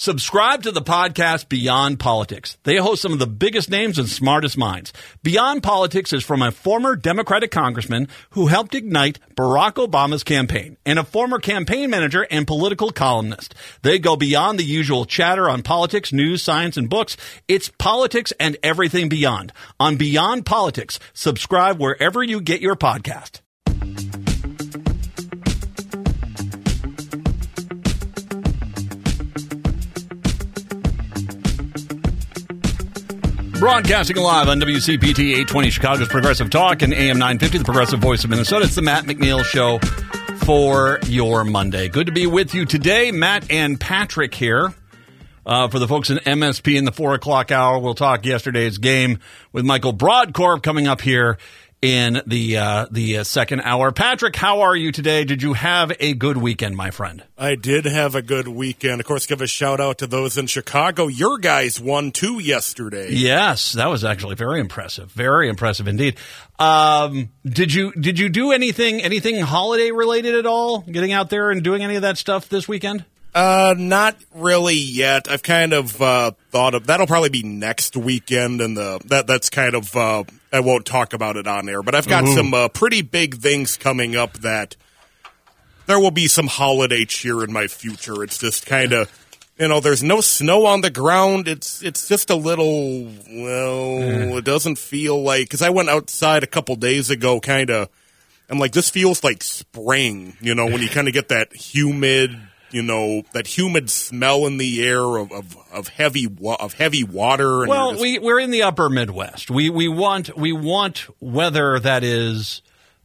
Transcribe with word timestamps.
Subscribe 0.00 0.62
to 0.62 0.70
the 0.70 0.80
podcast 0.80 1.48
Beyond 1.48 1.98
Politics. 1.98 2.56
They 2.62 2.76
host 2.76 3.02
some 3.02 3.12
of 3.12 3.18
the 3.18 3.26
biggest 3.26 3.68
names 3.68 3.98
and 3.98 4.08
smartest 4.08 4.56
minds. 4.56 4.92
Beyond 5.24 5.64
Politics 5.64 6.12
is 6.12 6.22
from 6.22 6.40
a 6.40 6.52
former 6.52 6.94
Democratic 6.94 7.50
congressman 7.50 8.06
who 8.30 8.46
helped 8.46 8.76
ignite 8.76 9.18
Barack 9.34 9.72
Obama's 9.84 10.22
campaign 10.22 10.76
and 10.86 11.00
a 11.00 11.04
former 11.04 11.40
campaign 11.40 11.90
manager 11.90 12.24
and 12.30 12.46
political 12.46 12.92
columnist. 12.92 13.56
They 13.82 13.98
go 13.98 14.14
beyond 14.14 14.60
the 14.60 14.64
usual 14.64 15.04
chatter 15.04 15.50
on 15.50 15.64
politics, 15.64 16.12
news, 16.12 16.42
science, 16.42 16.76
and 16.76 16.88
books. 16.88 17.16
It's 17.48 17.68
politics 17.68 18.32
and 18.38 18.56
everything 18.62 19.08
beyond. 19.08 19.52
On 19.80 19.96
Beyond 19.96 20.46
Politics, 20.46 21.00
subscribe 21.12 21.80
wherever 21.80 22.22
you 22.22 22.40
get 22.40 22.60
your 22.60 22.76
podcast. 22.76 23.40
Broadcasting 33.58 34.16
live 34.16 34.48
on 34.48 34.60
WCPT 34.60 35.30
820 35.30 35.70
Chicago's 35.70 36.06
Progressive 36.06 36.48
Talk 36.48 36.82
and 36.82 36.94
AM 36.94 37.18
950, 37.18 37.58
the 37.58 37.64
Progressive 37.64 37.98
Voice 37.98 38.22
of 38.22 38.30
Minnesota. 38.30 38.66
It's 38.66 38.76
the 38.76 38.82
Matt 38.82 39.04
McNeil 39.04 39.44
Show 39.44 39.80
for 40.44 41.00
your 41.06 41.42
Monday. 41.42 41.88
Good 41.88 42.06
to 42.06 42.12
be 42.12 42.28
with 42.28 42.54
you 42.54 42.66
today. 42.66 43.10
Matt 43.10 43.50
and 43.50 43.80
Patrick 43.80 44.32
here. 44.32 44.72
Uh, 45.44 45.66
for 45.66 45.80
the 45.80 45.88
folks 45.88 46.08
in 46.08 46.18
MSP 46.18 46.76
in 46.76 46.84
the 46.84 46.92
four 46.92 47.14
o'clock 47.14 47.50
hour, 47.50 47.80
we'll 47.80 47.96
talk 47.96 48.24
yesterday's 48.24 48.78
game 48.78 49.18
with 49.50 49.64
Michael 49.64 49.92
Brodkorb 49.92 50.62
coming 50.62 50.86
up 50.86 51.00
here 51.00 51.38
in 51.80 52.20
the 52.26 52.56
uh, 52.56 52.86
the 52.90 53.18
uh, 53.18 53.24
second 53.24 53.60
hour. 53.60 53.92
Patrick, 53.92 54.34
how 54.34 54.62
are 54.62 54.74
you 54.74 54.90
today? 54.90 55.24
Did 55.24 55.42
you 55.42 55.52
have 55.52 55.92
a 56.00 56.14
good 56.14 56.36
weekend, 56.36 56.76
my 56.76 56.90
friend? 56.90 57.22
I 57.36 57.54
did 57.54 57.84
have 57.84 58.14
a 58.14 58.22
good 58.22 58.48
weekend. 58.48 59.00
Of 59.00 59.06
course, 59.06 59.26
give 59.26 59.40
a 59.40 59.46
shout 59.46 59.80
out 59.80 59.98
to 59.98 60.06
those 60.06 60.36
in 60.36 60.46
Chicago. 60.46 61.06
Your 61.06 61.38
guys 61.38 61.80
won 61.80 62.10
two 62.10 62.40
yesterday. 62.40 63.10
Yes, 63.10 63.72
that 63.72 63.86
was 63.86 64.04
actually 64.04 64.34
very 64.34 64.60
impressive. 64.60 65.10
Very 65.12 65.48
impressive 65.48 65.86
indeed. 65.86 66.16
Um, 66.58 67.30
did 67.44 67.72
you 67.72 67.92
did 67.92 68.18
you 68.18 68.28
do 68.28 68.52
anything 68.52 69.00
anything 69.00 69.40
holiday 69.40 69.92
related 69.92 70.34
at 70.34 70.46
all? 70.46 70.80
Getting 70.80 71.12
out 71.12 71.30
there 71.30 71.50
and 71.50 71.62
doing 71.62 71.84
any 71.84 71.94
of 71.94 72.02
that 72.02 72.18
stuff 72.18 72.48
this 72.48 72.66
weekend? 72.66 73.04
Uh, 73.38 73.76
not 73.78 74.16
really 74.34 74.74
yet. 74.74 75.30
I've 75.30 75.44
kind 75.44 75.72
of 75.72 76.02
uh, 76.02 76.32
thought 76.50 76.74
of 76.74 76.88
that'll 76.88 77.06
probably 77.06 77.28
be 77.28 77.44
next 77.44 77.96
weekend, 77.96 78.60
and 78.60 78.76
the 78.76 79.00
that 79.04 79.28
that's 79.28 79.48
kind 79.48 79.76
of 79.76 79.94
uh, 79.94 80.24
I 80.52 80.58
won't 80.58 80.84
talk 80.84 81.12
about 81.12 81.36
it 81.36 81.46
on 81.46 81.68
air, 81.68 81.84
but 81.84 81.94
I've 81.94 82.08
got 82.08 82.24
mm-hmm. 82.24 82.34
some 82.34 82.52
uh, 82.52 82.66
pretty 82.66 83.02
big 83.02 83.36
things 83.36 83.76
coming 83.76 84.16
up 84.16 84.32
that 84.38 84.74
there 85.86 86.00
will 86.00 86.10
be 86.10 86.26
some 86.26 86.48
holiday 86.48 87.04
cheer 87.04 87.44
in 87.44 87.52
my 87.52 87.68
future. 87.68 88.24
It's 88.24 88.38
just 88.38 88.66
kind 88.66 88.92
of 88.92 89.08
you 89.56 89.68
know, 89.68 89.78
there's 89.78 90.02
no 90.02 90.20
snow 90.20 90.66
on 90.66 90.80
the 90.80 90.90
ground. 90.90 91.46
It's 91.46 91.80
it's 91.80 92.08
just 92.08 92.30
a 92.30 92.34
little 92.34 93.04
well, 93.04 94.00
mm. 94.00 94.36
it 94.36 94.44
doesn't 94.44 94.78
feel 94.78 95.22
like 95.22 95.44
because 95.44 95.62
I 95.62 95.70
went 95.70 95.90
outside 95.90 96.42
a 96.42 96.48
couple 96.48 96.74
days 96.74 97.08
ago, 97.08 97.38
kind 97.38 97.70
of. 97.70 97.88
I'm 98.50 98.58
like, 98.58 98.72
this 98.72 98.88
feels 98.88 99.22
like 99.22 99.44
spring, 99.44 100.36
you 100.40 100.54
know, 100.54 100.64
when 100.64 100.80
you 100.80 100.88
kind 100.88 101.06
of 101.06 101.12
get 101.12 101.28
that 101.28 101.54
humid 101.54 102.34
you 102.70 102.82
know 102.82 103.22
that 103.32 103.46
humid 103.46 103.90
smell 103.90 104.46
in 104.46 104.58
the 104.58 104.84
air 104.86 105.16
of 105.16 105.32
of, 105.32 105.56
of 105.72 105.88
heavy 105.88 106.28
of 106.42 106.74
heavy 106.74 107.04
water. 107.04 107.66
well, 107.66 107.92
just... 107.92 108.02
we 108.02 108.18
we're 108.18 108.40
in 108.40 108.50
the 108.50 108.62
upper 108.62 108.88
Midwest. 108.88 109.50
We 109.50 109.70
we 109.70 109.88
want 109.88 110.36
we 110.36 110.52
want 110.52 111.06
weather 111.20 111.78
that 111.80 112.04
is 112.04 112.62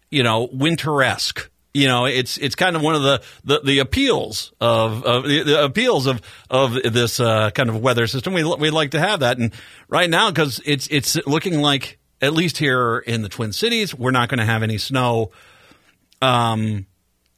you 0.10 0.24
know 0.24 0.48
winteresque. 0.48 1.50
You 1.74 1.88
know, 1.88 2.06
it's 2.06 2.38
it's 2.38 2.54
kind 2.54 2.76
of 2.76 2.84
one 2.84 2.94
of 2.94 3.02
the, 3.02 3.24
the, 3.44 3.60
the 3.62 3.80
appeals 3.80 4.54
of, 4.62 5.04
of 5.06 5.24
the, 5.24 5.42
the, 5.42 5.64
appeals 5.64 6.06
of 6.06 6.22
of 6.48 6.74
this 6.74 7.20
uh, 7.20 7.50
kind 7.50 7.68
of 7.68 7.82
weather 7.82 8.06
system. 8.06 8.34
We 8.34 8.44
we 8.44 8.70
like 8.70 8.92
to 8.92 9.00
have 9.00 9.22
that, 9.22 9.40
and 9.40 9.52
right 9.88 10.08
now 10.08 10.30
because 10.30 10.62
it's 10.66 10.88
it's 10.92 11.16
looking 11.26 11.62
like 11.62 11.98
at 12.22 12.32
least 12.32 12.58
here 12.58 13.00
in 13.00 13.22
the 13.22 13.30
Twin 13.30 13.52
Cities, 13.52 13.94
we're 13.94 14.12
not 14.12 14.30
going 14.30 14.38
to 14.38 14.46
have 14.46 14.62
any 14.64 14.78
snow. 14.78 15.32
Um, 16.22 16.86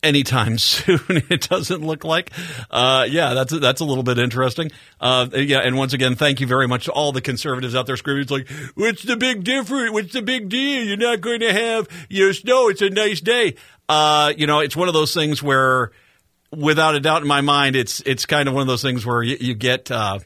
anytime 0.05 0.57
soon. 0.57 0.99
It 1.29 1.49
doesn't 1.49 1.85
look 1.85 2.03
like. 2.03 2.31
Uh, 2.69 3.05
yeah, 3.09 3.33
that's 3.33 3.59
that's 3.59 3.81
a 3.81 3.85
little 3.85 4.03
bit 4.03 4.17
interesting. 4.17 4.71
Uh, 5.01 5.27
yeah, 5.33 5.59
and 5.59 5.77
once 5.77 5.93
again, 5.93 6.15
thank 6.15 6.39
you 6.39 6.47
very 6.47 6.67
much 6.67 6.85
to 6.85 6.91
all 6.91 7.11
the 7.11 7.21
conservatives 7.21 7.75
out 7.75 7.87
there 7.87 7.97
screaming. 7.97 8.23
It's 8.23 8.31
like, 8.31 8.49
what's 8.75 9.03
the 9.03 9.17
big 9.17 9.43
difference? 9.43 9.91
What's 9.91 10.13
the 10.13 10.21
big 10.21 10.49
deal? 10.49 10.83
You're 10.83 10.97
not 10.97 11.21
going 11.21 11.41
to 11.41 11.51
have 11.51 11.87
your 12.09 12.33
snow. 12.33 12.69
It's 12.69 12.81
a 12.81 12.89
nice 12.89 13.21
day. 13.21 13.55
Uh, 13.89 14.33
you 14.37 14.47
know, 14.47 14.59
it's 14.59 14.75
one 14.75 14.87
of 14.87 14.93
those 14.93 15.13
things 15.13 15.43
where, 15.43 15.91
without 16.51 16.95
a 16.95 16.99
doubt 16.99 17.21
in 17.21 17.27
my 17.27 17.41
mind, 17.41 17.75
it's 17.75 18.01
it's 18.01 18.25
kind 18.25 18.47
of 18.47 18.53
one 18.53 18.61
of 18.61 18.67
those 18.67 18.81
things 18.81 19.05
where 19.05 19.21
you, 19.21 19.37
you 19.39 19.53
get 19.53 19.91
uh, 19.91 20.19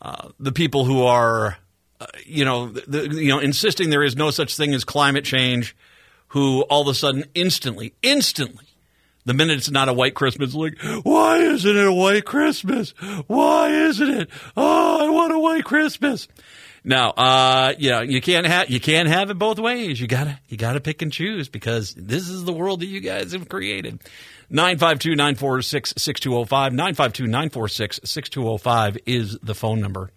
uh, 0.00 0.28
the 0.38 0.52
people 0.52 0.84
who 0.84 1.02
are, 1.02 1.58
uh, 2.00 2.06
you 2.24 2.44
know, 2.44 2.68
the, 2.68 3.08
you 3.08 3.28
know, 3.28 3.38
insisting 3.38 3.90
there 3.90 4.02
is 4.02 4.16
no 4.16 4.30
such 4.30 4.56
thing 4.56 4.74
as 4.74 4.84
climate 4.84 5.24
change, 5.24 5.74
who 6.28 6.62
all 6.62 6.82
of 6.82 6.88
a 6.88 6.94
sudden 6.94 7.24
instantly, 7.34 7.94
instantly 8.02 8.66
the 9.24 9.34
minute 9.34 9.58
it's 9.58 9.70
not 9.70 9.88
a 9.88 9.92
white 9.92 10.14
Christmas, 10.14 10.54
like, 10.54 10.78
why 11.02 11.38
isn't 11.38 11.76
it 11.76 11.86
a 11.86 11.92
white 11.92 12.24
Christmas? 12.24 12.90
Why 13.26 13.70
isn't 13.70 14.10
it? 14.10 14.30
Oh, 14.56 15.06
I 15.06 15.10
want 15.10 15.32
a 15.32 15.38
white 15.38 15.64
Christmas. 15.64 16.28
Now, 16.84 17.10
uh, 17.10 17.72
yeah, 17.78 18.02
you 18.02 18.20
can't 18.20 18.46
have 18.46 18.68
you 18.68 18.78
can't 18.78 19.08
have 19.08 19.30
it 19.30 19.38
both 19.38 19.58
ways. 19.58 19.98
You 19.98 20.06
gotta 20.06 20.38
you 20.48 20.58
gotta 20.58 20.80
pick 20.80 21.00
and 21.00 21.10
choose 21.10 21.48
because 21.48 21.94
this 21.94 22.28
is 22.28 22.44
the 22.44 22.52
world 22.52 22.80
that 22.80 22.86
you 22.86 23.00
guys 23.00 23.32
have 23.32 23.48
created. 23.48 24.00
952-946-6205, 24.52 26.46
952-946-6205 27.48 28.98
is 29.06 29.38
the 29.42 29.54
phone 29.54 29.80
number. 29.80 30.10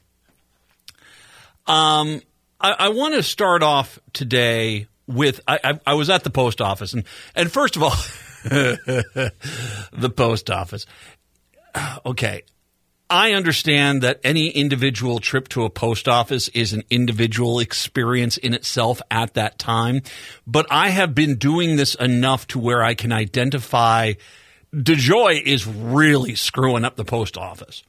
Um, 1.65 2.21
I, 2.59 2.71
I 2.71 2.89
want 2.89 3.13
to 3.15 3.23
start 3.23 3.63
off 3.63 3.97
today 4.11 4.87
with 5.07 5.39
I, 5.47 5.59
I, 5.63 5.79
I 5.87 5.93
was 5.93 6.09
at 6.09 6.25
the 6.25 6.29
post 6.29 6.59
office 6.59 6.91
and 6.91 7.05
and 7.33 7.49
first 7.49 7.77
of 7.77 7.83
all. 7.83 7.93
the 8.43 10.13
post 10.15 10.49
office. 10.49 10.85
Okay. 12.05 12.43
I 13.09 13.31
understand 13.31 14.01
that 14.01 14.19
any 14.23 14.49
individual 14.49 15.19
trip 15.19 15.47
to 15.49 15.63
a 15.63 15.69
post 15.69 16.09
office 16.09 16.49
is 16.49 16.73
an 16.73 16.83
individual 16.89 17.59
experience 17.59 18.35
in 18.35 18.53
itself 18.53 19.01
at 19.09 19.35
that 19.35 19.57
time, 19.57 20.01
but 20.45 20.67
I 20.69 20.89
have 20.89 21.15
been 21.15 21.37
doing 21.37 21.77
this 21.77 21.95
enough 21.95 22.47
to 22.47 22.59
where 22.59 22.83
I 22.83 22.95
can 22.95 23.13
identify 23.13 24.13
DeJoy 24.73 25.41
is 25.41 25.65
really 25.65 26.35
screwing 26.35 26.83
up 26.83 26.97
the 26.97 27.05
post 27.05 27.37
office. 27.37 27.83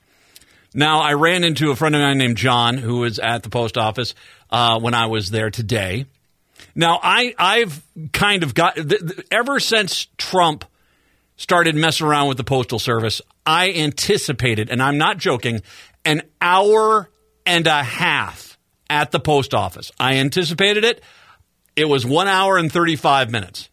Now, 0.75 1.01
I 1.01 1.15
ran 1.15 1.45
into 1.45 1.71
a 1.71 1.77
friend 1.77 1.95
of 1.97 2.01
mine 2.01 2.19
named 2.19 2.37
John 2.37 2.77
who 2.77 3.01
was 3.01 3.19
at 3.19 3.43
the 3.43 3.51
post 3.51 3.77
office 3.77 4.15
uh, 4.51 4.79
when 4.79 4.95
I 4.95 5.07
was 5.07 5.31
there 5.31 5.51
today. 5.51 6.07
Now, 6.79 7.01
I 7.03 7.35
I've 7.37 7.83
kind 8.13 8.45
of 8.45 8.55
got 8.55 8.77
th- 8.77 8.89
th- 8.89 9.27
ever 9.33 9.59
since 9.59 10.07
Trump 10.17 10.65
started 11.37 11.75
messing 11.75 12.07
around 12.07 12.29
with 12.29 12.37
the 12.37 12.45
postal 12.45 12.79
service, 12.79 13.21
I 13.45 13.73
anticipated, 13.73 14.71
and 14.71 14.81
I'm 14.81 14.97
not 14.97 15.19
joking, 15.19 15.61
an 16.05 16.23
hour 16.41 17.11
and 17.45 17.67
a 17.67 17.83
half 17.83 18.57
at 18.89 19.11
the 19.11 19.19
post 19.19 19.55
office. 19.55 19.91
I 19.99 20.19
anticipated 20.19 20.85
it. 20.85 21.03
It 21.75 21.87
was 21.87 22.07
one 22.07 22.29
hour 22.29 22.57
and 22.57 22.71
35 22.71 23.33
minutes. 23.33 23.71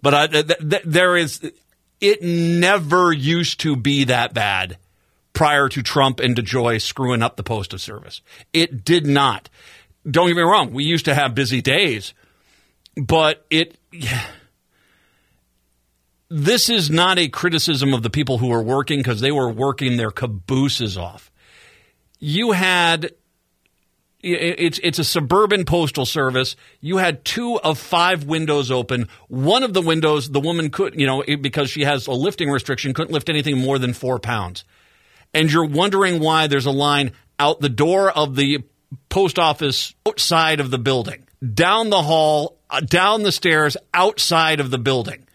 But 0.00 0.14
I, 0.14 0.26
th- 0.26 0.46
th- 0.46 0.82
there 0.86 1.18
is, 1.18 1.52
it 2.00 2.22
never 2.22 3.12
used 3.12 3.60
to 3.60 3.76
be 3.76 4.04
that 4.04 4.32
bad 4.32 4.78
prior 5.34 5.68
to 5.68 5.82
Trump 5.82 6.20
and 6.20 6.34
DeJoy 6.34 6.80
screwing 6.80 7.22
up 7.22 7.36
the 7.36 7.42
postal 7.42 7.78
service. 7.78 8.22
It 8.54 8.84
did 8.86 9.06
not 9.06 9.50
don't 10.08 10.28
get 10.28 10.36
me 10.36 10.42
wrong, 10.42 10.72
we 10.72 10.84
used 10.84 11.06
to 11.06 11.14
have 11.14 11.34
busy 11.34 11.60
days, 11.60 12.14
but 12.96 13.44
it. 13.50 13.78
Yeah, 13.92 14.26
this 16.28 16.68
is 16.68 16.90
not 16.90 17.18
a 17.18 17.28
criticism 17.28 17.94
of 17.94 18.02
the 18.02 18.10
people 18.10 18.38
who 18.38 18.48
were 18.48 18.62
working 18.62 18.98
because 18.98 19.20
they 19.20 19.32
were 19.32 19.50
working 19.50 19.96
their 19.96 20.10
cabooses 20.10 20.98
off. 20.98 21.30
You 22.18 22.52
had 22.52 23.12
it's 24.22 24.80
it's 24.82 24.98
a 24.98 25.04
suburban 25.04 25.64
postal 25.64 26.04
service. 26.04 26.56
You 26.80 26.96
had 26.96 27.24
two 27.24 27.60
of 27.60 27.78
five 27.78 28.24
windows 28.24 28.70
open. 28.70 29.08
One 29.28 29.62
of 29.62 29.72
the 29.72 29.82
windows, 29.82 30.30
the 30.30 30.40
woman 30.40 30.70
could, 30.70 30.98
you 30.98 31.06
know, 31.06 31.22
because 31.40 31.70
she 31.70 31.82
has 31.82 32.06
a 32.06 32.12
lifting 32.12 32.50
restriction, 32.50 32.94
couldn't 32.94 33.12
lift 33.12 33.28
anything 33.28 33.58
more 33.58 33.78
than 33.78 33.92
four 33.92 34.18
pounds. 34.18 34.64
And 35.32 35.52
you're 35.52 35.66
wondering 35.66 36.18
why 36.18 36.46
there's 36.46 36.66
a 36.66 36.72
line 36.72 37.12
out 37.38 37.60
the 37.60 37.68
door 37.68 38.10
of 38.10 38.34
the 38.36 38.64
post 39.08 39.38
office 39.38 39.94
outside 40.06 40.60
of 40.60 40.70
the 40.70 40.78
building, 40.78 41.26
down 41.54 41.90
the 41.90 42.02
hall, 42.02 42.58
uh, 42.70 42.80
down 42.80 43.22
the 43.22 43.32
stairs, 43.32 43.76
outside 43.94 44.60
of 44.60 44.70
the 44.70 44.78
building 44.78 45.26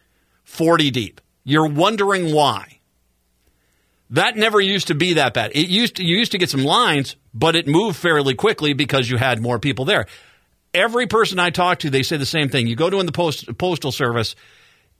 40 0.43 0.91
deep. 0.91 1.21
You're 1.43 1.67
wondering 1.67 2.33
why. 2.33 2.79
That 4.11 4.35
never 4.35 4.59
used 4.59 4.87
to 4.87 4.95
be 4.95 5.13
that 5.13 5.33
bad. 5.33 5.51
It 5.55 5.69
used 5.69 5.95
to, 5.95 6.03
you 6.03 6.17
used 6.17 6.33
to 6.33 6.37
get 6.37 6.49
some 6.49 6.63
lines, 6.63 7.15
but 7.33 7.55
it 7.55 7.67
moved 7.67 7.97
fairly 7.97 8.35
quickly 8.35 8.73
because 8.73 9.09
you 9.09 9.17
had 9.17 9.41
more 9.41 9.57
people 9.57 9.85
there. 9.85 10.05
Every 10.73 11.07
person 11.07 11.39
I 11.39 11.49
talk 11.49 11.79
to, 11.79 11.89
they 11.89 12.03
say 12.03 12.17
the 12.17 12.25
same 12.25 12.49
thing. 12.49 12.67
You 12.67 12.75
go 12.75 12.89
to 12.89 12.99
in 12.99 13.05
the 13.05 13.11
post, 13.13 13.57
postal 13.57 13.91
service, 13.91 14.35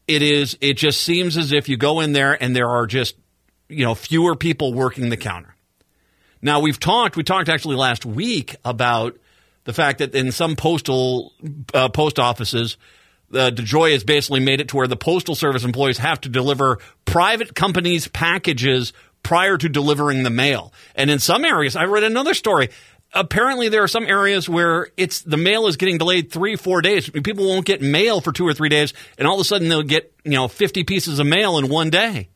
it 0.08 0.22
is 0.22 0.58
it 0.62 0.74
just 0.74 1.02
seems 1.02 1.38
as 1.38 1.52
if 1.52 1.70
you 1.70 1.78
go 1.78 2.00
in 2.00 2.14
there 2.14 2.42
and 2.42 2.56
there 2.56 2.70
are 2.70 2.88
just 2.88 3.16
you 3.70 3.86
know 3.86 3.96
fewer 3.96 4.36
people 4.36 4.74
working 4.74 5.10
the 5.10 5.18
counter. 5.18 5.56
Now 6.42 6.60
we've 6.60 6.80
talked. 6.80 7.16
We 7.16 7.24
talked 7.24 7.50
actually 7.50 7.76
last 7.76 8.06
week 8.06 8.56
about 8.66 9.18
the 9.64 9.74
fact 9.74 10.00
that 10.00 10.16
in 10.16 10.32
some 10.32 10.56
postal 10.56 11.34
uh, 11.74 11.90
post 11.90 12.20
offices, 12.20 12.78
uh, 13.32 13.52
DeJoy 13.52 13.94
has 13.94 14.04
basically 14.04 14.40
made 14.40 14.60
it 14.60 14.70
to 14.70 14.78
where 14.78 14.88
the 14.88 14.98
postal 14.98 15.36
service 15.36 15.64
employees 15.64 16.00
have 16.00 16.20
to 16.22 16.30
deliver 16.30 16.80
private 17.06 17.56
companies' 17.56 18.08
packages 18.08 18.92
prior 19.24 19.58
to 19.58 19.70
delivering 19.70 20.24
the 20.24 20.30
mail. 20.30 20.74
And 20.96 21.10
in 21.10 21.20
some 21.20 21.46
areas, 21.46 21.76
I 21.76 21.86
read 21.86 22.04
another 22.04 22.34
story. 22.34 22.70
Apparently, 23.14 23.70
there 23.70 23.84
are 23.84 23.90
some 23.90 24.06
areas 24.06 24.50
where 24.50 24.88
it's 24.98 25.22
the 25.22 25.38
mail 25.38 25.68
is 25.68 25.76
getting 25.76 25.98
delayed 25.98 26.32
three, 26.32 26.56
four 26.56 26.82
days. 26.82 27.10
People 27.10 27.48
won't 27.48 27.66
get 27.66 27.82
mail 27.82 28.22
for 28.22 28.32
two 28.32 28.48
or 28.48 28.54
three 28.54 28.70
days, 28.70 28.94
and 29.18 29.28
all 29.28 29.36
of 29.36 29.42
a 29.42 29.44
sudden 29.44 29.70
they'll 29.70 29.84
get 29.84 30.14
you 30.24 30.32
know 30.32 30.48
fifty 30.48 30.84
pieces 30.84 31.20
of 31.20 31.28
mail 31.28 31.58
in 31.58 31.70
one 31.70 31.90
day 31.90 32.30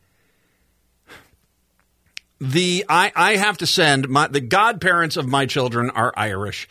the 2.40 2.84
I, 2.88 3.12
I 3.14 3.36
have 3.36 3.58
to 3.58 3.66
send 3.66 4.08
my 4.08 4.28
the 4.28 4.40
godparents 4.40 5.16
of 5.16 5.26
my 5.26 5.46
children 5.46 5.90
are 5.90 6.12
Irish. 6.16 6.68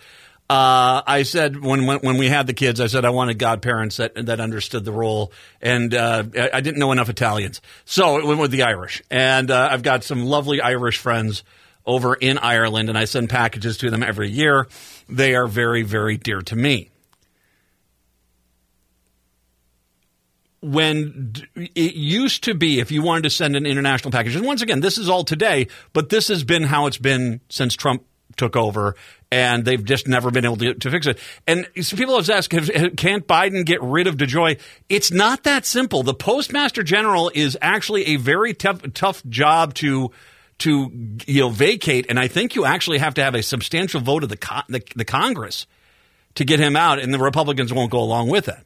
Uh, 0.47 1.01
I 1.07 1.23
said 1.23 1.59
when, 1.59 1.87
when 1.87 1.99
when 1.99 2.17
we 2.17 2.29
had 2.29 2.45
the 2.45 2.53
kids, 2.53 2.79
I 2.79 2.85
said 2.85 3.03
I 3.03 3.09
wanted 3.09 3.39
godparents 3.39 3.97
that 3.97 4.13
that 4.27 4.39
understood 4.39 4.85
the 4.85 4.91
role, 4.91 5.31
and 5.59 5.93
uh, 5.93 6.23
I 6.53 6.61
didn't 6.61 6.77
know 6.77 6.91
enough 6.91 7.09
Italians, 7.09 7.61
so 7.83 8.19
it 8.19 8.25
went 8.25 8.39
with 8.39 8.51
the 8.51 8.61
Irish. 8.61 9.01
And 9.09 9.49
uh, 9.49 9.69
I've 9.71 9.81
got 9.81 10.03
some 10.03 10.23
lovely 10.25 10.61
Irish 10.61 10.99
friends 10.99 11.43
over 11.83 12.13
in 12.13 12.37
Ireland, 12.37 12.89
and 12.89 12.97
I 12.97 13.05
send 13.05 13.29
packages 13.29 13.77
to 13.79 13.89
them 13.89 14.03
every 14.03 14.29
year. 14.29 14.67
They 15.09 15.33
are 15.33 15.47
very 15.47 15.81
very 15.81 16.17
dear 16.17 16.41
to 16.43 16.55
me. 16.55 16.91
When 20.71 21.33
it 21.55 21.95
used 21.95 22.43
to 22.45 22.53
be 22.53 22.79
if 22.79 22.91
you 22.91 23.01
wanted 23.01 23.23
to 23.23 23.29
send 23.29 23.55
an 23.55 23.65
international 23.65 24.11
package, 24.11 24.35
and 24.35 24.45
once 24.45 24.61
again, 24.61 24.79
this 24.79 24.97
is 24.97 25.09
all 25.09 25.23
today, 25.23 25.67
but 25.93 26.09
this 26.09 26.27
has 26.27 26.43
been 26.43 26.63
how 26.63 26.87
it's 26.87 26.97
been 26.97 27.41
since 27.49 27.75
Trump 27.75 28.03
took 28.35 28.55
over, 28.55 28.95
and 29.31 29.63
they've 29.63 29.83
just 29.83 30.07
never 30.07 30.31
been 30.31 30.43
able 30.43 30.57
to, 30.57 30.73
to 30.73 30.91
fix 30.91 31.07
it. 31.07 31.19
And 31.47 31.67
so 31.81 31.95
people 31.95 32.15
have 32.15 32.29
asked, 32.29 32.49
can't 32.49 33.27
Biden 33.27 33.65
get 33.65 33.81
rid 33.81 34.07
of 34.07 34.17
DeJoy? 34.17 34.59
It's 34.89 35.11
not 35.11 35.43
that 35.43 35.65
simple. 35.65 36.03
The 36.03 36.13
Postmaster 36.13 36.83
General 36.83 37.31
is 37.33 37.57
actually 37.61 38.07
a 38.07 38.15
very 38.17 38.53
tough, 38.53 38.81
tough 38.93 39.25
job 39.27 39.73
to 39.75 40.11
to 40.57 40.89
you 41.27 41.41
know 41.41 41.49
vacate, 41.49 42.05
and 42.07 42.17
I 42.17 42.29
think 42.29 42.55
you 42.55 42.63
actually 42.63 42.99
have 42.99 43.15
to 43.15 43.23
have 43.23 43.35
a 43.35 43.43
substantial 43.43 43.99
vote 43.99 44.23
of 44.23 44.29
the, 44.29 44.63
the, 44.69 44.81
the 44.95 45.03
Congress 45.03 45.67
to 46.35 46.45
get 46.45 46.59
him 46.59 46.77
out, 46.77 46.97
and 46.97 47.13
the 47.13 47.19
Republicans 47.19 47.73
won't 47.73 47.91
go 47.91 47.99
along 47.99 48.29
with 48.29 48.47
it 48.47 48.65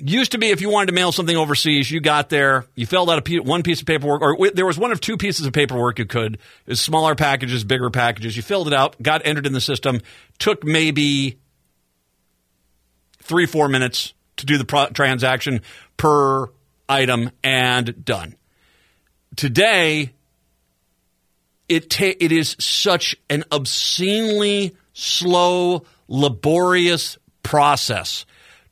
used 0.00 0.32
to 0.32 0.38
be 0.38 0.50
if 0.50 0.60
you 0.60 0.70
wanted 0.70 0.86
to 0.86 0.92
mail 0.92 1.12
something 1.12 1.36
overseas, 1.36 1.90
you 1.90 2.00
got 2.00 2.28
there, 2.28 2.66
you 2.74 2.86
filled 2.86 3.10
out 3.10 3.28
a 3.28 3.38
one 3.38 3.62
piece 3.62 3.80
of 3.80 3.86
paperwork, 3.86 4.22
or 4.22 4.50
there 4.50 4.66
was 4.66 4.78
one 4.78 4.92
of 4.92 5.00
two 5.00 5.16
pieces 5.16 5.46
of 5.46 5.52
paperwork 5.52 5.98
you 5.98 6.06
could. 6.06 6.38
It 6.66 6.76
smaller 6.76 7.14
packages, 7.14 7.64
bigger 7.64 7.90
packages. 7.90 8.36
You 8.36 8.42
filled 8.42 8.66
it 8.66 8.72
out, 8.72 9.00
got 9.02 9.22
entered 9.24 9.46
in 9.46 9.52
the 9.52 9.60
system, 9.60 10.00
took 10.38 10.64
maybe 10.64 11.38
three, 13.18 13.46
four 13.46 13.68
minutes 13.68 14.14
to 14.38 14.46
do 14.46 14.58
the 14.58 14.64
pro- 14.64 14.88
transaction 14.88 15.60
per 15.96 16.46
item, 16.88 17.30
and 17.44 18.04
done. 18.04 18.34
Today, 19.36 20.12
it 21.68 21.90
ta- 21.90 22.16
it 22.18 22.32
is 22.32 22.56
such 22.58 23.14
an 23.28 23.44
obscenely 23.52 24.74
slow, 24.92 25.84
laborious 26.08 27.16
process 27.42 28.24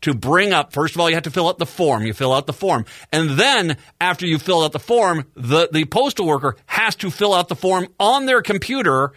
to 0.03 0.15
bring 0.15 0.53
up, 0.53 0.73
first 0.73 0.95
of 0.95 1.01
all, 1.01 1.09
you 1.09 1.17
have 1.17 1.25
to 1.25 1.31
fill 1.31 1.49
out 1.49 1.59
the 1.59 1.67
form. 1.67 2.05
You 2.05 2.13
fill 2.13 2.33
out 2.33 2.47
the 2.47 2.53
form. 2.53 2.85
And 3.13 3.31
then 3.31 3.77
after 4.01 4.27
you 4.27 4.39
fill 4.39 4.63
out 4.63 4.73
the 4.73 4.79
form, 4.79 5.27
the, 5.35 5.69
the 5.73 5.85
postal 5.87 6.27
worker 6.27 6.57
has 6.67 6.95
to 6.97 7.11
fill 7.11 7.35
out 7.35 7.49
the 7.49 7.57
form 7.57 7.89
on 7.99 8.27
their 8.27 8.43
computer, 8.43 9.13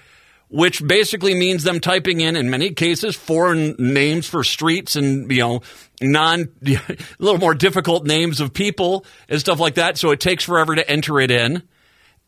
which 0.50 0.86
basically 0.86 1.36
means 1.36 1.64
them 1.64 1.80
typing 1.80 2.22
in, 2.22 2.36
in 2.36 2.50
many 2.50 2.72
cases, 2.72 3.16
foreign 3.16 3.76
names 3.78 4.28
for 4.28 4.44
streets 4.44 4.96
and, 4.96 5.32
you 5.32 5.40
know, 5.40 5.62
non, 6.02 6.50
a 6.66 6.98
little 7.20 7.40
more 7.40 7.54
difficult 7.54 8.06
names 8.06 8.40
of 8.40 8.54
people 8.54 9.06
and 9.30 9.40
stuff 9.40 9.60
like 9.60 9.76
that. 9.76 9.98
So 9.98 10.12
it 10.12 10.20
takes 10.20 10.44
forever 10.44 10.76
to 10.76 10.90
enter 10.90 11.20
it 11.20 11.32
in. 11.32 11.64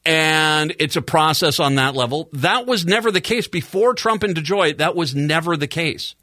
And 0.05 0.75
it's 0.79 0.97
a 0.97 1.01
process 1.01 1.61
on 1.61 1.75
that 1.75 1.95
level. 1.95 2.29
That 2.33 2.67
was 2.67 2.85
never 2.85 3.09
the 3.09 3.21
case 3.21 3.47
before 3.47 3.93
Trump 3.93 4.23
and 4.23 4.35
DeJoy. 4.35 4.77
That 4.77 4.97
was 4.97 5.15
never 5.15 5.55
the 5.55 5.67
case 5.67 6.13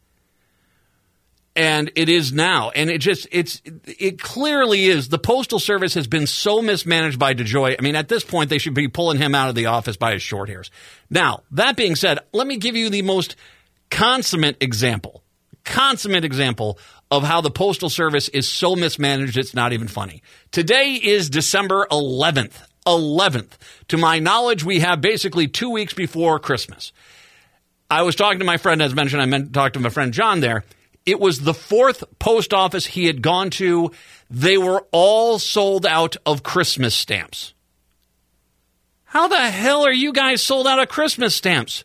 and 1.61 1.93
it 1.95 2.09
is 2.09 2.33
now 2.33 2.71
and 2.71 2.89
it 2.89 3.03
just 3.03 3.29
it's 3.31 3.61
it 3.85 4.19
clearly 4.19 4.87
is 4.87 5.11
the 5.11 5.19
postal 5.19 5.59
service 5.59 5.93
has 5.93 6.07
been 6.07 6.27
so 6.27 6.63
mismanaged 6.63 7.19
by 7.19 7.35
DeJoy. 7.35 7.77
I 7.79 7.83
mean 7.83 7.97
at 7.97 8.09
this 8.09 8.25
point 8.25 8.49
they 8.49 8.57
should 8.57 8.73
be 8.73 8.89
pulling 8.89 9.19
him 9.19 9.35
out 9.35 9.51
of 9.51 9.55
the 9.55 9.67
office 9.67 9.99
by 9.99 10.15
his 10.15 10.23
short 10.23 10.49
hairs. 10.49 10.71
Now, 11.11 11.43
that 11.51 11.77
being 11.77 11.97
said, 11.97 12.21
let 12.33 12.47
me 12.47 12.57
give 12.57 12.77
you 12.77 12.89
the 12.89 13.03
most 13.03 13.37
consummate 13.91 14.57
example. 14.63 15.23
Consummate 15.67 16.25
example 16.25 16.79
of 17.11 17.25
how 17.25 17.43
the 17.43 17.51
postal 17.51 17.91
service 17.91 18.31
is 18.31 18.49
so 18.49 18.75
mismanaged 18.75 19.37
it's 19.37 19.53
not 19.53 19.75
even 19.75 19.87
funny. 19.87 20.23
Today 20.53 20.95
is 20.95 21.29
December 21.29 21.87
11th. 21.91 22.55
11th. 22.87 23.59
To 23.89 23.99
my 23.99 24.19
knowledge, 24.19 24.65
we 24.65 24.81
have 24.81 25.03
basically 25.03 25.47
2 25.47 25.69
weeks 25.69 25.93
before 25.93 26.39
Christmas. 26.39 26.93
I 27.91 28.01
was 28.01 28.17
talking 28.17 28.39
to 28.39 28.47
my 28.47 28.57
friend 28.57 28.81
as 28.81 28.95
mentioned 28.95 29.21
I 29.21 29.27
meant 29.27 29.49
to 29.49 29.53
talk 29.53 29.75
to 29.75 29.81
my 29.81 29.91
friend 29.91 30.15
John 30.15 30.41
there 30.41 30.65
it 31.11 31.21
was 31.21 31.41
the 31.41 31.55
fourth 31.55 32.05
post 32.19 32.55
office 32.55 32.87
he 32.87 33.07
had 33.07 33.23
gone 33.23 33.51
to. 33.51 33.91
They 34.31 34.57
were 34.57 34.87
all 34.93 35.39
sold 35.39 35.85
out 35.85 36.17
of 36.25 36.43
Christmas 36.43 36.95
stamps. 36.95 37.53
How 39.05 39.29
the 39.29 39.51
hell 39.51 39.85
are 39.85 39.93
you 39.93 40.13
guys 40.13 40.41
sold 40.41 40.67
out 40.67 40.79
of 40.79 40.89
Christmas 40.89 41.35
stamps? 41.35 41.85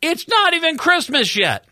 It's 0.00 0.28
not 0.28 0.54
even 0.54 0.78
Christmas 0.78 1.34
yet. 1.36 1.64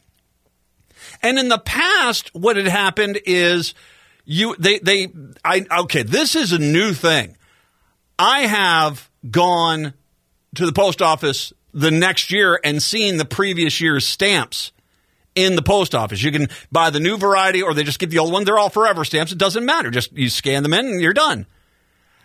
And 1.22 1.38
in 1.38 1.48
the 1.48 1.58
past, 1.58 2.34
what 2.34 2.56
had 2.56 2.66
happened 2.66 3.20
is 3.25 3.75
you 4.25 4.56
they 4.58 4.78
they 4.78 5.08
I 5.44 5.66
okay, 5.82 6.02
this 6.02 6.34
is 6.34 6.52
a 6.52 6.58
new 6.58 6.93
thing. 6.93 7.36
I 8.19 8.41
have 8.41 9.08
gone 9.31 9.94
to 10.56 10.67
the 10.67 10.72
post 10.72 11.03
office 11.03 11.53
the 11.72 11.91
next 11.91 12.32
year 12.32 12.60
and 12.65 12.82
seen 12.82 13.17
the 13.17 13.24
previous 13.24 13.81
year's 13.81 14.06
stamps 14.06 14.72
in 15.34 15.56
the 15.56 15.63
post 15.63 15.94
office. 15.94 16.22
You 16.22 16.32
can 16.32 16.49
buy 16.70 16.91
the 16.91 17.01
new 17.01 17.17
variety 17.17 17.63
or 17.63 17.75
they 17.75 17.84
just 17.84 17.99
get 17.99 18.10
the 18.10 18.19
old 18.19 18.32
one. 18.32 18.44
They're 18.44 18.58
all 18.58 18.70
forever 18.70 19.05
stamps. 19.05 19.32
It 19.32 19.39
doesn't 19.39 19.65
matter. 19.65 19.91
Just 19.91 20.13
you 20.13 20.29
scan 20.29 20.63
them 20.63 20.75
in 20.75 20.87
and 20.87 21.01
you're 21.01 21.13
done. 21.13 21.46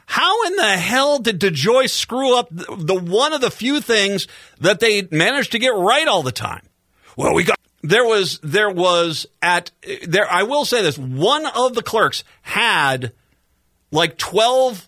How 0.08 0.46
in 0.46 0.56
the 0.56 0.78
hell 0.78 1.20
did 1.20 1.40
DeJoy 1.40 1.90
screw 1.90 2.38
up 2.38 2.50
the, 2.52 2.76
the 2.78 2.96
one 2.96 3.34
of 3.34 3.42
the 3.42 3.50
few 3.50 3.82
things 3.82 4.28
that 4.60 4.80
they 4.80 5.08
managed 5.12 5.52
to 5.54 5.60
get 5.60 5.74
right 5.74 6.08
all 6.08 6.24
the 6.24 6.32
time? 6.32 6.68
Well, 7.18 7.34
we 7.34 7.44
got 7.44 7.60
there 7.82 8.06
was 8.06 8.40
there 8.44 8.70
was 8.70 9.26
at 9.42 9.72
there 10.08 10.32
I 10.32 10.44
will 10.44 10.66
say 10.66 10.82
this 10.82 10.98
one 10.98 11.46
of 11.46 11.74
the 11.74 11.84
clerks 11.84 12.24
had 12.42 13.14
like 13.92 14.18
12 14.18 14.88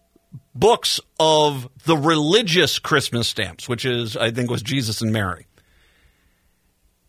books 0.54 1.00
of 1.20 1.70
the 1.86 1.98
religious 1.98 2.80
Christmas 2.80 3.28
stamps, 3.28 3.70
which 3.70 3.86
is 3.86 4.18
I 4.18 4.32
think 4.32 4.52
was 4.52 4.62
Jesus 4.62 5.02
and 5.02 5.12
Mary 5.12 5.47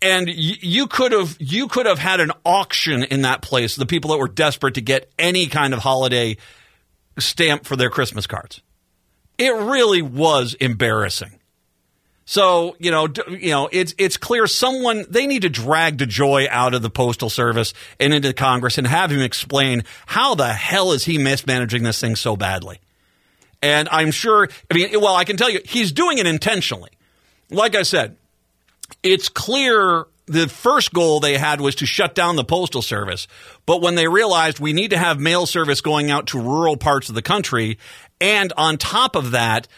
and 0.00 0.28
you 0.28 0.86
could 0.86 1.12
have 1.12 1.36
you 1.40 1.68
could 1.68 1.86
have 1.86 1.98
had 1.98 2.20
an 2.20 2.32
auction 2.44 3.02
in 3.04 3.22
that 3.22 3.42
place. 3.42 3.76
The 3.76 3.86
people 3.86 4.10
that 4.10 4.18
were 4.18 4.28
desperate 4.28 4.74
to 4.74 4.80
get 4.80 5.10
any 5.18 5.46
kind 5.46 5.74
of 5.74 5.80
holiday 5.80 6.36
stamp 7.18 7.64
for 7.64 7.76
their 7.76 7.90
Christmas 7.90 8.26
cards. 8.26 8.62
It 9.38 9.54
really 9.54 10.02
was 10.02 10.54
embarrassing. 10.54 11.38
So 12.24 12.76
you 12.78 12.90
know, 12.90 13.08
you 13.28 13.50
know, 13.50 13.68
it's 13.72 13.94
it's 13.98 14.16
clear 14.16 14.46
someone 14.46 15.06
they 15.08 15.26
need 15.26 15.42
to 15.42 15.48
drag 15.48 15.96
DeJoy 15.98 16.48
out 16.48 16.74
of 16.74 16.82
the 16.82 16.90
postal 16.90 17.30
service 17.30 17.72
and 17.98 18.12
into 18.12 18.32
Congress 18.32 18.78
and 18.78 18.86
have 18.86 19.10
him 19.10 19.22
explain 19.22 19.84
how 20.06 20.34
the 20.34 20.52
hell 20.52 20.92
is 20.92 21.04
he 21.04 21.18
mismanaging 21.18 21.82
this 21.82 22.00
thing 22.00 22.16
so 22.16 22.36
badly. 22.36 22.80
And 23.60 23.88
I'm 23.90 24.12
sure, 24.12 24.48
I 24.70 24.74
mean, 24.74 25.00
well, 25.00 25.16
I 25.16 25.24
can 25.24 25.36
tell 25.36 25.50
you, 25.50 25.60
he's 25.64 25.90
doing 25.90 26.18
it 26.18 26.26
intentionally. 26.26 26.90
Like 27.50 27.74
I 27.74 27.82
said, 27.82 28.16
it's 29.02 29.28
clear 29.28 30.06
the 30.26 30.48
first 30.48 30.92
goal 30.92 31.20
they 31.20 31.38
had 31.38 31.60
was 31.60 31.76
to 31.76 31.86
shut 31.86 32.14
down 32.14 32.36
the 32.36 32.44
postal 32.44 32.82
service. 32.82 33.26
But 33.66 33.80
when 33.80 33.94
they 33.94 34.08
realized 34.08 34.60
we 34.60 34.72
need 34.72 34.90
to 34.90 34.98
have 34.98 35.18
mail 35.18 35.46
service 35.46 35.80
going 35.80 36.10
out 36.10 36.28
to 36.28 36.40
rural 36.40 36.76
parts 36.76 37.08
of 37.08 37.14
the 37.14 37.22
country, 37.22 37.78
and 38.20 38.52
on 38.56 38.76
top 38.76 39.16
of 39.16 39.32
that, 39.32 39.68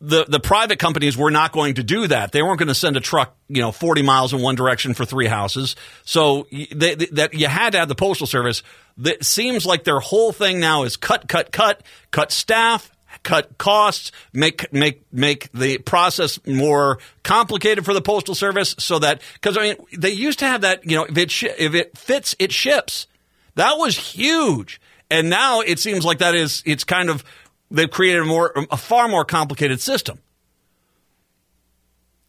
the, 0.00 0.24
the 0.24 0.40
private 0.40 0.78
companies 0.78 1.16
were 1.16 1.30
not 1.30 1.52
going 1.52 1.74
to 1.74 1.82
do 1.82 2.06
that. 2.06 2.32
They 2.32 2.42
weren't 2.42 2.58
going 2.58 2.68
to 2.68 2.74
send 2.74 2.96
a 2.96 3.00
truck, 3.00 3.36
you 3.48 3.62
know, 3.62 3.72
40 3.72 4.02
miles 4.02 4.34
in 4.34 4.42
one 4.42 4.54
direction 4.54 4.92
for 4.92 5.04
three 5.04 5.26
houses. 5.26 5.76
So 6.04 6.46
they, 6.50 6.94
they, 6.94 7.06
that 7.06 7.34
you 7.34 7.46
had 7.46 7.70
to 7.70 7.78
have 7.78 7.88
the 7.88 7.94
postal 7.94 8.26
service. 8.26 8.62
that 8.98 9.24
seems 9.24 9.64
like 9.64 9.84
their 9.84 10.00
whole 10.00 10.32
thing 10.32 10.60
now 10.60 10.82
is 10.82 10.96
cut, 10.96 11.26
cut, 11.26 11.52
cut, 11.52 11.82
cut 12.10 12.32
staff, 12.32 12.90
cut 13.24 13.58
costs, 13.58 14.12
make 14.32 14.72
make 14.72 15.02
make 15.12 15.50
the 15.52 15.78
process 15.78 16.38
more 16.46 16.98
complicated 17.24 17.84
for 17.84 17.92
the 17.92 18.00
postal 18.00 18.36
service, 18.36 18.76
so 18.78 19.00
that 19.00 19.20
because 19.34 19.58
I 19.58 19.62
mean 19.62 19.76
they 19.96 20.12
used 20.12 20.38
to 20.38 20.46
have 20.46 20.60
that 20.60 20.88
you 20.88 20.96
know 20.96 21.04
if 21.04 21.18
it 21.18 21.30
sh- 21.32 21.44
if 21.58 21.74
it 21.74 21.98
fits 21.98 22.36
it 22.38 22.52
ships, 22.52 23.08
that 23.56 23.78
was 23.78 23.96
huge, 23.96 24.80
and 25.10 25.28
now 25.28 25.60
it 25.60 25.80
seems 25.80 26.04
like 26.04 26.18
that 26.18 26.36
is 26.36 26.62
it's 26.64 26.84
kind 26.84 27.10
of 27.10 27.24
they've 27.70 27.90
created 27.90 28.22
a 28.22 28.26
more 28.26 28.52
a 28.70 28.76
far 28.76 29.08
more 29.08 29.24
complicated 29.24 29.80
system. 29.80 30.20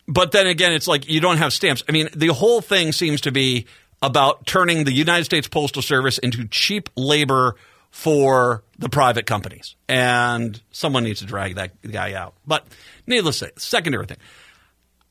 But 0.08 0.32
then 0.32 0.48
again, 0.48 0.72
it's 0.72 0.88
like 0.88 1.08
you 1.08 1.20
don't 1.20 1.38
have 1.38 1.52
stamps. 1.54 1.84
I 1.90 1.92
mean, 1.92 2.10
the 2.16 2.28
whole 2.28 2.62
thing 2.62 2.92
seems 2.92 3.22
to 3.22 3.32
be 3.32 3.66
about 4.02 4.46
turning 4.46 4.84
the 4.84 4.94
United 4.94 5.26
States 5.26 5.48
Postal 5.48 5.82
Service 5.82 6.18
into 6.20 6.48
cheap 6.48 6.90
labor 6.96 7.56
for 7.90 8.64
the 8.78 8.90
private 8.90 9.26
companies. 9.26 9.76
And 9.88 10.62
someone 10.72 11.04
needs 11.04 11.20
to 11.20 11.26
drag 11.26 11.56
that 11.56 11.82
guy 11.82 12.14
out. 12.14 12.36
But 12.46 12.66
needless 13.08 13.40
to 13.40 13.46
say, 13.46 13.52
secondary 13.58 14.06
thing. 14.06 14.18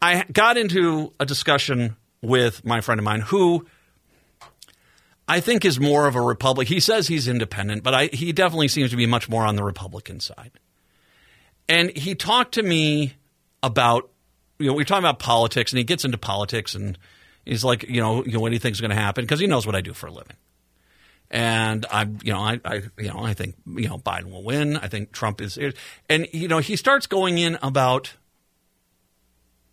I 0.03 0.25
got 0.33 0.57
into 0.57 1.13
a 1.19 1.25
discussion 1.25 1.97
with 2.21 2.65
my 2.65 2.81
friend 2.81 2.99
of 2.99 3.05
mine 3.05 3.21
who 3.21 3.67
I 5.27 5.41
think 5.41 5.65
is 5.65 5.81
more 5.81 6.07
of 6.07 6.17
a 6.17 6.21
Republican. 6.21 6.75
He 6.75 6.81
says 6.81 7.09
he's 7.09 7.29
independent, 7.29 7.83
but 7.83 7.95
I, 7.95 8.07
he 8.07 8.33
definitely 8.33 8.69
seems 8.69 8.91
to 8.91 8.97
be 8.97 9.07
much 9.07 9.29
more 9.29 9.47
on 9.47 9.57
the 9.57 9.65
Republican 9.65 10.21
side. 10.21 10.53
And 11.69 11.97
he 11.97 12.15
talked 12.15 12.55
to 12.55 12.63
me 12.63 13.15
about, 13.63 14.11
you 14.59 14.67
know, 14.67 14.75
we 14.75 14.83
are 14.83 14.85
talking 14.85 15.05
about 15.05 15.19
politics, 15.19 15.73
and 15.73 15.79
he 15.79 15.85
gets 15.85 16.05
into 16.05 16.19
politics, 16.19 16.75
and 16.75 16.99
he's 17.47 17.65
like, 17.65 17.85
you 17.85 18.03
know, 18.03 18.23
you 18.25 18.33
know 18.33 18.41
what 18.41 18.53
is 18.53 18.81
going 18.81 18.91
to 18.91 18.95
happen? 18.95 19.25
Because 19.25 19.41
he 19.41 19.47
knows 19.47 19.65
what 19.65 19.75
I 19.75 19.81
do 19.81 19.95
for 19.95 20.09
a 20.09 20.13
living. 20.13 20.37
And 21.31 21.85
I, 21.91 22.07
you 22.23 22.33
know, 22.33 22.41
I, 22.41 22.61
I, 22.65 22.83
you 22.99 23.09
know, 23.09 23.21
I 23.21 23.35
think 23.35 23.57
you 23.67 23.89
know 23.89 23.99
Biden 23.99 24.31
will 24.31 24.45
win. 24.45 24.77
I 24.77 24.89
think 24.89 25.13
Trump 25.13 25.41
is, 25.41 25.59
and 26.09 26.29
you 26.33 26.49
know, 26.49 26.59
he 26.59 26.77
starts 26.77 27.07
going 27.07 27.39
in 27.39 27.59
about 27.63 28.13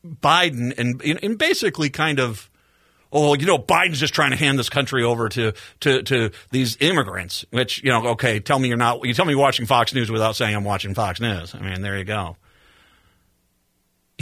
Biden 0.05 0.73
and 0.77 1.01
and 1.01 1.37
basically 1.37 1.89
kind 1.89 2.19
of, 2.19 2.49
oh, 3.11 3.35
you 3.35 3.45
know, 3.45 3.59
Biden's 3.59 3.99
just 3.99 4.15
trying 4.15 4.31
to 4.31 4.37
hand 4.37 4.57
this 4.57 4.69
country 4.69 5.03
over 5.03 5.29
to 5.29 5.53
to 5.81 6.01
to 6.03 6.31
these 6.49 6.77
immigrants. 6.79 7.45
Which 7.51 7.83
you 7.83 7.91
know, 7.91 8.07
okay, 8.09 8.39
tell 8.39 8.57
me 8.57 8.67
you're 8.67 8.77
not. 8.77 9.05
You 9.05 9.13
tell 9.13 9.25
me 9.25 9.33
you're 9.33 9.41
watching 9.41 9.67
Fox 9.67 9.93
News 9.93 10.09
without 10.09 10.35
saying 10.35 10.55
I'm 10.55 10.63
watching 10.63 10.95
Fox 10.95 11.19
News. 11.19 11.53
I 11.53 11.59
mean, 11.59 11.81
there 11.81 11.97
you 11.97 12.05
go 12.05 12.37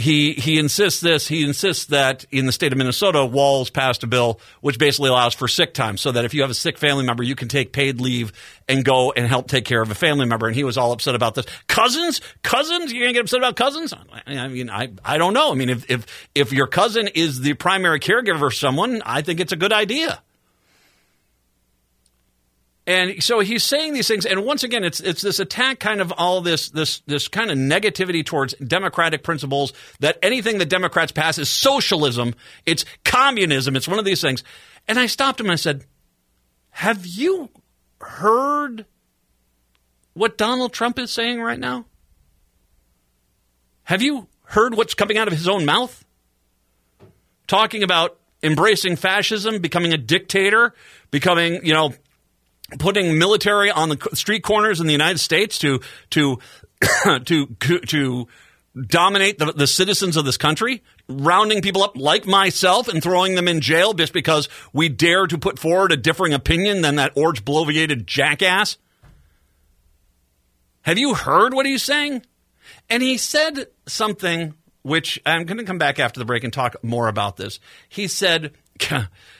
he 0.00 0.32
he 0.32 0.58
insists 0.58 1.00
this. 1.00 1.28
He 1.28 1.44
insists 1.44 1.86
that 1.86 2.24
in 2.30 2.46
the 2.46 2.52
state 2.52 2.72
of 2.72 2.78
Minnesota, 2.78 3.24
Walz 3.24 3.70
passed 3.70 4.02
a 4.02 4.06
bill 4.06 4.40
which 4.60 4.78
basically 4.78 5.10
allows 5.10 5.34
for 5.34 5.46
sick 5.46 5.74
time, 5.74 5.96
so 5.96 6.12
that 6.12 6.24
if 6.24 6.34
you 6.34 6.40
have 6.40 6.50
a 6.50 6.54
sick 6.54 6.78
family 6.78 7.04
member, 7.04 7.22
you 7.22 7.34
can 7.34 7.48
take 7.48 7.72
paid 7.72 8.00
leave 8.00 8.32
and 8.68 8.84
go 8.84 9.12
and 9.12 9.26
help 9.26 9.48
take 9.48 9.64
care 9.64 9.82
of 9.82 9.90
a 9.90 9.94
family 9.94 10.26
member. 10.26 10.46
And 10.46 10.56
he 10.56 10.64
was 10.64 10.78
all 10.78 10.92
upset 10.92 11.14
about 11.14 11.34
this. 11.34 11.46
Cousins, 11.68 12.20
cousins, 12.42 12.92
you're 12.92 13.04
gonna 13.04 13.12
get 13.12 13.22
upset 13.22 13.40
about 13.40 13.56
cousins? 13.56 13.92
I 14.26 14.48
mean, 14.48 14.70
I 14.70 14.88
I 15.04 15.18
don't 15.18 15.34
know. 15.34 15.52
I 15.52 15.54
mean, 15.54 15.68
if 15.68 15.90
if 15.90 16.28
if 16.34 16.52
your 16.52 16.66
cousin 16.66 17.08
is 17.08 17.40
the 17.40 17.54
primary 17.54 18.00
caregiver 18.00 18.38
for 18.38 18.50
someone, 18.50 19.02
I 19.04 19.22
think 19.22 19.40
it's 19.40 19.52
a 19.52 19.56
good 19.56 19.72
idea. 19.72 20.22
And 22.90 23.22
so 23.22 23.38
he's 23.38 23.62
saying 23.62 23.92
these 23.92 24.08
things, 24.08 24.26
and 24.26 24.44
once 24.44 24.64
again, 24.64 24.82
it's 24.82 24.98
it's 24.98 25.22
this 25.22 25.38
attack, 25.38 25.78
kind 25.78 26.00
of 26.00 26.12
all 26.18 26.40
this 26.40 26.70
this 26.70 27.02
this 27.06 27.28
kind 27.28 27.48
of 27.48 27.56
negativity 27.56 28.26
towards 28.26 28.52
democratic 28.54 29.22
principles. 29.22 29.72
That 30.00 30.18
anything 30.24 30.58
that 30.58 30.68
Democrats 30.68 31.12
pass 31.12 31.38
is 31.38 31.48
socialism, 31.48 32.34
it's 32.66 32.84
communism, 33.04 33.76
it's 33.76 33.86
one 33.86 34.00
of 34.00 34.04
these 34.04 34.20
things. 34.20 34.42
And 34.88 34.98
I 34.98 35.06
stopped 35.06 35.38
him 35.38 35.46
and 35.46 35.52
I 35.52 35.56
said, 35.56 35.84
"Have 36.70 37.06
you 37.06 37.50
heard 38.00 38.86
what 40.14 40.36
Donald 40.36 40.72
Trump 40.72 40.98
is 40.98 41.12
saying 41.12 41.40
right 41.40 41.60
now? 41.60 41.84
Have 43.84 44.02
you 44.02 44.26
heard 44.46 44.74
what's 44.74 44.94
coming 44.94 45.16
out 45.16 45.28
of 45.28 45.34
his 45.34 45.46
own 45.46 45.64
mouth? 45.64 46.04
Talking 47.46 47.84
about 47.84 48.18
embracing 48.42 48.96
fascism, 48.96 49.60
becoming 49.60 49.92
a 49.92 49.96
dictator, 49.96 50.74
becoming, 51.12 51.64
you 51.64 51.72
know, 51.72 51.94
putting 52.78 53.18
military 53.18 53.70
on 53.70 53.88
the 53.88 54.08
street 54.14 54.42
corners 54.42 54.80
in 54.80 54.86
the 54.86 54.92
United 54.92 55.18
States 55.18 55.58
to 55.58 55.80
to 56.10 56.38
to 57.24 57.46
to 57.46 58.28
dominate 58.86 59.38
the, 59.38 59.52
the 59.52 59.66
citizens 59.66 60.16
of 60.16 60.24
this 60.24 60.36
country, 60.36 60.82
rounding 61.08 61.62
people 61.62 61.82
up 61.82 61.96
like 61.96 62.26
myself 62.26 62.88
and 62.88 63.02
throwing 63.02 63.34
them 63.34 63.48
in 63.48 63.60
jail 63.60 63.92
just 63.92 64.12
because 64.12 64.48
we 64.72 64.88
dare 64.88 65.26
to 65.26 65.38
put 65.38 65.58
forward 65.58 65.92
a 65.92 65.96
differing 65.96 66.32
opinion 66.32 66.82
than 66.82 66.96
that 66.96 67.12
orange 67.16 67.44
bloviated 67.44 68.06
jackass? 68.06 68.78
Have 70.82 70.98
you 70.98 71.14
heard 71.14 71.52
what 71.52 71.66
he's 71.66 71.82
saying? 71.82 72.22
And 72.88 73.02
he 73.02 73.18
said 73.18 73.66
something 73.86 74.54
which 74.82 75.20
I'm 75.26 75.44
going 75.44 75.58
to 75.58 75.64
come 75.64 75.78
back 75.78 75.98
after 75.98 76.18
the 76.18 76.24
break 76.24 76.42
and 76.44 76.52
talk 76.52 76.82
more 76.82 77.08
about 77.08 77.36
this. 77.36 77.60
He 77.88 78.08
said, 78.08 78.52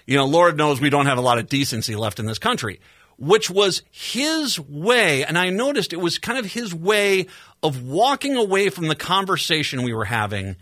you 0.07 0.17
know, 0.17 0.27
Lord 0.27 0.59
knows 0.59 0.81
we 0.81 0.91
don't 0.91 1.07
have 1.07 1.19
a 1.19 1.23
lot 1.23 1.39
of 1.39 1.49
decency 1.49 1.97
left 1.97 2.19
in 2.19 2.27
this 2.27 2.39
country 2.39 2.81
which 3.21 3.51
was 3.51 3.83
his 3.91 4.59
way. 4.59 5.25
And 5.25 5.39
I 5.39 5.51
noticed 5.51 5.93
it 5.93 6.01
was 6.01 6.19
kind 6.19 6.39
of 6.39 6.47
his 6.47 6.75
way 6.75 7.27
of 7.63 7.85
walking 7.85 8.37
away 8.37 8.71
from 8.71 8.89
the 8.89 8.97
conversation 8.97 9.83
we 9.83 9.93
were 9.93 10.07
having 10.07 10.57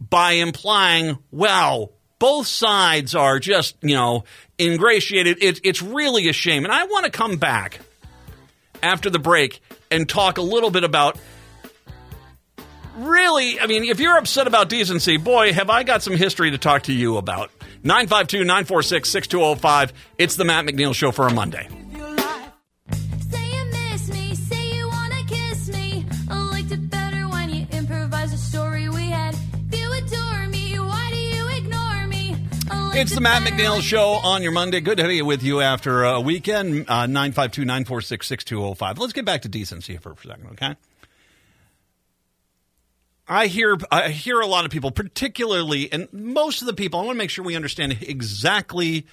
by 0.00 0.32
implying, 0.32 1.18
well, 1.30 1.92
both 2.18 2.46
sides 2.46 3.14
are 3.14 3.38
just, 3.38 3.76
you 3.82 3.94
know, 3.94 4.24
ingratiated. 4.58 5.42
It, 5.42 5.60
it's 5.64 5.82
really 5.82 6.28
a 6.28 6.32
shame. 6.32 6.64
And 6.64 6.72
I 6.72 6.84
want 6.84 7.04
to 7.04 7.10
come 7.10 7.36
back 7.36 7.80
after 8.82 9.10
the 9.10 9.18
break 9.18 9.60
and 9.90 10.08
talk 10.08 10.38
a 10.38 10.42
little 10.42 10.70
bit 10.70 10.84
about 10.84 11.18
really, 12.96 13.60
I 13.60 13.66
mean, 13.66 13.84
if 13.84 14.00
you're 14.00 14.16
upset 14.16 14.46
about 14.46 14.70
decency, 14.70 15.18
boy, 15.18 15.52
have 15.52 15.68
I 15.68 15.82
got 15.82 16.02
some 16.02 16.16
history 16.16 16.52
to 16.52 16.58
talk 16.58 16.84
to 16.84 16.92
you 16.92 17.18
about. 17.18 17.50
952 17.84 18.44
946 18.44 19.10
6205. 19.10 19.92
It's 20.16 20.36
the 20.36 20.44
Matt 20.44 20.64
McNeil 20.64 20.94
Show 20.94 21.12
for 21.12 21.26
a 21.26 21.32
Monday. 21.34 21.68
It's 33.02 33.16
the 33.16 33.20
Matt 33.20 33.42
McNeil 33.42 33.82
Show 33.82 34.10
on 34.10 34.44
your 34.44 34.52
Monday. 34.52 34.80
Good 34.80 34.98
to 34.98 35.08
be 35.08 35.22
with 35.22 35.42
you 35.42 35.60
after 35.60 36.04
a 36.04 36.20
weekend. 36.20 36.88
Uh, 36.88 37.06
952 37.06 37.64
946 37.64 38.28
6205. 38.28 38.98
Let's 38.98 39.12
get 39.12 39.24
back 39.24 39.42
to 39.42 39.48
decency 39.48 39.96
for 39.96 40.12
a 40.12 40.16
second, 40.16 40.50
okay? 40.52 40.76
I 43.26 43.48
hear 43.48 43.76
I 43.90 44.10
hear 44.10 44.38
a 44.38 44.46
lot 44.46 44.64
of 44.64 44.70
people, 44.70 44.92
particularly, 44.92 45.92
and 45.92 46.12
most 46.12 46.62
of 46.62 46.68
the 46.68 46.74
people. 46.74 47.00
I 47.00 47.04
want 47.04 47.16
to 47.16 47.18
make 47.18 47.30
sure 47.30 47.44
we 47.44 47.56
understand 47.56 47.98
exactly 48.02 49.04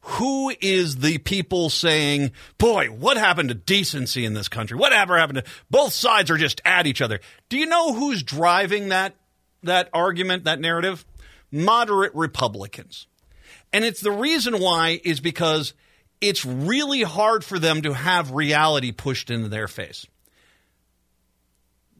who 0.00 0.52
is 0.60 0.96
the 0.96 1.16
people 1.16 1.70
saying, 1.70 2.32
"Boy, 2.58 2.88
what 2.88 3.16
happened 3.16 3.48
to 3.48 3.54
decency 3.54 4.26
in 4.26 4.34
this 4.34 4.48
country? 4.48 4.76
Whatever 4.76 5.16
happened 5.16 5.38
to 5.38 5.44
both 5.70 5.94
sides 5.94 6.30
are 6.30 6.36
just 6.36 6.60
at 6.66 6.86
each 6.86 7.00
other." 7.00 7.18
Do 7.48 7.56
you 7.56 7.64
know 7.64 7.94
who's 7.94 8.22
driving 8.22 8.90
that 8.90 9.16
that 9.62 9.88
argument, 9.94 10.44
that 10.44 10.60
narrative? 10.60 11.06
Moderate 11.50 12.14
Republicans. 12.14 13.06
And 13.72 13.84
it's 13.84 14.00
the 14.00 14.12
reason 14.12 14.60
why 14.60 15.00
is 15.02 15.20
because 15.20 15.74
it's 16.20 16.44
really 16.44 17.02
hard 17.02 17.44
for 17.44 17.58
them 17.58 17.82
to 17.82 17.92
have 17.92 18.32
reality 18.32 18.92
pushed 18.92 19.30
into 19.30 19.48
their 19.48 19.68
face. 19.68 20.06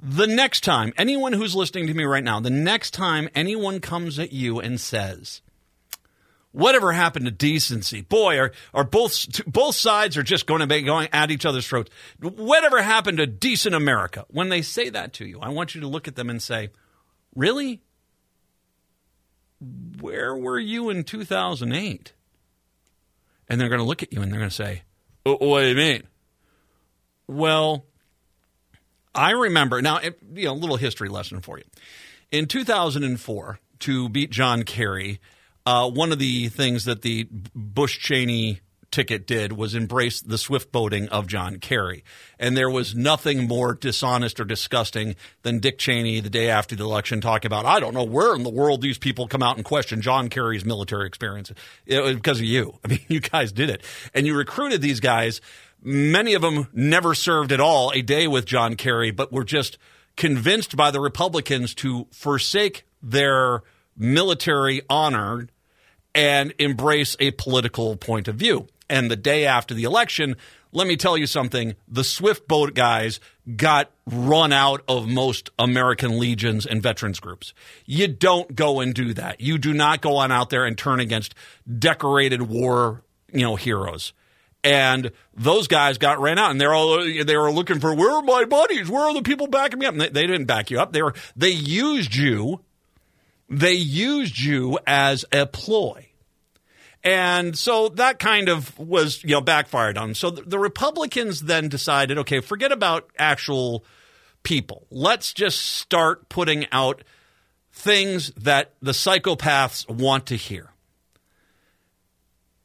The 0.00 0.26
next 0.26 0.64
time, 0.64 0.93
anyone 0.97 1.33
who's 1.33 1.55
listening 1.55 1.87
to 1.87 1.95
me 1.95 2.05
right 2.05 2.25
now, 2.25 2.41
the 2.41 2.50
next 2.50 2.91
time 2.93 3.29
anyone 3.35 3.81
comes 3.81 4.19
at 4.19 4.33
you 4.33 4.59
and 4.59 4.81
says, 4.81 5.43
whatever 6.52 6.93
happened 6.93 7.25
to 7.25 7.31
decency? 7.31 8.02
Boy, 8.02 8.38
are, 8.38 8.52
are 8.73 8.85
both, 8.85 9.45
both 9.47 9.75
sides 9.75 10.17
are 10.17 10.23
just 10.23 10.47
going 10.47 10.61
to 10.61 10.67
be 10.67 10.83
going 10.83 11.09
at 11.12 11.31
each 11.31 11.47
other's 11.47 11.67
throats. 11.67 11.91
Whatever 12.21 12.83
happened 12.83 13.19
to 13.19 13.26
decent 13.26 13.75
America? 13.75 14.25
When 14.29 14.49
they 14.49 14.62
say 14.62 14.88
that 14.91 15.12
to 15.14 15.26
you, 15.26 15.41
I 15.41 15.49
want 15.49 15.75
you 15.75 15.81
to 15.81 15.88
look 15.88 16.09
at 16.09 16.17
them 16.17 16.31
and 16.31 16.43
say, 16.43 16.71
really? 17.35 17.81
Where 20.00 20.37
were 20.37 20.59
you 20.59 20.90
in 20.90 21.04
2008? 21.04 22.12
And 23.49 23.61
they're 23.61 23.69
going 23.69 23.81
to 23.81 23.87
look 23.87 24.02
at 24.02 24.12
you 24.12 24.23
and 24.23 24.33
they're 24.33 24.38
going 24.38 24.50
to 24.50 24.54
say, 24.54 24.83
oh, 25.26 25.37
what 25.40 25.62
do 25.62 25.69
you 25.69 25.75
mean? 25.75 26.02
Well, 27.26 27.85
I 29.14 29.31
remember 29.33 29.83
now, 29.83 29.99
it, 29.99 30.19
you 30.35 30.47
know, 30.47 30.52
a 30.52 30.54
little 30.54 30.76
history 30.76 31.09
lesson 31.09 31.40
for 31.40 31.59
you. 31.59 31.64
In 32.31 32.47
2004, 32.47 33.59
to 33.81 34.09
beat 34.09 34.31
John 34.31 34.62
Kerry, 34.62 35.21
uh, 35.66 35.90
one 35.90 36.12
of 36.12 36.19
the 36.19 36.49
things 36.49 36.85
that 36.87 37.02
the 37.02 37.28
Bush 37.54 37.99
Cheney 37.99 38.61
ticket 38.93 39.27
did 39.27 39.53
was 39.53 39.75
embrace 39.75 40.21
the 40.21 40.39
swift 40.39 40.71
boating 40.71 41.09
of 41.09 41.27
John 41.27 41.59
Kerry. 41.59 42.05
And 42.39 42.57
there 42.57 42.71
was 42.71 42.95
nothing 42.95 43.49
more 43.49 43.75
dishonest 43.75 44.39
or 44.39 44.45
disgusting 44.45 45.17
than 45.43 45.59
Dick 45.59 45.79
Cheney 45.79 46.21
the 46.21 46.31
day 46.31 46.49
after 46.49 46.77
the 46.77 46.85
election 46.85 47.21
talking 47.21 47.49
about, 47.49 47.67
I 47.67 47.81
don't 47.81 47.95
know 47.95 48.05
where 48.05 48.35
in 48.35 48.43
the 48.43 48.51
world 48.51 48.83
these 48.83 48.99
people 48.99 49.27
come 49.27 49.43
out 49.43 49.57
and 49.57 49.65
question 49.65 50.03
John 50.03 50.29
Kerry's 50.29 50.65
military 50.65 51.07
experience. 51.07 51.51
It 51.87 52.01
was 52.03 52.15
because 52.17 52.39
of 52.39 52.45
you. 52.45 52.79
I 52.85 52.89
mean, 52.89 53.01
you 53.09 53.21
guys 53.21 53.51
did 53.51 53.71
it. 53.71 53.83
And 54.15 54.27
you 54.27 54.37
recruited 54.37 54.83
these 54.83 55.01
guys. 55.01 55.41
Many 55.83 56.35
of 56.35 56.43
them 56.43 56.69
never 56.73 57.15
served 57.15 57.51
at 57.51 57.61
all 57.61 57.91
a 57.93 58.03
day 58.03 58.29
with 58.29 58.47
John 58.47 58.77
Kerry, 58.77 59.11
but 59.11 59.33
were 59.33 59.45
just 59.45 59.79
convinced 60.17 60.77
by 60.77 60.91
the 60.91 61.01
Republicans 61.01 61.75
to 61.75 62.07
forsake 62.13 62.85
their 63.03 63.63
military 63.97 64.83
honor 64.89 65.49
and 66.15 66.53
embrace 66.59 67.17
a 67.19 67.31
political 67.33 67.97
point 67.97 68.29
of 68.29 68.37
view. 68.37 68.69
And 68.93 69.11
the 69.11 69.17
day 69.17 69.47
after 69.47 69.73
the 69.73 69.85
election, 69.85 70.37
let 70.71 70.87
me 70.87 70.99
tell 70.99 71.17
you 71.17 71.27
something 71.27 71.77
the 71.89 72.05
Swift 72.05 72.47
boat 72.47 72.75
guys 72.75 73.21
got 73.57 73.91
run 74.07 74.53
out 74.53 74.83
of 74.87 75.09
most 75.09 75.49
American 75.59 76.19
legions 76.19 76.67
and 76.67 76.83
veterans 76.83 77.19
groups. 77.19 77.55
You 77.87 78.07
don't 78.07 78.55
go 78.55 78.81
and 78.81 78.93
do 78.93 79.15
that. 79.15 79.41
You 79.41 79.57
do 79.57 79.73
not 79.73 80.03
go 80.03 80.17
on 80.17 80.31
out 80.31 80.51
there 80.51 80.67
and 80.67 80.77
turn 80.77 81.01
against 81.01 81.35
decorated 81.79 82.43
war, 82.43 83.03
you 83.33 83.41
know, 83.41 83.57
heroes. 83.57 84.13
And 84.63 85.11
those 85.35 85.69
guys 85.69 85.97
got 85.97 86.21
ran 86.21 86.39
out, 86.39 86.51
and 86.51 86.61
they're 86.61 86.75
all 86.75 87.03
they 87.03 87.37
were 87.37 87.51
looking 87.51 87.81
for 87.81 87.95
where 87.95 88.11
are 88.11 88.23
my 88.23 88.45
buddies? 88.45 88.91
Where 88.91 89.05
are 89.05 89.15
the 89.15 89.23
people 89.23 89.47
backing 89.47 89.79
me 89.79 89.87
up? 89.87 89.95
They, 89.95 90.11
they 90.11 90.27
didn't 90.27 90.45
back 90.45 90.71
you 90.71 90.79
up. 90.79 90.93
They 90.93 91.03
were 91.03 91.15
they 91.35 91.49
used 91.49 92.15
you. 92.15 92.61
They 93.49 93.73
used 93.73 94.39
you 94.39 94.79
as 94.87 95.25
a 95.33 95.47
ploy. 95.47 96.12
And 97.04 97.59
so 97.59 97.88
that 97.90 98.18
kind 98.18 98.49
of 98.49 98.78
was, 98.78 99.25
you 99.25 99.30
know, 99.30 99.40
backfired 99.40 99.99
on. 99.99 100.14
So 100.14 100.30
the 100.30 100.59
Republicans 100.59 101.40
then 101.40 101.68
decided, 101.68 102.18
okay, 102.18 102.40
forget 102.40 102.71
about 102.71 103.11
actual 103.18 103.85
people. 104.44 104.87
Let's 104.90 105.32
just 105.32 105.61
start 105.61 106.28
putting 106.28 106.66
out 106.71 107.02
things 107.73 108.30
that 108.37 108.75
the 108.80 108.92
psychopaths 108.92 109.88
want 109.88 110.26
to 110.26 110.37
hear. 110.37 110.71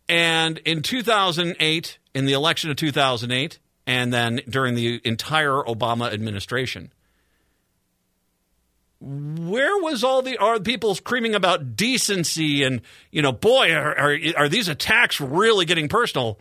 And 0.10 0.60
in 0.60 0.84
2008, 0.84 1.98
in 2.14 2.26
the 2.26 2.34
election 2.34 2.70
of 2.70 2.78
2008, 2.78 3.60
and 3.86 4.14
then 4.14 4.42
during 4.48 4.76
the 4.76 5.02
entire 5.04 5.64
Obama 5.64 6.12
administration, 6.12 6.92
where 9.00 9.78
was 9.82 10.04
all 10.04 10.22
the 10.22 10.38
are 10.38 10.60
people 10.60 10.96
screaming 10.96 11.36
about 11.36 11.76
decency 11.76 12.64
and 12.64 12.82
you 13.12 13.22
know 13.22 13.32
boy 13.32 13.72
are, 13.74 13.98
are, 13.98 14.18
are 14.36 14.50
these 14.50 14.68
attacks 14.68 15.22
really 15.22 15.66
getting 15.66 15.88
personal 15.88 16.40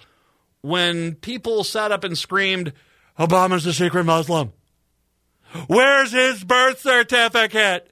when 0.62 1.14
people 1.14 1.64
sat 1.64 1.92
up 1.92 2.02
and 2.02 2.16
screamed 2.16 2.72
obama's 3.18 3.66
a 3.66 3.72
secret 3.72 4.04
muslim. 4.04 4.52
Where's 5.68 6.12
his 6.12 6.42
birth 6.44 6.80
certificate? 6.80 7.90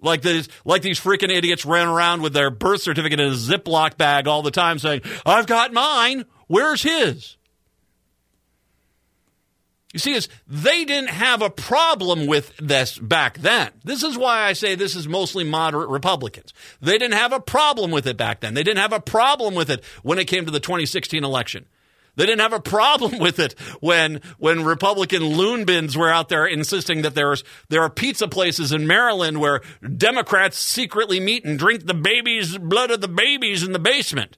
Like 0.00 0.22
these 0.22 0.48
like 0.64 0.82
these 0.82 1.00
freaking 1.00 1.30
idiots 1.30 1.66
ran 1.66 1.88
around 1.88 2.22
with 2.22 2.32
their 2.32 2.50
birth 2.50 2.82
certificate 2.82 3.20
in 3.20 3.28
a 3.28 3.34
ziploc 3.34 3.96
bag 3.96 4.26
all 4.26 4.42
the 4.42 4.50
time 4.50 4.78
saying 4.78 5.02
i've 5.26 5.46
got 5.46 5.72
mine. 5.72 6.24
Where's 6.46 6.82
his 6.82 7.37
you 9.92 9.98
see, 9.98 10.12
is 10.12 10.28
they 10.46 10.84
didn't 10.84 11.08
have 11.08 11.40
a 11.40 11.48
problem 11.48 12.26
with 12.26 12.54
this 12.58 12.98
back 12.98 13.38
then. 13.38 13.70
This 13.84 14.02
is 14.02 14.18
why 14.18 14.42
I 14.42 14.52
say 14.52 14.74
this 14.74 14.94
is 14.94 15.08
mostly 15.08 15.44
moderate 15.44 15.88
Republicans. 15.88 16.52
They 16.82 16.98
didn't 16.98 17.14
have 17.14 17.32
a 17.32 17.40
problem 17.40 17.90
with 17.90 18.06
it 18.06 18.18
back 18.18 18.40
then. 18.40 18.52
They 18.52 18.62
didn't 18.62 18.80
have 18.80 18.92
a 18.92 19.00
problem 19.00 19.54
with 19.54 19.70
it 19.70 19.82
when 20.02 20.18
it 20.18 20.26
came 20.26 20.44
to 20.44 20.50
the 20.50 20.60
2016 20.60 21.24
election. 21.24 21.64
They 22.16 22.26
didn't 22.26 22.40
have 22.40 22.52
a 22.52 22.60
problem 22.60 23.18
with 23.20 23.38
it 23.38 23.54
when 23.80 24.20
when 24.38 24.64
Republican 24.64 25.24
loon 25.24 25.64
bins 25.64 25.96
were 25.96 26.10
out 26.10 26.28
there 26.28 26.44
insisting 26.44 27.02
that 27.02 27.14
there's 27.14 27.42
there 27.70 27.82
are 27.82 27.88
pizza 27.88 28.28
places 28.28 28.72
in 28.72 28.86
Maryland 28.86 29.40
where 29.40 29.62
Democrats 29.96 30.58
secretly 30.58 31.18
meet 31.18 31.46
and 31.46 31.58
drink 31.58 31.86
the 31.86 31.94
babies 31.94 32.58
blood 32.58 32.90
of 32.90 33.00
the 33.00 33.08
babies 33.08 33.62
in 33.62 33.72
the 33.72 33.78
basement. 33.78 34.36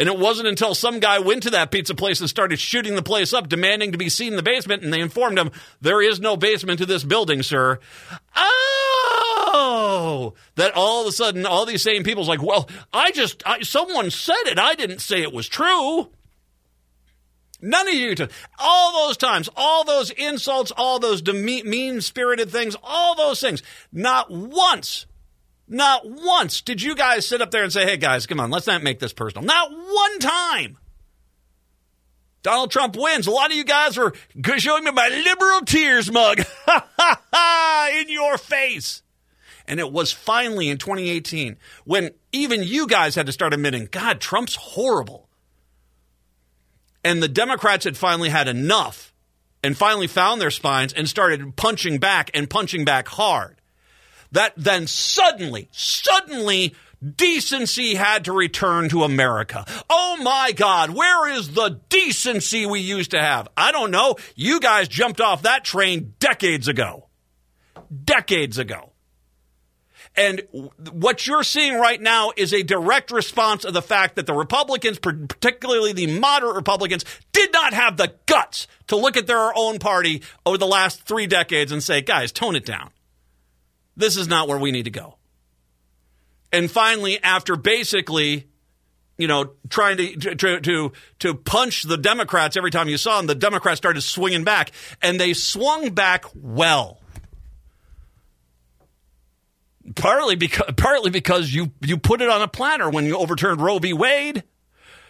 And 0.00 0.08
it 0.08 0.18
wasn't 0.18 0.48
until 0.48 0.74
some 0.74 0.98
guy 0.98 1.18
went 1.18 1.42
to 1.42 1.50
that 1.50 1.70
pizza 1.70 1.94
place 1.94 2.20
and 2.20 2.28
started 2.30 2.58
shooting 2.58 2.94
the 2.94 3.02
place 3.02 3.34
up, 3.34 3.50
demanding 3.50 3.92
to 3.92 3.98
be 3.98 4.08
seen 4.08 4.28
in 4.28 4.36
the 4.36 4.42
basement, 4.42 4.82
and 4.82 4.90
they 4.90 5.00
informed 5.00 5.38
him, 5.38 5.50
there 5.82 6.00
is 6.00 6.18
no 6.20 6.38
basement 6.38 6.78
to 6.78 6.86
this 6.86 7.04
building, 7.04 7.42
sir. 7.42 7.78
Oh, 8.34 10.32
that 10.54 10.72
all 10.74 11.02
of 11.02 11.08
a 11.08 11.12
sudden, 11.12 11.44
all 11.44 11.66
these 11.66 11.82
same 11.82 12.02
people's 12.02 12.28
like, 12.28 12.42
well, 12.42 12.66
I 12.94 13.10
just, 13.10 13.42
I, 13.44 13.60
someone 13.60 14.10
said 14.10 14.42
it. 14.46 14.58
I 14.58 14.74
didn't 14.74 15.00
say 15.00 15.20
it 15.20 15.34
was 15.34 15.46
true. 15.46 16.08
None 17.60 17.86
of 17.86 17.92
you, 17.92 18.14
all 18.58 19.06
those 19.06 19.18
times, 19.18 19.50
all 19.54 19.84
those 19.84 20.08
insults, 20.12 20.72
all 20.74 20.98
those 20.98 21.22
mean 21.22 22.00
spirited 22.00 22.48
things, 22.48 22.74
all 22.82 23.14
those 23.16 23.38
things, 23.42 23.62
not 23.92 24.30
once 24.30 25.04
not 25.70 26.02
once 26.04 26.60
did 26.60 26.82
you 26.82 26.96
guys 26.96 27.24
sit 27.24 27.40
up 27.40 27.52
there 27.52 27.62
and 27.62 27.72
say, 27.72 27.84
hey, 27.86 27.96
guys, 27.96 28.26
come 28.26 28.40
on, 28.40 28.50
let's 28.50 28.66
not 28.66 28.82
make 28.82 28.98
this 28.98 29.12
personal. 29.12 29.46
Not 29.46 29.70
one 29.70 30.18
time. 30.18 30.76
Donald 32.42 32.70
Trump 32.70 32.96
wins. 32.96 33.26
A 33.26 33.30
lot 33.30 33.50
of 33.50 33.56
you 33.56 33.64
guys 33.64 33.96
were 33.96 34.12
showing 34.56 34.84
me 34.84 34.90
my 34.90 35.08
liberal 35.08 35.60
tears 35.60 36.10
mug 36.10 36.40
in 37.94 38.08
your 38.08 38.36
face. 38.36 39.02
And 39.68 39.78
it 39.78 39.92
was 39.92 40.10
finally 40.10 40.68
in 40.68 40.78
2018 40.78 41.56
when 41.84 42.10
even 42.32 42.64
you 42.64 42.88
guys 42.88 43.14
had 43.14 43.26
to 43.26 43.32
start 43.32 43.54
admitting, 43.54 43.88
God, 43.90 44.20
Trump's 44.20 44.56
horrible. 44.56 45.28
And 47.04 47.22
the 47.22 47.28
Democrats 47.28 47.84
had 47.84 47.96
finally 47.96 48.30
had 48.30 48.48
enough 48.48 49.14
and 49.62 49.76
finally 49.76 50.08
found 50.08 50.40
their 50.40 50.50
spines 50.50 50.92
and 50.92 51.08
started 51.08 51.54
punching 51.54 51.98
back 51.98 52.30
and 52.34 52.50
punching 52.50 52.84
back 52.84 53.06
hard 53.06 53.59
that 54.32 54.52
then 54.56 54.86
suddenly, 54.86 55.68
suddenly, 55.72 56.74
decency 57.16 57.94
had 57.94 58.26
to 58.26 58.32
return 58.32 58.88
to 58.90 59.04
America. 59.04 59.64
Oh 59.88 60.18
my 60.22 60.52
God, 60.52 60.90
where 60.90 61.28
is 61.28 61.52
the 61.52 61.80
decency 61.88 62.66
we 62.66 62.80
used 62.80 63.12
to 63.12 63.20
have? 63.20 63.48
I 63.56 63.72
don't 63.72 63.90
know. 63.90 64.16
You 64.34 64.60
guys 64.60 64.88
jumped 64.88 65.20
off 65.20 65.42
that 65.42 65.64
train 65.64 66.14
decades 66.18 66.68
ago. 66.68 67.08
Decades 68.04 68.58
ago. 68.58 68.92
And 70.16 70.42
what 70.90 71.26
you're 71.26 71.44
seeing 71.44 71.78
right 71.78 72.00
now 72.00 72.32
is 72.36 72.52
a 72.52 72.64
direct 72.64 73.12
response 73.12 73.64
of 73.64 73.72
the 73.72 73.80
fact 73.80 74.16
that 74.16 74.26
the 74.26 74.34
Republicans, 74.34 74.98
particularly 74.98 75.92
the 75.92 76.18
moderate 76.18 76.56
Republicans, 76.56 77.04
did 77.32 77.52
not 77.52 77.72
have 77.72 77.96
the 77.96 78.12
guts 78.26 78.66
to 78.88 78.96
look 78.96 79.16
at 79.16 79.28
their 79.28 79.56
own 79.56 79.78
party 79.78 80.22
over 80.44 80.58
the 80.58 80.66
last 80.66 81.02
three 81.04 81.28
decades 81.28 81.70
and 81.70 81.82
say, 81.82 82.02
guys, 82.02 82.32
tone 82.32 82.56
it 82.56 82.64
down 82.64 82.90
this 84.00 84.16
is 84.16 84.28
not 84.28 84.48
where 84.48 84.58
we 84.58 84.72
need 84.72 84.84
to 84.84 84.90
go. 84.90 85.16
And 86.52 86.70
finally, 86.70 87.22
after 87.22 87.54
basically, 87.54 88.48
you 89.16 89.28
know, 89.28 89.52
trying 89.68 89.98
to, 89.98 90.34
to, 90.34 90.60
to, 90.60 90.92
to 91.20 91.34
punch 91.34 91.84
the 91.84 91.96
Democrats 91.96 92.56
every 92.56 92.70
time 92.70 92.88
you 92.88 92.96
saw 92.96 93.18
them, 93.18 93.26
the 93.26 93.34
Democrats 93.34 93.78
started 93.78 94.00
swinging 94.00 94.44
back, 94.44 94.72
and 95.00 95.20
they 95.20 95.34
swung 95.34 95.90
back 95.90 96.24
well. 96.34 96.98
Partly 99.94 100.36
because, 100.36 100.72
partly 100.76 101.10
because 101.10 101.52
you, 101.52 101.70
you 101.80 101.98
put 101.98 102.20
it 102.20 102.28
on 102.28 102.42
a 102.42 102.48
platter 102.48 102.88
when 102.88 103.04
you 103.04 103.16
overturned 103.16 103.60
Roe 103.60 103.78
v. 103.78 103.92
Wade. 103.92 104.42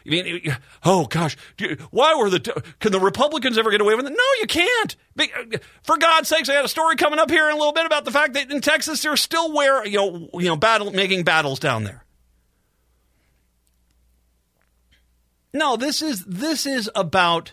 I 0.06 0.08
mean, 0.08 0.56
oh 0.84 1.06
gosh, 1.06 1.36
why 1.90 2.14
were 2.14 2.30
the 2.30 2.40
can 2.78 2.92
the 2.92 3.00
Republicans 3.00 3.58
ever 3.58 3.70
get 3.70 3.80
away 3.80 3.94
with 3.94 4.06
it? 4.06 4.10
No, 4.10 4.24
you 4.40 4.46
can't. 4.46 4.96
For 5.82 5.98
God's 5.98 6.28
sakes, 6.28 6.48
I 6.48 6.54
had 6.54 6.64
a 6.64 6.68
story 6.68 6.96
coming 6.96 7.18
up 7.18 7.30
here 7.30 7.48
in 7.48 7.54
a 7.54 7.58
little 7.58 7.72
bit 7.72 7.86
about 7.86 8.04
the 8.04 8.10
fact 8.10 8.34
that 8.34 8.50
in 8.50 8.60
Texas 8.60 9.02
they're 9.02 9.16
still 9.16 9.52
where 9.52 9.86
you 9.86 9.98
know 9.98 10.30
you 10.34 10.48
know 10.48 10.56
battle 10.56 10.90
making 10.90 11.24
battles 11.24 11.58
down 11.58 11.84
there. 11.84 12.04
No, 15.52 15.76
this 15.76 16.00
is 16.00 16.24
this 16.24 16.66
is 16.66 16.90
about 16.94 17.52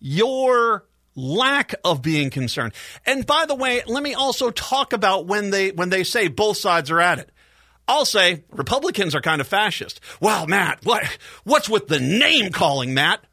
your 0.00 0.86
lack 1.14 1.74
of 1.84 2.02
being 2.02 2.30
concerned. 2.30 2.72
And 3.04 3.26
by 3.26 3.46
the 3.46 3.54
way, 3.54 3.82
let 3.86 4.02
me 4.02 4.14
also 4.14 4.50
talk 4.50 4.92
about 4.92 5.26
when 5.26 5.50
they 5.50 5.70
when 5.70 5.90
they 5.90 6.04
say 6.04 6.28
both 6.28 6.56
sides 6.56 6.90
are 6.90 7.00
at 7.00 7.18
it. 7.18 7.30
I'll 7.88 8.04
say 8.04 8.44
Republicans 8.50 9.14
are 9.14 9.20
kind 9.20 9.40
of 9.40 9.48
fascist. 9.48 10.00
Well, 10.20 10.46
Matt, 10.46 10.84
what 10.84 11.04
what's 11.44 11.68
with 11.68 11.88
the 11.88 12.00
name 12.00 12.52
calling, 12.52 12.94
Matt? 12.94 13.24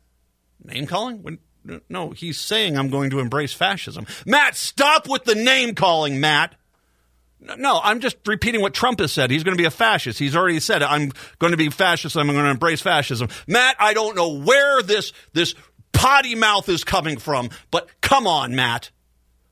Name 0.64 0.88
calling? 0.88 1.22
When, 1.22 1.40
no, 1.88 2.12
he's 2.12 2.40
saying 2.40 2.78
I'm 2.78 2.90
going 2.90 3.10
to 3.12 3.20
embrace 3.20 3.54
fascism. 3.54 4.08
Matt, 4.26 4.56
stop 4.56 5.08
with 5.08 5.24
the 5.24 5.36
name 5.36 5.76
calling, 5.76 6.20
Matt. 6.20 6.56
No, 7.40 7.80
I'm 7.82 8.02
just 8.02 8.18
repeating 8.26 8.62
what 8.62 8.74
Trump 8.74 9.00
has 9.00 9.14
said. 9.14 9.32
He's 9.32 9.44
going 9.44 9.56
to 9.56 9.62
be 9.62 9.68
a 9.68 9.72
fascist. 9.72 10.20
He's 10.20 10.36
already 10.36 10.60
said 10.60 10.84
I'm 10.84 11.12
going 11.38 11.52
to 11.52 11.58
be 11.58 11.70
fascist. 11.70 12.18
I'm 12.18 12.28
going 12.28 12.44
to 12.44 12.50
embrace 12.50 12.82
fascism. 12.82 13.30
Matt, 13.48 13.78
I 13.80 13.94
don't 13.94 14.16
know 14.16 14.40
where 14.40 14.82
this 14.82 15.14
this 15.34 15.56
potty 15.94 16.36
mouth 16.36 16.68
is 16.68 16.84
coming 16.84 17.18
from, 17.18 17.50
but 17.72 17.90
come 18.02 18.28
on, 18.28 18.56
Matt. 18.56 18.92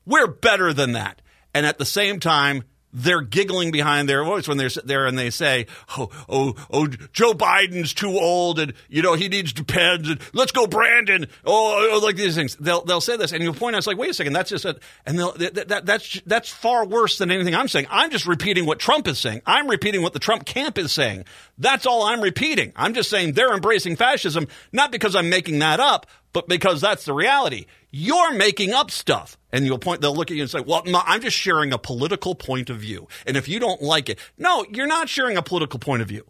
We're 0.04 0.26
better 0.26 0.72
than 0.72 0.92
that. 0.92 1.22
And 1.54 1.66
at 1.66 1.78
the 1.78 1.84
same 1.84 2.20
time, 2.20 2.64
they're 2.98 3.20
giggling 3.20 3.70
behind 3.70 4.08
their 4.08 4.24
voice 4.24 4.48
when 4.48 4.58
they're 4.58 4.68
there 4.84 5.06
and 5.06 5.18
they 5.18 5.30
say, 5.30 5.66
"Oh, 5.96 6.10
oh, 6.28 6.54
oh, 6.70 6.86
Joe 7.12 7.32
Biden's 7.32 7.94
too 7.94 8.18
old, 8.18 8.58
and 8.58 8.74
you 8.88 9.02
know 9.02 9.14
he 9.14 9.28
needs 9.28 9.52
depends, 9.52 10.08
and 10.08 10.20
let's 10.32 10.52
go, 10.52 10.66
Brandon." 10.66 11.26
Oh, 11.44 11.76
oh, 11.78 11.96
oh 11.96 11.98
like 12.04 12.16
these 12.16 12.34
things. 12.34 12.56
They'll 12.56 12.82
they'll 12.82 13.00
say 13.00 13.16
this, 13.16 13.32
and 13.32 13.42
you'll 13.42 13.54
point 13.54 13.76
out, 13.76 13.78
it's 13.78 13.86
like, 13.86 13.98
wait 13.98 14.10
a 14.10 14.14
second, 14.14 14.32
that's 14.32 14.50
just 14.50 14.64
a, 14.64 14.78
and 15.06 15.18
they'll 15.18 15.32
that, 15.32 15.68
that, 15.68 15.86
that's 15.86 16.20
that's 16.26 16.48
far 16.48 16.84
worse 16.84 17.18
than 17.18 17.30
anything 17.30 17.54
I'm 17.54 17.68
saying. 17.68 17.86
I'm 17.90 18.10
just 18.10 18.26
repeating 18.26 18.66
what 18.66 18.78
Trump 18.78 19.06
is 19.06 19.18
saying. 19.18 19.42
I'm 19.46 19.68
repeating 19.68 20.02
what 20.02 20.12
the 20.12 20.18
Trump 20.18 20.44
camp 20.44 20.78
is 20.78 20.92
saying. 20.92 21.24
That's 21.56 21.86
all 21.86 22.04
I'm 22.04 22.20
repeating. 22.20 22.72
I'm 22.76 22.94
just 22.94 23.10
saying 23.10 23.32
they're 23.32 23.54
embracing 23.54 23.96
fascism, 23.96 24.48
not 24.72 24.92
because 24.92 25.14
I'm 25.14 25.30
making 25.30 25.60
that 25.60 25.80
up, 25.80 26.06
but 26.32 26.48
because 26.48 26.80
that's 26.80 27.04
the 27.04 27.12
reality. 27.12 27.66
You're 27.90 28.32
making 28.32 28.72
up 28.72 28.90
stuff. 28.90 29.38
And 29.50 29.64
you'll 29.64 29.78
point, 29.78 30.02
they'll 30.02 30.14
look 30.14 30.30
at 30.30 30.36
you 30.36 30.42
and 30.42 30.50
say, 30.50 30.60
well, 30.60 30.82
I'm 30.86 31.22
just 31.22 31.36
sharing 31.36 31.72
a 31.72 31.78
political 31.78 32.34
point 32.34 32.68
of 32.68 32.78
view. 32.78 33.08
And 33.26 33.36
if 33.36 33.48
you 33.48 33.58
don't 33.58 33.80
like 33.80 34.10
it, 34.10 34.18
no, 34.36 34.66
you're 34.70 34.86
not 34.86 35.08
sharing 35.08 35.38
a 35.38 35.42
political 35.42 35.78
point 35.78 36.02
of 36.02 36.08
view. 36.08 36.26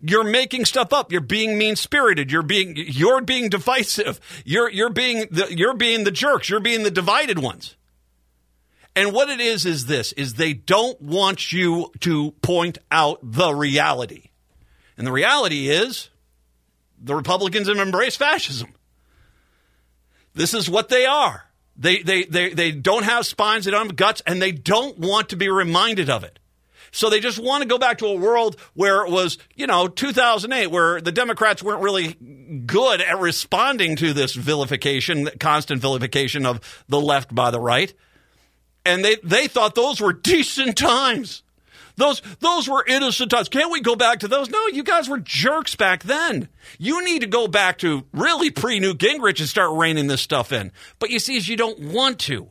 You're 0.00 0.24
making 0.24 0.66
stuff 0.66 0.92
up. 0.92 1.10
You're 1.10 1.22
being 1.22 1.58
mean 1.58 1.74
spirited. 1.74 2.30
You're 2.30 2.42
being, 2.42 2.74
you're 2.76 3.22
being 3.22 3.48
divisive. 3.48 4.20
You're, 4.44 4.70
you're 4.70 4.90
being 4.90 5.26
the, 5.30 5.48
you're 5.50 5.74
being 5.74 6.04
the 6.04 6.12
jerks. 6.12 6.48
You're 6.48 6.60
being 6.60 6.84
the 6.84 6.90
divided 6.90 7.38
ones. 7.38 7.74
And 8.94 9.12
what 9.12 9.28
it 9.28 9.40
is, 9.40 9.66
is 9.66 9.86
this, 9.86 10.12
is 10.12 10.34
they 10.34 10.52
don't 10.52 11.00
want 11.02 11.52
you 11.52 11.90
to 12.00 12.30
point 12.42 12.78
out 12.90 13.18
the 13.22 13.52
reality. 13.52 14.30
And 14.96 15.06
the 15.06 15.12
reality 15.12 15.68
is 15.68 16.10
the 17.02 17.14
Republicans 17.14 17.68
have 17.68 17.78
embraced 17.78 18.18
fascism. 18.18 18.72
This 20.36 20.54
is 20.54 20.70
what 20.70 20.88
they 20.88 21.06
are. 21.06 21.44
They, 21.78 22.02
they, 22.02 22.24
they, 22.24 22.50
they 22.50 22.70
don't 22.70 23.04
have 23.04 23.26
spines, 23.26 23.64
they 23.64 23.70
don't 23.70 23.86
have 23.86 23.96
guts, 23.96 24.22
and 24.26 24.40
they 24.40 24.52
don't 24.52 24.98
want 24.98 25.30
to 25.30 25.36
be 25.36 25.48
reminded 25.48 26.08
of 26.08 26.24
it. 26.24 26.38
So 26.92 27.10
they 27.10 27.20
just 27.20 27.38
want 27.38 27.62
to 27.62 27.68
go 27.68 27.78
back 27.78 27.98
to 27.98 28.06
a 28.06 28.16
world 28.16 28.58
where 28.74 29.04
it 29.04 29.10
was, 29.10 29.38
you 29.54 29.66
know, 29.66 29.88
2008, 29.88 30.68
where 30.68 31.00
the 31.00 31.12
Democrats 31.12 31.62
weren't 31.62 31.82
really 31.82 32.14
good 32.66 33.00
at 33.00 33.18
responding 33.18 33.96
to 33.96 34.12
this 34.12 34.34
vilification, 34.34 35.28
constant 35.40 35.82
vilification 35.82 36.46
of 36.46 36.84
the 36.88 37.00
left 37.00 37.34
by 37.34 37.50
the 37.50 37.60
right. 37.60 37.92
And 38.84 39.04
they, 39.04 39.16
they 39.16 39.48
thought 39.48 39.74
those 39.74 40.00
were 40.00 40.12
decent 40.22 40.78
times. 40.78 41.42
Those 41.96 42.20
those 42.40 42.68
were 42.68 42.84
innocent 42.86 43.30
times. 43.30 43.48
Can't 43.48 43.70
we 43.70 43.80
go 43.80 43.96
back 43.96 44.20
to 44.20 44.28
those? 44.28 44.50
No, 44.50 44.66
you 44.68 44.82
guys 44.82 45.08
were 45.08 45.18
jerks 45.18 45.76
back 45.76 46.02
then. 46.02 46.48
You 46.78 47.02
need 47.04 47.22
to 47.22 47.26
go 47.26 47.48
back 47.48 47.78
to 47.78 48.04
really 48.12 48.50
pre 48.50 48.80
Newt 48.80 48.98
Gingrich 48.98 49.40
and 49.40 49.48
start 49.48 49.76
reining 49.76 50.06
this 50.06 50.20
stuff 50.20 50.52
in. 50.52 50.72
But 50.98 51.10
you 51.10 51.18
see, 51.18 51.36
is 51.36 51.48
you 51.48 51.56
don't 51.56 51.80
want 51.80 52.18
to. 52.20 52.50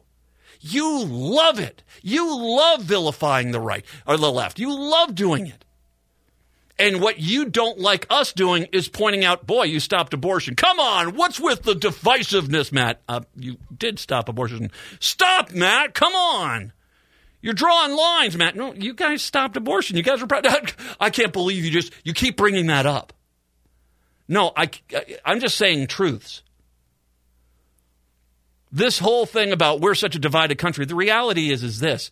You 0.59 1.05
love 1.05 1.59
it. 1.59 1.83
You 2.01 2.35
love 2.35 2.81
vilifying 2.81 3.51
the 3.51 3.59
right 3.59 3.85
or 4.07 4.17
the 4.17 4.31
left. 4.31 4.57
You 4.57 4.75
love 4.75 5.13
doing 5.13 5.45
it. 5.45 5.63
And 6.77 7.01
what 7.01 7.19
you 7.19 7.45
don't 7.45 7.79
like 7.79 8.05
us 8.09 8.33
doing 8.33 8.67
is 8.73 8.89
pointing 8.89 9.23
out, 9.23 9.47
boy, 9.47 9.63
you 9.63 9.79
stopped 9.79 10.13
abortion. 10.13 10.55
Come 10.55 10.79
on, 10.79 11.15
what's 11.15 11.39
with 11.39 11.63
the 11.63 11.73
divisiveness, 11.73 12.71
Matt? 12.71 13.01
Uh, 13.07 13.21
you 13.35 13.57
did 13.77 13.97
stop 13.97 14.27
abortion. 14.27 14.71
Stop, 14.99 15.51
Matt. 15.51 15.93
Come 15.93 16.13
on. 16.13 16.73
You're 17.45 17.53
drawing 17.53 17.95
lines, 17.95 18.35
Matt. 18.35 18.55
No, 18.55 18.73
you 18.73 18.95
guys 18.95 19.21
stopped 19.21 19.55
abortion. 19.55 19.95
You 19.95 20.01
guys 20.01 20.19
were 20.19 20.25
proud. 20.25 20.47
I 20.99 21.11
can't 21.11 21.31
believe 21.31 21.63
you 21.63 21.69
just 21.69 21.93
you 22.03 22.11
keep 22.11 22.37
bringing 22.37 22.65
that 22.67 22.87
up. 22.87 23.13
No, 24.27 24.51
I 24.57 24.71
I'm 25.23 25.39
just 25.39 25.55
saying 25.55 25.85
truths. 25.85 26.41
This 28.71 28.97
whole 28.97 29.27
thing 29.27 29.51
about 29.51 29.79
we're 29.79 29.93
such 29.93 30.15
a 30.15 30.19
divided 30.19 30.57
country. 30.57 30.85
The 30.85 30.95
reality 30.95 31.51
is 31.51 31.61
is 31.61 31.79
this 31.79 32.09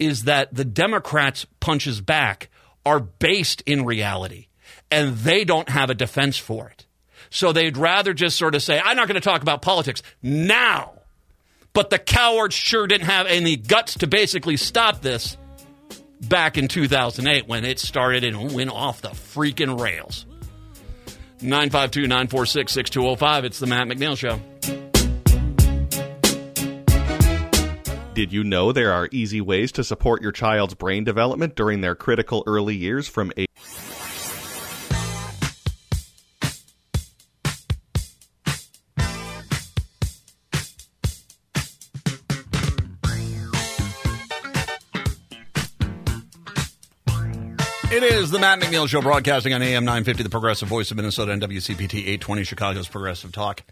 is 0.00 0.24
that 0.24 0.52
the 0.52 0.64
Democrats 0.64 1.46
punches 1.60 2.00
back 2.00 2.48
are 2.84 2.98
based 2.98 3.62
in 3.64 3.84
reality 3.84 4.48
and 4.90 5.16
they 5.18 5.44
don't 5.44 5.68
have 5.68 5.90
a 5.90 5.94
defense 5.94 6.38
for 6.38 6.68
it. 6.68 6.86
So 7.30 7.52
they'd 7.52 7.76
rather 7.76 8.14
just 8.14 8.36
sort 8.36 8.56
of 8.56 8.64
say, 8.64 8.80
I'm 8.84 8.96
not 8.96 9.06
going 9.06 9.14
to 9.14 9.20
talk 9.20 9.42
about 9.42 9.62
politics 9.62 10.02
now 10.22 11.01
but 11.72 11.90
the 11.90 11.98
cowards 11.98 12.54
sure 12.54 12.86
didn't 12.86 13.06
have 13.06 13.26
any 13.26 13.56
guts 13.56 13.98
to 13.98 14.06
basically 14.06 14.56
stop 14.56 15.00
this 15.00 15.36
back 16.20 16.56
in 16.58 16.68
2008 16.68 17.48
when 17.48 17.64
it 17.64 17.78
started 17.78 18.24
and 18.24 18.52
went 18.54 18.70
off 18.70 19.00
the 19.00 19.08
freaking 19.08 19.80
rails. 19.80 20.26
952 21.40 22.02
946 22.02 22.72
6205. 22.72 23.44
It's 23.44 23.58
the 23.58 23.66
Matt 23.66 23.88
McNeil 23.88 24.16
Show. 24.16 24.40
Did 28.14 28.32
you 28.32 28.44
know 28.44 28.72
there 28.72 28.92
are 28.92 29.08
easy 29.10 29.40
ways 29.40 29.72
to 29.72 29.82
support 29.82 30.20
your 30.20 30.32
child's 30.32 30.74
brain 30.74 31.02
development 31.02 31.56
during 31.56 31.80
their 31.80 31.94
critical 31.94 32.44
early 32.46 32.76
years 32.76 33.08
from 33.08 33.32
age 33.36 33.48
It 48.02 48.14
is 48.14 48.32
the 48.32 48.40
Matt 48.40 48.58
McNeil 48.58 48.88
Show, 48.88 49.00
broadcasting 49.00 49.54
on 49.54 49.62
AM 49.62 49.84
950, 49.84 50.24
the 50.24 50.28
progressive 50.28 50.68
voice 50.68 50.90
of 50.90 50.96
Minnesota, 50.96 51.30
and 51.30 51.40
WCPT 51.40 52.00
820, 52.00 52.42
Chicago's 52.42 52.88
progressive 52.88 53.30
talk. 53.30 53.62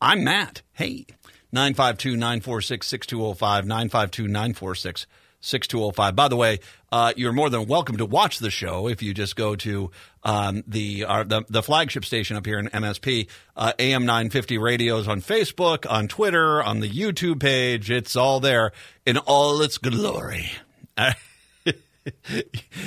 I'm 0.00 0.22
Matt. 0.22 0.62
Hey, 0.72 1.06
952 1.50 2.10
946 2.16 2.86
6205, 2.86 3.66
952 3.66 4.28
946 4.28 5.06
6205. 5.40 6.14
By 6.14 6.28
the 6.28 6.36
way, 6.36 6.60
uh, 6.92 7.12
you're 7.16 7.32
more 7.32 7.50
than 7.50 7.66
welcome 7.66 7.96
to 7.96 8.06
watch 8.06 8.38
the 8.38 8.52
show 8.52 8.86
if 8.86 9.02
you 9.02 9.12
just 9.12 9.34
go 9.34 9.56
to 9.56 9.90
um, 10.22 10.62
the, 10.68 11.04
uh, 11.04 11.24
the, 11.24 11.42
the 11.48 11.62
flagship 11.62 12.04
station 12.04 12.36
up 12.36 12.46
here 12.46 12.60
in 12.60 12.68
MSP, 12.68 13.26
uh, 13.56 13.72
AM 13.80 14.06
950 14.06 14.58
radios 14.58 15.08
on 15.08 15.20
Facebook, 15.20 15.90
on 15.90 16.06
Twitter, 16.06 16.62
on 16.62 16.78
the 16.78 16.88
YouTube 16.88 17.40
page. 17.40 17.90
It's 17.90 18.14
all 18.14 18.38
there 18.38 18.70
in 19.04 19.18
all 19.18 19.60
its 19.60 19.76
glory. 19.78 20.52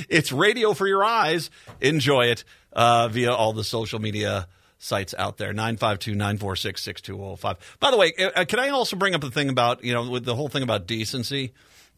it's 0.09 0.31
radio 0.31 0.73
for 0.73 0.87
your 0.87 1.03
eyes. 1.03 1.49
Enjoy 1.81 2.25
it 2.25 2.43
uh, 2.73 3.07
via 3.09 3.33
all 3.33 3.53
the 3.53 3.63
social 3.63 3.99
media 3.99 4.47
sites 4.77 5.13
out 5.17 5.37
there 5.37 5.53
952 5.53 6.15
946 6.15 6.81
6205. 6.81 7.77
By 7.79 7.91
the 7.91 7.97
way, 7.97 8.13
uh, 8.17 8.45
can 8.45 8.59
I 8.59 8.69
also 8.69 8.95
bring 8.95 9.13
up 9.13 9.21
the 9.21 9.31
thing 9.31 9.49
about, 9.49 9.83
you 9.83 9.93
know, 9.93 10.09
with 10.09 10.25
the 10.25 10.35
whole 10.35 10.49
thing 10.49 10.63
about 10.63 10.87
decency? 10.87 11.53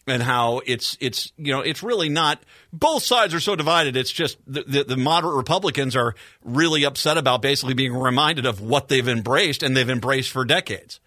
and 0.08 0.24
how 0.24 0.62
it's 0.66 0.98
it's 1.00 1.32
you 1.38 1.54
know 1.54 1.62
it's 1.62 1.84
really 1.84 2.10
not 2.10 2.42
both 2.74 3.04
sides 3.04 3.34
are 3.34 3.40
so 3.40 3.56
divided 3.56 3.96
it's 3.96 4.12
just 4.12 4.38
the, 4.48 4.64
the, 4.64 4.84
the, 4.84 4.98
moderate 4.98 5.36
republicans 5.36 5.96
are 5.96 6.16
really 6.44 6.84
upset 6.86 7.18
about 7.18 7.42
basically 7.42 7.74
being 7.74 7.94
reminded 7.94 8.46
of 8.46 8.60
what 8.62 8.88
they've 8.88 9.08
embraced 9.08 9.62
and 9.62 9.78
they've 9.78 9.90
embraced 9.90 10.32
for 10.32 10.44
decades 10.44 11.00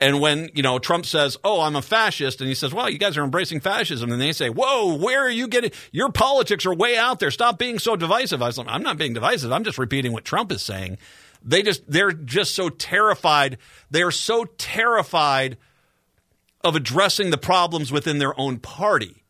and 0.00 0.18
when, 0.18 0.48
you 0.54 0.62
know, 0.62 0.78
Trump 0.78 1.04
says, 1.04 1.36
Oh, 1.44 1.60
I'm 1.60 1.76
a 1.76 1.82
fascist, 1.82 2.40
and 2.40 2.48
he 2.48 2.54
says, 2.54 2.72
Well, 2.72 2.88
you 2.88 2.98
guys 2.98 3.16
are 3.18 3.24
embracing 3.24 3.60
fascism, 3.60 4.10
and 4.10 4.20
they 4.20 4.32
say, 4.32 4.48
Whoa, 4.48 4.94
where 4.96 5.22
are 5.22 5.30
you 5.30 5.46
getting 5.46 5.72
your 5.92 6.10
politics 6.10 6.64
are 6.64 6.74
way 6.74 6.96
out 6.96 7.20
there. 7.20 7.30
Stop 7.30 7.58
being 7.58 7.78
so 7.78 7.96
divisive. 7.96 8.42
I'm 8.42 8.82
not 8.82 8.96
being 8.96 9.12
divisive. 9.12 9.52
I'm 9.52 9.64
just 9.64 9.78
repeating 9.78 10.12
what 10.12 10.24
Trump 10.24 10.50
is 10.52 10.62
saying. 10.62 10.96
They 11.44 11.62
just 11.62 11.90
they're 11.90 12.12
just 12.12 12.54
so 12.54 12.70
terrified. 12.70 13.58
They're 13.90 14.10
so 14.10 14.44
terrified 14.44 15.58
of 16.62 16.76
addressing 16.76 17.30
the 17.30 17.38
problems 17.38 17.92
within 17.92 18.18
their 18.18 18.38
own 18.38 18.58
party 18.58 19.24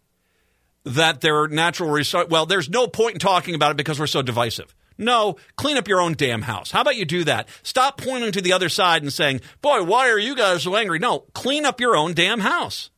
that 0.84 1.20
their 1.20 1.46
natural 1.48 1.90
result 1.90 2.30
well, 2.30 2.46
there's 2.46 2.68
no 2.68 2.86
point 2.86 3.14
in 3.14 3.18
talking 3.20 3.54
about 3.54 3.72
it 3.72 3.76
because 3.76 3.98
we're 3.98 4.06
so 4.06 4.22
divisive. 4.22 4.74
No, 5.00 5.36
clean 5.56 5.78
up 5.78 5.88
your 5.88 6.00
own 6.00 6.12
damn 6.12 6.42
house. 6.42 6.70
How 6.70 6.82
about 6.82 6.96
you 6.96 7.06
do 7.06 7.24
that? 7.24 7.48
Stop 7.62 7.96
pointing 7.96 8.32
to 8.32 8.42
the 8.42 8.52
other 8.52 8.68
side 8.68 9.02
and 9.02 9.12
saying, 9.12 9.40
boy, 9.62 9.82
why 9.82 10.10
are 10.10 10.18
you 10.18 10.36
guys 10.36 10.62
so 10.62 10.76
angry? 10.76 10.98
No, 10.98 11.20
clean 11.32 11.64
up 11.64 11.80
your 11.80 11.96
own 11.96 12.12
damn 12.12 12.40
house. 12.40 12.90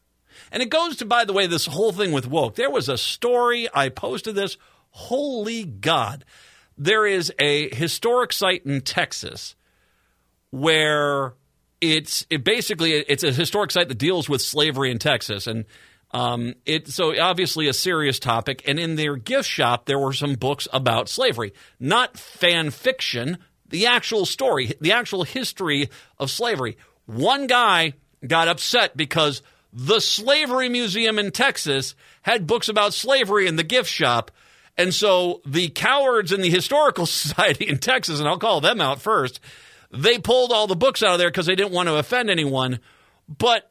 And 0.51 0.63
it 0.63 0.69
goes 0.69 0.97
to, 0.97 1.07
by 1.07 1.25
the 1.25 1.33
way, 1.33 1.47
this 1.47 1.67
whole 1.67 1.93
thing 1.93 2.11
with 2.11 2.27
woke. 2.27 2.57
There 2.57 2.71
was 2.71 2.89
a 2.89 2.99
story, 2.99 3.69
I 3.73 3.89
posted 3.89 4.35
this. 4.35 4.59
Holy 4.91 5.65
God. 5.65 6.25
There 6.77 7.07
is 7.07 7.33
a 7.39 7.75
historic 7.75 8.33
site 8.33 8.67
in 8.67 8.81
Texas 8.81 9.55
where 10.51 11.35
it's 11.81 12.27
it 12.31 12.45
basically 12.45 12.93
it's 12.93 13.25
a 13.25 13.33
historic 13.33 13.71
site 13.71 13.89
that 13.89 13.99
deals 13.99 14.29
with 14.29 14.43
slavery 14.43 14.91
in 14.91 14.99
Texas 14.99 15.47
and 15.47 15.65
um, 16.13 16.55
it 16.67 16.89
so 16.89 17.19
obviously 17.19 17.69
a 17.69 17.73
serious 17.73 18.19
topic, 18.19 18.63
and 18.67 18.79
in 18.79 18.97
their 18.97 19.17
gift 19.17 19.49
shop 19.49 19.87
there 19.87 19.99
were 19.99 20.13
some 20.13 20.35
books 20.35 20.69
about 20.73 21.09
slavery, 21.09 21.53
not 21.81 22.19
fan 22.19 22.71
fiction, 22.71 23.39
the 23.69 23.87
actual 23.87 24.27
story, 24.27 24.75
the 24.81 24.93
actual 24.93 25.25
history 25.25 25.89
of 26.19 26.31
slavery. 26.31 26.77
One 27.07 27.47
guy 27.47 27.95
got 28.27 28.49
upset 28.49 28.97
because 28.97 29.43
the 29.73 30.01
Slavery 30.01 30.69
Museum 30.69 31.19
in 31.19 31.31
Texas 31.31 31.95
had 32.23 32.47
books 32.47 32.69
about 32.69 32.93
slavery 32.93 33.47
in 33.47 33.57
the 33.57 33.65
gift 33.65 33.89
shop. 33.89 34.31
And 34.77 34.93
so 34.93 35.41
the 35.47 35.69
cowards 35.71 36.33
in 36.33 36.43
the 36.43 36.51
Historical 36.51 37.07
Society 37.07 37.69
in 37.69 37.79
Texas, 37.79 38.19
and 38.19 38.29
I'll 38.29 38.39
call 38.39 38.61
them 38.61 38.81
out 38.81 39.01
first, 39.01 39.41
they 39.91 40.19
pulled 40.19 40.53
all 40.53 40.67
the 40.67 40.77
books 40.77 41.03
out 41.03 41.15
of 41.15 41.19
there 41.19 41.31
because 41.31 41.47
they 41.47 41.55
didn't 41.55 41.73
want 41.73 41.89
to 41.89 41.97
offend 41.97 42.31
anyone. 42.31 42.81
But 43.29 43.71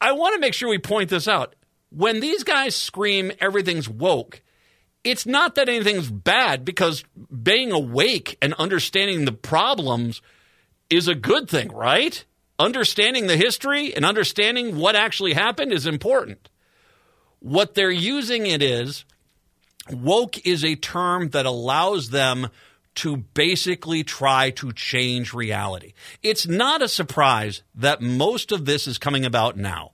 I 0.00 0.12
want 0.12 0.34
to 0.34 0.40
make 0.40 0.54
sure 0.54 0.68
we 0.68 0.78
point 0.78 1.10
this 1.10 1.28
out. 1.28 1.54
When 1.90 2.20
these 2.20 2.42
guys 2.42 2.74
scream 2.74 3.32
everything's 3.40 3.88
woke, 3.88 4.42
it's 5.04 5.26
not 5.26 5.54
that 5.54 5.68
anything's 5.68 6.10
bad 6.10 6.64
because 6.64 7.04
being 7.42 7.72
awake 7.72 8.38
and 8.40 8.54
understanding 8.54 9.24
the 9.24 9.32
problems 9.32 10.22
is 10.90 11.08
a 11.08 11.14
good 11.14 11.48
thing, 11.48 11.68
right? 11.72 12.24
Understanding 12.58 13.26
the 13.26 13.36
history 13.36 13.94
and 13.94 14.04
understanding 14.04 14.78
what 14.78 14.96
actually 14.96 15.34
happened 15.34 15.72
is 15.72 15.86
important. 15.86 16.48
What 17.40 17.74
they're 17.74 17.90
using 17.90 18.46
it 18.46 18.62
is 18.62 19.04
woke 19.90 20.46
is 20.46 20.64
a 20.64 20.76
term 20.76 21.30
that 21.30 21.46
allows 21.46 22.10
them 22.10 22.48
to 22.96 23.16
basically 23.16 24.04
try 24.04 24.50
to 24.50 24.72
change 24.72 25.34
reality. 25.34 25.94
It's 26.22 26.46
not 26.46 26.82
a 26.82 26.88
surprise 26.88 27.62
that 27.74 28.00
most 28.00 28.52
of 28.52 28.64
this 28.64 28.86
is 28.86 28.98
coming 28.98 29.24
about 29.24 29.56
now. 29.56 29.92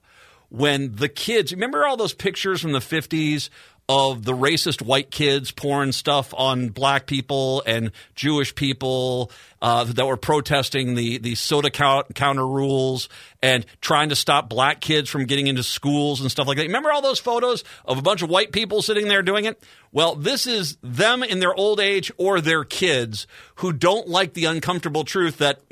When 0.49 0.95
the 0.95 1.09
kids, 1.09 1.53
remember 1.53 1.85
all 1.85 1.95
those 1.95 2.13
pictures 2.13 2.61
from 2.61 2.73
the 2.73 2.79
50s 2.79 3.49
of 3.93 4.23
the 4.23 4.31
racist 4.31 4.81
white 4.81 5.11
kids 5.11 5.51
pouring 5.51 5.91
stuff 5.91 6.33
on 6.37 6.69
black 6.69 7.07
people 7.07 7.61
and 7.65 7.91
Jewish 8.15 8.55
people 8.55 9.29
uh, 9.61 9.83
that 9.83 10.05
were 10.05 10.15
protesting 10.15 10.95
the, 10.95 11.17
the 11.17 11.35
soda 11.35 11.69
count, 11.69 12.15
counter 12.15 12.47
rules 12.47 13.09
and 13.43 13.65
trying 13.81 14.07
to 14.07 14.15
stop 14.15 14.47
black 14.47 14.79
kids 14.79 15.09
from 15.09 15.25
getting 15.25 15.47
into 15.47 15.61
schools 15.61 16.21
and 16.21 16.31
stuff 16.31 16.47
like 16.47 16.55
that. 16.55 16.63
Remember 16.63 16.89
all 16.89 17.01
those 17.01 17.19
photos 17.19 17.65
of 17.83 17.97
a 17.97 18.01
bunch 18.01 18.21
of 18.21 18.29
white 18.29 18.53
people 18.53 18.81
sitting 18.81 19.09
there 19.09 19.21
doing 19.21 19.43
it? 19.43 19.61
Well, 19.91 20.15
this 20.15 20.47
is 20.47 20.77
them 20.81 21.21
in 21.21 21.41
their 21.41 21.53
old 21.53 21.81
age 21.81 22.13
or 22.15 22.39
their 22.39 22.63
kids 22.63 23.27
who 23.55 23.73
don't 23.73 24.07
like 24.07 24.35
the 24.35 24.45
uncomfortable 24.45 25.03
truth 25.03 25.39
that 25.39 25.63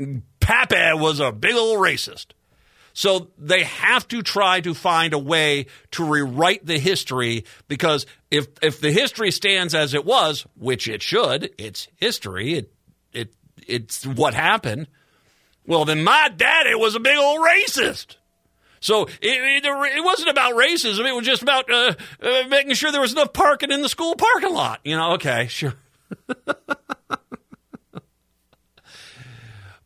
Papa 0.41 0.91
was 0.95 1.21
a 1.21 1.31
big 1.31 1.55
old 1.55 1.79
racist. 1.79 2.33
So 2.93 3.29
they 3.37 3.63
have 3.63 4.07
to 4.09 4.21
try 4.21 4.61
to 4.61 4.73
find 4.73 5.13
a 5.13 5.19
way 5.19 5.67
to 5.91 6.05
rewrite 6.05 6.65
the 6.65 6.79
history 6.79 7.45
because 7.67 8.05
if 8.31 8.47
if 8.61 8.81
the 8.81 8.91
history 8.91 9.31
stands 9.31 9.73
as 9.75 9.93
it 9.93 10.05
was, 10.05 10.45
which 10.57 10.87
it 10.87 11.01
should, 11.01 11.51
it's 11.57 11.87
history. 11.95 12.53
It 12.53 12.73
it 13.13 13.33
it's 13.67 14.05
what 14.05 14.33
happened. 14.33 14.87
Well, 15.65 15.85
then 15.85 16.03
my 16.03 16.31
daddy 16.35 16.75
was 16.75 16.95
a 16.95 16.99
big 16.99 17.17
old 17.17 17.41
racist. 17.45 18.15
So 18.81 19.03
it, 19.03 19.17
it, 19.21 19.65
it 19.65 20.03
wasn't 20.03 20.29
about 20.29 20.55
racism. 20.55 21.07
It 21.07 21.13
was 21.13 21.25
just 21.25 21.41
about 21.41 21.69
uh, 21.69 21.93
uh, 22.21 22.43
making 22.47 22.73
sure 22.73 22.91
there 22.91 23.01
was 23.01 23.11
enough 23.11 23.33
parking 23.33 23.71
in 23.71 23.81
the 23.81 23.89
school 23.89 24.15
parking 24.15 24.53
lot. 24.53 24.79
You 24.83 24.95
know, 24.95 25.13
okay, 25.13 25.47
sure. 25.47 25.75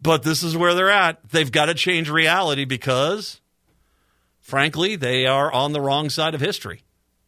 But 0.04 0.24
this 0.24 0.44
is 0.44 0.58
where 0.58 0.76
they're 0.76 0.92
at. 0.92 1.30
They've 1.30 1.52
got 1.52 1.66
to 1.68 1.74
change 1.74 2.10
reality 2.10 2.66
because, 2.66 3.40
frankly, 4.42 4.98
they 4.98 5.26
are 5.26 5.50
on 5.52 5.72
the 5.72 5.80
wrong 5.80 6.10
side 6.10 6.36
of 6.36 6.42
history. 6.42 6.82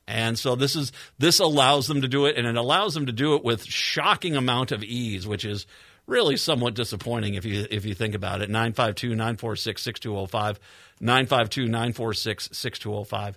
And 0.07 0.38
so 0.38 0.55
this 0.55 0.75
is 0.75 0.91
this 1.17 1.39
allows 1.39 1.88
them 1.88 2.01
to 2.01 2.09
do 2.09 2.25
it, 2.25 2.38
and 2.38 2.45
it 2.45 2.55
allows 2.55 2.93
them 2.93 3.07
to 3.07 3.13
do 3.13 3.33
it 3.35 3.45
with 3.45 3.63
shocking 3.63 4.35
amount 4.35 4.71
of 4.71 4.83
ease, 4.83 5.25
which 5.25 5.43
is 5.45 5.65
really 6.05 6.38
somewhat 6.38 6.75
disappointing 6.75 7.33
if 7.35 7.45
you 7.45 7.65
if 7.71 7.85
you 7.85 7.95
think 7.95 8.13
about 8.13 8.41
it. 8.41 8.49
952-946-6205, 8.49 10.57
952-946-6205. 11.01 13.35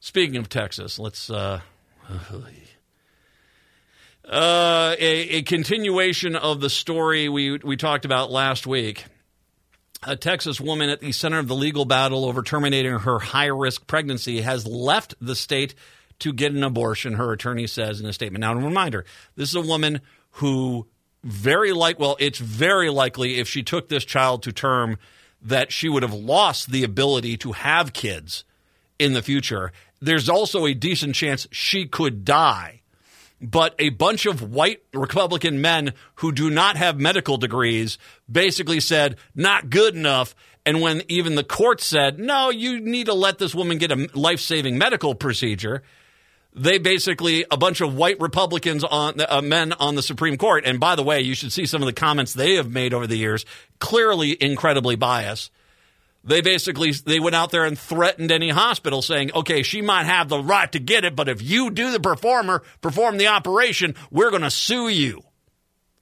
Speaking 0.00 0.36
of 0.36 0.48
Texas, 0.48 0.98
let's 0.98 1.30
uh, 1.30 1.60
uh, 4.24 4.94
a, 4.98 5.38
a, 5.38 5.42
continuation 5.42 6.36
of 6.36 6.60
the 6.60 6.70
story 6.70 7.28
we, 7.28 7.58
we 7.58 7.76
talked 7.76 8.04
about 8.04 8.30
last 8.30 8.66
week. 8.66 9.04
A 10.04 10.16
Texas 10.16 10.60
woman 10.60 10.90
at 10.90 11.00
the 11.00 11.12
center 11.12 11.38
of 11.38 11.48
the 11.48 11.54
legal 11.54 11.84
battle 11.84 12.24
over 12.24 12.42
terminating 12.42 12.98
her 12.98 13.18
high 13.18 13.46
risk 13.46 13.86
pregnancy 13.86 14.40
has 14.40 14.66
left 14.66 15.14
the 15.20 15.34
state 15.34 15.74
to 16.20 16.32
get 16.32 16.52
an 16.52 16.62
abortion, 16.62 17.14
her 17.14 17.32
attorney 17.32 17.66
says 17.66 18.00
in 18.00 18.06
a 18.06 18.12
statement. 18.12 18.40
Now, 18.40 18.52
a 18.52 18.56
reminder 18.56 19.04
this 19.34 19.48
is 19.48 19.54
a 19.56 19.60
woman 19.60 20.00
who 20.32 20.86
very 21.24 21.72
like 21.72 21.98
well, 21.98 22.16
it's 22.20 22.38
very 22.38 22.90
likely 22.90 23.38
if 23.38 23.48
she 23.48 23.62
took 23.62 23.88
this 23.88 24.04
child 24.04 24.44
to 24.44 24.52
term 24.52 24.98
that 25.40 25.72
she 25.72 25.88
would 25.88 26.02
have 26.04 26.14
lost 26.14 26.70
the 26.70 26.84
ability 26.84 27.36
to 27.38 27.52
have 27.52 27.92
kids 27.92 28.44
in 28.98 29.12
the 29.12 29.22
future. 29.22 29.72
There's 30.00 30.28
also 30.28 30.66
a 30.66 30.74
decent 30.74 31.16
chance 31.16 31.48
she 31.50 31.86
could 31.86 32.24
die 32.24 32.81
but 33.42 33.74
a 33.78 33.88
bunch 33.90 34.24
of 34.24 34.52
white 34.52 34.82
Republican 34.94 35.60
men 35.60 35.92
who 36.16 36.30
do 36.30 36.48
not 36.48 36.76
have 36.76 37.00
medical 37.00 37.36
degrees 37.36 37.98
basically 38.30 38.78
said, 38.78 39.16
not 39.34 39.68
good 39.68 39.96
enough. 39.96 40.34
And 40.64 40.80
when 40.80 41.02
even 41.08 41.34
the 41.34 41.42
court 41.42 41.80
said, 41.80 42.20
no, 42.20 42.50
you 42.50 42.80
need 42.80 43.06
to 43.06 43.14
let 43.14 43.38
this 43.38 43.54
woman 43.54 43.78
get 43.78 43.90
a 43.90 44.08
life 44.14 44.38
saving 44.38 44.78
medical 44.78 45.16
procedure, 45.16 45.82
they 46.54 46.78
basically, 46.78 47.44
a 47.50 47.56
bunch 47.56 47.80
of 47.80 47.96
white 47.96 48.20
Republicans 48.20 48.84
on 48.84 49.20
uh, 49.20 49.40
men 49.42 49.72
on 49.72 49.96
the 49.96 50.02
Supreme 50.02 50.36
Court. 50.36 50.64
And 50.64 50.78
by 50.78 50.94
the 50.94 51.02
way, 51.02 51.22
you 51.22 51.34
should 51.34 51.52
see 51.52 51.66
some 51.66 51.82
of 51.82 51.86
the 51.86 51.92
comments 51.92 52.34
they 52.34 52.54
have 52.54 52.70
made 52.70 52.94
over 52.94 53.08
the 53.08 53.16
years, 53.16 53.44
clearly 53.80 54.36
incredibly 54.40 54.94
biased 54.94 55.50
they 56.24 56.40
basically 56.40 56.92
they 56.92 57.20
went 57.20 57.34
out 57.34 57.50
there 57.50 57.64
and 57.64 57.78
threatened 57.78 58.30
any 58.30 58.50
hospital 58.50 59.02
saying 59.02 59.30
okay 59.34 59.62
she 59.62 59.82
might 59.82 60.04
have 60.04 60.28
the 60.28 60.38
right 60.38 60.70
to 60.72 60.78
get 60.78 61.04
it 61.04 61.16
but 61.16 61.28
if 61.28 61.42
you 61.42 61.70
do 61.70 61.90
the 61.90 62.00
performer 62.00 62.62
perform 62.80 63.16
the 63.16 63.26
operation 63.26 63.94
we're 64.10 64.30
going 64.30 64.42
to 64.42 64.50
sue 64.50 64.88
you 64.88 65.22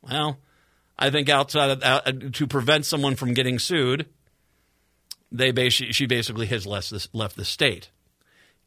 well 0.03 0.39
i 0.99 1.11
think 1.11 1.29
outside 1.29 1.71
of 1.71 1.83
uh, 1.83 2.13
to 2.33 2.47
prevent 2.47 2.85
someone 2.85 3.17
from 3.17 3.35
getting 3.35 3.59
sued 3.59 4.07
they 5.33 5.51
basically 5.51 5.93
she 5.93 6.07
basically 6.07 6.47
has 6.47 6.67
left 6.67 6.91
the, 6.91 7.09
left 7.13 7.37
the 7.37 7.45
state 7.45 7.91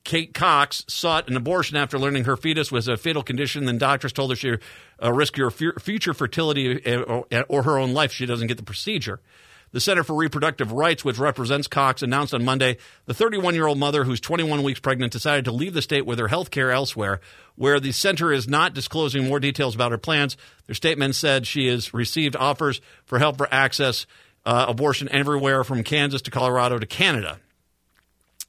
Kate 0.04 0.34
Cox 0.34 0.84
sought 0.88 1.30
an 1.30 1.38
abortion 1.38 1.78
after 1.78 1.98
learning 1.98 2.26
her 2.26 2.36
fetus 2.36 2.72
was 2.72 2.90
a 2.90 2.98
fatal 2.98 3.24
condition. 3.24 3.66
Then 3.66 3.78
doctors 3.78 4.12
told 4.12 4.32
her 4.32 4.36
she 4.36 4.56
uh, 5.02 5.14
risk 5.14 5.38
her 5.38 5.50
future 5.50 6.14
fertility 6.14 6.86
uh, 6.86 7.02
or, 7.04 7.26
or 7.48 7.64
her 7.64 7.80
own 7.80 7.94
life. 7.94 8.12
She 8.12 8.26
doesn't 8.26 8.48
get 8.48 8.58
the 8.58 8.64
procedure. 8.64 9.22
The 9.74 9.80
Center 9.80 10.04
for 10.04 10.16
Reproductive 10.16 10.72
Rights, 10.72 11.04
which 11.04 11.18
represents 11.18 11.68
Cox, 11.68 12.04
announced 12.04 12.32
on 12.32 12.46
Monday 12.46 12.78
the 13.08 13.14
31 13.14 13.56
year 13.56 13.66
old 13.66 13.80
mother 13.80 14.04
who's 14.04 14.20
21 14.20 14.62
weeks 14.62 14.80
pregnant 14.80 15.12
decided 15.12 15.46
to 15.46 15.52
leave 15.52 15.74
the 15.74 15.82
state 15.82 16.06
with 16.06 16.20
her 16.20 16.28
health 16.28 16.52
care 16.52 16.70
elsewhere, 16.70 17.20
where 17.56 17.80
the 17.80 17.92
center 17.92 18.32
is 18.32 18.48
not 18.48 18.76
disclosing 18.76 19.28
more 19.28 19.40
details 19.40 19.74
about 19.74 19.92
her 19.92 19.98
plans. 19.98 20.38
Their 20.68 20.76
statement 20.76 21.16
said 21.16 21.48
she 21.48 21.68
has 21.68 21.92
received 21.92 22.36
offers 22.36 22.82
for 23.06 23.18
help 23.18 23.38
for 23.38 23.52
access 23.52 24.06
uh, 24.46 24.66
abortion 24.68 25.10
everywhere 25.10 25.64
from 25.64 25.84
Kansas 25.84 26.22
to 26.22 26.32
Colorado 26.32 26.78
to 26.78 26.86
Canada. 26.86 27.40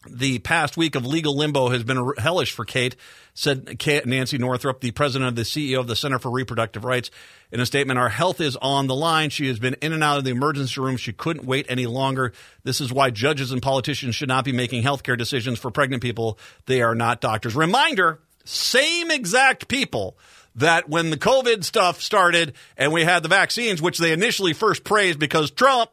The 0.09 0.39
past 0.41 0.77
week 0.77 0.95
of 0.95 1.07
legal 1.07 1.37
limbo 1.37 1.71
has 1.71 1.83
been 1.83 2.13
hellish 2.19 2.53
for 2.53 2.65
Kate, 2.65 2.97
said 3.33 3.79
Nancy 4.07 4.39
Northrup, 4.39 4.81
the 4.81 4.91
president 4.91 5.29
of 5.29 5.37
the 5.37 5.43
CEO 5.43 5.79
of 5.81 5.87
the 5.87 5.97
Center 5.97 6.19
for 6.19 6.31
Reproductive 6.31 6.85
Rights. 6.85 7.11
In 7.51 7.61
a 7.61 7.67
statement, 7.67 7.99
our 7.99 8.09
health 8.09 8.41
is 8.41 8.57
on 8.57 8.87
the 8.87 8.95
line. 8.95 9.31
She 9.31 9.49
has 9.49 9.59
been 9.59 9.75
in 9.81 9.93
and 9.93 10.05
out 10.05 10.19
of 10.19 10.25
the 10.25 10.31
emergency 10.31 10.81
room. 10.81 10.97
She 10.97 11.13
couldn't 11.13 11.47
wait 11.47 11.67
any 11.69 11.87
longer. 11.87 12.33
This 12.65 12.81
is 12.81 12.93
why 12.93 13.11
judges 13.11 13.53
and 13.53 13.63
politicians 13.63 14.15
should 14.15 14.29
not 14.29 14.45
be 14.45 14.53
making 14.53 14.83
healthcare 14.83 15.17
decisions 15.17 15.59
for 15.59 15.71
pregnant 15.71 16.03
people. 16.03 16.39
They 16.67 16.83
are 16.83 16.95
not 16.95 17.21
doctors. 17.21 17.57
Reminder 17.57 18.21
same 18.45 19.11
exact 19.11 19.69
people 19.69 20.19
that 20.55 20.89
when 20.89 21.11
the 21.11 21.17
COVID 21.17 21.65
stuff 21.65 22.01
started 22.01 22.55
and 22.77 22.93
we 22.93 23.03
had 23.03 23.23
the 23.23 23.29
vaccines, 23.29 23.83
which 23.83 23.99
they 23.99 24.13
initially 24.13 24.53
first 24.53 24.85
praised 24.85 25.19
because 25.19 25.51
Trump 25.51 25.91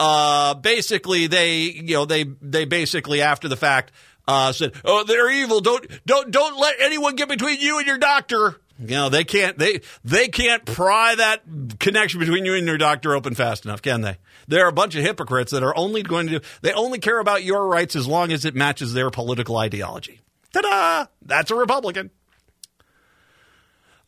uh, 0.00 0.54
basically 0.54 1.26
they 1.26 1.60
you 1.60 1.94
know 1.94 2.04
they 2.04 2.24
they 2.24 2.64
basically 2.64 3.22
after 3.22 3.48
the 3.48 3.56
fact 3.56 3.92
uh, 4.28 4.52
said, 4.52 4.74
"Oh, 4.84 5.04
they're 5.04 5.30
evil. 5.30 5.60
Don't 5.60 5.86
don't 6.06 6.30
don't 6.30 6.60
let 6.60 6.76
anyone 6.80 7.16
get 7.16 7.28
between 7.28 7.60
you 7.60 7.78
and 7.78 7.86
your 7.86 7.98
doctor." 7.98 8.60
You 8.78 8.86
know 8.88 9.08
they 9.08 9.24
can't 9.24 9.58
they 9.58 9.80
they 10.04 10.28
can't 10.28 10.64
pry 10.64 11.14
that 11.16 11.42
connection 11.80 12.20
between 12.20 12.44
you 12.44 12.54
and 12.54 12.66
your 12.66 12.78
doctor 12.78 13.14
open 13.14 13.34
fast 13.34 13.64
enough, 13.64 13.82
can 13.82 14.02
they? 14.02 14.18
They're 14.46 14.68
a 14.68 14.72
bunch 14.72 14.94
of 14.94 15.02
hypocrites 15.02 15.50
that 15.52 15.62
are 15.64 15.76
only 15.76 16.02
going 16.02 16.28
to. 16.28 16.42
They 16.60 16.72
only 16.72 17.00
care 17.00 17.18
about 17.18 17.42
your 17.42 17.66
rights 17.66 17.96
as 17.96 18.06
long 18.06 18.30
as 18.30 18.44
it 18.44 18.54
matches 18.54 18.92
their 18.92 19.10
political 19.10 19.56
ideology. 19.56 20.20
Ta-da! 20.52 21.06
That's 21.22 21.50
a 21.50 21.54
Republican. 21.54 22.10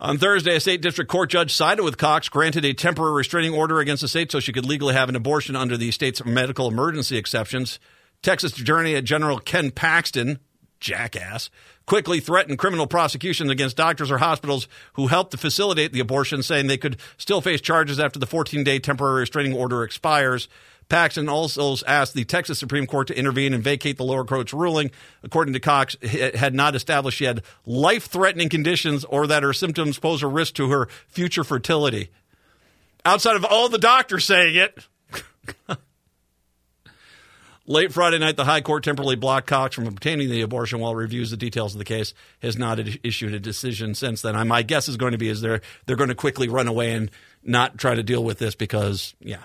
On 0.03 0.17
Thursday, 0.17 0.57
a 0.57 0.61
state 0.61 0.81
district 0.81 1.11
court 1.11 1.29
judge 1.29 1.53
sided 1.53 1.83
with 1.83 1.99
Cox, 1.99 2.31
granted 2.31 2.65
a 2.65 2.73
temporary 2.73 3.13
restraining 3.13 3.53
order 3.53 3.81
against 3.81 4.01
the 4.01 4.09
state 4.09 4.33
so 4.33 4.41
she 4.41 4.53
could 4.53 4.65
legally 4.65 4.95
have 4.95 5.11
an 5.11 5.17
abortion 5.17 5.55
under 5.55 5.77
the 5.77 5.91
state's 5.91 6.25
medical 6.25 6.69
emergency 6.69 7.19
exceptions. 7.19 7.79
Texas 8.23 8.59
Attorney 8.59 9.01
General 9.03 9.39
Ken 9.41 9.71
Paxton, 9.71 10.39
jackass, 10.81 11.51
quickly 11.85 12.19
threatened 12.19 12.59
criminal 12.59 12.87
prosecutions 12.87 13.51
against 13.51 13.77
doctors 13.77 14.11
or 14.11 14.17
hospitals 14.17 14.69
who 14.95 15.09
helped 15.09 15.33
to 15.33 15.37
facilitate 15.37 15.93
the 15.93 16.01
abortion, 16.01 16.43
saying 16.43 16.67
they 16.67 16.79
could 16.79 16.97
still 17.19 17.43
face 17.43 17.61
charges 17.61 18.01
after 18.01 18.19
the 18.19 18.27
14 18.27 18.65
day 18.65 18.79
temporary 18.79 19.21
restraining 19.21 19.53
order 19.53 19.85
expires. 19.85 20.49
Paxton 20.91 21.29
also 21.29 21.77
asked 21.87 22.13
the 22.15 22.25
Texas 22.25 22.59
Supreme 22.59 22.87
Court 22.87 23.07
to 23.09 23.19
intervene 23.19 23.55
and 23.55 23.65
vacate 23.65 23.97
the 23.97 24.05
lower 24.05 24.25
court's 24.25 24.53
ruling. 24.53 24.91
According 25.23 25.55
to 25.55 25.61
Cox, 25.61 25.97
had 26.03 26.55
not 26.55 26.75
established 26.75 27.17
she 27.17 27.25
had 27.25 27.43
life 27.65 28.07
threatening 28.07 28.51
conditions 28.51 29.05
or 29.07 29.27
that 29.27 29.43
her 29.43 29.53
symptoms 29.53 29.99
pose 29.99 30.23
a 30.23 30.27
risk 30.27 30.55
to 30.55 30.71
her 30.71 30.89
future 31.09 31.45
fertility. 31.45 32.11
Outside 33.05 33.37
of 33.37 33.45
all 33.45 33.71
the 33.71 33.79
doctors 33.79 34.27
saying 34.27 34.57
it, 34.57 34.87
Late 37.71 37.93
Friday 37.93 38.19
night, 38.19 38.37
the 38.37 38.45
High 38.45 38.63
Court 38.63 38.83
temporarily 38.83 39.15
blocked 39.15 39.47
Cox 39.47 39.77
from 39.77 39.87
obtaining 39.87 40.29
the 40.29 40.41
abortion 40.41 40.81
while 40.81 40.91
it 40.91 40.97
reviews 40.97 41.31
the 41.31 41.37
details 41.37 41.73
of 41.73 41.79
the 41.79 41.85
case. 41.85 42.15
Has 42.43 42.59
not 42.59 42.81
issued 43.05 43.33
a 43.33 43.39
decision 43.39 43.95
since 43.95 44.23
then. 44.23 44.49
My 44.49 44.63
guess 44.63 44.89
is 44.89 44.97
going 44.97 45.13
to 45.13 45.19
be 45.19 45.29
is 45.29 45.41
they're 45.41 45.61
they're 45.87 45.95
going 45.95 46.09
to 46.09 46.17
quickly 46.17 46.49
run 46.49 46.67
away 46.67 46.95
and 46.95 47.13
not 47.45 47.79
try 47.79 47.95
to 47.95 48.03
deal 48.03 48.25
with 48.25 48.39
this 48.39 48.57
because 48.57 49.15
yeah. 49.21 49.45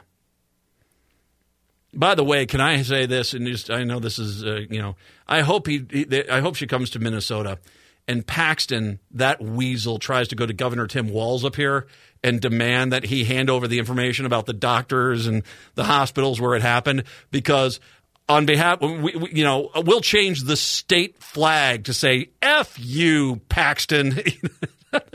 By 1.95 2.15
the 2.15 2.23
way, 2.23 2.45
can 2.45 2.61
I 2.61 2.81
say 2.81 3.05
this? 3.05 3.33
And 3.33 3.47
just 3.47 3.69
I 3.71 3.83
know 3.83 3.99
this 3.99 4.19
is 4.19 4.43
uh, 4.43 4.61
you 4.69 4.81
know 4.81 4.95
I 5.27 5.41
hope 5.41 5.67
he, 5.67 5.85
he 5.89 6.29
I 6.29 6.41
hope 6.41 6.55
she 6.55 6.67
comes 6.67 6.89
to 6.91 6.99
Minnesota 6.99 7.59
and 8.07 8.25
Paxton, 8.25 8.99
that 9.11 9.41
weasel, 9.41 9.97
tries 9.97 10.27
to 10.27 10.35
go 10.35 10.45
to 10.45 10.53
Governor 10.53 10.87
Tim 10.87 11.09
Walz 11.09 11.43
up 11.43 11.55
here 11.55 11.87
and 12.23 12.39
demand 12.39 12.93
that 12.93 13.03
he 13.03 13.23
hand 13.23 13.49
over 13.49 13.67
the 13.67 13.79
information 13.79 14.25
about 14.25 14.45
the 14.45 14.53
doctors 14.53 15.27
and 15.27 15.43
the 15.75 15.83
hospitals 15.83 16.39
where 16.39 16.55
it 16.55 16.61
happened 16.61 17.03
because 17.31 17.79
on 18.27 18.45
behalf, 18.45 18.81
we, 18.81 19.15
we, 19.15 19.31
you 19.31 19.43
know, 19.43 19.69
we'll 19.75 20.01
change 20.01 20.43
the 20.43 20.57
state 20.57 21.21
flag 21.21 21.85
to 21.85 21.93
say 21.93 22.29
"F 22.41 22.75
you, 22.79 23.41
Paxton." 23.49 24.19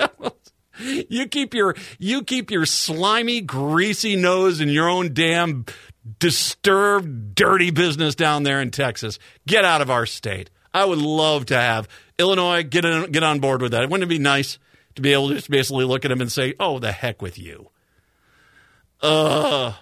you 1.08 1.26
keep 1.26 1.54
your 1.54 1.74
you 1.98 2.22
keep 2.22 2.52
your 2.52 2.66
slimy, 2.66 3.40
greasy 3.40 4.14
nose 4.14 4.60
in 4.60 4.68
your 4.68 4.88
own 4.88 5.12
damn 5.12 5.64
disturbed, 6.18 7.34
dirty 7.34 7.70
business 7.70 8.14
down 8.14 8.42
there 8.42 8.60
in 8.60 8.70
Texas. 8.70 9.18
Get 9.46 9.64
out 9.64 9.82
of 9.82 9.90
our 9.90 10.06
state. 10.06 10.50
I 10.72 10.84
would 10.84 10.98
love 10.98 11.46
to 11.46 11.56
have 11.56 11.88
Illinois 12.18 12.62
get 12.62 12.84
in, 12.84 13.10
get 13.12 13.22
on 13.22 13.40
board 13.40 13.62
with 13.62 13.72
that. 13.72 13.88
Wouldn't 13.90 14.10
it 14.10 14.14
be 14.14 14.18
nice 14.18 14.58
to 14.94 15.02
be 15.02 15.12
able 15.12 15.28
to 15.28 15.34
just 15.34 15.50
basically 15.50 15.84
look 15.84 16.04
at 16.04 16.10
him 16.10 16.20
and 16.20 16.30
say, 16.30 16.54
"Oh, 16.60 16.78
the 16.78 16.92
heck 16.92 17.20
with 17.20 17.38
you." 17.38 17.70
Uh, 19.02 19.72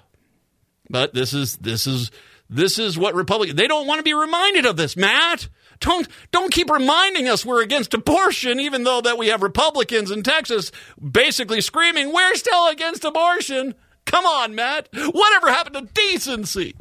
but 0.89 1.13
this 1.15 1.35
is 1.35 1.57
this 1.57 1.87
is 1.87 2.11
this 2.49 2.79
is 2.79 2.97
what 2.97 3.15
Republicans 3.15 3.57
they 3.57 3.67
don't 3.67 3.87
want 3.87 3.99
to 3.99 4.05
be 4.05 4.15
reminded 4.15 4.67
of 4.67 4.77
this, 4.77 4.97
Matt. 4.97 5.49
Don't 5.81 6.09
don't 6.33 6.53
keep 6.53 6.71
reminding 6.71 7.29
us 7.29 7.45
we're 7.45 7.63
against 7.63 7.95
abortion, 7.95 8.59
even 8.59 8.85
though 8.85 9.01
that 9.01 9.19
we 9.19 9.29
have 9.29 9.43
Republicans 9.43 10.11
in 10.11 10.23
Texas 10.23 10.73
basically 10.99 11.61
screaming, 11.61 12.13
"We're 12.13 12.35
still 12.35 12.69
against 12.69 13.05
abortion." 13.05 13.75
Come 14.09 14.25
on, 14.25 14.55
Matt. 14.55 14.89
Whatever 14.93 15.49
happened 15.49 15.75
to 15.75 15.95
decency? 15.95 16.75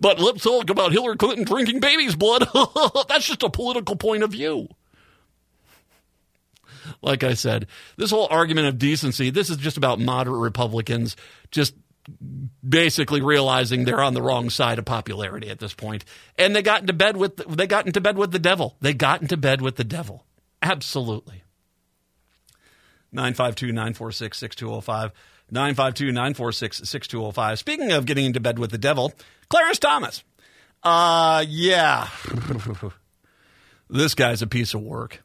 But 0.00 0.18
let's 0.18 0.42
talk 0.42 0.70
about 0.70 0.92
Hillary 0.92 1.16
Clinton 1.16 1.44
drinking 1.44 1.80
baby's 1.80 2.16
blood. 2.16 2.48
That's 3.08 3.26
just 3.26 3.42
a 3.42 3.50
political 3.50 3.96
point 3.96 4.22
of 4.22 4.32
view. 4.32 4.68
Like 7.02 7.22
I 7.22 7.34
said, 7.34 7.66
this 7.96 8.10
whole 8.10 8.28
argument 8.30 8.68
of 8.68 8.78
decency, 8.78 9.28
this 9.28 9.50
is 9.50 9.58
just 9.58 9.76
about 9.76 10.00
moderate 10.00 10.40
Republicans 10.40 11.16
just 11.50 11.74
basically 12.66 13.20
realizing 13.20 13.84
they're 13.84 14.02
on 14.02 14.14
the 14.14 14.22
wrong 14.22 14.48
side 14.48 14.78
of 14.78 14.84
popularity 14.84 15.50
at 15.50 15.58
this 15.58 15.74
point. 15.74 16.04
And 16.38 16.54
they 16.56 16.62
got 16.62 16.80
into 16.80 16.92
bed 16.92 17.16
with 17.16 17.36
they 17.36 17.66
got 17.66 17.86
into 17.86 18.00
bed 18.00 18.16
with 18.16 18.30
the 18.30 18.38
devil. 18.38 18.76
They 18.80 18.94
got 18.94 19.20
into 19.20 19.36
bed 19.36 19.60
with 19.60 19.76
the 19.76 19.84
devil. 19.84 20.24
Absolutely. 20.62 21.42
952 23.12 23.72
946 23.72 24.38
6205. 24.38 25.12
952 25.50 26.12
946 26.12 26.78
6205. 26.88 27.58
Speaking 27.58 27.92
of 27.92 28.06
getting 28.06 28.26
into 28.26 28.40
bed 28.40 28.58
with 28.58 28.70
the 28.70 28.78
devil, 28.78 29.12
Clarence 29.48 29.78
Thomas. 29.78 30.24
Uh, 30.82 31.44
yeah. 31.48 32.08
this 33.90 34.14
guy's 34.14 34.42
a 34.42 34.46
piece 34.46 34.74
of 34.74 34.82
work. 34.82 35.22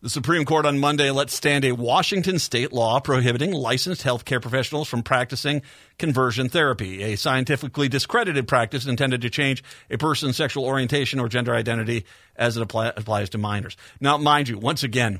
The 0.00 0.08
Supreme 0.08 0.44
Court 0.44 0.64
on 0.64 0.78
Monday 0.78 1.10
let 1.10 1.28
stand 1.28 1.64
a 1.64 1.72
Washington 1.72 2.38
state 2.38 2.72
law 2.72 3.00
prohibiting 3.00 3.52
licensed 3.52 4.04
healthcare 4.04 4.40
professionals 4.40 4.86
from 4.86 5.02
practicing 5.02 5.62
conversion 5.98 6.48
therapy, 6.48 7.02
a 7.02 7.16
scientifically 7.16 7.88
discredited 7.88 8.46
practice 8.46 8.86
intended 8.86 9.22
to 9.22 9.30
change 9.30 9.64
a 9.90 9.98
person's 9.98 10.36
sexual 10.36 10.64
orientation 10.64 11.18
or 11.18 11.28
gender 11.28 11.52
identity 11.52 12.04
as 12.36 12.56
it 12.56 12.62
apply, 12.62 12.92
applies 12.96 13.30
to 13.30 13.38
minors. 13.38 13.76
Now, 13.98 14.16
mind 14.18 14.48
you, 14.48 14.56
once 14.56 14.84
again, 14.84 15.18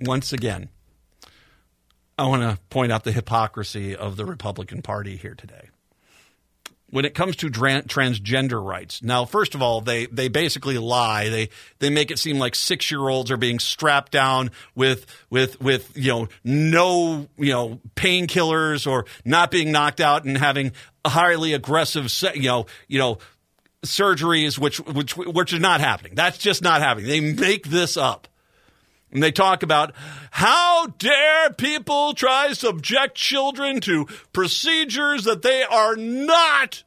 once 0.00 0.34
again, 0.34 0.68
I 2.20 2.26
want 2.26 2.42
to 2.42 2.62
point 2.68 2.92
out 2.92 3.04
the 3.04 3.12
hypocrisy 3.12 3.96
of 3.96 4.16
the 4.16 4.26
Republican 4.26 4.82
Party 4.82 5.16
here 5.16 5.34
today 5.34 5.70
when 6.90 7.06
it 7.06 7.14
comes 7.14 7.34
to 7.36 7.48
transgender 7.48 8.62
rights. 8.62 9.02
Now, 9.02 9.24
first 9.24 9.54
of 9.54 9.62
all, 9.62 9.80
they 9.80 10.04
they 10.04 10.28
basically 10.28 10.76
lie. 10.76 11.30
They 11.30 11.48
they 11.78 11.88
make 11.88 12.10
it 12.10 12.18
seem 12.18 12.38
like 12.38 12.54
six 12.54 12.90
year 12.90 13.08
olds 13.08 13.30
are 13.30 13.38
being 13.38 13.58
strapped 13.58 14.12
down 14.12 14.50
with 14.74 15.06
with 15.30 15.62
with 15.62 15.96
you 15.96 16.08
know 16.08 16.28
no 16.44 17.26
you 17.38 17.52
know 17.52 17.80
painkillers 17.96 18.86
or 18.86 19.06
not 19.24 19.50
being 19.50 19.72
knocked 19.72 20.00
out 20.00 20.26
and 20.26 20.36
having 20.36 20.72
highly 21.06 21.54
aggressive 21.54 22.12
you 22.34 22.48
know 22.48 22.66
you 22.86 22.98
know 22.98 23.16
surgeries 23.82 24.58
which 24.58 24.78
which 24.80 25.16
which 25.16 25.54
is 25.54 25.60
not 25.60 25.80
happening. 25.80 26.14
That's 26.16 26.36
just 26.36 26.62
not 26.62 26.82
happening. 26.82 27.08
They 27.08 27.20
make 27.20 27.66
this 27.66 27.96
up. 27.96 28.28
And 29.12 29.22
they 29.22 29.32
talk 29.32 29.62
about 29.62 29.94
how 30.30 30.86
dare 30.98 31.50
people 31.50 32.14
try 32.14 32.52
subject 32.52 33.16
children 33.16 33.80
to 33.80 34.06
procedures 34.32 35.24
that 35.24 35.42
they 35.42 35.64
are 35.64 35.96
not 35.96 36.84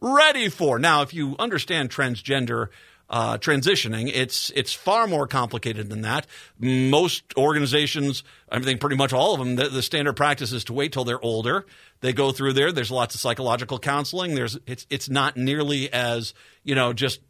ready 0.00 0.48
for. 0.48 0.78
Now, 0.78 1.02
if 1.02 1.12
you 1.12 1.36
understand 1.38 1.90
transgender 1.90 2.68
uh, 3.08 3.38
transitioning, 3.38 4.10
it's 4.12 4.50
it's 4.56 4.72
far 4.72 5.06
more 5.06 5.28
complicated 5.28 5.88
than 5.90 6.02
that. 6.02 6.26
Most 6.58 7.24
organizations, 7.36 8.24
I 8.50 8.58
think 8.58 8.80
pretty 8.80 8.96
much 8.96 9.12
all 9.12 9.34
of 9.34 9.38
them, 9.38 9.56
the, 9.56 9.68
the 9.68 9.82
standard 9.82 10.14
practice 10.14 10.52
is 10.52 10.64
to 10.64 10.72
wait 10.72 10.92
till 10.92 11.04
they're 11.04 11.22
older. 11.22 11.66
They 12.00 12.12
go 12.12 12.32
through 12.32 12.54
there. 12.54 12.72
There's 12.72 12.90
lots 12.90 13.14
of 13.14 13.20
psychological 13.20 13.78
counseling. 13.78 14.34
There's 14.34 14.58
it's 14.66 14.86
it's 14.90 15.08
not 15.08 15.36
nearly 15.36 15.92
as 15.92 16.34
you 16.64 16.74
know 16.74 16.92
just 16.92 17.20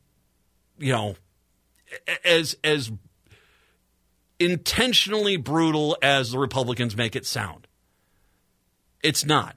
you 0.79 0.93
know 0.93 1.17
as 2.25 2.57
as 2.65 2.91
intentionally 4.39 5.37
brutal 5.37 5.97
as 6.03 6.33
the 6.33 6.39
Republicans 6.39 6.97
make 6.97 7.17
it 7.17 7.27
sound. 7.27 7.67
It's 9.03 9.25
not. 9.25 9.57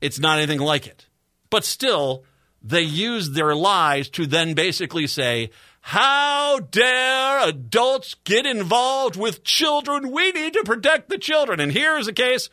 It's 0.00 0.18
not 0.18 0.38
anything 0.38 0.60
like 0.60 0.86
it. 0.86 1.06
But 1.50 1.64
still, 1.64 2.24
they 2.62 2.82
use 2.82 3.30
their 3.30 3.54
lies 3.54 4.08
to 4.10 4.26
then 4.26 4.54
basically 4.54 5.06
say, 5.06 5.50
how 5.80 6.60
dare 6.60 7.48
adults 7.48 8.14
get 8.24 8.46
involved 8.46 9.16
with 9.16 9.44
children? 9.44 10.12
We 10.12 10.30
need 10.32 10.52
to 10.52 10.62
protect 10.64 11.08
the 11.08 11.18
children. 11.18 11.58
And 11.58 11.72
here 11.72 11.96
is 11.96 12.06
a 12.06 12.12
case 12.12 12.50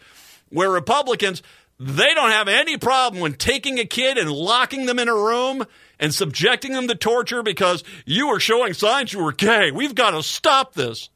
where 0.49 0.71
Republicans, 0.71 1.43
they 1.79 2.13
don't 2.13 2.31
have 2.31 2.47
any 2.47 2.77
problem 2.77 3.21
when 3.21 3.33
taking 3.33 3.79
a 3.79 3.85
kid 3.85 4.17
and 4.17 4.31
locking 4.31 4.85
them 4.85 4.97
in 4.97 5.09
a 5.09 5.13
room 5.13 5.65
and 5.99 6.13
subjecting 6.13 6.71
them 6.71 6.87
to 6.87 6.95
torture 6.95 7.43
because 7.43 7.83
you 8.05 8.29
were 8.29 8.39
showing 8.39 8.73
signs 8.73 9.11
you 9.11 9.23
were 9.23 9.33
gay. 9.33 9.71
We've 9.71 9.95
got 9.95 10.11
to 10.11 10.23
stop 10.23 10.73
this 10.73 11.09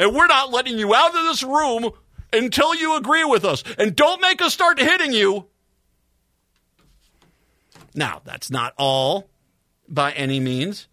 and 0.00 0.14
we're 0.14 0.26
not 0.26 0.50
letting 0.50 0.78
you 0.78 0.94
out 0.94 1.14
of 1.14 1.24
this 1.24 1.44
room 1.44 1.90
until 2.32 2.74
you 2.74 2.96
agree 2.96 3.24
with 3.24 3.44
us. 3.44 3.62
And 3.78 3.94
don't 3.94 4.20
make 4.20 4.40
us 4.40 4.52
start 4.52 4.80
hitting 4.80 5.12
you. 5.12 5.46
Now, 7.94 8.22
that's 8.24 8.50
not 8.50 8.72
all 8.78 9.28
by 9.88 10.12
any 10.12 10.40
means 10.40 10.88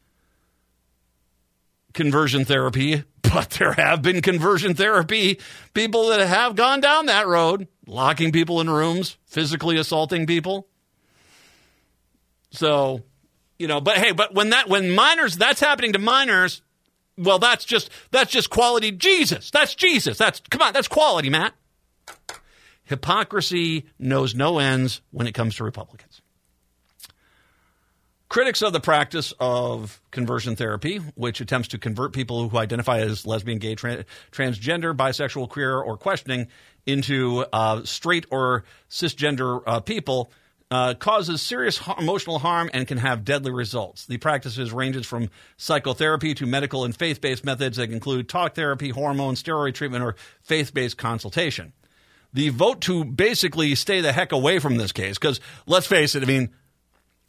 conversion 1.93 2.45
therapy, 2.45 3.03
but 3.21 3.49
there 3.51 3.73
have 3.73 4.01
been 4.01 4.21
conversion 4.21 4.75
therapy 4.75 5.39
people 5.73 6.09
that 6.09 6.19
have 6.19 6.55
gone 6.55 6.81
down 6.81 7.07
that 7.07 7.27
road, 7.27 7.67
locking 7.87 8.31
people 8.31 8.59
in 8.61 8.69
rooms, 8.69 9.17
physically 9.25 9.77
assaulting 9.77 10.27
people. 10.27 10.67
So, 12.51 13.03
you 13.57 13.67
know, 13.67 13.79
but 13.79 13.97
hey, 13.97 14.11
but 14.11 14.33
when 14.33 14.49
that 14.51 14.67
when 14.69 14.91
minors 14.91 15.37
that's 15.37 15.59
happening 15.59 15.93
to 15.93 15.99
minors, 15.99 16.61
well, 17.17 17.39
that's 17.39 17.65
just 17.65 17.89
that's 18.11 18.31
just 18.31 18.49
quality 18.49 18.91
Jesus. 18.91 19.51
That's 19.51 19.75
Jesus. 19.75 20.17
That's 20.17 20.41
come 20.49 20.61
on, 20.61 20.73
that's 20.73 20.87
quality, 20.87 21.29
Matt. 21.29 21.53
Hypocrisy 22.83 23.85
knows 23.99 24.33
no 24.33 24.59
ends 24.59 25.01
when 25.11 25.27
it 25.27 25.33
comes 25.33 25.55
to 25.57 25.63
Republicans. 25.63 26.21
Critics 28.29 28.61
of 28.61 28.73
the 28.73 28.79
practice 28.79 29.33
of 29.39 30.01
conversion 30.11 30.57
therapy, 30.57 30.97
which 31.15 31.39
attempts 31.39 31.69
to 31.69 31.77
convert 31.77 32.11
people 32.11 32.49
who 32.49 32.57
identify 32.57 32.99
as 32.99 33.25
lesbian, 33.25 33.57
gay, 33.57 33.75
tra- 33.75 34.05
transgender, 34.31 34.95
bisexual, 34.95 35.49
queer, 35.49 35.77
or 35.79 35.97
questioning 35.97 36.47
into 36.85 37.45
uh, 37.53 37.83
straight 37.83 38.25
or 38.29 38.65
cisgender 38.89 39.61
uh, 39.65 39.79
people, 39.79 40.31
uh, 40.69 40.93
causes 40.95 41.41
serious 41.41 41.81
emotional 41.97 42.39
harm 42.39 42.69
and 42.73 42.87
can 42.87 42.97
have 42.97 43.23
deadly 43.23 43.51
results. 43.51 44.05
The 44.05 44.17
practices 44.17 44.73
ranges 44.73 45.05
from 45.05 45.29
psychotherapy 45.55 46.33
to 46.35 46.45
medical 46.45 46.83
and 46.83 46.95
faith-based 46.95 47.45
methods 47.45 47.77
that 47.77 47.91
include 47.91 48.27
talk 48.27 48.55
therapy, 48.55 48.89
hormone, 48.89 49.35
steroid 49.35 49.75
treatment, 49.75 50.03
or 50.03 50.15
faith-based 50.41 50.97
consultation. 50.97 51.73
The 52.33 52.49
vote 52.49 52.81
to 52.81 53.05
basically 53.05 53.73
stay 53.75 54.01
the 54.01 54.11
heck 54.11 54.33
away 54.33 54.59
from 54.59 54.75
this 54.75 54.91
case, 54.91 55.17
because 55.17 55.39
let's 55.65 55.87
face 55.87 56.13
it, 56.15 56.23
I 56.23 56.25
mean, 56.25 56.49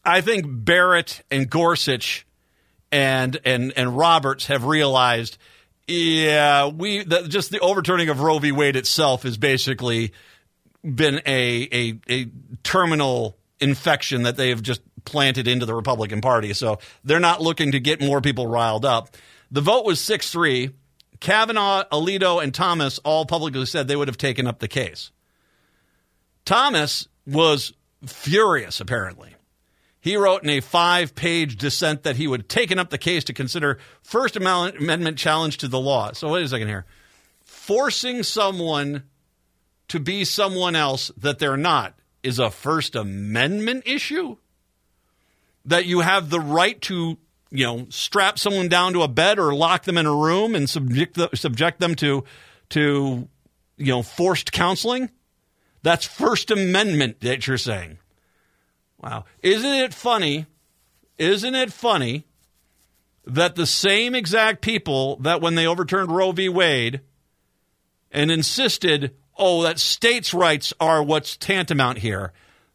I 0.05 0.21
think 0.21 0.45
Barrett 0.49 1.23
and 1.31 1.49
Gorsuch 1.49 2.27
and 2.91 3.39
and 3.45 3.73
and 3.77 3.97
Roberts 3.97 4.47
have 4.47 4.65
realized, 4.65 5.39
yeah, 5.87 6.67
we 6.67 7.05
that 7.05 7.29
just 7.29 7.51
the 7.51 7.61
overturning 7.61 8.09
of 8.09 8.21
Roe 8.21 8.39
v. 8.39 8.51
Wade 8.51 8.75
itself 8.75 9.25
is 9.25 9.39
basically 9.39 10.13
been 10.83 11.21
a, 11.27 11.69
a, 11.73 12.01
a 12.09 12.31
terminal 12.63 13.37
infection 13.61 14.23
that 14.23 14.37
they 14.37 14.51
have 14.51 14.63
just 14.63 14.81
planted 15.05 15.49
into 15.49 15.67
the 15.67 15.75
Republican 15.75 16.21
Party. 16.21 16.53
So 16.53 16.79
they're 17.05 17.21
not 17.21 17.41
looking 17.41 17.73
to 17.73 17.81
get 17.81 18.01
more 18.01 18.21
people 18.21 18.47
riled 18.47 18.85
up. 18.85 19.17
The 19.51 19.61
vote 19.61 19.85
was 19.85 20.01
6 20.01 20.31
3. 20.31 20.71
Kavanaugh, 21.21 21.85
Alito, 21.91 22.43
and 22.43 22.55
Thomas 22.55 22.99
all 22.99 23.27
publicly 23.27 23.67
said 23.67 23.89
they 23.89 23.97
would 23.97 24.09
have 24.09 24.19
taken 24.19 24.47
up 24.47 24.61
the 24.61 24.69
case. 24.69 25.11
Thomas 26.45 27.09
was 27.27 27.73
furious, 28.07 28.81
apparently. 28.81 29.35
He 30.01 30.17
wrote 30.17 30.45
in 30.45 30.51
a 30.51 30.61
five 30.61 31.15
page 31.15 31.57
dissent 31.57 32.05
that 32.05 32.17
he 32.17 32.29
would 32.29 32.43
have 32.43 32.49
taken 32.49 32.79
up 32.79 32.91
the 32.91 32.99
case 32.99 33.25
to 33.25 33.33
consider 33.33 33.79
First 34.03 34.37
Amendment 34.37 35.19
challenge 35.19 35.59
to 35.59 35.69
the 35.69 35.81
law. 35.81 36.13
So, 36.13 36.31
wait 36.31 36.45
a 36.45 36.49
second 36.49 36.69
here. 36.69 36.87
Forcing 37.43 38.23
someone 38.23 39.03
to 39.89 40.01
be 40.01 40.25
someone 40.25 40.77
else 40.77 41.11
that 41.17 41.39
they're 41.39 41.57
not 41.57 41.99
is 42.23 42.39
a 42.39 42.51
First 42.51 42.95
Amendment 42.95 43.85
issue? 43.87 44.37
That 45.65 45.87
you 45.87 46.01
have 46.01 46.31
the 46.31 46.41
right 46.41 46.81
to, 46.83 47.19
you 47.51 47.65
know, 47.65 47.87
strap 47.91 48.39
someone 48.39 48.69
down 48.69 48.93
to 48.95 49.03
a 49.03 49.09
bed 49.09 49.39
or 49.39 49.55
lock 49.55 49.85
them 49.85 49.99
in 49.99 50.07
a 50.07 50.15
room 50.15 50.55
and 50.55 50.69
subject, 50.69 51.15
the, 51.15 51.31
subject 51.35 51.81
them 51.81 51.95
to, 51.97 52.25
to, 52.71 53.29
you 53.77 53.93
know, 53.93 54.03
forced 54.03 54.53
counseling? 54.53 55.11
That's 55.83 56.07
First 56.07 56.51
Amendment 56.51 57.21
that 57.21 57.47
you're 57.47 57.59
saying. 57.59 57.99
Wow. 59.01 59.25
Isn't 59.43 59.75
it 59.75 59.95
funny? 59.95 60.47
Isn't 61.19 61.55
it 61.55 61.73
funny 61.73 62.27
that 63.25 63.55
the 63.55 63.67
same 63.67 64.15
exact 64.15 64.63
people 64.63 65.17
that 65.17 65.41
when 65.41 65.55
they 65.55 65.67
overturned 65.67 66.11
Roe 66.11 66.33
v. 66.33 66.49
Wade 66.49 67.01
and 68.11 68.31
insisted, 68.31 69.15
oh, 69.39 69.63
that 69.63 69.79
states' 69.79 70.35
rights 70.35 70.73
are 70.81 71.03
what's 71.03 71.37
tantamount 71.37 71.99
here. 71.99 72.33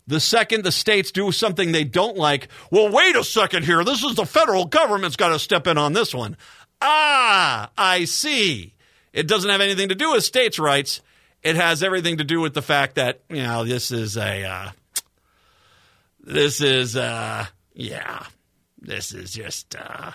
The 0.08 0.20
second 0.20 0.64
the 0.64 0.72
states 0.72 1.12
do 1.12 1.32
something 1.32 1.72
they 1.72 1.84
don't 1.84 2.18
like, 2.18 2.50
well, 2.72 2.90
wait 2.90 3.16
a 3.16 3.24
second 3.24 3.64
here. 3.64 3.84
This 3.84 4.04
is 4.04 4.16
the 4.16 4.26
federal 4.26 4.66
government's 4.66 5.16
got 5.16 5.30
to 5.30 5.40
step 5.40 5.68
in 5.68 5.78
on 5.78 5.94
this 5.94 6.14
one. 6.14 6.36
Ah, 6.82 7.70
I 7.78 8.06
see. 8.06 8.74
It 9.14 9.28
doesn't 9.28 9.50
have 9.50 9.62
anything 9.62 9.90
to 9.90 9.96
do 9.96 10.12
with 10.12 10.24
states' 10.24 10.60
rights. 10.60 11.02
It 11.42 11.56
has 11.56 11.84
everything 11.84 12.18
to 12.18 12.24
do 12.24 12.42
with 12.42 12.54
the 12.54 12.62
fact 12.62 12.96
that, 12.96 13.22
you 13.30 13.44
know, 13.44 13.64
this 13.64 13.92
is 13.92 14.18
a, 14.18 14.44
uh, 14.44 14.72
this 16.20 16.62
is, 16.62 16.96
uh, 16.96 17.46
yeah, 17.74 18.26
this 18.80 19.14
is 19.14 19.32
just 19.32 19.76
uh, 19.76 20.12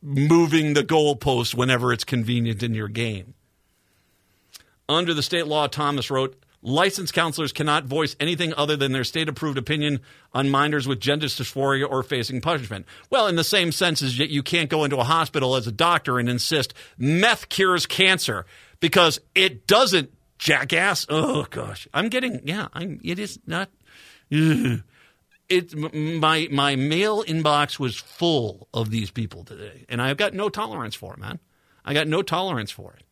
moving 0.00 0.74
the 0.74 0.84
goalpost 0.84 1.54
whenever 1.54 1.92
it's 1.92 2.04
convenient 2.04 2.62
in 2.62 2.74
your 2.74 2.88
game. 2.88 3.34
Under 4.92 5.14
the 5.14 5.22
state 5.22 5.46
law, 5.46 5.66
Thomas 5.66 6.10
wrote, 6.10 6.42
licensed 6.62 7.12
counselors 7.12 7.52
cannot 7.52 7.84
voice 7.84 8.16
anything 8.20 8.54
other 8.54 8.76
than 8.76 8.92
their 8.92 9.04
state 9.04 9.28
approved 9.28 9.58
opinion 9.58 10.00
on 10.32 10.48
minors 10.48 10.86
with 10.86 11.00
gender 11.00 11.26
dysphoria 11.26 11.88
or 11.88 12.02
facing 12.02 12.40
punishment. 12.40 12.86
Well, 13.10 13.26
in 13.26 13.36
the 13.36 13.44
same 13.44 13.72
sense 13.72 14.00
as 14.00 14.18
you 14.18 14.42
can't 14.42 14.70
go 14.70 14.84
into 14.84 14.96
a 14.98 15.04
hospital 15.04 15.56
as 15.56 15.66
a 15.66 15.72
doctor 15.72 16.18
and 16.18 16.28
insist 16.28 16.72
meth 16.96 17.48
cures 17.48 17.86
cancer 17.86 18.46
because 18.80 19.20
it 19.34 19.66
doesn't, 19.66 20.12
jackass. 20.38 21.06
Oh, 21.08 21.46
gosh. 21.50 21.88
I'm 21.92 22.08
getting, 22.08 22.40
yeah, 22.44 22.68
I'm, 22.72 23.00
it 23.02 23.18
is 23.18 23.38
not. 23.46 23.68
It 25.48 25.76
my 25.76 26.48
my 26.50 26.76
mail 26.76 27.22
inbox 27.24 27.78
was 27.78 27.96
full 27.96 28.68
of 28.72 28.88
these 28.88 29.10
people 29.10 29.44
today, 29.44 29.84
and 29.86 30.00
I've 30.00 30.16
got 30.16 30.32
no 30.32 30.48
tolerance 30.48 30.94
for 30.94 31.12
it, 31.12 31.18
man. 31.18 31.40
I 31.84 31.92
got 31.92 32.06
no 32.06 32.22
tolerance 32.22 32.70
for 32.70 32.94
it. 32.94 33.04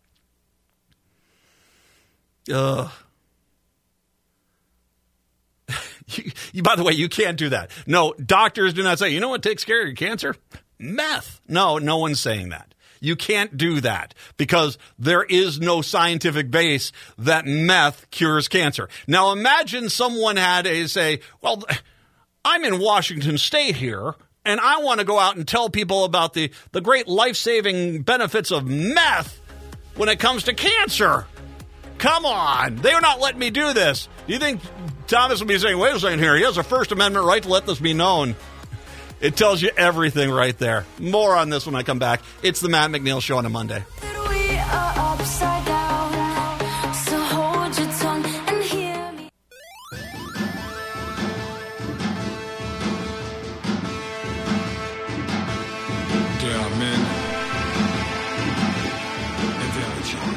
Uh, 2.51 2.55
Ugh. 2.55 2.91
you, 6.09 6.31
you, 6.53 6.63
by 6.63 6.77
the 6.77 6.85
way, 6.85 6.93
you 6.93 7.09
can't 7.09 7.37
do 7.37 7.49
that. 7.51 7.71
No, 7.87 8.15
doctors 8.15 8.75
do 8.75 8.83
not 8.83 8.99
say. 8.99 9.11
You 9.11 9.21
know 9.21 9.29
what 9.29 9.43
takes 9.43 9.65
care 9.65 9.81
of 9.81 9.87
your 9.87 9.97
cancer? 9.97 10.37
Meth. 10.79 11.41
No, 11.49 11.79
no 11.79 11.99
one's 11.99 12.21
saying 12.21 12.51
that. 12.51 12.75
You 13.01 13.17
can't 13.17 13.57
do 13.57 13.81
that 13.81 14.15
because 14.37 14.77
there 14.99 15.23
is 15.23 15.59
no 15.59 15.81
scientific 15.81 16.51
base 16.51 16.93
that 17.17 17.47
meth 17.47 18.11
cures 18.11 18.47
cancer. 18.47 18.89
Now 19.07 19.33
imagine 19.33 19.89
someone 19.89 20.37
had 20.37 20.67
a 20.67 20.87
say, 20.87 21.21
well, 21.41 21.63
I'm 22.45 22.65
in 22.65 22.79
Washington 22.79 23.39
State 23.39 23.77
here, 23.77 24.15
and 24.45 24.61
I 24.61 24.79
want 24.83 25.01
to 25.01 25.07
go 25.07 25.19
out 25.19 25.37
and 25.37 25.49
tell 25.49 25.71
people 25.71 26.05
about 26.05 26.35
the, 26.35 26.51
the 26.73 26.83
great 26.83 27.09
life 27.09 27.37
saving 27.37 28.03
benefits 28.03 28.51
of 28.51 28.67
meth 28.67 29.41
when 29.97 30.11
it 30.11 30.19
comes 30.19 30.45
to 30.45 30.53
cancer. 30.53 31.27
Come 32.01 32.25
on. 32.25 32.77
They're 32.77 33.01
not 33.03 33.21
letting 33.21 33.39
me 33.39 33.51
do 33.51 33.75
this. 33.75 34.09
Do 34.27 34.33
you 34.33 34.39
think 34.39 34.63
Thomas 35.07 35.39
will 35.39 35.47
be 35.47 35.59
saying, 35.59 35.79
wait 35.79 35.95
a 35.95 36.01
second 36.01 36.19
here, 36.19 36.35
he 36.35 36.43
has 36.45 36.57
a 36.57 36.63
First 36.63 36.93
Amendment 36.93 37.27
right 37.27 37.43
to 37.43 37.49
let 37.49 37.67
this 37.67 37.79
be 37.79 37.93
known? 37.93 38.37
It 39.21 39.37
tells 39.37 39.61
you 39.61 39.71
everything 39.77 40.31
right 40.31 40.57
there. 40.57 40.87
More 40.99 41.37
on 41.37 41.51
this 41.51 41.67
when 41.67 41.75
I 41.75 41.83
come 41.83 41.99
back. 41.99 42.23
It's 42.43 42.61
the 42.61 42.71
Matt 42.71 42.91
McNeil 42.91 43.21
Show 43.21 43.37
on 43.37 43.45
a 43.45 43.51
Monday. 43.51 43.85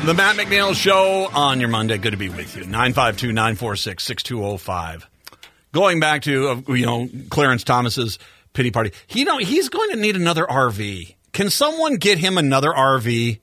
The 0.05 0.13
Matt 0.13 0.35
McNeil 0.35 0.75
Show 0.75 1.29
on 1.33 1.61
your 1.61 1.69
Monday. 1.69 1.97
Good 1.97 2.11
to 2.11 2.17
be 2.17 2.27
with 2.27 2.57
you. 2.57 2.63
952 2.63 3.31
946 3.31 4.03
6205. 4.03 5.07
Going 5.71 6.01
back 6.01 6.23
to, 6.23 6.49
uh, 6.49 6.73
you 6.73 6.85
know, 6.85 7.07
Clarence 7.29 7.63
Thomas's 7.63 8.19
pity 8.51 8.69
party. 8.69 8.91
You 9.07 9.23
know, 9.23 9.37
he's 9.37 9.69
going 9.69 9.91
to 9.91 9.95
need 9.95 10.17
another 10.17 10.45
RV. 10.45 11.15
Can 11.31 11.49
someone 11.49 11.95
get 11.95 12.17
him 12.17 12.37
another 12.37 12.71
RV? 12.71 13.39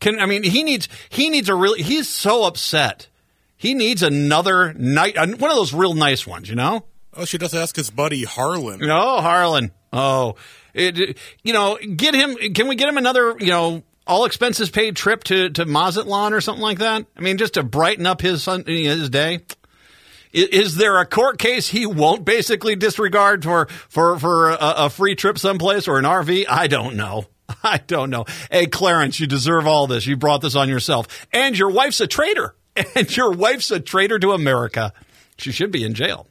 Can 0.00 0.18
I 0.18 0.26
mean 0.26 0.42
he 0.42 0.64
needs 0.64 0.88
he 1.08 1.30
needs 1.30 1.48
a 1.48 1.54
really 1.54 1.82
he's 1.82 2.08
so 2.08 2.42
upset. 2.42 3.06
He 3.56 3.72
needs 3.72 4.02
another 4.02 4.74
night 4.74 5.16
one 5.16 5.50
of 5.50 5.56
those 5.56 5.72
real 5.72 5.94
nice 5.94 6.26
ones, 6.26 6.48
you 6.48 6.56
know? 6.56 6.84
Oh, 7.14 7.24
she 7.24 7.38
does 7.38 7.54
ask 7.54 7.76
his 7.76 7.90
buddy 7.90 8.24
Harlan. 8.24 8.82
Oh, 8.82 9.20
Harlan. 9.20 9.70
Oh, 9.92 10.34
it, 10.74 11.16
you 11.44 11.52
know, 11.52 11.78
get 11.78 12.12
him. 12.12 12.34
Can 12.54 12.66
we 12.66 12.74
get 12.74 12.88
him 12.88 12.96
another, 12.98 13.36
you 13.38 13.50
know, 13.50 13.84
all 14.06 14.24
expenses 14.24 14.70
paid 14.70 14.96
trip 14.96 15.24
to 15.24 15.50
to 15.50 15.66
Mazatlan 15.66 16.32
or 16.32 16.40
something 16.40 16.62
like 16.62 16.78
that? 16.78 17.06
I 17.16 17.20
mean, 17.20 17.38
just 17.38 17.54
to 17.54 17.62
brighten 17.62 18.06
up 18.06 18.20
his 18.20 18.42
son, 18.42 18.64
his 18.66 19.10
day. 19.10 19.40
Is, 20.32 20.48
is 20.48 20.74
there 20.76 20.98
a 20.98 21.06
court 21.06 21.38
case 21.38 21.68
he 21.68 21.86
won't 21.86 22.24
basically 22.24 22.76
disregard 22.76 23.44
for 23.44 23.66
for 23.88 24.18
for 24.18 24.50
a, 24.50 24.58
a 24.60 24.90
free 24.90 25.14
trip 25.14 25.38
someplace 25.38 25.88
or 25.88 25.98
an 25.98 26.04
RV? 26.04 26.46
I 26.48 26.66
don't 26.66 26.96
know. 26.96 27.26
I 27.62 27.78
don't 27.78 28.10
know. 28.10 28.24
Hey, 28.50 28.66
Clarence, 28.66 29.20
you 29.20 29.26
deserve 29.26 29.66
all 29.66 29.86
this. 29.86 30.06
You 30.06 30.16
brought 30.16 30.40
this 30.40 30.56
on 30.56 30.68
yourself, 30.68 31.26
and 31.32 31.58
your 31.58 31.70
wife's 31.70 32.00
a 32.00 32.06
traitor. 32.06 32.54
And 32.94 33.16
your 33.16 33.32
wife's 33.32 33.70
a 33.70 33.80
traitor 33.80 34.18
to 34.18 34.32
America. 34.32 34.92
She 35.38 35.50
should 35.50 35.70
be 35.70 35.82
in 35.82 35.94
jail. 35.94 36.26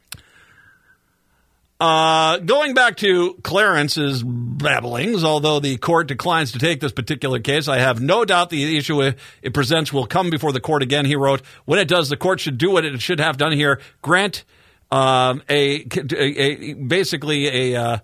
Uh, 1.78 2.38
going 2.38 2.72
back 2.72 2.96
to 2.96 3.34
Clarence's 3.42 4.22
babblings, 4.24 5.22
although 5.22 5.60
the 5.60 5.76
court 5.76 6.08
declines 6.08 6.52
to 6.52 6.58
take 6.58 6.80
this 6.80 6.92
particular 6.92 7.38
case, 7.38 7.68
I 7.68 7.78
have 7.78 8.00
no 8.00 8.24
doubt 8.24 8.48
the 8.48 8.78
issue 8.78 9.02
it 9.02 9.52
presents 9.52 9.92
will 9.92 10.06
come 10.06 10.30
before 10.30 10.52
the 10.52 10.60
court 10.60 10.82
again. 10.82 11.04
He 11.04 11.16
wrote, 11.16 11.42
when 11.66 11.78
it 11.78 11.86
does, 11.86 12.08
the 12.08 12.16
court 12.16 12.40
should 12.40 12.56
do 12.56 12.70
what 12.70 12.86
it 12.86 13.02
should 13.02 13.20
have 13.20 13.36
done 13.36 13.52
here, 13.52 13.78
grant 14.00 14.44
um, 14.90 15.42
a, 15.50 15.86
a, 16.12 16.14
a, 16.16 16.72
basically 16.74 17.74
a 17.74 17.82
uh, 17.82 17.98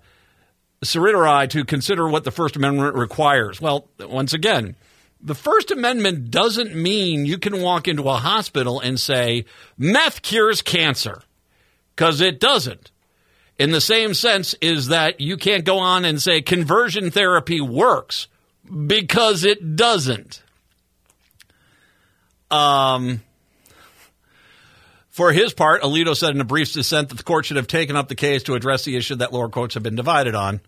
to 0.83 1.65
consider 1.65 2.07
what 2.07 2.25
the 2.25 2.31
First 2.31 2.55
Amendment 2.55 2.93
requires. 2.93 3.59
Well, 3.59 3.89
once 3.99 4.33
again, 4.33 4.75
the 5.19 5.33
First 5.33 5.71
Amendment 5.71 6.29
doesn't 6.29 6.75
mean 6.75 7.25
you 7.25 7.39
can 7.39 7.59
walk 7.59 7.87
into 7.87 8.03
a 8.03 8.17
hospital 8.17 8.79
and 8.79 8.99
say, 8.99 9.45
meth 9.79 10.21
cures 10.21 10.61
cancer, 10.61 11.23
because 11.95 12.21
it 12.21 12.39
doesn't 12.39 12.91
in 13.57 13.71
the 13.71 13.81
same 13.81 14.13
sense 14.13 14.55
is 14.61 14.87
that 14.87 15.21
you 15.21 15.37
can't 15.37 15.65
go 15.65 15.79
on 15.79 16.05
and 16.05 16.21
say 16.21 16.41
conversion 16.41 17.11
therapy 17.11 17.61
works 17.61 18.27
because 18.87 19.43
it 19.43 19.75
doesn't. 19.75 20.41
Um, 22.49 23.21
for 25.09 25.31
his 25.31 25.53
part, 25.53 25.81
Alito 25.81 26.15
said 26.15 26.35
in 26.35 26.41
a 26.41 26.45
brief 26.45 26.73
dissent 26.73 27.09
that 27.09 27.15
the 27.15 27.23
court 27.23 27.45
should 27.45 27.57
have 27.57 27.67
taken 27.67 27.95
up 27.95 28.07
the 28.07 28.15
case 28.15 28.43
to 28.43 28.55
address 28.55 28.83
the 28.83 28.95
issue 28.95 29.15
that 29.15 29.33
lower 29.33 29.49
courts 29.49 29.75
have 29.75 29.83
been 29.83 29.95
divided 29.95 30.35
on. 30.35 30.61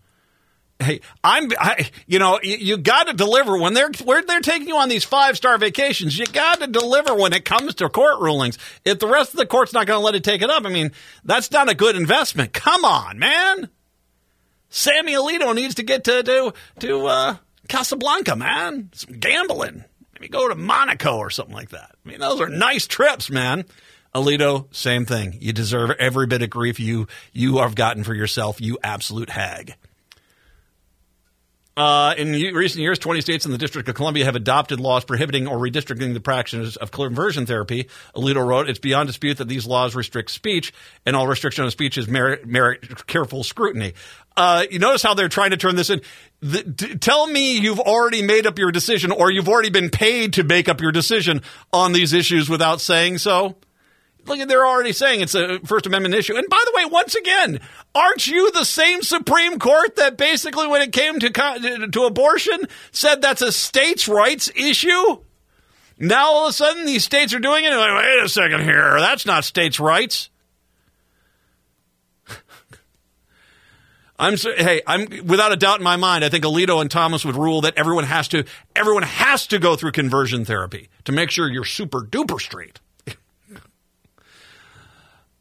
Hey, 0.78 1.00
I'm, 1.24 1.50
I, 1.58 1.88
you 2.06 2.18
know, 2.18 2.38
you, 2.42 2.56
you 2.56 2.76
got 2.76 3.06
to 3.06 3.14
deliver 3.14 3.56
when 3.56 3.72
they're 3.72 3.90
when 4.04 4.26
they're 4.26 4.40
taking 4.40 4.68
you 4.68 4.76
on 4.76 4.90
these 4.90 5.04
five 5.04 5.36
star 5.36 5.56
vacations. 5.56 6.18
You 6.18 6.26
got 6.26 6.60
to 6.60 6.66
deliver 6.66 7.14
when 7.14 7.32
it 7.32 7.46
comes 7.46 7.76
to 7.76 7.88
court 7.88 8.20
rulings. 8.20 8.58
If 8.84 8.98
the 8.98 9.06
rest 9.06 9.32
of 9.32 9.38
the 9.38 9.46
court's 9.46 9.72
not 9.72 9.86
going 9.86 9.98
to 9.98 10.04
let 10.04 10.14
it 10.14 10.22
take 10.24 10.42
it 10.42 10.50
up, 10.50 10.66
I 10.66 10.68
mean, 10.68 10.92
that's 11.24 11.50
not 11.50 11.70
a 11.70 11.74
good 11.74 11.96
investment. 11.96 12.52
Come 12.52 12.84
on, 12.84 13.18
man. 13.18 13.70
Sammy 14.68 15.14
Alito 15.14 15.54
needs 15.54 15.76
to 15.76 15.82
get 15.82 16.04
to 16.04 16.22
to 16.22 16.52
to 16.80 17.06
uh, 17.06 17.36
Casablanca, 17.68 18.36
man. 18.36 18.90
Some 18.92 19.18
gambling. 19.18 19.84
Maybe 20.14 20.28
go 20.28 20.48
to 20.48 20.54
Monaco 20.54 21.16
or 21.16 21.30
something 21.30 21.54
like 21.54 21.70
that. 21.70 21.94
I 22.04 22.08
mean, 22.08 22.20
those 22.20 22.40
are 22.40 22.48
nice 22.48 22.86
trips, 22.86 23.30
man. 23.30 23.64
Alito, 24.14 24.74
same 24.74 25.04
thing. 25.04 25.36
You 25.40 25.52
deserve 25.52 25.90
every 25.98 26.26
bit 26.26 26.42
of 26.42 26.50
grief 26.50 26.80
you 26.80 27.06
you 27.32 27.58
have 27.58 27.74
gotten 27.74 28.04
for 28.04 28.14
yourself, 28.14 28.60
you 28.60 28.78
absolute 28.82 29.30
hag. 29.30 29.74
Uh, 31.76 32.14
in 32.16 32.32
recent 32.54 32.80
years, 32.80 32.98
20 32.98 33.20
states 33.20 33.44
and 33.44 33.52
the 33.52 33.58
District 33.58 33.86
of 33.86 33.94
Columbia 33.94 34.24
have 34.24 34.34
adopted 34.34 34.80
laws 34.80 35.04
prohibiting 35.04 35.46
or 35.46 35.58
redistricting 35.58 36.14
the 36.14 36.20
practice 36.20 36.76
of 36.76 36.90
conversion 36.90 37.44
therapy. 37.44 37.88
Alito 38.14 38.46
wrote, 38.46 38.70
It's 38.70 38.78
beyond 38.78 39.08
dispute 39.08 39.36
that 39.38 39.48
these 39.48 39.66
laws 39.66 39.94
restrict 39.94 40.30
speech, 40.30 40.72
and 41.04 41.14
all 41.14 41.26
restriction 41.26 41.64
on 41.64 41.70
speech 41.70 41.98
is 41.98 42.08
merit, 42.08 42.46
merit 42.46 43.06
careful 43.06 43.44
scrutiny. 43.44 43.92
Uh, 44.38 44.64
you 44.70 44.78
notice 44.78 45.02
how 45.02 45.12
they're 45.12 45.28
trying 45.28 45.50
to 45.50 45.58
turn 45.58 45.76
this 45.76 45.90
in. 45.90 46.00
The, 46.40 46.62
d- 46.62 46.96
tell 46.96 47.26
me 47.26 47.58
you've 47.58 47.80
already 47.80 48.22
made 48.22 48.46
up 48.46 48.58
your 48.58 48.72
decision, 48.72 49.12
or 49.12 49.30
you've 49.30 49.48
already 49.48 49.70
been 49.70 49.90
paid 49.90 50.34
to 50.34 50.44
make 50.44 50.70
up 50.70 50.80
your 50.80 50.92
decision 50.92 51.42
on 51.74 51.92
these 51.92 52.14
issues 52.14 52.48
without 52.48 52.80
saying 52.80 53.18
so. 53.18 53.56
Look, 54.26 54.48
they're 54.48 54.66
already 54.66 54.92
saying 54.92 55.20
it's 55.20 55.34
a 55.34 55.60
First 55.60 55.86
Amendment 55.86 56.14
issue. 56.14 56.36
And 56.36 56.48
by 56.48 56.62
the 56.64 56.72
way, 56.74 56.84
once 56.86 57.14
again, 57.14 57.60
aren't 57.94 58.26
you 58.26 58.50
the 58.50 58.64
same 58.64 59.02
Supreme 59.02 59.58
Court 59.58 59.96
that 59.96 60.16
basically, 60.16 60.66
when 60.66 60.82
it 60.82 60.92
came 60.92 61.18
to 61.20 61.30
to 61.92 62.04
abortion, 62.04 62.66
said 62.92 63.22
that's 63.22 63.42
a 63.42 63.52
states' 63.52 64.08
rights 64.08 64.50
issue? 64.54 65.18
Now 65.98 66.26
all 66.26 66.44
of 66.46 66.50
a 66.50 66.52
sudden, 66.52 66.86
these 66.86 67.04
states 67.04 67.32
are 67.32 67.38
doing 67.38 67.64
it. 67.64 67.70
Like, 67.70 68.02
Wait 68.02 68.24
a 68.24 68.28
second 68.28 68.62
here, 68.62 68.98
that's 68.98 69.26
not 69.26 69.44
states' 69.44 69.80
rights. 69.80 70.30
I'm 74.18 74.36
hey, 74.36 74.80
I'm 74.86 75.26
without 75.26 75.52
a 75.52 75.56
doubt 75.56 75.78
in 75.78 75.84
my 75.84 75.96
mind. 75.96 76.24
I 76.24 76.30
think 76.30 76.44
Alito 76.44 76.80
and 76.80 76.90
Thomas 76.90 77.24
would 77.24 77.36
rule 77.36 77.60
that 77.62 77.74
everyone 77.76 78.04
has 78.04 78.28
to 78.28 78.44
everyone 78.74 79.02
has 79.02 79.46
to 79.48 79.58
go 79.58 79.76
through 79.76 79.92
conversion 79.92 80.44
therapy 80.44 80.88
to 81.04 81.12
make 81.12 81.30
sure 81.30 81.48
you're 81.50 81.64
super 81.64 82.00
duper 82.00 82.40
straight. 82.40 82.80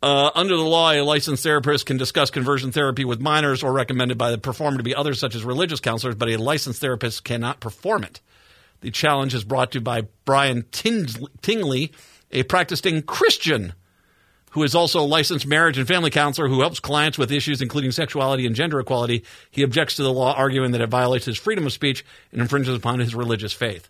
Uh, 0.06 0.30
under 0.36 0.56
the 0.56 0.62
law, 0.62 0.92
a 0.92 1.02
licensed 1.02 1.42
therapist 1.42 1.88
can 1.88 1.98
discuss 1.98 2.30
conversion 2.30 2.72
therapy 2.72 3.04
with 3.04 3.20
minors 3.20 3.64
or 3.64 3.74
recommended 3.74 4.20
by 4.20 4.30
the 4.30 4.38
performer 4.38 4.78
to 4.78 4.84
be 4.84 4.94
others, 4.94 5.20
such 5.20 5.34
as 5.34 5.44
religious 5.44 5.80
counselors, 5.80 6.14
but 6.14 6.30
a 6.30 6.38
licensed 6.38 6.80
therapist 6.80 7.24
cannot 7.24 7.60
perform 7.60 8.04
it. 8.04 8.22
The 8.82 8.92
challenge 8.92 9.34
is 9.34 9.44
brought 9.44 9.72
to 9.72 9.80
you 9.80 9.84
by 9.84 10.04
Brian 10.24 10.64
Tingley, 10.72 11.92
a 12.32 12.44
practicing 12.44 13.02
Christian 13.02 13.74
who 14.52 14.62
is 14.62 14.76
also 14.76 15.00
a 15.00 15.08
licensed 15.08 15.48
marriage 15.48 15.80
and 15.80 15.88
family 15.88 16.12
counselor 16.12 16.50
who 16.50 16.60
helps 16.62 16.80
clients 16.80 17.18
with 17.18 17.32
issues 17.32 17.64
including 17.64 17.92
sexuality 17.92 18.46
and 18.46 18.56
gender 18.56 18.80
equality. 18.80 19.24
He 19.50 19.64
objects 19.64 19.96
to 19.96 20.04
the 20.04 20.14
law, 20.14 20.36
arguing 20.36 20.70
that 20.74 20.82
it 20.82 20.90
violates 20.90 21.26
his 21.26 21.40
freedom 21.40 21.66
of 21.66 21.74
speech 21.74 22.06
and 22.32 22.42
infringes 22.42 22.76
upon 22.76 23.00
his 23.00 23.16
religious 23.16 23.54
faith. 23.54 23.90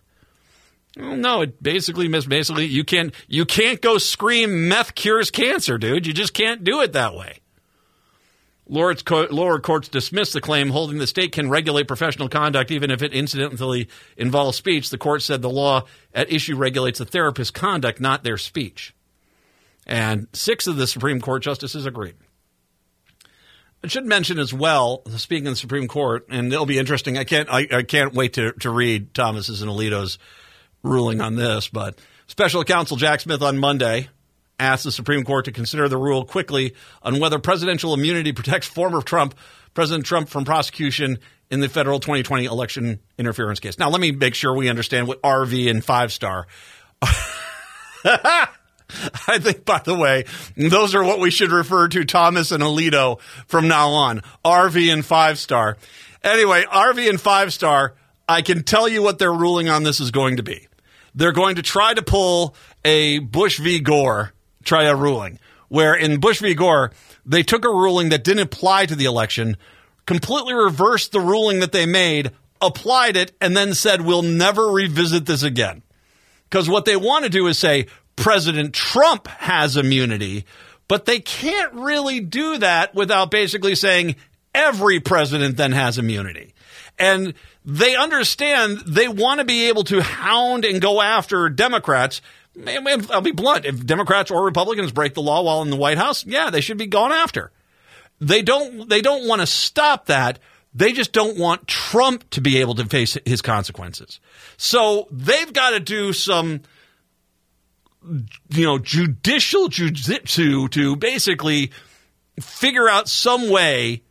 No, 0.96 1.42
it 1.42 1.62
basically 1.62 2.08
basically 2.08 2.64
you 2.64 2.82
can't 2.82 3.14
you 3.28 3.44
can't 3.44 3.82
go 3.82 3.98
scream 3.98 4.68
meth 4.68 4.94
cures 4.94 5.30
cancer, 5.30 5.76
dude. 5.76 6.06
You 6.06 6.14
just 6.14 6.32
can't 6.32 6.64
do 6.64 6.80
it 6.80 6.94
that 6.94 7.14
way. 7.14 7.40
Lower 8.68 9.60
courts 9.60 9.88
dismissed 9.88 10.32
the 10.32 10.40
claim, 10.40 10.70
holding 10.70 10.98
the 10.98 11.06
state 11.06 11.30
can 11.32 11.48
regulate 11.48 11.86
professional 11.86 12.28
conduct 12.28 12.70
even 12.72 12.90
if 12.90 13.00
it 13.02 13.12
incidentally 13.12 13.88
involves 14.16 14.56
speech. 14.56 14.90
The 14.90 14.98
court 14.98 15.22
said 15.22 15.40
the 15.40 15.50
law 15.50 15.84
at 16.12 16.32
issue 16.32 16.56
regulates 16.56 16.98
the 16.98 17.04
therapist's 17.04 17.52
conduct, 17.52 18.00
not 18.00 18.24
their 18.24 18.38
speech. 18.38 18.94
And 19.86 20.26
six 20.32 20.66
of 20.66 20.76
the 20.76 20.88
Supreme 20.88 21.20
Court 21.20 21.42
justices 21.42 21.86
agreed. 21.86 22.16
I 23.84 23.88
should 23.88 24.06
mention 24.06 24.40
as 24.40 24.52
well, 24.52 25.02
speaking 25.16 25.46
of 25.46 25.52
the 25.52 25.58
Supreme 25.58 25.86
Court, 25.86 26.26
and 26.28 26.52
it'll 26.52 26.66
be 26.66 26.78
interesting. 26.78 27.16
I 27.18 27.24
can't 27.24 27.48
I, 27.48 27.68
I 27.70 27.82
can't 27.82 28.14
wait 28.14 28.32
to, 28.32 28.52
to 28.52 28.70
read 28.70 29.14
Thomas's 29.14 29.62
and 29.62 29.70
Alito's 29.70 30.18
ruling 30.86 31.20
on 31.20 31.36
this, 31.36 31.68
but 31.68 31.98
special 32.26 32.64
counsel 32.64 32.96
Jack 32.96 33.20
Smith 33.20 33.42
on 33.42 33.58
Monday 33.58 34.08
asked 34.58 34.84
the 34.84 34.92
Supreme 34.92 35.24
Court 35.24 35.44
to 35.44 35.52
consider 35.52 35.88
the 35.88 35.96
rule 35.96 36.24
quickly 36.24 36.74
on 37.02 37.20
whether 37.20 37.38
presidential 37.38 37.94
immunity 37.94 38.32
protects 38.32 38.66
former 38.66 39.02
Trump, 39.02 39.34
President 39.74 40.06
Trump, 40.06 40.28
from 40.28 40.44
prosecution 40.44 41.18
in 41.50 41.60
the 41.60 41.68
federal 41.68 42.00
2020 42.00 42.44
election 42.46 43.00
interference 43.18 43.60
case. 43.60 43.78
Now, 43.78 43.90
let 43.90 44.00
me 44.00 44.12
make 44.12 44.34
sure 44.34 44.54
we 44.54 44.68
understand 44.68 45.06
what 45.06 45.20
RV 45.22 45.70
and 45.70 45.84
five 45.84 46.12
star. 46.12 46.46
I 49.28 49.38
think, 49.38 49.64
by 49.64 49.80
the 49.84 49.94
way, 49.94 50.24
those 50.56 50.94
are 50.94 51.04
what 51.04 51.18
we 51.18 51.30
should 51.30 51.50
refer 51.50 51.88
to 51.88 52.04
Thomas 52.04 52.52
and 52.52 52.62
Alito 52.62 53.20
from 53.46 53.68
now 53.68 53.90
on. 53.90 54.22
RV 54.44 54.92
and 54.92 55.04
five 55.04 55.38
star. 55.38 55.76
Anyway, 56.22 56.64
RV 56.64 57.08
and 57.08 57.20
five 57.20 57.52
star, 57.52 57.94
I 58.28 58.42
can 58.42 58.62
tell 58.62 58.88
you 58.88 59.02
what 59.02 59.18
their 59.18 59.32
ruling 59.32 59.68
on 59.68 59.82
this 59.82 60.00
is 60.00 60.10
going 60.10 60.36
to 60.36 60.42
be 60.42 60.68
they're 61.16 61.32
going 61.32 61.56
to 61.56 61.62
try 61.62 61.94
to 61.94 62.02
pull 62.02 62.54
a 62.84 63.18
Bush 63.18 63.58
v. 63.58 63.80
Gore 63.80 64.32
try 64.62 64.84
a 64.84 64.94
ruling, 64.94 65.38
where 65.68 65.94
in 65.94 66.20
Bush 66.20 66.40
v. 66.40 66.54
Gore, 66.54 66.92
they 67.24 67.42
took 67.42 67.64
a 67.64 67.70
ruling 67.70 68.10
that 68.10 68.24
didn't 68.24 68.42
apply 68.42 68.86
to 68.86 68.94
the 68.94 69.06
election, 69.06 69.56
completely 70.06 70.54
reversed 70.54 71.12
the 71.12 71.20
ruling 71.20 71.60
that 71.60 71.72
they 71.72 71.86
made, 71.86 72.30
applied 72.60 73.16
it, 73.16 73.32
and 73.40 73.56
then 73.56 73.74
said, 73.74 74.02
we'll 74.02 74.22
never 74.22 74.68
revisit 74.68 75.26
this 75.26 75.42
again. 75.42 75.82
Because 76.48 76.68
what 76.68 76.84
they 76.84 76.96
want 76.96 77.24
to 77.24 77.30
do 77.30 77.46
is 77.46 77.58
say, 77.58 77.86
President 78.14 78.74
Trump 78.74 79.26
has 79.28 79.76
immunity, 79.76 80.44
but 80.88 81.04
they 81.04 81.20
can't 81.20 81.72
really 81.74 82.20
do 82.20 82.58
that 82.58 82.94
without 82.94 83.30
basically 83.30 83.74
saying 83.74 84.16
every 84.54 85.00
president 85.00 85.56
then 85.56 85.72
has 85.72 85.98
immunity. 85.98 86.54
And 86.98 87.34
they 87.66 87.96
understand 87.96 88.78
they 88.86 89.08
want 89.08 89.40
to 89.40 89.44
be 89.44 89.68
able 89.68 89.82
to 89.84 90.00
hound 90.00 90.64
and 90.64 90.80
go 90.80 91.02
after 91.02 91.48
Democrats. 91.48 92.22
I'll 92.64 93.20
be 93.20 93.32
blunt. 93.32 93.66
If 93.66 93.84
Democrats 93.84 94.30
or 94.30 94.44
Republicans 94.44 94.92
break 94.92 95.14
the 95.14 95.20
law 95.20 95.42
while 95.42 95.62
in 95.62 95.70
the 95.70 95.76
White 95.76 95.98
House, 95.98 96.24
yeah, 96.24 96.48
they 96.48 96.60
should 96.60 96.78
be 96.78 96.86
gone 96.86 97.12
after. 97.12 97.50
They 98.20 98.40
don't, 98.40 98.88
they 98.88 99.02
don't 99.02 99.26
want 99.26 99.40
to 99.40 99.46
stop 99.46 100.06
that. 100.06 100.38
They 100.74 100.92
just 100.92 101.12
don't 101.12 101.38
want 101.38 101.66
Trump 101.66 102.30
to 102.30 102.40
be 102.40 102.58
able 102.60 102.76
to 102.76 102.86
face 102.86 103.18
his 103.26 103.42
consequences. 103.42 104.20
So 104.56 105.08
they've 105.10 105.52
got 105.52 105.70
to 105.70 105.80
do 105.80 106.12
some, 106.12 106.60
you 108.50 108.64
know, 108.64 108.78
judicial 108.78 109.68
jujitsu 109.68 110.70
to 110.70 110.96
basically 110.96 111.72
figure 112.40 112.88
out 112.88 113.08
some 113.08 113.50
way 113.50 114.02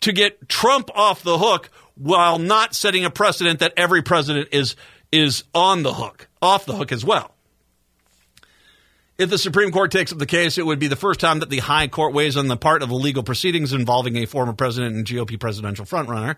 to 0.00 0.12
get 0.12 0.48
Trump 0.48 0.90
off 0.94 1.22
the 1.22 1.38
hook 1.38 1.70
while 1.96 2.38
not 2.38 2.74
setting 2.74 3.04
a 3.04 3.10
precedent 3.10 3.60
that 3.60 3.72
every 3.76 4.02
president 4.02 4.48
is 4.52 4.76
is 5.12 5.44
on 5.54 5.82
the 5.82 5.94
hook, 5.94 6.28
off 6.42 6.66
the 6.66 6.74
hook 6.74 6.92
as 6.92 7.04
well. 7.04 7.32
If 9.18 9.30
the 9.30 9.38
Supreme 9.38 9.72
Court 9.72 9.90
takes 9.90 10.12
up 10.12 10.18
the 10.18 10.26
case, 10.26 10.58
it 10.58 10.66
would 10.66 10.78
be 10.78 10.88
the 10.88 10.96
first 10.96 11.20
time 11.20 11.40
that 11.40 11.48
the 11.48 11.60
High 11.60 11.88
Court 11.88 12.12
weighs 12.12 12.36
on 12.36 12.48
the 12.48 12.56
part 12.56 12.82
of 12.82 12.90
the 12.90 12.96
legal 12.96 13.22
proceedings 13.22 13.72
involving 13.72 14.16
a 14.16 14.26
former 14.26 14.52
president 14.52 14.94
and 14.94 15.06
GOP 15.06 15.40
presidential 15.40 15.86
frontrunner. 15.86 16.36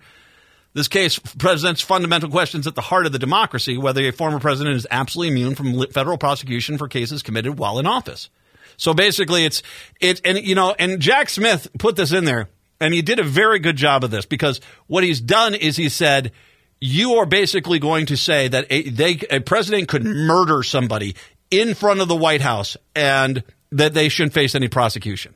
This 0.75 0.87
case 0.87 1.19
presents 1.19 1.81
fundamental 1.81 2.31
questions 2.31 2.67
at 2.67 2.77
the 2.77 2.83
heart 2.83 3.07
of 3.07 3.13
the 3.13 3.19
democracy 3.19 3.77
whether 3.77 4.03
a 4.03 4.13
former 4.13 4.39
president 4.39 4.77
is 4.77 4.87
absolutely 4.91 5.33
immune 5.33 5.55
from 5.57 5.87
federal 5.89 6.19
prosecution 6.19 6.79
for 6.79 6.87
cases 6.87 7.23
committed 7.23 7.59
while 7.59 7.79
in 7.81 7.87
office. 7.87 8.31
So 8.77 8.95
basically, 8.95 9.45
it's 9.45 9.63
it, 10.01 10.21
and 10.25 10.39
you 10.39 10.55
know, 10.55 10.75
and 10.79 11.01
Jack 11.01 11.31
Smith 11.31 11.67
put 11.79 11.97
this 11.97 12.13
in 12.13 12.27
there. 12.27 12.49
And 12.81 12.95
he 12.95 13.03
did 13.03 13.19
a 13.19 13.25
very 13.25 13.59
good 13.59 13.77
job 13.77 14.05
of 14.05 14.11
this 14.11 14.25
because 14.25 14.61
what 14.87 15.05
he's 15.05 15.21
done 15.21 15.55
is 15.55 15.77
he 15.77 15.89
said, 15.89 16.33
you 16.81 17.15
are 17.15 17.27
basically 17.27 17.79
going 17.79 18.07
to 18.07 18.17
say 18.17 18.49
that 18.49 18.67
a, 18.71 18.89
they, 18.89 19.21
a 19.31 19.41
president 19.41 19.89
could 19.89 20.05
murder 20.05 20.63
somebody 20.63 21.17
in 21.51 21.75
front 21.75 22.01
of 22.01 22.09
the 22.09 22.17
White 22.17 22.41
House 22.41 22.77
and 22.95 23.43
that 23.73 23.95
they 23.95 24.09
shouldn't 24.09 24.33
face 24.33 24.55
any 24.55 24.69
prosecution. 24.69 25.35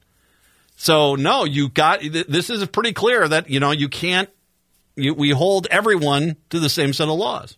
So 0.76 1.14
no, 1.14 1.45
you 1.45 1.68
got 1.68 2.01
this 2.01 2.51
is 2.51 2.66
pretty 2.66 2.93
clear 2.93 3.28
that 3.28 3.49
you 3.49 3.61
know 3.61 3.70
you 3.70 3.88
can't. 3.88 4.28
You, 4.97 5.14
we 5.14 5.30
hold 5.30 5.66
everyone 5.70 6.36
to 6.51 6.59
the 6.59 6.68
same 6.68 6.93
set 6.93 7.09
of 7.09 7.16
laws. 7.16 7.57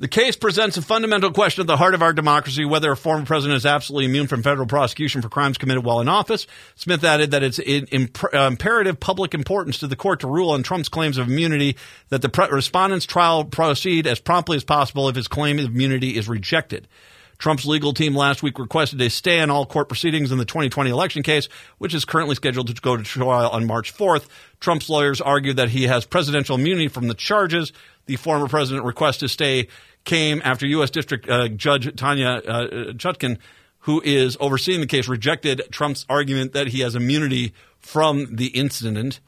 The 0.00 0.08
case 0.08 0.34
presents 0.34 0.78
a 0.78 0.82
fundamental 0.82 1.30
question 1.30 1.60
at 1.60 1.66
the 1.66 1.76
heart 1.76 1.92
of 1.92 2.00
our 2.00 2.14
democracy 2.14 2.64
whether 2.64 2.90
a 2.90 2.96
former 2.96 3.26
president 3.26 3.58
is 3.58 3.66
absolutely 3.66 4.06
immune 4.06 4.28
from 4.28 4.42
federal 4.42 4.66
prosecution 4.66 5.20
for 5.20 5.28
crimes 5.28 5.58
committed 5.58 5.84
while 5.84 6.00
in 6.00 6.08
office. 6.08 6.46
Smith 6.74 7.04
added 7.04 7.32
that 7.32 7.42
it's 7.42 7.58
imp- 7.58 8.24
uh, 8.32 8.46
imperative 8.46 8.98
public 8.98 9.34
importance 9.34 9.80
to 9.80 9.86
the 9.86 9.96
court 9.96 10.20
to 10.20 10.26
rule 10.26 10.52
on 10.52 10.62
Trump's 10.62 10.88
claims 10.88 11.18
of 11.18 11.28
immunity 11.28 11.76
that 12.08 12.22
the 12.22 12.30
pre- 12.30 12.48
respondent's 12.48 13.04
trial 13.04 13.44
proceed 13.44 14.06
as 14.06 14.18
promptly 14.18 14.56
as 14.56 14.64
possible 14.64 15.06
if 15.10 15.16
his 15.16 15.28
claim 15.28 15.58
of 15.58 15.66
immunity 15.66 16.16
is 16.16 16.30
rejected. 16.30 16.88
Trump's 17.36 17.64
legal 17.66 17.94
team 17.94 18.14
last 18.14 18.42
week 18.42 18.58
requested 18.58 19.00
a 19.00 19.10
stay 19.10 19.40
on 19.40 19.50
all 19.50 19.64
court 19.66 19.88
proceedings 19.88 20.30
in 20.30 20.38
the 20.38 20.44
2020 20.44 20.90
election 20.90 21.22
case, 21.22 21.48
which 21.78 21.94
is 21.94 22.04
currently 22.04 22.34
scheduled 22.34 22.74
to 22.74 22.80
go 22.80 22.96
to 22.96 23.02
trial 23.02 23.50
on 23.50 23.66
March 23.66 23.94
4th. 23.94 24.28
Trump's 24.60 24.90
lawyers 24.90 25.22
argued 25.22 25.56
that 25.56 25.70
he 25.70 25.84
has 25.84 26.04
presidential 26.04 26.56
immunity 26.56 26.88
from 26.88 27.08
the 27.08 27.14
charges. 27.14 27.72
The 28.04 28.16
former 28.16 28.46
president 28.46 28.84
requested 28.84 29.28
to 29.28 29.32
stay 29.32 29.68
came 30.04 30.40
after 30.44 30.66
U.S. 30.66 30.90
District 30.90 31.28
uh, 31.28 31.48
Judge 31.48 31.94
Tanya 31.96 32.28
uh, 32.28 32.66
Chutkan, 32.92 33.38
who 33.80 34.00
is 34.04 34.36
overseeing 34.40 34.80
the 34.80 34.86
case, 34.86 35.08
rejected 35.08 35.62
Trump's 35.70 36.06
argument 36.08 36.52
that 36.52 36.68
he 36.68 36.80
has 36.80 36.94
immunity 36.94 37.52
from 37.78 38.36
the 38.36 38.48
incident. 38.48 39.20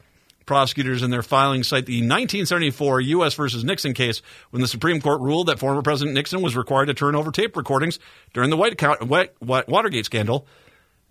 Prosecutors 0.44 1.02
in 1.02 1.10
their 1.10 1.22
filing 1.22 1.62
cite 1.62 1.86
the 1.86 2.00
1974 2.00 3.00
U.S. 3.00 3.34
versus 3.34 3.62
Nixon 3.62 3.94
case 3.94 4.22
when 4.50 4.60
the 4.60 4.66
Supreme 4.66 5.00
Court 5.00 5.20
ruled 5.20 5.46
that 5.46 5.60
former 5.60 5.82
President 5.82 6.14
Nixon 6.14 6.42
was 6.42 6.56
required 6.56 6.86
to 6.86 6.94
turn 6.94 7.14
over 7.14 7.30
tape 7.30 7.56
recordings 7.56 8.00
during 8.34 8.50
the 8.50 8.56
White, 8.56 8.80
White, 9.02 9.40
White 9.40 9.68
Watergate 9.68 10.04
scandal 10.04 10.46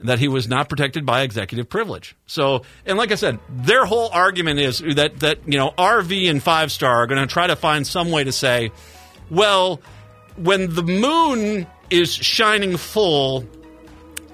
that 0.04 0.20
he 0.20 0.28
was 0.28 0.48
not 0.48 0.70
protected 0.70 1.06
by 1.06 1.22
executive 1.22 1.70
privilege. 1.70 2.16
So, 2.26 2.64
and 2.86 2.98
like 2.98 3.12
I 3.12 3.16
said, 3.16 3.40
their 3.50 3.86
whole 3.86 4.10
argument 4.12 4.60
is 4.60 4.80
that 4.80 5.20
that 5.20 5.48
you 5.48 5.58
know 5.58 5.72
RV 5.78 6.30
and 6.30 6.42
Five 6.42 6.72
Star 6.72 7.04
are 7.04 7.08
going 7.08 7.22
to 7.26 7.32
try 7.32 7.48
to 7.48 7.56
find 7.56 7.86
some 7.86 8.12
way 8.12 8.24
to 8.24 8.32
say, 8.32 8.72
well, 9.32 9.82
when 10.36 10.76
the 10.76 10.84
moon 10.84 11.66
is 11.90 12.14
shining 12.14 12.78
full 12.78 13.46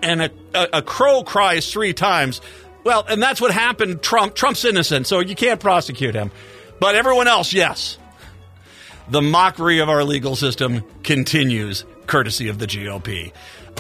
and 0.01 0.23
a, 0.23 0.31
a, 0.53 0.67
a 0.73 0.81
crow 0.81 1.23
cries 1.23 1.71
three 1.71 1.93
times, 1.93 2.41
well, 2.83 3.05
and 3.07 3.21
that's 3.21 3.39
what 3.39 3.51
happened. 3.51 4.01
Trump 4.01 4.35
Trump's 4.35 4.65
innocent, 4.65 5.07
so 5.07 5.19
you 5.19 5.35
can't 5.35 5.59
prosecute 5.59 6.15
him, 6.15 6.31
but 6.79 6.95
everyone 6.95 7.27
else, 7.27 7.53
yes. 7.53 7.97
The 9.09 9.21
mockery 9.21 9.79
of 9.79 9.87
our 9.87 10.03
legal 10.03 10.35
system 10.35 10.83
continues, 11.03 11.85
courtesy 12.07 12.49
of 12.49 12.59
the 12.59 12.67
GOP. 12.67 13.31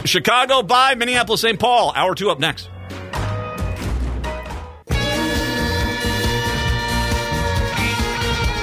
Chicago 0.05 0.61
by 0.61 0.95
Minneapolis 0.95 1.41
St. 1.41 1.59
Paul. 1.59 1.91
Hour 1.95 2.15
two 2.15 2.29
up 2.29 2.39
next. 2.39 2.69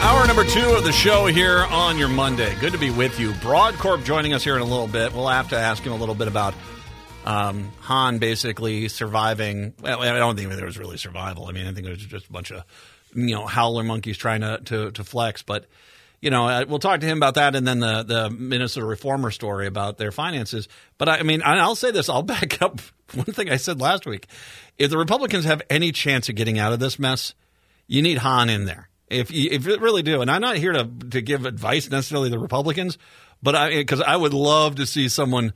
Hour 0.04 0.26
number 0.26 0.44
two 0.44 0.74
of 0.74 0.84
the 0.84 0.92
show 0.92 1.24
here 1.24 1.60
on 1.70 1.96
your 1.96 2.08
Monday. 2.08 2.54
Good 2.60 2.74
to 2.74 2.78
be 2.78 2.90
with 2.90 3.18
you. 3.18 3.32
Brodkorb 3.32 4.04
joining 4.04 4.34
us 4.34 4.44
here 4.44 4.54
in 4.54 4.60
a 4.60 4.66
little 4.66 4.86
bit. 4.86 5.14
We'll 5.14 5.28
have 5.28 5.48
to 5.48 5.56
ask 5.56 5.82
him 5.82 5.92
a 5.92 5.96
little 5.96 6.14
bit 6.14 6.28
about 6.28 6.52
um, 7.24 7.72
Hann 7.80 8.18
basically 8.18 8.88
surviving. 8.88 9.72
Well, 9.80 10.02
I 10.02 10.18
don't 10.18 10.36
think 10.36 10.50
there 10.50 10.66
was 10.66 10.76
really 10.76 10.98
survival. 10.98 11.46
I 11.46 11.52
mean, 11.52 11.66
I 11.66 11.72
think 11.72 11.86
it 11.86 11.90
was 11.90 12.04
just 12.04 12.28
a 12.28 12.32
bunch 12.32 12.52
of 12.52 12.64
you 13.14 13.34
know 13.34 13.46
howler 13.46 13.82
monkeys 13.82 14.18
trying 14.18 14.42
to 14.42 14.60
to, 14.66 14.90
to 14.90 15.04
flex, 15.04 15.42
but 15.42 15.64
you 16.20 16.28
know, 16.28 16.48
uh, 16.48 16.66
we'll 16.68 16.80
talk 16.80 17.00
to 17.00 17.06
him 17.06 17.16
about 17.16 17.36
that, 17.36 17.56
and 17.56 17.66
then 17.66 17.80
the 17.80 18.02
the 18.02 18.28
Minnesota 18.28 18.84
Reformer 18.84 19.30
story 19.30 19.66
about 19.66 19.96
their 19.96 20.12
finances. 20.12 20.68
But 20.98 21.08
I, 21.08 21.18
I 21.20 21.22
mean, 21.22 21.40
I'll 21.42 21.76
say 21.76 21.92
this: 21.92 22.10
I'll 22.10 22.22
back 22.36 22.60
up 22.60 22.78
one 23.14 23.24
thing 23.24 23.48
I 23.48 23.56
said 23.56 23.80
last 23.80 24.04
week. 24.04 24.26
If 24.76 24.90
the 24.90 24.98
Republicans 24.98 25.46
have 25.46 25.62
any 25.70 25.92
chance 25.92 26.28
of 26.28 26.34
getting 26.34 26.58
out 26.58 26.74
of 26.74 26.78
this 26.78 26.98
mess, 26.98 27.32
you 27.86 28.02
need 28.02 28.18
Hann 28.18 28.50
in 28.50 28.66
there. 28.66 28.90
If 29.08 29.30
you, 29.30 29.50
if 29.52 29.66
you 29.66 29.76
really 29.78 30.02
do, 30.02 30.22
and 30.22 30.30
I'm 30.30 30.40
not 30.40 30.56
here 30.56 30.72
to 30.72 30.84
to 31.10 31.20
give 31.20 31.44
advice 31.46 31.90
necessarily 31.90 32.30
to 32.30 32.36
the 32.36 32.42
Republicans, 32.42 32.98
but 33.42 33.54
I 33.54 33.70
because 33.70 34.00
I 34.00 34.16
would 34.16 34.34
love 34.34 34.76
to 34.76 34.86
see 34.86 35.08
someone, 35.08 35.52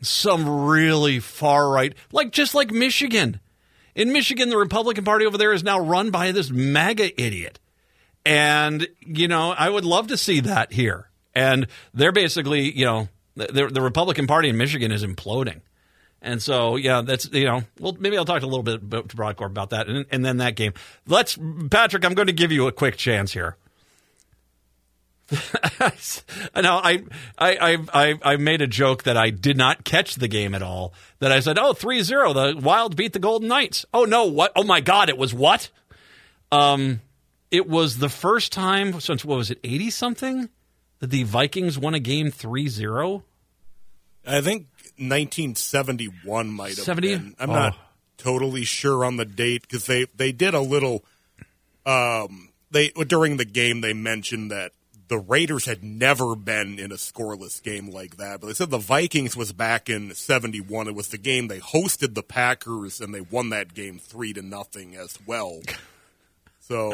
some 0.00 0.66
really 0.66 1.18
far 1.18 1.68
right, 1.68 1.94
like 2.12 2.30
just 2.32 2.54
like 2.54 2.70
Michigan. 2.70 3.40
In 3.94 4.12
Michigan, 4.12 4.48
the 4.48 4.56
Republican 4.56 5.04
Party 5.04 5.26
over 5.26 5.36
there 5.36 5.52
is 5.52 5.62
now 5.62 5.78
run 5.78 6.10
by 6.10 6.32
this 6.32 6.50
MAGA 6.50 7.20
idiot. 7.20 7.58
And, 8.24 8.86
you 9.00 9.28
know, 9.28 9.50
I 9.50 9.68
would 9.68 9.84
love 9.84 10.06
to 10.08 10.16
see 10.16 10.40
that 10.40 10.72
here. 10.72 11.10
And 11.34 11.66
they're 11.92 12.12
basically, 12.12 12.76
you 12.76 12.84
know, 12.84 13.08
the, 13.34 13.68
the 13.72 13.82
Republican 13.82 14.26
Party 14.26 14.48
in 14.48 14.56
Michigan 14.56 14.92
is 14.92 15.04
imploding. 15.04 15.60
And 16.24 16.40
so, 16.40 16.76
yeah, 16.76 17.02
that's, 17.02 17.28
you 17.32 17.44
know, 17.44 17.64
well, 17.80 17.96
maybe 17.98 18.16
I'll 18.16 18.24
talk 18.24 18.42
a 18.42 18.46
little 18.46 18.62
bit 18.62 18.80
to 18.80 19.16
Brodkorb 19.16 19.46
about 19.46 19.70
that. 19.70 19.88
And, 19.88 20.06
and 20.10 20.24
then 20.24 20.36
that 20.36 20.54
game. 20.54 20.72
Let's, 21.06 21.36
Patrick, 21.68 22.04
I'm 22.04 22.14
going 22.14 22.28
to 22.28 22.32
give 22.32 22.52
you 22.52 22.68
a 22.68 22.72
quick 22.72 22.96
chance 22.96 23.32
here. 23.32 23.56
I 25.80 26.60
know 26.60 26.76
I, 26.76 27.02
I, 27.38 27.78
I, 27.92 28.14
I 28.22 28.36
made 28.36 28.62
a 28.62 28.66
joke 28.66 29.02
that 29.04 29.16
I 29.16 29.30
did 29.30 29.56
not 29.56 29.84
catch 29.84 30.14
the 30.14 30.28
game 30.28 30.54
at 30.54 30.62
all. 30.62 30.94
That 31.18 31.32
I 31.32 31.40
said, 31.40 31.58
oh, 31.58 31.72
3 31.72 32.02
0, 32.02 32.32
the 32.32 32.60
Wild 32.62 32.96
beat 32.96 33.14
the 33.14 33.18
Golden 33.18 33.48
Knights. 33.48 33.84
Oh, 33.92 34.04
no, 34.04 34.26
what? 34.26 34.52
Oh, 34.54 34.62
my 34.62 34.80
God, 34.80 35.08
it 35.08 35.18
was 35.18 35.34
what? 35.34 35.70
Um, 36.52 37.00
it 37.50 37.68
was 37.68 37.98
the 37.98 38.08
first 38.08 38.52
time 38.52 39.00
since 39.00 39.24
what 39.24 39.38
was 39.38 39.50
it, 39.50 39.58
eighty 39.64 39.90
something, 39.90 40.50
that 41.00 41.10
the 41.10 41.24
Vikings 41.24 41.78
won 41.78 41.94
a 41.94 42.00
game 42.00 42.28
3-0? 42.30 43.22
I 44.26 44.40
think 44.40 44.66
1971 44.96 46.48
might 46.48 46.76
have 46.76 46.84
70? 46.84 47.16
been. 47.16 47.36
I'm 47.38 47.50
oh. 47.50 47.54
not 47.54 47.78
totally 48.18 48.64
sure 48.64 49.04
on 49.04 49.16
the 49.16 49.24
date 49.24 49.62
because 49.62 49.86
they 49.86 50.06
they 50.14 50.32
did 50.32 50.54
a 50.54 50.60
little. 50.60 51.04
Um, 51.84 52.50
they 52.70 52.88
during 52.88 53.36
the 53.36 53.44
game 53.44 53.80
they 53.80 53.92
mentioned 53.92 54.50
that 54.50 54.72
the 55.08 55.18
Raiders 55.18 55.66
had 55.66 55.82
never 55.82 56.34
been 56.34 56.78
in 56.78 56.90
a 56.90 56.96
scoreless 56.96 57.62
game 57.62 57.90
like 57.90 58.16
that. 58.16 58.40
But 58.40 58.46
they 58.46 58.54
said 58.54 58.70
the 58.70 58.78
Vikings 58.78 59.36
was 59.36 59.52
back 59.52 59.90
in 59.90 60.14
'71. 60.14 60.88
It 60.88 60.94
was 60.94 61.08
the 61.08 61.18
game 61.18 61.48
they 61.48 61.60
hosted 61.60 62.14
the 62.14 62.22
Packers 62.22 63.00
and 63.00 63.12
they 63.12 63.20
won 63.20 63.50
that 63.50 63.74
game 63.74 63.98
three 63.98 64.32
to 64.32 64.42
nothing 64.42 64.96
as 64.96 65.18
well. 65.26 65.60
So 66.62 66.92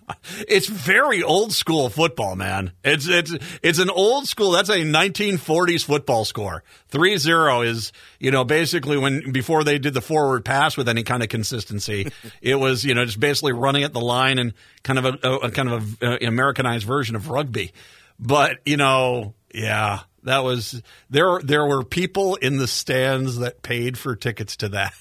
it's 0.48 0.66
very 0.66 1.22
old 1.22 1.52
school 1.52 1.88
football, 1.88 2.34
man. 2.34 2.72
It's 2.82 3.06
it's 3.08 3.32
it's 3.62 3.78
an 3.78 3.88
old 3.88 4.26
school. 4.26 4.50
That's 4.50 4.68
a 4.68 4.78
1940s 4.78 5.84
football 5.84 6.24
score. 6.24 6.64
3-0 6.90 7.64
is, 7.64 7.92
you 8.18 8.32
know, 8.32 8.42
basically 8.42 8.98
when 8.98 9.30
before 9.30 9.62
they 9.62 9.78
did 9.78 9.94
the 9.94 10.00
forward 10.00 10.44
pass 10.44 10.76
with 10.76 10.88
any 10.88 11.04
kind 11.04 11.22
of 11.22 11.28
consistency, 11.28 12.10
it 12.42 12.56
was, 12.56 12.84
you 12.84 12.92
know, 12.94 13.04
just 13.04 13.20
basically 13.20 13.52
running 13.52 13.84
at 13.84 13.92
the 13.92 14.00
line 14.00 14.38
and 14.38 14.52
kind 14.82 14.98
of 14.98 15.04
a, 15.04 15.28
a, 15.28 15.50
kind 15.52 15.68
of 15.68 16.02
a, 16.02 16.06
an 16.20 16.28
Americanized 16.28 16.84
version 16.84 17.14
of 17.14 17.30
rugby. 17.30 17.72
But, 18.18 18.58
you 18.66 18.76
know, 18.76 19.34
yeah, 19.54 20.00
that 20.24 20.42
was 20.42 20.82
there 21.08 21.40
there 21.40 21.64
were 21.64 21.84
people 21.84 22.34
in 22.34 22.56
the 22.56 22.66
stands 22.66 23.38
that 23.38 23.62
paid 23.62 23.96
for 23.96 24.16
tickets 24.16 24.56
to 24.56 24.70
that. 24.70 24.92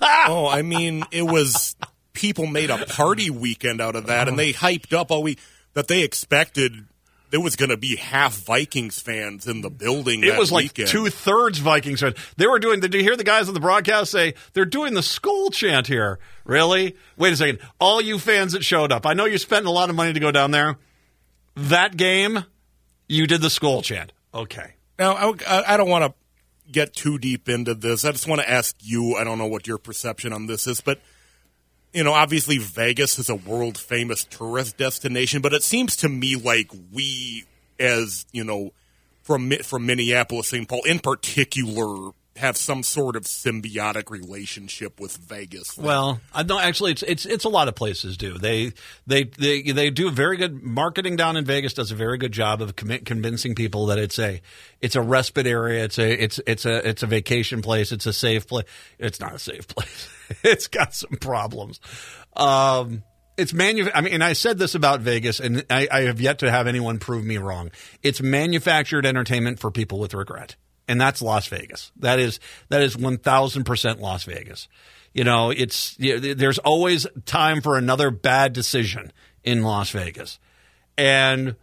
oh, 0.00 0.48
I 0.48 0.62
mean, 0.62 1.04
it 1.12 1.22
was 1.22 1.76
people 2.16 2.46
made 2.46 2.70
a 2.70 2.84
party 2.86 3.30
weekend 3.30 3.80
out 3.80 3.94
of 3.94 4.06
that, 4.06 4.26
and 4.26 4.38
they 4.38 4.52
hyped 4.52 4.92
up 4.92 5.12
all 5.12 5.22
week 5.22 5.38
that 5.74 5.86
they 5.86 6.02
expected 6.02 6.86
there 7.30 7.40
was 7.40 7.56
going 7.56 7.70
to 7.70 7.76
be 7.76 7.96
half 7.96 8.34
Vikings 8.34 9.00
fans 9.00 9.46
in 9.46 9.60
the 9.60 9.70
building. 9.70 10.22
It 10.22 10.38
was 10.38 10.52
like 10.52 10.72
two 10.72 11.10
thirds 11.10 11.58
Vikings 11.58 12.00
fans. 12.00 12.16
They 12.36 12.46
were 12.46 12.58
doing. 12.58 12.80
Did 12.80 12.94
you 12.94 13.02
hear 13.02 13.16
the 13.16 13.24
guys 13.24 13.48
on 13.48 13.54
the 13.54 13.60
broadcast 13.60 14.10
say 14.10 14.34
they're 14.52 14.64
doing 14.64 14.94
the 14.94 15.02
skull 15.02 15.50
chant 15.50 15.86
here? 15.86 16.18
Really? 16.44 16.96
Wait 17.16 17.32
a 17.32 17.36
second. 17.36 17.58
All 17.78 18.00
you 18.00 18.18
fans 18.18 18.52
that 18.52 18.64
showed 18.64 18.92
up, 18.92 19.06
I 19.06 19.14
know 19.14 19.24
you 19.24 19.38
spent 19.38 19.66
a 19.66 19.70
lot 19.70 19.90
of 19.90 19.96
money 19.96 20.12
to 20.12 20.20
go 20.20 20.30
down 20.30 20.50
there. 20.50 20.76
That 21.56 21.96
game, 21.96 22.44
you 23.08 23.26
did 23.26 23.42
the 23.42 23.50
skull 23.50 23.82
chant. 23.82 24.12
Okay. 24.32 24.74
Now 24.98 25.14
I, 25.14 25.74
I 25.74 25.76
don't 25.76 25.90
want 25.90 26.04
to 26.04 26.72
get 26.72 26.94
too 26.94 27.18
deep 27.18 27.48
into 27.48 27.74
this. 27.74 28.04
I 28.04 28.12
just 28.12 28.28
want 28.28 28.40
to 28.40 28.48
ask 28.48 28.76
you. 28.80 29.16
I 29.16 29.24
don't 29.24 29.38
know 29.38 29.46
what 29.46 29.66
your 29.66 29.78
perception 29.78 30.32
on 30.32 30.46
this 30.46 30.66
is, 30.66 30.80
but 30.80 31.00
you 31.96 32.04
know, 32.04 32.12
obviously 32.12 32.58
Vegas 32.58 33.18
is 33.18 33.30
a 33.30 33.34
world 33.34 33.78
famous 33.78 34.24
tourist 34.24 34.76
destination, 34.76 35.40
but 35.40 35.54
it 35.54 35.62
seems 35.62 35.96
to 35.96 36.10
me 36.10 36.36
like 36.36 36.70
we, 36.92 37.46
as 37.80 38.26
you 38.32 38.44
know, 38.44 38.72
from 39.22 39.50
from 39.62 39.86
Minneapolis, 39.86 40.48
St. 40.48 40.68
Paul 40.68 40.82
in 40.84 40.98
particular, 40.98 42.10
have 42.36 42.58
some 42.58 42.82
sort 42.82 43.16
of 43.16 43.22
symbiotic 43.22 44.10
relationship 44.10 45.00
with 45.00 45.16
Vegas. 45.16 45.78
Well, 45.78 46.20
I 46.34 46.42
don't 46.42 46.62
actually. 46.62 46.92
It's 46.92 47.02
it's 47.02 47.24
it's 47.24 47.44
a 47.44 47.48
lot 47.48 47.66
of 47.66 47.74
places 47.74 48.18
do. 48.18 48.36
They 48.36 48.74
they 49.06 49.24
they 49.24 49.62
they 49.62 49.88
do 49.88 50.10
very 50.10 50.36
good 50.36 50.62
marketing 50.62 51.16
down 51.16 51.38
in 51.38 51.46
Vegas. 51.46 51.72
Does 51.72 51.92
a 51.92 51.96
very 51.96 52.18
good 52.18 52.32
job 52.32 52.60
of 52.60 52.76
convincing 52.76 53.54
people 53.54 53.86
that 53.86 53.98
it's 53.98 54.18
a 54.18 54.42
it's 54.82 54.96
a 54.96 55.00
respite 55.00 55.46
area. 55.46 55.84
It's 55.84 55.98
a 55.98 56.22
it's 56.22 56.40
it's 56.46 56.66
a 56.66 56.86
it's 56.86 57.02
a 57.02 57.06
vacation 57.06 57.62
place. 57.62 57.90
It's 57.90 58.04
a 58.04 58.12
safe 58.12 58.46
place. 58.46 58.66
It's 58.98 59.18
not 59.18 59.34
a 59.34 59.38
safe 59.38 59.66
place. 59.66 60.10
it's 60.42 60.68
got 60.68 60.94
some 60.94 61.16
problems. 61.20 61.80
Um, 62.36 63.02
it's 63.36 63.52
manu. 63.52 63.88
I 63.94 64.00
mean, 64.00 64.14
and 64.14 64.24
I 64.24 64.32
said 64.32 64.58
this 64.58 64.74
about 64.74 65.00
Vegas, 65.00 65.40
and 65.40 65.64
I, 65.68 65.88
I 65.90 66.00
have 66.02 66.20
yet 66.20 66.38
to 66.40 66.50
have 66.50 66.66
anyone 66.66 66.98
prove 66.98 67.24
me 67.24 67.36
wrong. 67.38 67.70
It's 68.02 68.22
manufactured 68.22 69.04
entertainment 69.04 69.58
for 69.58 69.70
people 69.70 69.98
with 69.98 70.14
regret, 70.14 70.56
and 70.88 71.00
that's 71.00 71.20
Las 71.20 71.46
Vegas. 71.48 71.92
That 71.96 72.18
is 72.18 72.40
that 72.68 72.82
is 72.82 72.96
one 72.96 73.18
thousand 73.18 73.64
percent 73.64 74.00
Las 74.00 74.24
Vegas. 74.24 74.68
You 75.12 75.24
know, 75.24 75.50
it's 75.50 75.96
you 75.98 76.18
know, 76.18 76.34
there's 76.34 76.58
always 76.58 77.06
time 77.24 77.60
for 77.60 77.76
another 77.76 78.10
bad 78.10 78.52
decision 78.52 79.12
in 79.44 79.62
Las 79.62 79.90
Vegas, 79.90 80.38
and 80.96 81.56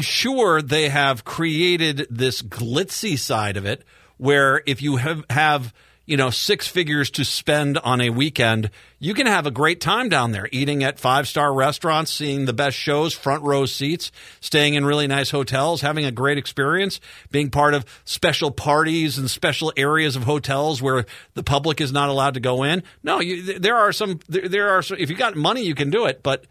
sure 0.00 0.62
they 0.62 0.88
have 0.88 1.24
created 1.24 2.06
this 2.10 2.42
glitzy 2.42 3.18
side 3.18 3.56
of 3.56 3.66
it, 3.66 3.84
where 4.18 4.62
if 4.66 4.82
you 4.82 4.96
have 4.96 5.24
have 5.30 5.74
you 6.12 6.18
know, 6.18 6.28
six 6.28 6.66
figures 6.68 7.08
to 7.08 7.24
spend 7.24 7.78
on 7.78 7.98
a 8.02 8.10
weekend, 8.10 8.70
you 8.98 9.14
can 9.14 9.26
have 9.26 9.46
a 9.46 9.50
great 9.50 9.80
time 9.80 10.10
down 10.10 10.32
there, 10.32 10.46
eating 10.52 10.84
at 10.84 10.98
five 10.98 11.26
star 11.26 11.54
restaurants, 11.54 12.12
seeing 12.12 12.44
the 12.44 12.52
best 12.52 12.76
shows, 12.76 13.14
front 13.14 13.42
row 13.42 13.64
seats, 13.64 14.12
staying 14.38 14.74
in 14.74 14.84
really 14.84 15.06
nice 15.06 15.30
hotels, 15.30 15.80
having 15.80 16.04
a 16.04 16.12
great 16.12 16.36
experience, 16.36 17.00
being 17.30 17.48
part 17.48 17.72
of 17.72 17.86
special 18.04 18.50
parties 18.50 19.16
and 19.16 19.30
special 19.30 19.72
areas 19.74 20.14
of 20.14 20.24
hotels 20.24 20.82
where 20.82 21.06
the 21.32 21.42
public 21.42 21.80
is 21.80 21.92
not 21.92 22.10
allowed 22.10 22.34
to 22.34 22.40
go 22.40 22.62
in. 22.62 22.82
No, 23.02 23.20
you, 23.20 23.58
there 23.58 23.78
are 23.78 23.90
some, 23.90 24.20
there, 24.28 24.46
there 24.46 24.68
are, 24.68 24.82
some, 24.82 24.98
if 25.00 25.08
you 25.08 25.16
got 25.16 25.34
money, 25.34 25.62
you 25.62 25.74
can 25.74 25.88
do 25.88 26.04
it, 26.04 26.22
but 26.22 26.44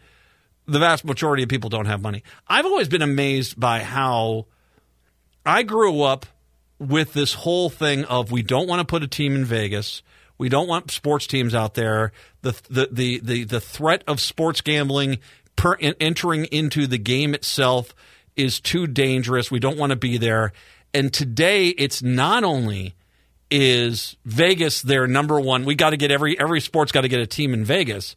the 0.66 0.80
vast 0.80 1.04
majority 1.04 1.44
of 1.44 1.48
people 1.48 1.70
don't 1.70 1.86
have 1.86 2.02
money. 2.02 2.24
I've 2.48 2.66
always 2.66 2.88
been 2.88 3.00
amazed 3.00 3.60
by 3.60 3.84
how 3.84 4.46
I 5.46 5.62
grew 5.62 6.02
up 6.02 6.26
with 6.78 7.12
this 7.12 7.34
whole 7.34 7.70
thing 7.70 8.04
of 8.04 8.32
we 8.32 8.42
don't 8.42 8.68
want 8.68 8.80
to 8.80 8.84
put 8.86 9.02
a 9.02 9.08
team 9.08 9.34
in 9.34 9.44
Vegas. 9.44 10.02
We 10.38 10.48
don't 10.48 10.68
want 10.68 10.90
sports 10.90 11.26
teams 11.26 11.54
out 11.54 11.74
there. 11.74 12.12
The 12.42 12.52
the 12.68 12.88
the 12.90 13.20
the, 13.22 13.44
the 13.44 13.60
threat 13.60 14.02
of 14.06 14.20
sports 14.20 14.60
gambling 14.60 15.18
per, 15.56 15.76
entering 15.76 16.46
into 16.46 16.86
the 16.86 16.98
game 16.98 17.34
itself 17.34 17.94
is 18.36 18.60
too 18.60 18.86
dangerous. 18.86 19.50
We 19.50 19.60
don't 19.60 19.78
want 19.78 19.90
to 19.90 19.96
be 19.96 20.18
there. 20.18 20.52
And 20.94 21.12
today, 21.12 21.68
it's 21.68 22.02
not 22.02 22.44
only 22.44 22.94
is 23.50 24.16
Vegas 24.24 24.80
their 24.80 25.06
number 25.06 25.38
one. 25.38 25.64
We 25.64 25.74
got 25.74 25.90
to 25.90 25.96
get 25.96 26.10
every 26.10 26.38
every 26.40 26.60
sports 26.60 26.90
got 26.90 27.02
to 27.02 27.08
get 27.08 27.20
a 27.20 27.26
team 27.26 27.52
in 27.52 27.64
Vegas, 27.64 28.16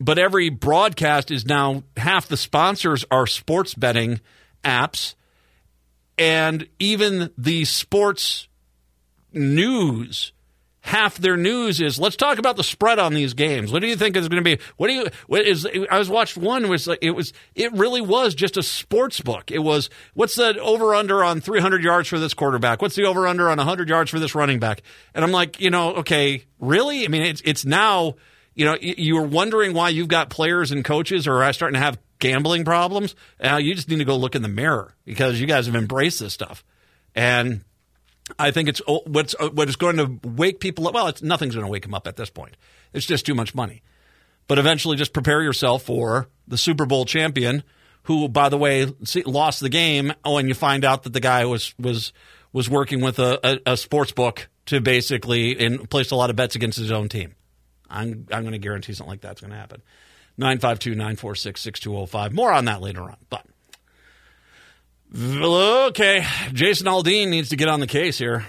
but 0.00 0.18
every 0.18 0.48
broadcast 0.48 1.30
is 1.30 1.44
now 1.44 1.82
half 1.96 2.28
the 2.28 2.36
sponsors 2.36 3.04
are 3.10 3.26
sports 3.26 3.74
betting 3.74 4.20
apps, 4.64 5.14
and 6.18 6.68
even 6.78 7.30
the 7.36 7.64
sports 7.64 8.48
news 9.32 10.32
half 10.84 11.16
their 11.16 11.36
news 11.36 11.80
is 11.80 11.98
let's 11.98 12.14
talk 12.14 12.38
about 12.38 12.56
the 12.56 12.62
spread 12.62 12.98
on 12.98 13.14
these 13.14 13.32
games. 13.32 13.72
What 13.72 13.80
do 13.80 13.88
you 13.88 13.96
think 13.96 14.16
is 14.16 14.28
going 14.28 14.44
to 14.44 14.56
be? 14.56 14.62
What 14.76 14.88
do 14.88 14.92
you? 14.92 15.06
What 15.26 15.46
is? 15.46 15.66
I 15.90 15.98
was 15.98 16.10
watched 16.10 16.36
one 16.36 16.68
was 16.68 16.86
like 16.86 16.98
it 17.00 17.12
was 17.12 17.32
it 17.54 17.72
really 17.72 18.02
was 18.02 18.34
just 18.34 18.56
a 18.56 18.62
sports 18.62 19.20
book. 19.20 19.50
It 19.50 19.60
was 19.60 19.88
what's 20.12 20.36
the 20.36 20.58
over 20.60 20.94
under 20.94 21.24
on 21.24 21.40
300 21.40 21.82
yards 21.82 22.08
for 22.08 22.18
this 22.18 22.34
quarterback? 22.34 22.82
What's 22.82 22.96
the 22.96 23.04
over 23.04 23.26
under 23.26 23.48
on 23.48 23.56
100 23.56 23.88
yards 23.88 24.10
for 24.10 24.20
this 24.20 24.34
running 24.34 24.60
back? 24.60 24.82
And 25.14 25.24
I'm 25.24 25.32
like, 25.32 25.58
you 25.60 25.70
know, 25.70 25.94
okay, 25.96 26.44
really? 26.60 27.04
I 27.04 27.08
mean, 27.08 27.22
it's 27.22 27.42
it's 27.44 27.64
now. 27.64 28.14
You 28.56 28.66
know, 28.66 28.76
you 28.80 29.16
were 29.16 29.26
wondering 29.26 29.74
why 29.74 29.88
you've 29.88 30.06
got 30.06 30.30
players 30.30 30.70
and 30.70 30.84
coaches 30.84 31.26
or 31.26 31.38
are 31.38 31.42
I 31.42 31.50
starting 31.50 31.74
to 31.74 31.84
have 31.84 31.98
gambling 32.24 32.64
problems. 32.64 33.14
Now 33.38 33.58
you 33.58 33.74
just 33.74 33.90
need 33.90 33.98
to 33.98 34.04
go 34.04 34.16
look 34.16 34.34
in 34.34 34.40
the 34.40 34.48
mirror 34.48 34.94
because 35.04 35.38
you 35.38 35.46
guys 35.46 35.66
have 35.66 35.74
embraced 35.74 36.20
this 36.20 36.32
stuff. 36.32 36.64
And 37.14 37.64
I 38.38 38.50
think 38.50 38.70
it's 38.70 38.80
oh, 38.88 39.02
what's 39.06 39.34
uh, 39.38 39.50
what 39.50 39.68
is 39.68 39.76
going 39.76 39.98
to 39.98 40.18
wake 40.26 40.58
people 40.58 40.88
up. 40.88 40.94
Well, 40.94 41.12
nothing's 41.20 41.54
going 41.54 41.66
to 41.66 41.70
wake 41.70 41.82
them 41.82 41.92
up 41.92 42.06
at 42.06 42.16
this 42.16 42.30
point. 42.30 42.56
It's 42.94 43.04
just 43.04 43.26
too 43.26 43.34
much 43.34 43.54
money. 43.54 43.82
But 44.48 44.58
eventually, 44.58 44.96
just 44.96 45.12
prepare 45.12 45.42
yourself 45.42 45.82
for 45.82 46.28
the 46.48 46.56
Super 46.56 46.86
Bowl 46.86 47.04
champion, 47.04 47.62
who, 48.04 48.28
by 48.28 48.48
the 48.48 48.58
way, 48.58 48.90
lost 49.26 49.60
the 49.60 49.68
game. 49.68 50.12
Oh, 50.24 50.38
and 50.38 50.48
you 50.48 50.54
find 50.54 50.84
out 50.84 51.02
that 51.02 51.12
the 51.12 51.20
guy 51.20 51.44
was 51.44 51.74
was 51.78 52.14
was 52.52 52.70
working 52.70 53.02
with 53.02 53.18
a, 53.18 53.38
a, 53.46 53.72
a 53.72 53.76
sports 53.76 54.12
book 54.12 54.48
to 54.66 54.80
basically 54.80 55.62
and 55.62 55.90
placed 55.90 56.10
a 56.10 56.16
lot 56.16 56.30
of 56.30 56.36
bets 56.36 56.56
against 56.56 56.78
his 56.78 56.90
own 56.90 57.10
team. 57.10 57.34
I'm 57.90 58.26
I'm 58.32 58.42
going 58.42 58.52
to 58.52 58.58
guarantee 58.58 58.94
something 58.94 59.10
like 59.10 59.20
that's 59.20 59.42
going 59.42 59.50
to 59.50 59.58
happen. 59.58 59.82
952 60.36 60.94
946 60.94 61.60
6205. 61.60 62.32
More 62.32 62.52
on 62.52 62.64
that 62.64 62.80
later 62.80 63.02
on. 63.02 63.16
But 63.30 63.46
Okay, 65.16 66.26
Jason 66.52 66.88
Aldean 66.88 67.28
needs 67.28 67.50
to 67.50 67.56
get 67.56 67.68
on 67.68 67.78
the 67.78 67.86
case 67.86 68.18
here. 68.18 68.44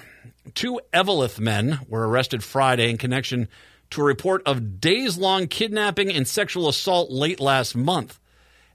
Two 0.55 0.79
Eveleth 0.91 1.39
men 1.39 1.79
were 1.87 2.07
arrested 2.07 2.43
Friday 2.43 2.89
in 2.89 2.97
connection 2.97 3.47
to 3.91 4.01
a 4.01 4.05
report 4.05 4.41
of 4.47 4.81
days 4.81 5.15
long 5.15 5.47
kidnapping 5.47 6.11
and 6.11 6.27
sexual 6.27 6.67
assault 6.67 7.11
late 7.11 7.39
last 7.39 7.75
month. 7.75 8.19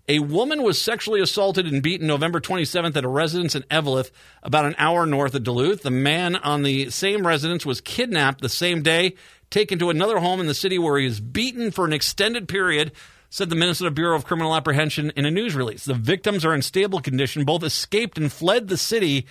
A 0.08 0.20
woman 0.20 0.62
was 0.62 0.80
sexually 0.80 1.20
assaulted 1.20 1.66
and 1.66 1.82
beaten 1.82 2.06
November 2.06 2.40
27th 2.40 2.96
at 2.96 3.04
a 3.04 3.08
residence 3.08 3.54
in 3.56 3.62
Eveleth, 3.64 4.10
about 4.42 4.66
an 4.66 4.74
hour 4.78 5.04
north 5.04 5.34
of 5.34 5.42
Duluth. 5.42 5.82
The 5.82 5.90
man 5.90 6.36
on 6.36 6.62
the 6.62 6.90
same 6.90 7.26
residence 7.26 7.66
was 7.66 7.80
kidnapped 7.80 8.40
the 8.40 8.48
same 8.48 8.82
day, 8.82 9.14
taken 9.50 9.78
to 9.78 9.90
another 9.90 10.18
home 10.18 10.40
in 10.40 10.46
the 10.46 10.54
city 10.54 10.78
where 10.78 10.98
he 10.98 11.06
was 11.06 11.20
beaten 11.20 11.70
for 11.70 11.84
an 11.84 11.92
extended 11.92 12.48
period 12.48 12.92
said 13.30 13.48
the 13.48 13.56
Minnesota 13.56 13.90
Bureau 13.90 14.16
of 14.16 14.24
Criminal 14.24 14.54
Apprehension 14.56 15.12
in 15.14 15.24
a 15.24 15.30
news 15.30 15.54
release. 15.54 15.84
The 15.84 15.94
victims 15.94 16.44
are 16.44 16.54
in 16.54 16.62
stable 16.62 17.00
condition. 17.00 17.44
Both 17.44 17.62
escaped 17.62 18.18
and 18.18 18.30
fled 18.30 18.68
the 18.68 18.76
city, 18.76 19.26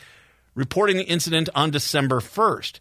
reporting 0.55 0.97
the 0.97 1.03
incident 1.03 1.49
on 1.53 1.69
December 1.69 2.21
1st. 2.21 2.79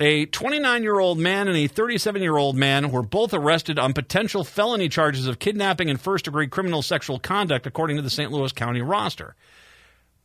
A 0.00 0.26
29 0.26 0.82
year 0.82 1.00
old 1.00 1.18
man 1.18 1.48
and 1.48 1.56
a 1.56 1.66
37 1.66 2.22
year 2.22 2.36
old 2.36 2.56
man 2.56 2.90
were 2.90 3.02
both 3.02 3.34
arrested 3.34 3.78
on 3.78 3.92
potential 3.92 4.44
felony 4.44 4.88
charges 4.88 5.26
of 5.26 5.40
kidnapping 5.40 5.90
and 5.90 6.00
first 6.00 6.24
degree 6.24 6.46
criminal 6.46 6.82
sexual 6.82 7.18
conduct, 7.18 7.66
according 7.66 7.96
to 7.96 8.02
the 8.02 8.10
St. 8.10 8.30
Louis 8.30 8.52
County 8.52 8.80
roster. 8.80 9.34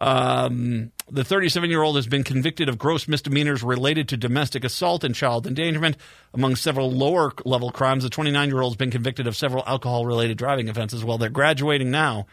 Um, 0.04 0.92
the 1.10 1.24
37 1.24 1.70
year 1.70 1.82
old 1.82 1.96
has 1.96 2.08
been 2.08 2.26
convicted 2.26 2.68
of 2.68 2.78
gross 2.78 3.08
misdemeanors 3.08 3.64
related 3.64 4.10
to 4.10 4.18
domestic 4.18 4.66
assault 4.66 5.06
and 5.06 5.16
child 5.16 5.48
endangerment. 5.48 5.96
Among 6.34 6.58
several 6.58 6.92
lower 6.92 7.32
level 7.46 7.72
crimes, 7.72 8.04
the 8.04 8.10
29 8.10 8.50
year 8.50 8.60
old 8.60 8.74
has 8.74 8.78
been 8.78 8.92
convicted 8.92 9.28
of 9.28 9.38
several 9.38 9.64
alcohol 9.66 10.06
related 10.06 10.38
driving 10.38 10.68
offenses. 10.68 11.06
Well, 11.06 11.18
they're 11.18 11.30
graduating 11.30 11.90
now. 11.90 12.28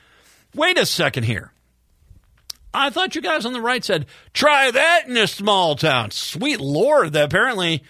Wait 0.53 0.79
a 0.79 0.85
second 0.85 1.25
here. 1.25 1.53
I 2.75 2.91
thought 2.91 3.15
you 3.15 3.21
guys 3.21 3.47
on 3.47 3.53
the 3.53 3.61
right 3.61 3.85
said, 3.85 4.07
try 4.35 4.73
that 4.73 5.05
in 5.07 5.17
a 5.17 5.29
small 5.29 5.77
town. 5.77 6.11
Sweet 6.11 6.61
Lord, 6.61 7.13
that 7.13 7.27
apparently. 7.27 7.85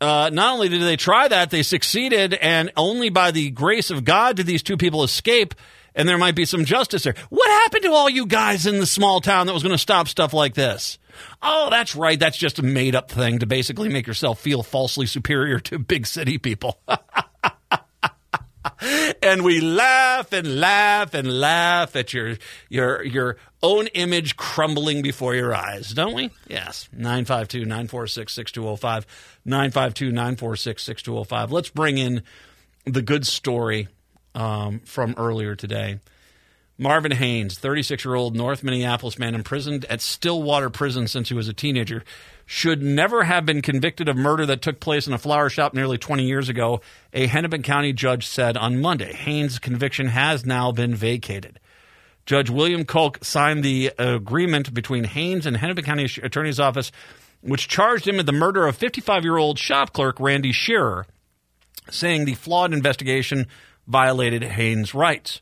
Uh, 0.00 0.28
not 0.32 0.54
only 0.54 0.68
did 0.68 0.82
they 0.82 0.96
try 0.96 1.28
that, 1.28 1.50
they 1.50 1.62
succeeded, 1.62 2.34
and 2.34 2.70
only 2.76 3.08
by 3.08 3.30
the 3.30 3.50
grace 3.50 3.90
of 3.90 4.04
God 4.04 4.36
did 4.36 4.44
these 4.44 4.62
two 4.62 4.76
people 4.76 5.02
escape 5.02 5.54
and 5.94 6.08
there 6.08 6.18
might 6.18 6.34
be 6.34 6.44
some 6.44 6.64
justice 6.64 7.04
there. 7.04 7.14
What 7.30 7.48
happened 7.62 7.84
to 7.84 7.92
all 7.92 8.10
you 8.10 8.26
guys 8.26 8.66
in 8.66 8.80
the 8.80 8.86
small 8.86 9.20
town 9.20 9.46
that 9.46 9.52
was 9.52 9.62
going 9.62 9.74
to 9.74 9.78
stop 9.78 10.08
stuff 10.08 10.32
like 10.32 10.54
this? 10.54 10.98
Oh, 11.42 11.68
that's 11.70 11.94
right. 11.94 12.18
That's 12.18 12.36
just 12.36 12.58
a 12.58 12.62
made 12.62 12.94
up 12.94 13.10
thing 13.10 13.38
to 13.38 13.46
basically 13.46 13.88
make 13.88 14.06
yourself 14.06 14.40
feel 14.40 14.62
falsely 14.62 15.06
superior 15.06 15.58
to 15.60 15.78
big 15.78 16.06
city 16.06 16.36
people. 16.38 16.80
and 19.22 19.44
we 19.44 19.60
laugh 19.60 20.32
and 20.32 20.60
laugh 20.60 21.14
and 21.14 21.40
laugh 21.40 21.96
at 21.96 22.12
your 22.12 22.36
your 22.68 23.02
your 23.04 23.36
own 23.62 23.86
image 23.88 24.36
crumbling 24.36 25.02
before 25.02 25.34
your 25.34 25.52
eyes, 25.54 25.92
don't 25.92 26.14
we? 26.14 26.30
Yes. 26.48 26.88
952-946-6205. 26.96 29.04
952-946-6205. 29.46 31.50
Let's 31.50 31.70
bring 31.70 31.98
in 31.98 32.22
the 32.84 33.02
good 33.02 33.26
story 33.26 33.88
um, 34.34 34.80
from 34.80 35.14
earlier 35.16 35.54
today. 35.54 35.98
Marvin 36.76 37.12
Haynes, 37.12 37.56
36 37.56 38.04
year 38.04 38.14
old 38.16 38.34
North 38.34 38.64
Minneapolis 38.64 39.18
man 39.18 39.34
imprisoned 39.34 39.84
at 39.84 40.00
Stillwater 40.00 40.70
Prison 40.70 41.06
since 41.06 41.28
he 41.28 41.34
was 41.34 41.46
a 41.46 41.52
teenager, 41.52 42.02
should 42.46 42.82
never 42.82 43.24
have 43.24 43.46
been 43.46 43.62
convicted 43.62 44.08
of 44.08 44.16
murder 44.16 44.44
that 44.46 44.60
took 44.60 44.80
place 44.80 45.06
in 45.06 45.12
a 45.12 45.18
flower 45.18 45.48
shop 45.48 45.72
nearly 45.72 45.98
20 45.98 46.24
years 46.24 46.48
ago, 46.48 46.80
a 47.12 47.26
Hennepin 47.26 47.62
County 47.62 47.92
judge 47.92 48.26
said 48.26 48.56
on 48.56 48.80
Monday. 48.80 49.12
Haynes' 49.12 49.60
conviction 49.60 50.08
has 50.08 50.44
now 50.44 50.72
been 50.72 50.94
vacated. 50.94 51.60
Judge 52.26 52.50
William 52.50 52.84
Koch 52.84 53.22
signed 53.22 53.62
the 53.62 53.92
agreement 53.98 54.74
between 54.74 55.04
Haynes 55.04 55.46
and 55.46 55.56
Hennepin 55.56 55.84
County 55.84 56.08
Attorney's 56.22 56.58
Office, 56.58 56.90
which 57.40 57.68
charged 57.68 58.08
him 58.08 58.16
with 58.16 58.26
the 58.26 58.32
murder 58.32 58.66
of 58.66 58.76
55 58.76 59.22
year 59.22 59.36
old 59.36 59.58
shop 59.58 59.92
clerk 59.92 60.18
Randy 60.18 60.50
Shearer, 60.50 61.06
saying 61.90 62.24
the 62.24 62.34
flawed 62.34 62.72
investigation 62.72 63.46
violated 63.86 64.42
Haynes' 64.42 64.94
rights. 64.94 65.40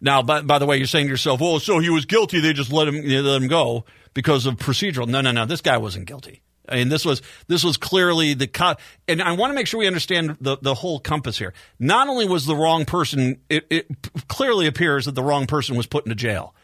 Now, 0.00 0.22
by, 0.22 0.42
by 0.42 0.58
the 0.58 0.66
way, 0.66 0.78
you're 0.78 0.86
saying 0.86 1.06
to 1.06 1.10
yourself, 1.10 1.40
well, 1.40 1.60
so 1.60 1.78
he 1.78 1.90
was 1.90 2.06
guilty. 2.06 2.40
They 2.40 2.52
just 2.52 2.72
let 2.72 2.88
him, 2.88 2.94
let 2.96 3.42
him 3.42 3.48
go 3.48 3.84
because 4.14 4.46
of 4.46 4.56
procedural. 4.56 5.06
No, 5.06 5.20
no, 5.20 5.30
no. 5.30 5.44
This 5.44 5.60
guy 5.60 5.76
wasn't 5.76 6.06
guilty. 6.06 6.42
I 6.68 6.76
mean, 6.76 6.88
this 6.88 7.04
was 7.04 7.20
this 7.48 7.64
was 7.64 7.76
clearly 7.76 8.34
the 8.34 8.46
cut. 8.46 8.80
And 9.08 9.20
I 9.20 9.32
want 9.32 9.50
to 9.50 9.54
make 9.54 9.66
sure 9.66 9.80
we 9.80 9.86
understand 9.86 10.36
the, 10.40 10.56
the 10.62 10.74
whole 10.74 11.00
compass 11.00 11.36
here. 11.36 11.52
Not 11.78 12.08
only 12.08 12.28
was 12.28 12.46
the 12.46 12.54
wrong 12.54 12.84
person, 12.84 13.40
it, 13.48 13.66
it 13.68 13.88
clearly 14.28 14.66
appears 14.66 15.06
that 15.06 15.14
the 15.16 15.22
wrong 15.22 15.46
person 15.46 15.76
was 15.76 15.86
put 15.86 16.06
into 16.06 16.14
jail, 16.14 16.54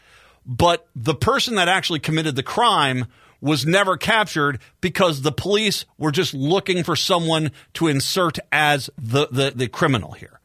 but 0.45 0.87
the 0.95 1.13
person 1.15 1.55
that 1.55 1.67
actually 1.67 1.99
committed 1.99 2.35
the 2.35 2.43
crime 2.43 3.05
was 3.41 3.65
never 3.65 3.97
captured 3.97 4.59
because 4.81 5.21
the 5.21 5.31
police 5.31 5.85
were 5.97 6.11
just 6.11 6.33
looking 6.33 6.83
for 6.83 6.95
someone 6.95 7.51
to 7.73 7.87
insert 7.87 8.39
as 8.51 8.89
the, 8.97 9.27
the, 9.29 9.51
the 9.55 9.67
criminal 9.67 10.13
here. 10.13 10.39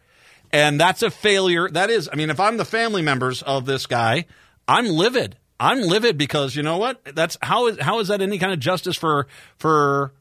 And 0.53 0.78
that's 0.78 1.03
a 1.03 1.11
failure. 1.11 1.68
That 1.68 1.88
is, 1.90 2.09
I 2.12 2.16
mean, 2.16 2.28
if 2.28 2.38
I'm 2.38 2.59
the 2.59 2.64
family 2.64 3.03
members 3.03 3.42
of 3.42 3.64
this 3.64 3.86
guy, 3.86 4.26
I'm 4.68 4.86
livid. 4.86 5.36
I'm 5.59 5.80
livid 5.80 6.18
because 6.18 6.57
you 6.57 6.62
know 6.62 6.78
what? 6.78 7.00
That's 7.14 7.38
how 7.40 7.68
is 7.68 7.78
how 7.78 8.00
is 8.00 8.09
that 8.09 8.20
any 8.20 8.38
kind 8.38 8.53
of 8.53 8.59
justice 8.59 8.96
for 8.96 9.28
for 9.59 10.12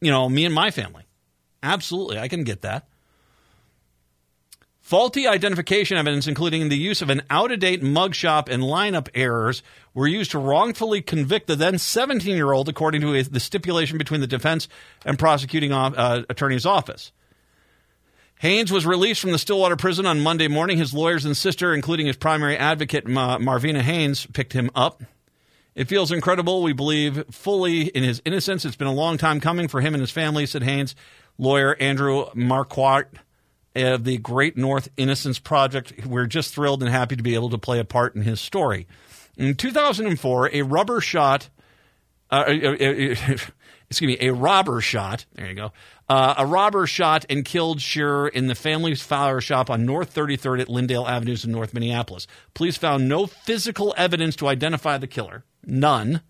you 0.00 0.10
know 0.10 0.28
me 0.28 0.44
and 0.44 0.54
my 0.54 0.70
family? 0.70 1.04
Absolutely, 1.62 2.18
I 2.18 2.28
can 2.28 2.44
get 2.44 2.62
that. 2.62 2.86
Faulty 4.88 5.26
identification 5.26 5.98
evidence, 5.98 6.26
including 6.26 6.68
the 6.68 6.76
use 6.76 7.02
of 7.02 7.10
an 7.10 7.22
out 7.28 7.52
of 7.52 7.60
date 7.60 7.82
mugshot 7.82 8.48
and 8.48 8.62
lineup 8.62 9.08
errors, 9.14 9.62
were 9.92 10.06
used 10.06 10.30
to 10.30 10.38
wrongfully 10.38 11.02
convict 11.02 11.46
the 11.46 11.56
then 11.56 11.78
17 11.78 12.36
year 12.36 12.52
old, 12.52 12.68
according 12.68 13.00
to 13.02 13.22
the 13.22 13.40
stipulation 13.40 13.98
between 13.98 14.20
the 14.20 14.26
defense 14.26 14.68
and 15.04 15.18
prosecuting 15.18 15.72
uh, 15.72 16.22
attorney's 16.28 16.64
office. 16.64 17.12
Haynes 18.40 18.70
was 18.70 18.86
released 18.86 19.20
from 19.20 19.32
the 19.32 19.38
Stillwater 19.38 19.76
prison 19.76 20.06
on 20.06 20.20
Monday 20.20 20.46
morning. 20.46 20.78
His 20.78 20.94
lawyers 20.94 21.24
and 21.24 21.36
sister, 21.36 21.74
including 21.74 22.06
his 22.06 22.16
primary 22.16 22.56
advocate, 22.56 23.06
Ma- 23.06 23.38
Marvina 23.38 23.80
Haynes, 23.82 24.26
picked 24.26 24.52
him 24.52 24.70
up. 24.74 25.02
It 25.74 25.88
feels 25.88 26.12
incredible. 26.12 26.62
We 26.62 26.72
believe 26.72 27.24
fully 27.30 27.82
in 27.82 28.02
his 28.02 28.22
innocence. 28.24 28.64
It's 28.64 28.76
been 28.76 28.88
a 28.88 28.92
long 28.92 29.18
time 29.18 29.40
coming 29.40 29.68
for 29.68 29.80
him 29.80 29.94
and 29.94 30.00
his 30.00 30.10
family, 30.10 30.46
said 30.46 30.62
Haynes. 30.62 30.94
Lawyer 31.36 31.76
Andrew 31.80 32.26
Markquart 32.30 33.06
of 33.76 34.04
the 34.04 34.18
Great 34.18 34.56
North 34.56 34.88
Innocence 34.96 35.38
Project. 35.38 36.06
We're 36.06 36.26
just 36.26 36.54
thrilled 36.54 36.82
and 36.82 36.90
happy 36.90 37.16
to 37.16 37.22
be 37.22 37.34
able 37.34 37.50
to 37.50 37.58
play 37.58 37.78
a 37.78 37.84
part 37.84 38.14
in 38.16 38.22
his 38.22 38.40
story. 38.40 38.86
In 39.36 39.54
2004, 39.54 40.50
a 40.52 40.62
rubber 40.62 41.00
shot, 41.00 41.48
uh, 42.30 42.44
uh, 42.48 42.50
uh 42.50 42.76
excuse 43.90 44.08
me, 44.08 44.16
a 44.20 44.32
robber 44.32 44.80
shot. 44.80 45.26
There 45.34 45.48
you 45.48 45.54
go. 45.54 45.72
Uh, 46.08 46.34
a 46.38 46.46
robber 46.46 46.86
shot 46.86 47.26
and 47.28 47.44
killed 47.44 47.82
Shearer 47.82 48.28
in 48.28 48.46
the 48.46 48.54
family's 48.54 49.02
flower 49.02 49.42
shop 49.42 49.68
on 49.68 49.84
North 49.84 50.14
33rd 50.14 50.62
at 50.62 50.68
Lyndale 50.68 51.06
Avenues 51.06 51.44
in 51.44 51.52
North 51.52 51.74
Minneapolis. 51.74 52.26
Police 52.54 52.78
found 52.78 53.08
no 53.08 53.26
physical 53.26 53.94
evidence 53.98 54.34
to 54.36 54.48
identify 54.48 54.96
the 54.96 55.06
killer. 55.06 55.44
None. 55.66 56.22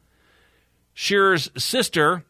Shearer's 0.95 1.49
sister, 1.57 2.25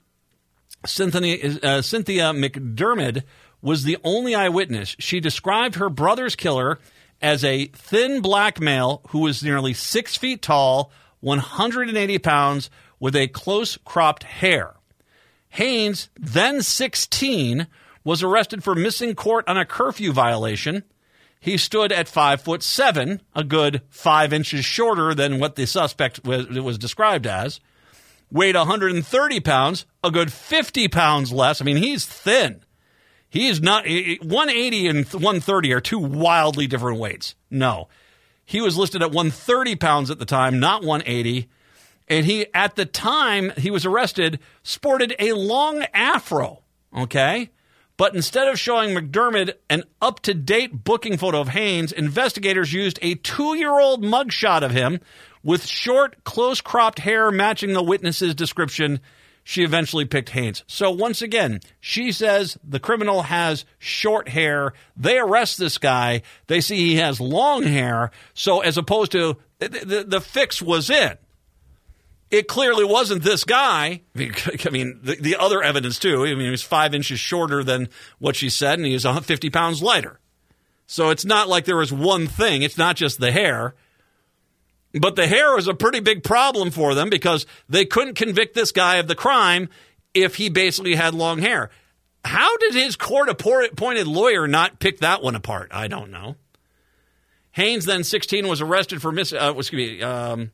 Cynthia, 0.85 1.59
uh, 1.63 1.81
Cynthia 1.81 2.33
McDermott, 2.35 3.23
was 3.63 3.85
the 3.85 3.97
only 4.05 4.35
eyewitness. 4.35 4.95
She 4.99 5.19
described 5.19 5.77
her 5.77 5.89
brother's 5.89 6.37
killer 6.37 6.79
as 7.23 7.45
a 7.45 7.67
thin 7.69 8.21
black 8.21 8.61
male 8.61 9.01
who 9.09 9.21
was 9.21 9.43
nearly 9.43 9.73
six 9.73 10.17
feet 10.17 10.43
tall, 10.43 10.93
180 11.21 12.19
pounds, 12.19 12.69
with 13.01 13.17
a 13.17 13.29
close 13.29 13.79
cropped 13.85 14.23
hair. 14.23 14.75
Haynes, 15.59 16.09
then 16.15 16.63
16, 16.63 17.67
was 18.05 18.23
arrested 18.23 18.63
for 18.63 18.77
missing 18.77 19.17
court 19.17 19.45
on 19.49 19.59
a 19.59 19.65
curfew 19.65 20.13
violation. 20.13 20.85
He 21.41 21.57
stood 21.57 21.91
at 21.91 22.07
five 22.07 22.41
foot 22.41 22.63
seven, 22.63 23.21
a 23.35 23.43
good 23.43 23.83
five 23.89 24.33
inches 24.33 24.65
shorter 24.65 25.17
than 25.17 25.41
what 25.41 25.57
the 25.57 25.67
suspect 25.67 26.25
was, 26.25 26.47
was 26.49 26.79
described 26.79 27.27
as. 27.27 27.59
Weighed 28.31 28.55
130 28.55 29.41
pounds, 29.41 29.85
a 30.05 30.13
good 30.13 30.33
50 30.33 30.87
pounds 30.87 31.33
less. 31.33 31.61
I 31.61 31.65
mean, 31.65 31.79
he's 31.79 32.07
thin. 32.07 32.61
He 33.29 33.49
is 33.49 33.61
not 33.61 33.85
180 33.85 34.87
and 34.87 35.05
130 35.07 35.73
are 35.73 35.81
two 35.81 35.99
wildly 35.99 36.69
different 36.69 37.01
weights. 37.01 37.35
No. 37.51 37.89
He 38.45 38.61
was 38.61 38.79
listed 38.79 39.03
at 39.03 39.11
130 39.11 39.75
pounds 39.75 40.09
at 40.13 40.21
the 40.21 40.25
time, 40.25 40.61
not 40.61 40.85
180. 40.85 41.49
And 42.09 42.25
he, 42.25 42.47
at 42.55 42.77
the 42.77 42.87
time 42.87 43.53
he 43.57 43.71
was 43.71 43.85
arrested, 43.85 44.41
sported 44.63 45.15
a 45.19 45.33
long 45.33 45.85
afro. 45.95 46.63
Okay. 46.97 47.51
But 47.97 48.15
instead 48.15 48.49
of 48.49 48.59
showing 48.59 48.91
McDermott 48.91 49.55
an 49.69 49.83
up 50.01 50.21
to 50.21 50.33
date 50.33 50.85
booking 50.85 51.19
photo 51.19 51.41
of 51.41 51.49
Haynes, 51.49 51.93
investigators 51.93 52.73
used 52.73 52.99
a 53.03 53.17
two 53.17 53.57
year 53.57 53.79
old 53.79 54.03
mugshot 54.03 54.63
of 54.63 54.71
him 54.71 55.01
with 55.43 55.67
short, 55.67 56.23
close 56.25 56.61
cropped 56.61 57.01
hair 57.01 57.31
matching 57.31 57.73
the 57.73 57.83
witness's 57.83 58.35
description 58.35 59.01
she 59.43 59.65
eventually 59.65 60.05
picked 60.05 60.29
Haynes. 60.29 60.63
So 60.67 60.91
once 60.91 61.23
again, 61.23 61.61
she 61.81 62.13
says 62.13 62.59
the 62.63 62.79
criminal 62.79 63.23
has 63.23 63.65
short 63.79 64.29
hair. 64.29 64.75
They 64.95 65.19
arrest 65.19 65.59
this 65.59 65.79
guy. 65.79 66.21
They 66.49 66.61
see 66.61 66.77
he 66.77 66.97
has 66.97 67.19
long 67.19 67.63
hair. 67.63 68.11
So 68.35 68.61
as 68.61 68.77
opposed 68.77 69.11
to 69.13 69.39
the, 69.59 69.69
the, 69.69 70.05
the 70.07 70.21
fix 70.21 70.61
was 70.61 70.91
in. 70.91 71.17
It 72.31 72.47
clearly 72.47 72.85
wasn't 72.85 73.23
this 73.23 73.45
guy. 73.45 74.03
I 74.17 74.71
mean, 74.71 75.01
the, 75.03 75.17
the 75.17 75.37
other 75.37 75.63
evidence 75.63 75.99
too. 75.99 76.25
I 76.25 76.35
mean, 76.35 76.41
he 76.41 76.51
was 76.51 76.63
five 76.63 76.95
inches 76.95 77.19
shorter 77.19 77.65
than 77.65 77.89
what 78.19 78.37
she 78.37 78.51
said, 78.51 78.79
and 78.79 78.87
he 78.87 78.93
was 78.93 79.07
50 79.07 79.51
pounds 79.51 79.83
lighter. 79.83 80.21
So 80.87 81.11
it's 81.11 81.25
not 81.25 81.49
like 81.49 81.65
there 81.65 81.77
was 81.77 81.93
one 81.93 82.27
thing. 82.27 82.63
It's 82.63 82.79
not 82.79 82.97
just 82.97 83.21
the 83.21 83.33
hair. 83.33 83.75
But 84.99 85.17
the 85.17 85.27
hair 85.27 85.55
was 85.55 85.69
a 85.69 85.75
pretty 85.75 86.01
big 86.01 86.25
problem 86.25 86.71
for 86.71 86.95
them 86.95 87.11
because 87.11 87.47
they 87.69 87.85
couldn't 87.85 88.15
convict 88.15 88.55
this 88.55 88.73
guy 88.73 88.97
of 88.97 89.07
the 89.07 89.15
crime 89.15 89.69
if 90.15 90.37
he 90.37 90.49
basically 90.49 90.95
had 90.95 91.15
long 91.15 91.39
hair. 91.41 91.71
How 92.25 92.57
did 92.57 92.75
his 92.75 92.97
court 92.97 93.29
appointed 93.29 94.07
lawyer 94.07 94.49
not 94.49 94.81
pick 94.81 94.99
that 95.01 95.23
one 95.23 95.35
apart? 95.35 95.71
I 95.73 95.89
don't 95.89 96.11
know. 96.11 96.37
Haynes, 97.53 97.85
then 97.85 98.05
16, 98.05 98.49
was 98.49 98.61
arrested 98.61 99.03
for 99.03 99.13
mis. 99.13 99.33
Uh, 99.33 99.55
excuse 99.57 99.93
me. 99.93 100.03
Um, 100.03 100.53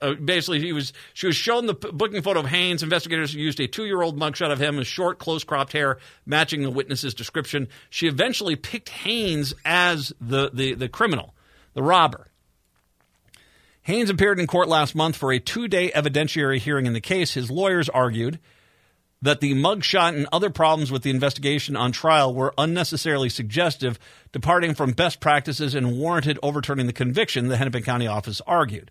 uh, 0.00 0.14
basically, 0.14 0.60
he 0.60 0.72
was. 0.72 0.92
She 1.14 1.26
was 1.26 1.36
shown 1.36 1.66
the 1.66 1.74
booking 1.74 2.22
photo 2.22 2.40
of 2.40 2.46
Haynes. 2.46 2.82
Investigators 2.82 3.34
used 3.34 3.60
a 3.60 3.66
two-year-old 3.66 4.18
mugshot 4.18 4.50
of 4.50 4.58
him 4.58 4.76
with 4.76 4.86
short, 4.86 5.18
close-cropped 5.18 5.72
hair, 5.72 5.98
matching 6.24 6.62
the 6.62 6.70
witness's 6.70 7.14
description. 7.14 7.68
She 7.90 8.06
eventually 8.06 8.56
picked 8.56 8.88
Haynes 8.88 9.54
as 9.64 10.12
the 10.20 10.50
the, 10.52 10.74
the 10.74 10.88
criminal, 10.88 11.34
the 11.74 11.82
robber. 11.82 12.28
Haynes 13.82 14.10
appeared 14.10 14.38
in 14.38 14.46
court 14.46 14.68
last 14.68 14.94
month 14.94 15.16
for 15.16 15.32
a 15.32 15.40
two 15.40 15.68
day 15.68 15.90
evidentiary 15.90 16.58
hearing 16.58 16.86
in 16.86 16.92
the 16.92 17.00
case. 17.00 17.34
His 17.34 17.50
lawyers 17.50 17.88
argued 17.88 18.38
that 19.22 19.40
the 19.40 19.52
mugshot 19.52 20.16
and 20.16 20.26
other 20.32 20.48
problems 20.48 20.90
with 20.90 21.02
the 21.02 21.10
investigation 21.10 21.76
on 21.76 21.92
trial 21.92 22.34
were 22.34 22.54
unnecessarily 22.56 23.28
suggestive, 23.28 23.98
departing 24.32 24.74
from 24.74 24.92
best 24.92 25.20
practices 25.20 25.74
and 25.74 25.98
warranted 25.98 26.38
overturning 26.42 26.86
the 26.86 26.92
conviction, 26.92 27.48
the 27.48 27.56
Hennepin 27.56 27.82
County 27.82 28.06
office 28.06 28.40
argued. 28.46 28.90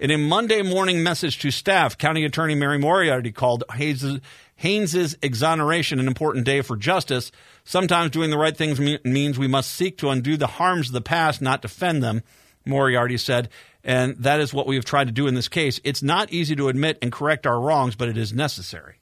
In 0.00 0.10
a 0.10 0.16
Monday 0.16 0.62
morning 0.62 1.02
message 1.02 1.40
to 1.40 1.50
staff, 1.50 1.98
County 1.98 2.24
Attorney 2.24 2.54
Mary 2.54 2.78
Moriarty 2.78 3.32
called 3.32 3.64
Haynes' 3.74 4.20
Haynes's 4.56 5.18
exoneration 5.22 6.00
an 6.00 6.08
important 6.08 6.46
day 6.46 6.62
for 6.62 6.74
justice. 6.74 7.30
Sometimes 7.64 8.10
doing 8.10 8.30
the 8.30 8.38
right 8.38 8.56
things 8.56 8.80
means 9.04 9.38
we 9.38 9.46
must 9.46 9.70
seek 9.70 9.98
to 9.98 10.08
undo 10.08 10.38
the 10.38 10.46
harms 10.46 10.86
of 10.86 10.94
the 10.94 11.02
past, 11.02 11.42
not 11.42 11.60
defend 11.60 12.02
them. 12.02 12.22
Moriarty 12.64 13.18
said, 13.18 13.50
and 13.84 14.16
that 14.16 14.40
is 14.40 14.54
what 14.54 14.66
we 14.66 14.76
have 14.76 14.86
tried 14.86 15.08
to 15.08 15.12
do 15.12 15.26
in 15.26 15.34
this 15.34 15.48
case. 15.48 15.78
It's 15.84 16.02
not 16.02 16.32
easy 16.32 16.56
to 16.56 16.70
admit 16.70 16.96
and 17.02 17.12
correct 17.12 17.46
our 17.46 17.60
wrongs, 17.60 17.94
but 17.94 18.08
it 18.08 18.16
is 18.16 18.32
necessary. 18.32 18.99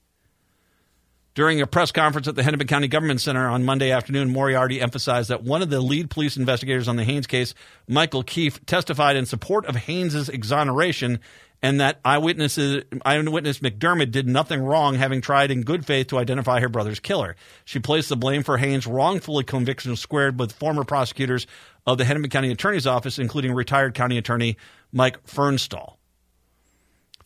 During 1.39 1.61
a 1.61 1.69
press 1.69 1.93
conference 1.93 2.27
at 2.27 2.35
the 2.35 2.43
Hennepin 2.43 2.67
County 2.67 2.89
Government 2.89 3.21
Center 3.21 3.49
on 3.49 3.65
Monday 3.65 3.93
afternoon, 3.93 4.33
Moriarty 4.33 4.81
emphasized 4.81 5.31
that 5.31 5.45
one 5.45 5.63
of 5.63 5.71
the 5.71 5.81
lead 5.81 6.11
police 6.11 6.37
investigators 6.37 6.89
on 6.89 6.97
the 6.97 7.05
Haynes 7.05 7.29
case, 7.29 7.55
Michael 7.87 8.25
Keefe, 8.25 8.67
testified 8.67 9.15
in 9.15 9.25
support 9.25 9.65
of 9.67 9.77
Haynes's 9.77 10.29
exoneration 10.29 11.21
and 11.63 11.79
that 11.79 12.01
eyewitnesses, 12.05 12.83
eyewitness 13.05 13.61
McDermott 13.61 14.11
did 14.11 14.27
nothing 14.27 14.61
wrong, 14.61 14.97
having 14.97 15.21
tried 15.21 15.53
in 15.53 15.63
good 15.63 15.87
faith 15.87 16.09
to 16.09 16.19
identify 16.19 16.59
her 16.59 16.69
brother's 16.69 16.99
killer. 16.99 17.37
She 17.65 17.79
placed 17.79 18.09
the 18.09 18.17
blame 18.17 18.43
for 18.43 18.59
Haynes' 18.59 18.89
wrongfully 18.89 19.45
conviction 19.45 19.95
squared 19.95 20.41
with 20.41 20.51
former 20.51 20.83
prosecutors 20.83 21.47
of 21.87 21.99
the 21.99 22.05
Hennepin 22.05 22.31
County 22.31 22.51
Attorney's 22.51 22.89
Office, 22.89 23.17
including 23.17 23.53
retired 23.53 23.95
county 23.95 24.19
attorney 24.19 24.57
Mike 24.91 25.25
Furnstahl. 25.25 25.98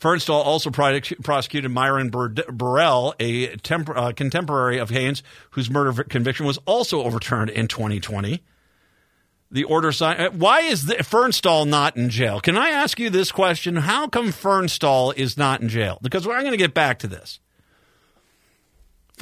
Furnstahl 0.02 0.44
also 0.44 0.70
prosecuted 0.70 1.70
Myron 1.70 2.10
Burrell, 2.10 3.14
a 3.20 3.54
temp- 3.56 3.88
uh, 3.88 4.12
contemporary 4.12 4.78
of 4.78 4.90
Haynes, 4.90 5.22
whose 5.50 5.70
murder 5.70 6.02
conviction 6.02 6.44
was 6.44 6.58
also 6.66 7.02
overturned 7.02 7.50
in 7.50 7.68
2020 7.68 8.42
the 9.52 9.64
order 9.64 9.92
sign. 9.92 10.18
Uh, 10.18 10.30
why 10.30 10.60
is 10.60 10.86
the, 10.86 10.94
Furnstahl 10.94 11.68
not 11.68 11.96
in 11.96 12.08
jail? 12.08 12.40
Can 12.40 12.56
I 12.56 12.70
ask 12.70 12.98
you 12.98 13.10
this 13.10 13.30
question? 13.30 13.76
How 13.76 14.08
come 14.08 14.28
Furnstahl 14.28 15.14
is 15.14 15.36
not 15.36 15.60
in 15.60 15.68
jail? 15.68 15.98
Because 16.02 16.26
I'm 16.26 16.40
going 16.40 16.52
to 16.52 16.56
get 16.56 16.74
back 16.74 16.98
to 17.00 17.06
this. 17.06 17.38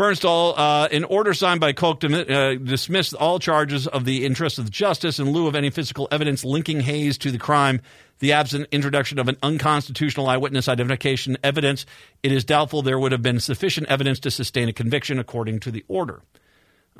Furnstahl, 0.00 0.54
uh, 0.56 0.88
an 0.90 1.04
order 1.04 1.34
signed 1.34 1.60
by 1.60 1.74
Koch, 1.74 2.02
uh, 2.02 2.54
dismissed 2.54 3.12
all 3.12 3.38
charges 3.38 3.86
of 3.86 4.06
the 4.06 4.24
interest 4.24 4.58
of 4.58 4.70
justice 4.70 5.18
in 5.18 5.30
lieu 5.30 5.46
of 5.46 5.54
any 5.54 5.68
physical 5.68 6.08
evidence 6.10 6.42
linking 6.42 6.80
Hayes 6.80 7.18
to 7.18 7.30
the 7.30 7.36
crime. 7.36 7.82
The 8.20 8.32
absent 8.32 8.68
introduction 8.72 9.18
of 9.18 9.28
an 9.28 9.36
unconstitutional 9.42 10.26
eyewitness 10.26 10.68
identification 10.68 11.36
evidence, 11.44 11.84
it 12.22 12.32
is 12.32 12.46
doubtful 12.46 12.80
there 12.80 12.98
would 12.98 13.12
have 13.12 13.20
been 13.20 13.40
sufficient 13.40 13.88
evidence 13.88 14.18
to 14.20 14.30
sustain 14.30 14.70
a 14.70 14.72
conviction 14.72 15.18
according 15.18 15.60
to 15.60 15.70
the 15.70 15.84
order. 15.86 16.22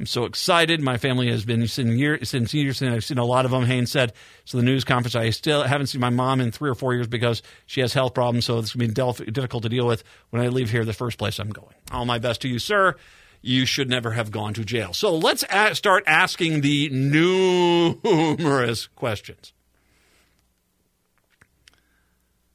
I'm 0.00 0.06
so 0.06 0.24
excited. 0.24 0.80
My 0.80 0.96
family 0.96 1.30
has 1.30 1.44
been 1.44 1.68
since 1.68 1.90
years, 1.90 2.30
since 2.30 2.54
years, 2.54 2.80
and 2.80 2.90
I've 2.90 3.04
seen 3.04 3.18
a 3.18 3.24
lot 3.24 3.44
of 3.44 3.50
them. 3.50 3.66
Haynes 3.66 3.90
said 3.90 4.14
so. 4.46 4.56
The 4.56 4.64
news 4.64 4.82
conference. 4.82 5.14
I 5.14 5.28
still 5.28 5.62
haven't 5.62 5.88
seen 5.88 6.00
my 6.00 6.08
mom 6.08 6.40
in 6.40 6.50
three 6.52 6.70
or 6.70 6.74
four 6.74 6.94
years 6.94 7.06
because 7.06 7.42
she 7.66 7.82
has 7.82 7.92
health 7.92 8.14
problems. 8.14 8.46
So 8.46 8.58
it's 8.58 8.74
going 8.74 8.94
to 8.94 9.14
be 9.24 9.30
difficult 9.30 9.62
to 9.64 9.68
deal 9.68 9.86
with 9.86 10.02
when 10.30 10.40
I 10.40 10.48
leave 10.48 10.70
here. 10.70 10.86
The 10.86 10.94
first 10.94 11.18
place 11.18 11.38
I'm 11.38 11.50
going. 11.50 11.74
All 11.92 12.06
my 12.06 12.18
best 12.18 12.40
to 12.40 12.48
you, 12.48 12.58
sir. 12.58 12.96
You 13.42 13.66
should 13.66 13.90
never 13.90 14.12
have 14.12 14.30
gone 14.30 14.54
to 14.54 14.64
jail. 14.64 14.94
So 14.94 15.14
let's 15.14 15.44
a- 15.50 15.74
start 15.74 16.04
asking 16.06 16.62
the 16.62 16.88
numerous 16.88 18.86
questions. 18.86 19.52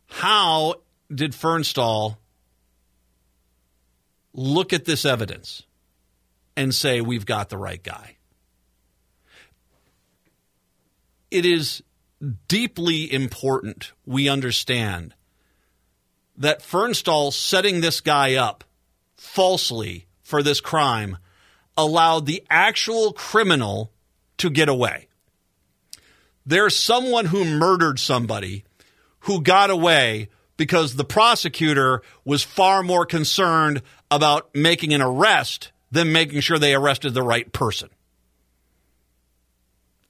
How 0.08 0.82
did 1.14 1.34
Furnstahl 1.34 2.18
look 4.34 4.74
at 4.74 4.86
this 4.86 5.06
evidence? 5.06 5.62
And 6.58 6.74
say 6.74 7.02
we've 7.02 7.26
got 7.26 7.50
the 7.50 7.58
right 7.58 7.84
guy. 7.84 8.18
It 11.30 11.46
is 11.46 11.84
deeply 12.48 13.12
important 13.12 13.92
we 14.06 14.30
understand 14.30 15.14
that 16.38 16.62
Furnstahl 16.62 17.34
setting 17.34 17.82
this 17.82 18.02
guy 18.02 18.36
up 18.36 18.64
falsely 19.18 20.08
for 20.22 20.42
this 20.44 20.62
crime 20.62 21.18
allowed 21.78 22.26
the 22.26 22.44
actual 22.50 23.14
criminal 23.14 23.92
to 24.38 24.50
get 24.50 24.70
away. 24.70 25.08
There's 26.46 26.76
someone 26.76 27.26
who 27.26 27.44
murdered 27.44 28.00
somebody 28.00 28.64
who 29.22 29.42
got 29.42 29.70
away 29.70 30.30
because 30.58 30.96
the 30.96 31.04
prosecutor 31.04 32.02
was 32.24 32.44
far 32.44 32.84
more 32.84 33.06
concerned 33.06 33.82
about 34.10 34.54
making 34.56 34.94
an 34.94 35.02
arrest 35.02 35.72
them 35.92 36.12
making 36.12 36.42
sure 36.42 36.60
they 36.60 36.74
arrested 36.74 37.14
the 37.14 37.24
right 37.24 37.52
person. 37.52 37.90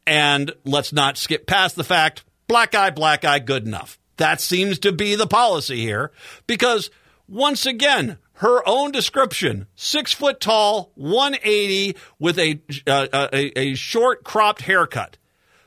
And 0.07 0.53
let's 0.63 0.93
not 0.93 1.17
skip 1.17 1.47
past 1.47 1.75
the 1.75 1.83
fact 1.83 2.23
black 2.47 2.71
guy, 2.71 2.91
black 2.91 3.21
guy, 3.21 3.39
good 3.39 3.65
enough. 3.65 3.99
That 4.17 4.39
seems 4.39 4.79
to 4.79 4.91
be 4.91 5.15
the 5.15 5.27
policy 5.27 5.81
here 5.81 6.11
because 6.47 6.89
once 7.27 7.65
again, 7.65 8.17
her 8.39 8.67
own 8.67 8.91
description: 8.91 9.67
six 9.75 10.13
foot 10.13 10.39
tall, 10.39 10.91
180, 10.95 11.97
with 12.19 12.37
a, 12.37 12.61
uh, 12.87 13.07
a, 13.33 13.59
a 13.59 13.75
short 13.75 14.23
cropped 14.23 14.61
haircut. 14.61 15.17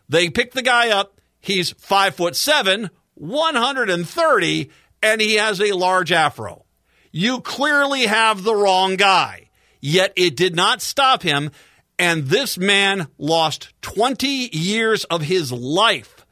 They 0.08 0.30
pick 0.30 0.52
the 0.52 0.62
guy 0.62 0.90
up. 0.90 1.20
He's 1.40 1.72
five 1.72 2.14
foot 2.14 2.36
seven, 2.36 2.90
130, 3.14 4.70
and 5.02 5.20
he 5.20 5.34
has 5.34 5.60
a 5.60 5.72
large 5.72 6.12
afro. 6.12 6.64
You 7.10 7.40
clearly 7.40 8.06
have 8.06 8.42
the 8.42 8.54
wrong 8.54 8.96
guy. 8.96 9.47
Yet 9.80 10.12
it 10.16 10.36
did 10.36 10.54
not 10.56 10.82
stop 10.82 11.22
him. 11.22 11.50
And 11.98 12.26
this 12.26 12.56
man 12.58 13.08
lost 13.18 13.72
20 13.82 14.26
years 14.56 15.04
of 15.04 15.22
his 15.22 15.52
life. 15.52 16.24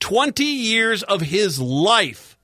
20 0.00 0.44
years 0.44 1.02
of 1.02 1.20
his 1.20 1.60
life 1.60 2.38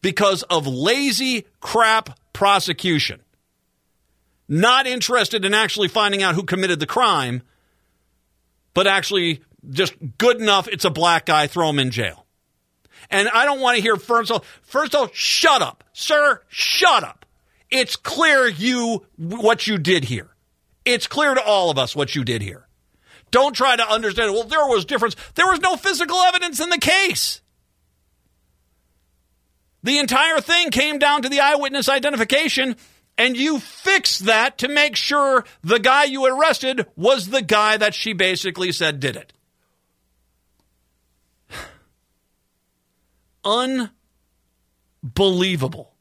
because 0.00 0.42
of 0.44 0.66
lazy 0.66 1.46
crap 1.60 2.18
prosecution. 2.32 3.20
Not 4.48 4.86
interested 4.86 5.44
in 5.44 5.52
actually 5.52 5.88
finding 5.88 6.22
out 6.22 6.34
who 6.34 6.42
committed 6.42 6.80
the 6.80 6.86
crime, 6.86 7.42
but 8.72 8.86
actually 8.86 9.42
just 9.68 9.94
good 10.16 10.40
enough. 10.40 10.68
It's 10.68 10.86
a 10.86 10.90
black 10.90 11.26
guy, 11.26 11.46
throw 11.46 11.68
him 11.68 11.78
in 11.78 11.90
jail. 11.90 12.24
And 13.10 13.28
I 13.28 13.44
don't 13.44 13.60
want 13.60 13.76
to 13.76 13.82
hear 13.82 13.96
first 13.96 14.30
all, 14.30 14.44
first 14.62 14.94
all, 14.94 15.08
shut 15.12 15.62
up, 15.62 15.84
sir, 15.92 16.42
shut 16.48 17.04
up. 17.04 17.17
It's 17.70 17.96
clear 17.96 18.48
you 18.48 19.04
what 19.16 19.66
you 19.66 19.78
did 19.78 20.04
here. 20.04 20.28
It's 20.84 21.06
clear 21.06 21.34
to 21.34 21.42
all 21.42 21.70
of 21.70 21.78
us 21.78 21.94
what 21.94 22.14
you 22.14 22.24
did 22.24 22.40
here. 22.42 22.66
Don't 23.30 23.54
try 23.54 23.76
to 23.76 23.86
understand. 23.86 24.32
Well, 24.32 24.44
there 24.44 24.66
was 24.66 24.86
difference. 24.86 25.14
There 25.34 25.46
was 25.46 25.60
no 25.60 25.76
physical 25.76 26.16
evidence 26.16 26.60
in 26.60 26.70
the 26.70 26.78
case. 26.78 27.42
The 29.82 29.98
entire 29.98 30.40
thing 30.40 30.70
came 30.70 30.98
down 30.98 31.20
to 31.22 31.28
the 31.28 31.40
eyewitness 31.40 31.88
identification, 31.90 32.76
and 33.16 33.36
you 33.36 33.58
fixed 33.60 34.24
that 34.26 34.58
to 34.58 34.68
make 34.68 34.96
sure 34.96 35.44
the 35.62 35.78
guy 35.78 36.04
you 36.04 36.26
arrested 36.26 36.86
was 36.96 37.28
the 37.28 37.42
guy 37.42 37.76
that 37.76 37.94
she 37.94 38.12
basically 38.12 38.72
said 38.72 38.98
did 38.98 39.16
it. 39.16 39.32
Unbelievable. 45.04 45.94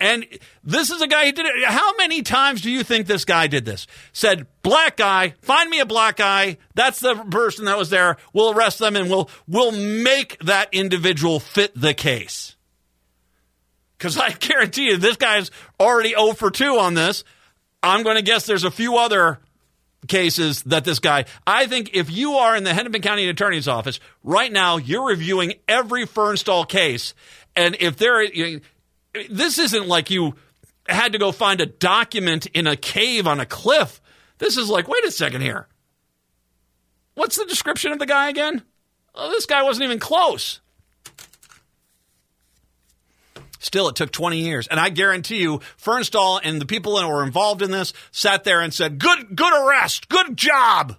And 0.00 0.26
this 0.64 0.90
is 0.90 1.02
a 1.02 1.06
guy 1.06 1.26
who 1.26 1.32
did 1.32 1.44
it. 1.44 1.64
How 1.66 1.94
many 1.96 2.22
times 2.22 2.62
do 2.62 2.70
you 2.70 2.82
think 2.82 3.06
this 3.06 3.26
guy 3.26 3.46
did 3.48 3.66
this? 3.66 3.86
Said, 4.12 4.46
black 4.62 4.96
guy, 4.96 5.34
find 5.42 5.68
me 5.68 5.78
a 5.80 5.86
black 5.86 6.16
guy. 6.16 6.56
That's 6.74 7.00
the 7.00 7.14
person 7.14 7.66
that 7.66 7.76
was 7.76 7.90
there. 7.90 8.16
We'll 8.32 8.52
arrest 8.52 8.78
them 8.78 8.96
and 8.96 9.10
we'll, 9.10 9.28
we'll 9.46 9.72
make 9.72 10.38
that 10.40 10.70
individual 10.72 11.38
fit 11.38 11.78
the 11.78 11.92
case. 11.92 12.56
Because 13.98 14.16
I 14.16 14.30
guarantee 14.30 14.86
you, 14.86 14.96
this 14.96 15.18
guy's 15.18 15.50
already 15.78 16.10
0 16.10 16.32
for 16.32 16.50
2 16.50 16.78
on 16.78 16.94
this. 16.94 17.22
I'm 17.82 18.02
going 18.02 18.16
to 18.16 18.22
guess 18.22 18.46
there's 18.46 18.64
a 18.64 18.70
few 18.70 18.96
other 18.96 19.38
cases 20.08 20.62
that 20.62 20.84
this 20.84 20.98
guy, 20.98 21.26
I 21.46 21.66
think 21.66 21.90
if 21.92 22.10
you 22.10 22.34
are 22.34 22.56
in 22.56 22.64
the 22.64 22.72
Hennepin 22.72 23.02
County 23.02 23.28
Attorney's 23.28 23.68
Office 23.68 24.00
right 24.24 24.50
now, 24.50 24.78
you're 24.78 25.06
reviewing 25.06 25.54
every 25.68 26.06
Furnstahl 26.06 26.66
case. 26.66 27.14
And 27.56 27.76
if 27.80 27.96
there, 27.96 28.22
you 28.22 28.56
know, 28.56 28.60
this 29.30 29.58
isn't 29.58 29.88
like 29.88 30.10
you 30.10 30.34
had 30.88 31.12
to 31.12 31.18
go 31.18 31.32
find 31.32 31.60
a 31.60 31.66
document 31.66 32.46
in 32.46 32.66
a 32.66 32.76
cave 32.76 33.26
on 33.26 33.40
a 33.40 33.46
cliff. 33.46 34.00
This 34.38 34.56
is 34.56 34.68
like, 34.68 34.88
wait 34.88 35.04
a 35.04 35.10
second 35.10 35.42
here. 35.42 35.68
What's 37.14 37.36
the 37.36 37.44
description 37.44 37.92
of 37.92 37.98
the 37.98 38.06
guy 38.06 38.28
again? 38.28 38.62
Oh, 39.14 39.30
this 39.30 39.46
guy 39.46 39.62
wasn't 39.62 39.84
even 39.84 39.98
close. 39.98 40.60
Still, 43.58 43.88
it 43.88 43.96
took 43.96 44.10
20 44.10 44.38
years. 44.38 44.66
And 44.68 44.80
I 44.80 44.88
guarantee 44.88 45.42
you, 45.42 45.58
Furnstahl 45.80 46.40
and 46.42 46.60
the 46.60 46.66
people 46.66 46.96
that 46.96 47.06
were 47.06 47.22
involved 47.22 47.60
in 47.60 47.70
this 47.70 47.92
sat 48.10 48.44
there 48.44 48.60
and 48.60 48.72
said, 48.72 48.98
good, 48.98 49.36
good 49.36 49.52
arrest, 49.52 50.08
good 50.08 50.36
job. 50.36 50.96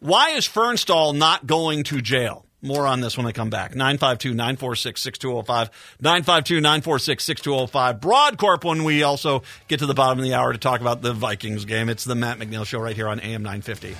Why 0.00 0.30
is 0.30 0.48
Furnstahl 0.48 1.16
not 1.16 1.46
going 1.46 1.84
to 1.84 2.00
jail? 2.00 2.44
More 2.60 2.86
on 2.86 3.00
this 3.00 3.16
when 3.16 3.26
I 3.26 3.32
come 3.32 3.50
back. 3.50 3.74
952 3.74 4.30
946 4.30 5.00
6205. 5.00 5.70
952 6.00 6.60
946 6.60 7.24
6205. 7.24 8.00
Brodkorb 8.00 8.64
when 8.64 8.82
we 8.82 9.02
also 9.04 9.42
get 9.68 9.78
to 9.78 9.86
the 9.86 9.94
bottom 9.94 10.18
of 10.18 10.24
the 10.24 10.34
hour 10.34 10.52
to 10.52 10.58
talk 10.58 10.80
about 10.80 11.02
the 11.02 11.12
Vikings 11.12 11.64
game. 11.64 11.88
It's 11.88 12.04
the 12.04 12.16
Matt 12.16 12.38
McNeil 12.38 12.66
Show 12.66 12.80
right 12.80 12.96
here 12.96 13.08
on 13.08 13.20
AM 13.20 13.42
950. 13.42 13.96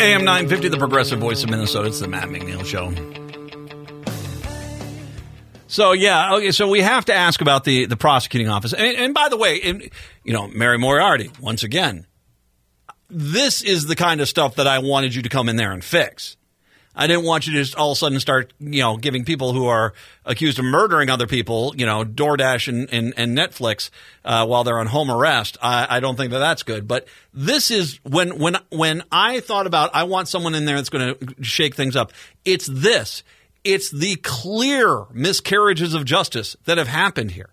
AM 0.00 0.24
950, 0.24 0.68
the 0.68 0.78
progressive 0.78 1.18
voice 1.18 1.42
of 1.42 1.50
Minnesota. 1.50 1.88
It's 1.88 2.00
the 2.00 2.08
Matt 2.08 2.28
McNeil 2.28 2.64
Show. 2.64 2.90
So 5.80 5.92
yeah, 5.92 6.34
okay. 6.34 6.50
So 6.50 6.68
we 6.68 6.82
have 6.82 7.06
to 7.06 7.14
ask 7.14 7.40
about 7.40 7.64
the 7.64 7.86
the 7.86 7.96
prosecuting 7.96 8.50
office. 8.50 8.74
And, 8.74 8.98
and 8.98 9.14
by 9.14 9.30
the 9.30 9.38
way, 9.38 9.90
you 10.24 10.32
know, 10.34 10.46
Mary 10.46 10.76
Moriarty 10.76 11.30
once 11.40 11.62
again. 11.62 12.06
This 13.08 13.62
is 13.62 13.86
the 13.86 13.96
kind 13.96 14.20
of 14.20 14.28
stuff 14.28 14.56
that 14.56 14.66
I 14.66 14.80
wanted 14.80 15.14
you 15.14 15.22
to 15.22 15.30
come 15.30 15.48
in 15.48 15.56
there 15.56 15.72
and 15.72 15.82
fix. 15.82 16.36
I 16.94 17.06
didn't 17.06 17.24
want 17.24 17.46
you 17.46 17.54
to 17.54 17.60
just 17.60 17.76
all 17.76 17.92
of 17.92 17.96
a 17.96 17.98
sudden 17.98 18.20
start, 18.20 18.52
you 18.60 18.82
know, 18.82 18.98
giving 18.98 19.24
people 19.24 19.54
who 19.54 19.68
are 19.68 19.94
accused 20.26 20.58
of 20.58 20.66
murdering 20.66 21.08
other 21.08 21.26
people, 21.26 21.72
you 21.74 21.86
know, 21.86 22.04
DoorDash 22.04 22.68
and, 22.68 22.92
and, 22.92 23.14
and 23.16 23.36
Netflix 23.36 23.88
uh, 24.22 24.46
while 24.46 24.64
they're 24.64 24.78
on 24.78 24.86
home 24.86 25.10
arrest. 25.10 25.56
I, 25.62 25.86
I, 25.96 26.00
don't 26.00 26.16
think 26.16 26.32
that 26.32 26.40
that's 26.40 26.62
good. 26.62 26.86
But 26.86 27.08
this 27.32 27.70
is 27.70 28.00
when 28.02 28.38
when 28.38 28.58
when 28.70 29.02
I 29.10 29.40
thought 29.40 29.66
about 29.66 29.94
I 29.94 30.02
want 30.02 30.28
someone 30.28 30.54
in 30.54 30.66
there 30.66 30.76
that's 30.76 30.90
going 30.90 31.14
to 31.14 31.42
shake 31.42 31.74
things 31.74 31.96
up. 31.96 32.12
It's 32.44 32.66
this. 32.66 33.22
It's 33.62 33.90
the 33.90 34.16
clear 34.16 35.06
miscarriages 35.12 35.94
of 35.94 36.04
justice 36.04 36.56
that 36.64 36.78
have 36.78 36.88
happened 36.88 37.32
here. 37.32 37.50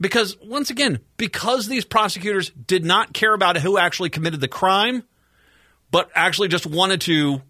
Because, 0.00 0.36
once 0.42 0.70
again, 0.70 0.98
because 1.16 1.66
these 1.66 1.84
prosecutors 1.84 2.50
did 2.50 2.84
not 2.84 3.14
care 3.14 3.32
about 3.32 3.56
who 3.58 3.78
actually 3.78 4.10
committed 4.10 4.40
the 4.40 4.48
crime, 4.48 5.04
but 5.90 6.10
actually 6.14 6.48
just 6.48 6.66
wanted 6.66 7.00
to, 7.02 7.40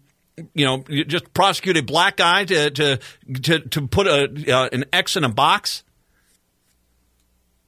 you 0.53 0.65
know, 0.65 0.83
just 1.07 1.33
prosecute 1.33 1.75
a 1.75 1.83
black 1.83 2.17
guy 2.17 2.45
to, 2.45 2.69
to, 2.69 2.99
to, 3.41 3.59
to 3.59 3.87
put 3.87 4.07
a, 4.07 4.55
uh, 4.55 4.69
an 4.71 4.85
X 4.93 5.17
in 5.17 5.23
a 5.23 5.29
box, 5.29 5.83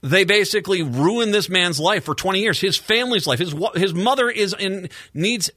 they 0.01 0.23
basically 0.23 0.83
ruined 0.83 1.33
this 1.33 1.49
man's 1.49 1.79
life 1.79 2.03
for 2.03 2.13
20 2.13 2.39
years. 2.39 2.61
His 2.61 2.77
family's 2.77 3.27
life. 3.27 3.39
His, 3.39 3.53
his 3.75 3.93
mother 3.93 4.29
is 4.29 4.55
in, 4.57 4.89
needs 5.13 5.49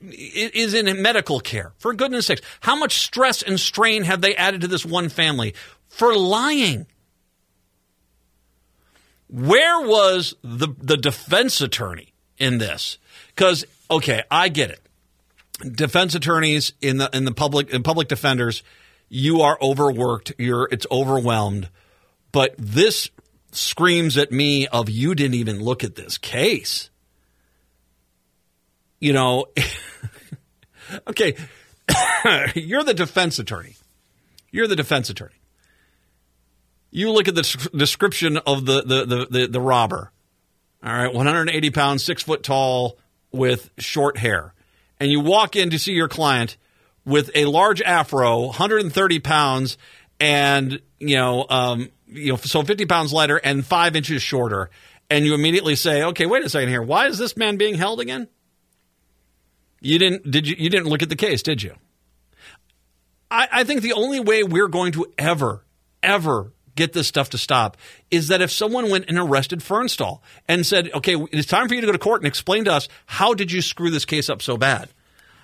is 0.00 0.74
in 0.74 1.02
medical 1.02 1.40
care. 1.40 1.72
For 1.78 1.94
goodness 1.94 2.26
sakes, 2.26 2.42
how 2.60 2.76
much 2.76 2.98
stress 2.98 3.42
and 3.42 3.58
strain 3.58 4.04
have 4.04 4.20
they 4.20 4.36
added 4.36 4.60
to 4.62 4.68
this 4.68 4.84
one 4.84 5.08
family 5.08 5.54
for 5.88 6.16
lying? 6.16 6.86
Where 9.28 9.86
was 9.86 10.34
the 10.42 10.68
the 10.78 10.96
defense 10.96 11.60
attorney 11.60 12.14
in 12.38 12.58
this? 12.58 12.98
Because 13.28 13.64
okay, 13.90 14.22
I 14.30 14.48
get 14.48 14.70
it. 14.70 14.80
Defense 15.60 16.14
attorneys 16.14 16.72
in 16.80 16.98
the 16.98 17.10
in 17.12 17.24
the 17.24 17.32
public 17.32 17.70
in 17.70 17.82
public 17.82 18.08
defenders, 18.08 18.62
you 19.08 19.42
are 19.42 19.58
overworked. 19.60 20.32
You're 20.38 20.68
it's 20.70 20.86
overwhelmed. 20.90 21.68
But 22.32 22.54
this 22.58 23.10
screams 23.52 24.16
at 24.16 24.30
me 24.30 24.66
of 24.68 24.88
you 24.88 25.14
didn't 25.14 25.34
even 25.34 25.60
look 25.60 25.82
at 25.82 25.96
this 25.96 26.18
case 26.18 26.90
you 29.00 29.12
know, 29.12 29.46
okay, 31.08 31.34
you're 32.54 32.84
the 32.84 32.94
defense 32.94 33.38
attorney. 33.38 33.76
You're 34.50 34.66
the 34.66 34.76
defense 34.76 35.10
attorney. 35.10 35.34
You 36.90 37.10
look 37.10 37.28
at 37.28 37.34
the 37.34 37.70
description 37.76 38.38
of 38.38 38.64
the, 38.64 38.82
the, 38.82 39.04
the, 39.04 39.26
the, 39.30 39.46
the 39.48 39.60
robber. 39.60 40.10
All 40.82 40.92
right, 40.92 41.12
180 41.12 41.70
pounds, 41.70 42.04
six 42.04 42.22
foot 42.22 42.42
tall, 42.42 42.98
with 43.30 43.70
short 43.78 44.16
hair. 44.16 44.54
And 45.00 45.10
you 45.10 45.20
walk 45.20 45.56
in 45.56 45.70
to 45.70 45.78
see 45.78 45.92
your 45.92 46.08
client 46.08 46.56
with 47.04 47.30
a 47.34 47.44
large 47.44 47.82
afro, 47.82 48.46
130 48.46 49.20
pounds, 49.20 49.78
and, 50.20 50.80
you 50.98 51.16
know, 51.16 51.46
um, 51.48 51.90
you 52.06 52.32
know, 52.32 52.36
so 52.36 52.62
50 52.62 52.86
pounds 52.86 53.12
lighter 53.12 53.36
and 53.36 53.64
five 53.64 53.96
inches 53.96 54.22
shorter. 54.22 54.70
And 55.10 55.24
you 55.24 55.34
immediately 55.34 55.74
say, 55.74 56.02
okay, 56.04 56.26
wait 56.26 56.44
a 56.44 56.48
second 56.48 56.68
here. 56.68 56.82
Why 56.82 57.06
is 57.06 57.18
this 57.18 57.36
man 57.36 57.56
being 57.56 57.74
held 57.74 58.00
again? 58.00 58.28
You 59.80 59.98
didn't 59.98 60.30
did 60.30 60.48
you 60.48 60.56
you 60.58 60.70
didn't 60.70 60.88
look 60.88 61.02
at 61.02 61.08
the 61.08 61.16
case, 61.16 61.42
did 61.42 61.62
you? 61.62 61.74
I, 63.30 63.48
I 63.52 63.64
think 63.64 63.82
the 63.82 63.92
only 63.92 64.20
way 64.20 64.42
we're 64.42 64.68
going 64.68 64.92
to 64.92 65.06
ever, 65.18 65.64
ever 66.02 66.52
get 66.74 66.92
this 66.92 67.08
stuff 67.08 67.30
to 67.30 67.38
stop 67.38 67.76
is 68.10 68.28
that 68.28 68.40
if 68.40 68.50
someone 68.50 68.88
went 68.88 69.06
and 69.08 69.18
arrested 69.18 69.60
Furnstahl 69.60 70.20
and 70.46 70.64
said, 70.64 70.90
okay, 70.94 71.16
it's 71.32 71.48
time 71.48 71.68
for 71.68 71.74
you 71.74 71.80
to 71.80 71.86
go 71.86 71.92
to 71.92 71.98
court 71.98 72.22
and 72.22 72.26
explain 72.26 72.64
to 72.64 72.72
us 72.72 72.88
how 73.04 73.34
did 73.34 73.50
you 73.50 73.60
screw 73.60 73.90
this 73.90 74.04
case 74.04 74.30
up 74.30 74.40
so 74.40 74.56
bad? 74.56 74.88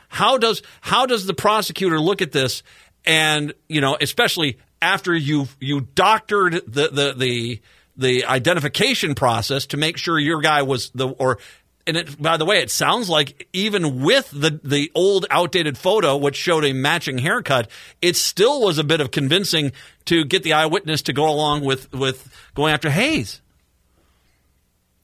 How 0.08 0.38
does 0.38 0.62
how 0.80 1.06
does 1.06 1.26
the 1.26 1.34
prosecutor 1.34 2.00
look 2.00 2.22
at 2.22 2.32
this 2.32 2.62
and 3.04 3.52
you 3.68 3.80
know, 3.80 3.96
especially 4.00 4.58
after 4.80 5.14
you 5.14 5.48
you 5.60 5.80
doctored 5.80 6.52
the 6.66 6.88
the 6.88 7.14
the 7.16 7.60
the 7.96 8.24
identification 8.24 9.14
process 9.14 9.66
to 9.66 9.76
make 9.76 9.96
sure 9.96 10.18
your 10.18 10.40
guy 10.40 10.62
was 10.62 10.90
the 10.90 11.08
or 11.08 11.38
and 11.86 11.96
it, 11.96 12.20
by 12.20 12.36
the 12.36 12.44
way, 12.44 12.60
it 12.60 12.70
sounds 12.70 13.08
like 13.08 13.48
even 13.52 14.02
with 14.02 14.30
the 14.30 14.60
the 14.62 14.90
old 14.94 15.26
outdated 15.30 15.76
photo, 15.76 16.16
which 16.16 16.36
showed 16.36 16.64
a 16.64 16.72
matching 16.72 17.18
haircut, 17.18 17.68
it 18.00 18.16
still 18.16 18.62
was 18.62 18.78
a 18.78 18.84
bit 18.84 19.00
of 19.00 19.10
convincing 19.10 19.72
to 20.06 20.24
get 20.24 20.42
the 20.42 20.54
eyewitness 20.54 21.02
to 21.02 21.12
go 21.12 21.28
along 21.28 21.64
with 21.64 21.92
with 21.92 22.28
going 22.54 22.72
after 22.72 22.90
Hayes, 22.90 23.42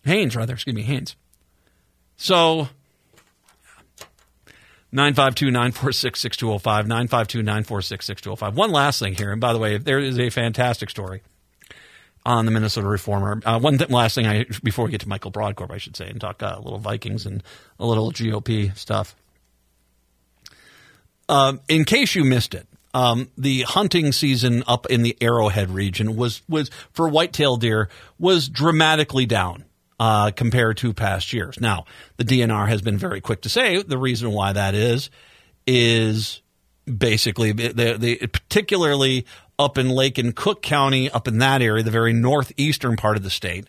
Haynes 0.05 0.35
rather, 0.37 0.55
excuse 0.55 0.77
me, 0.77 0.83
Haynes. 0.83 1.17
So. 2.17 2.69
952 4.93 5.53
946 5.53 6.19
6205, 6.19 6.89
952 6.89 7.43
946 7.45 8.07
6205. 8.07 8.57
One 8.57 8.73
last 8.73 8.99
thing 8.99 9.15
here, 9.15 9.31
and 9.31 9.41
by 9.41 9.53
the 9.53 9.61
way, 9.61 9.79
there 9.79 10.01
is 10.01 10.19
a 10.19 10.31
fantastic 10.31 10.91
story 10.91 11.23
on 12.25 12.45
the 12.45 12.51
Minnesota 12.51 12.87
Reformer. 12.87 13.41
Uh, 13.45 13.59
one 13.59 13.79
th- 13.79 13.91
last 13.91 14.15
thing, 14.15 14.27
I 14.27 14.45
before 14.63 14.85
we 14.85 14.91
get 14.91 15.01
to 15.03 15.09
Michael 15.09 15.33
Brodkorb, 15.33 15.71
I 15.71 15.79
should 15.79 15.97
say, 15.97 16.09
and 16.09 16.21
talk 16.21 16.43
uh, 16.43 16.57
a 16.57 16.61
little 16.61 16.79
Vikings 16.79 17.27
and 17.27 17.43
a 17.79 17.87
little 17.87 18.13
GOP 18.13 18.77
stuff. 18.77 19.15
Um, 21.29 21.61
in 21.69 21.85
case 21.85 22.15
you 22.15 22.25
missed 22.25 22.55
it, 22.55 22.67
um, 22.93 23.31
the 23.39 23.63
hunting 23.63 24.13
season 24.13 24.65
up 24.67 24.87
in 24.87 25.03
the 25.03 25.17
Arrowhead 25.21 25.71
region 25.71 26.17
was 26.17 26.43
was 26.49 26.71
for 26.93 27.09
whitetail 27.09 27.57
deer 27.57 27.89
was 28.19 28.49
dramatically 28.49 29.27
down 29.27 29.65
uh, 30.01 30.33
compared 30.33 30.77
to 30.79 30.93
past 30.93 31.33
years. 31.33 31.61
Now, 31.61 31.85
the 32.17 32.25
DNR 32.25 32.69
has 32.69 32.83
been 32.83 32.99
very 32.99 33.21
quick 33.21 33.43
to 33.43 33.49
say 33.49 33.83
the 33.83 33.99
reason 33.99 34.33
why 34.33 34.53
that 34.53 34.75
is 34.75 35.11
is 35.67 36.43
basically 36.87 37.53
the 37.53 38.29
particularly 38.33 39.27
up 39.61 39.77
in 39.77 39.91
Lake 39.91 40.17
and 40.17 40.35
Cook 40.35 40.63
County, 40.63 41.11
up 41.11 41.29
in 41.29 41.39
that 41.39 41.61
area, 41.61 41.83
the 41.83 41.91
very 41.91 42.15
northeastern 42.15 42.97
part 42.97 43.17
of 43.17 43.23
the 43.23 43.31
state. 43.31 43.67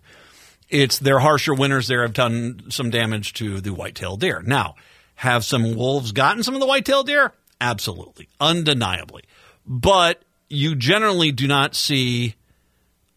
It's 0.70 0.98
their 1.00 1.20
harsher 1.20 1.54
winters 1.54 1.88
there 1.88 2.02
have 2.02 2.14
done 2.14 2.64
some 2.70 2.90
damage 2.90 3.34
to 3.34 3.60
the 3.60 3.74
whitetail 3.74 4.16
deer. 4.16 4.42
Now, 4.42 4.76
have 5.16 5.44
some 5.44 5.76
wolves 5.76 6.14
gotten 6.14 6.44
some 6.44 6.54
of 6.54 6.62
the 6.62 6.66
whitetail 6.66 7.04
deer? 7.04 7.34
Absolutely, 7.60 8.30
undeniably. 8.40 9.24
But 9.68 10.22
you 10.50 10.76
generally 10.76 11.34
do 11.34 11.46
not 11.46 11.76
see 11.76 12.36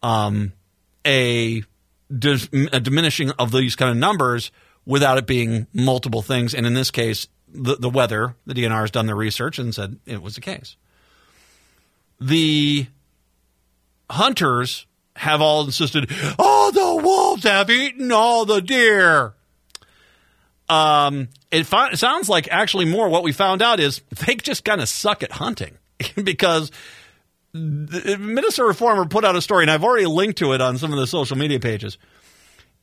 um, 0.03 0.51
a, 1.05 1.63
a 2.11 2.79
diminishing 2.79 3.31
of 3.31 3.53
these 3.53 3.77
kind 3.77 3.89
of 3.89 3.97
numbers 3.97 4.51
without 4.85 5.17
it 5.17 5.25
being 5.25 5.65
multiple 5.73 6.21
things. 6.21 6.53
And 6.53 6.65
in 6.65 6.73
this 6.73 6.91
case, 6.91 7.29
the, 7.47 7.77
the 7.77 7.89
weather, 7.89 8.35
the 8.45 8.53
DNR 8.53 8.81
has 8.81 8.91
done 8.91 9.05
their 9.05 9.15
research 9.15 9.59
and 9.59 9.73
said 9.73 9.97
it 10.05 10.21
was 10.21 10.35
the 10.35 10.41
case 10.41 10.75
the 12.19 12.87
hunters 14.09 14.85
have 15.15 15.41
all 15.41 15.65
insisted, 15.65 16.11
oh, 16.37 16.71
the 16.71 17.03
wolves 17.03 17.43
have 17.43 17.69
eaten 17.69 18.11
all 18.11 18.45
the 18.45 18.61
deer. 18.61 19.33
Um, 20.67 21.29
it, 21.51 21.65
fi- 21.65 21.91
it 21.91 21.97
sounds 21.97 22.27
like 22.27 22.47
actually 22.51 22.85
more 22.85 23.07
what 23.07 23.23
we 23.23 23.31
found 23.31 23.61
out 23.61 23.79
is 23.79 24.01
they 24.25 24.35
just 24.35 24.63
kind 24.63 24.81
of 24.81 24.89
suck 24.89 25.23
at 25.23 25.31
hunting 25.31 25.77
because 26.23 26.71
the 27.53 28.17
Minnesota 28.19 28.67
Reformer 28.67 29.05
put 29.05 29.23
out 29.23 29.35
a 29.35 29.41
story, 29.41 29.63
and 29.63 29.71
I've 29.71 29.83
already 29.83 30.07
linked 30.07 30.39
to 30.39 30.53
it 30.53 30.61
on 30.61 30.77
some 30.77 30.91
of 30.91 30.99
the 30.99 31.07
social 31.07 31.37
media 31.37 31.59
pages. 31.59 31.97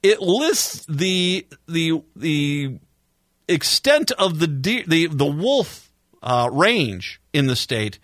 It 0.03 0.21
lists 0.21 0.87
the 0.89 1.47
the 1.69 2.03
the 2.17 2.79
extent 3.49 4.13
of 4.13 4.39
the 4.39 4.47
de- 4.47 4.85
the 4.85 5.07
the 5.09 5.27
wolf 5.27 5.91
uh, 6.23 6.49
range 6.51 7.21
in 7.35 7.47
the 7.49 7.57
state 7.57 7.99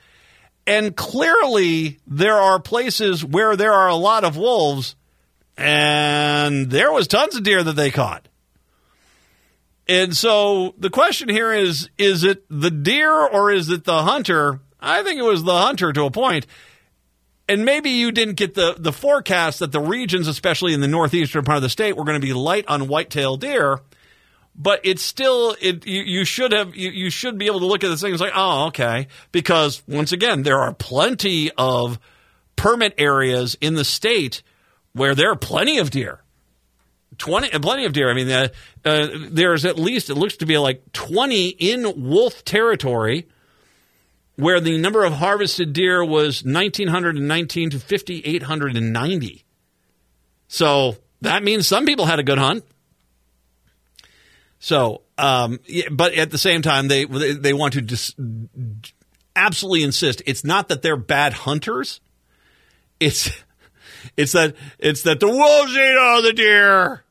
and 0.69 0.95
clearly, 0.95 1.99
there 2.07 2.37
are 2.37 2.61
places 2.61 3.25
where 3.25 3.57
there 3.57 3.73
are 3.73 3.89
a 3.89 3.95
lot 3.95 4.23
of 4.23 4.37
wolves, 4.37 4.97
and 5.57 6.71
there 6.71 6.93
was 6.93 7.09
tons 7.09 7.35
of 7.37 7.43
deer 7.43 7.62
that 7.62 7.73
they 7.73 7.91
caught. 7.91 8.29
And 9.89 10.14
so 10.14 10.75
the 10.77 10.91
question 10.91 11.31
here 11.31 11.55
is 11.55 11.89
is 11.97 12.23
it 12.23 12.45
the 12.51 12.71
deer 12.71 13.11
or 13.11 13.51
is 13.51 13.71
it 13.71 13.85
the 13.85 14.03
hunter? 14.03 14.61
I 14.79 15.03
think 15.03 15.19
it 15.19 15.23
was 15.23 15.43
the 15.43 15.57
hunter 15.57 15.91
to 15.95 16.05
a 16.05 16.11
point. 16.11 16.47
And 17.49 17.64
maybe 17.64 17.89
you 17.89 18.12
didn't 18.12 18.35
get 18.35 18.53
the, 18.53 18.75
the 18.77 18.93
forecast 18.93 19.61
that 19.61 19.73
the 19.73 19.81
regions, 19.81 20.29
especially 20.29 20.75
in 20.75 20.83
the 20.83 20.87
northeastern 20.87 21.47
part 21.47 21.57
of 21.57 21.62
the 21.62 21.71
state, 21.71 21.97
were 21.97 22.05
going 22.05 22.21
to 22.21 22.27
be 22.27 22.35
light 22.35 22.66
on 22.69 22.89
whitetail 22.89 23.39
deer 23.39 23.81
but 24.59 24.81
it's 24.83 25.03
still 25.03 25.57
it 25.61 25.87
you, 25.87 26.03
you 26.03 26.25
should 26.25 26.53
have 26.53 26.75
you, 26.75 26.91
you, 26.91 27.11
should 27.11 27.39
be 27.39 27.47
able 27.47 27.61
to 27.61 27.67
look 27.67 27.85
at 27.85 27.89
this 27.89 28.03
thing 28.03 28.11
and 28.11 28.21
say 28.21 28.31
oh 28.35 28.67
okay. 28.67 29.07
Because 29.31 29.83
once 29.87 30.11
again 30.13 30.43
there 30.43 30.59
are 30.59 30.75
plenty 30.75 31.51
of 31.53 31.99
permit 32.57 32.93
areas 32.99 33.57
in 33.61 33.75
the 33.75 33.85
state 33.85 34.43
where 34.93 35.15
there 35.15 35.31
are 35.31 35.37
plenty 35.37 35.79
of 35.79 35.91
deer. 35.91 36.21
20 37.19 37.51
plenty 37.61 37.85
of 37.85 37.93
deer. 37.93 38.11
I 38.11 38.15
mean 38.15 38.29
uh, 38.29 38.49
uh, 38.85 39.07
there's 39.31 39.65
at 39.65 39.79
least 39.79 40.11
it 40.11 40.17
looks 40.17 40.37
to 40.39 40.47
be 40.47 40.59
like 40.59 40.93
20 40.93 41.49
in 41.49 42.09
wolf 42.09 42.45
territory 42.45 43.29
where 44.35 44.61
the 44.61 44.77
number 44.79 45.05
of 45.05 45.15
harvested 45.15 45.73
deer 45.73 46.05
was 46.05 46.45
1919 46.45 47.71
to 47.71 47.79
5890 47.81 49.45
so 50.47 50.97
that 51.21 51.43
means 51.43 51.67
some 51.67 51.85
people 51.85 52.07
had 52.07 52.21
a 52.21 52.23
good 52.23 52.39
hunt 52.39 52.65
so, 54.59 55.03
um, 55.17 55.61
but 55.91 56.15
at 56.15 56.31
the 56.31 56.39
same 56.39 56.63
time, 56.63 56.89
they 56.89 57.05
they 57.05 57.53
want 57.53 57.75
to 57.75 57.83
just 57.83 58.17
absolutely 59.37 59.85
insist 59.85 60.21
it's 60.27 60.45
not 60.45 60.69
that 60.69 60.83
they're 60.83 60.97
bad 60.97 61.33
hunters. 61.33 62.01
It's 62.99 63.31
it's 64.17 64.33
that 64.33 64.57
it's 64.79 65.03
that 65.03 65.21
the 65.21 65.29
wolves 65.29 65.77
eat 65.77 65.97
all 65.99 66.23
the 66.23 66.33
deer. 66.33 67.05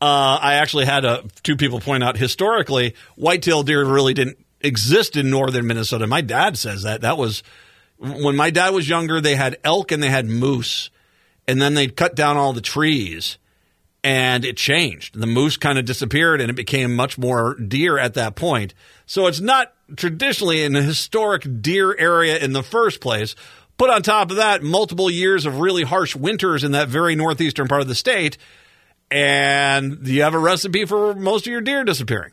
Uh, 0.00 0.38
I 0.40 0.54
actually 0.54 0.84
had 0.84 1.04
a, 1.04 1.24
two 1.44 1.56
people 1.56 1.78
point 1.78 2.02
out 2.02 2.16
historically, 2.16 2.96
whitetail 3.14 3.62
deer 3.62 3.84
really 3.84 4.14
didn't 4.14 4.38
exist 4.60 5.16
in 5.16 5.30
northern 5.30 5.66
Minnesota. 5.66 6.08
My 6.08 6.20
dad 6.20 6.58
says 6.58 6.82
that 6.82 7.02
that 7.02 7.18
was 7.18 7.42
when 7.98 8.36
my 8.36 8.50
dad 8.50 8.70
was 8.70 8.88
younger. 8.88 9.20
They 9.20 9.36
had 9.36 9.58
elk 9.64 9.92
and 9.92 10.02
they 10.02 10.10
had 10.10 10.26
moose, 10.26 10.90
and 11.48 11.60
then 11.60 11.74
they'd 11.74 11.96
cut 11.96 12.14
down 12.14 12.36
all 12.36 12.52
the 12.52 12.60
trees 12.60 13.38
and 14.04 14.44
it 14.44 14.56
changed. 14.56 15.18
The 15.18 15.26
moose 15.26 15.56
kind 15.56 15.78
of 15.78 15.84
disappeared 15.84 16.40
and 16.40 16.50
it 16.50 16.54
became 16.54 16.94
much 16.94 17.18
more 17.18 17.54
deer 17.54 17.98
at 17.98 18.14
that 18.14 18.34
point. 18.34 18.74
So 19.06 19.26
it's 19.26 19.40
not 19.40 19.72
traditionally 19.96 20.64
an 20.64 20.74
historic 20.74 21.62
deer 21.62 21.96
area 21.96 22.38
in 22.38 22.52
the 22.52 22.62
first 22.62 23.00
place. 23.00 23.34
Put 23.78 23.90
on 23.90 24.02
top 24.02 24.30
of 24.30 24.36
that, 24.36 24.62
multiple 24.62 25.10
years 25.10 25.46
of 25.46 25.60
really 25.60 25.82
harsh 25.82 26.14
winters 26.14 26.64
in 26.64 26.72
that 26.72 26.88
very 26.88 27.14
northeastern 27.14 27.68
part 27.68 27.80
of 27.80 27.88
the 27.88 27.94
state, 27.94 28.38
and 29.10 30.06
you 30.06 30.22
have 30.22 30.34
a 30.34 30.38
recipe 30.38 30.84
for 30.84 31.14
most 31.14 31.46
of 31.46 31.50
your 31.50 31.62
deer 31.62 31.82
disappearing. 31.82 32.32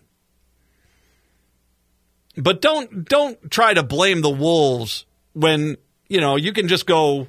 But 2.37 2.61
don't 2.61 3.07
don't 3.07 3.49
try 3.49 3.73
to 3.73 3.83
blame 3.83 4.21
the 4.21 4.29
wolves 4.29 5.05
when 5.33 5.77
you 6.07 6.21
know 6.21 6.35
you 6.35 6.53
can 6.53 6.67
just 6.67 6.85
go 6.85 7.27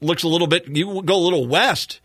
looks 0.00 0.22
a 0.22 0.28
little 0.28 0.46
bit 0.46 0.66
you 0.68 1.02
go 1.02 1.14
a 1.14 1.16
little 1.16 1.46
west 1.46 2.00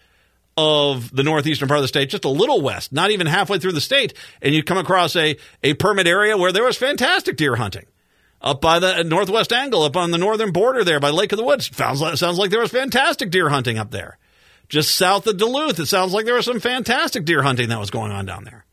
of 0.55 1.13
the 1.15 1.23
northeastern 1.23 1.67
part 1.67 1.79
of 1.79 1.83
the 1.83 1.87
state, 1.87 2.09
just 2.09 2.25
a 2.25 2.29
little 2.29 2.61
west, 2.61 2.91
not 2.91 3.11
even 3.11 3.27
halfway 3.27 3.57
through 3.57 3.71
the 3.71 3.81
state, 3.81 4.13
and 4.41 4.53
you 4.53 4.63
come 4.63 4.77
across 4.77 5.15
a, 5.15 5.37
a 5.63 5.73
permit 5.73 6.07
area 6.07 6.37
where 6.37 6.51
there 6.51 6.63
was 6.63 6.77
fantastic 6.77 7.37
deer 7.37 7.55
hunting. 7.55 7.85
Up 8.41 8.59
by 8.59 8.79
the 8.79 8.99
uh, 8.99 9.03
northwest 9.03 9.53
angle, 9.53 9.83
up 9.83 9.95
on 9.95 10.11
the 10.11 10.17
northern 10.17 10.51
border 10.51 10.83
there 10.83 10.99
by 10.99 11.09
Lake 11.09 11.31
of 11.31 11.37
the 11.37 11.45
Woods. 11.45 11.75
Sounds 11.75 12.01
like, 12.01 12.17
sounds 12.17 12.37
like 12.37 12.51
there 12.51 12.59
was 12.59 12.71
fantastic 12.71 13.31
deer 13.31 13.49
hunting 13.49 13.77
up 13.77 13.91
there. 13.91 14.17
Just 14.67 14.95
south 14.95 15.25
of 15.27 15.37
Duluth, 15.37 15.79
it 15.79 15.85
sounds 15.85 16.13
like 16.13 16.25
there 16.25 16.35
was 16.35 16.45
some 16.45 16.59
fantastic 16.59 17.25
deer 17.25 17.41
hunting 17.41 17.69
that 17.69 17.79
was 17.79 17.89
going 17.89 18.11
on 18.11 18.25
down 18.25 18.43
there. 18.43 18.65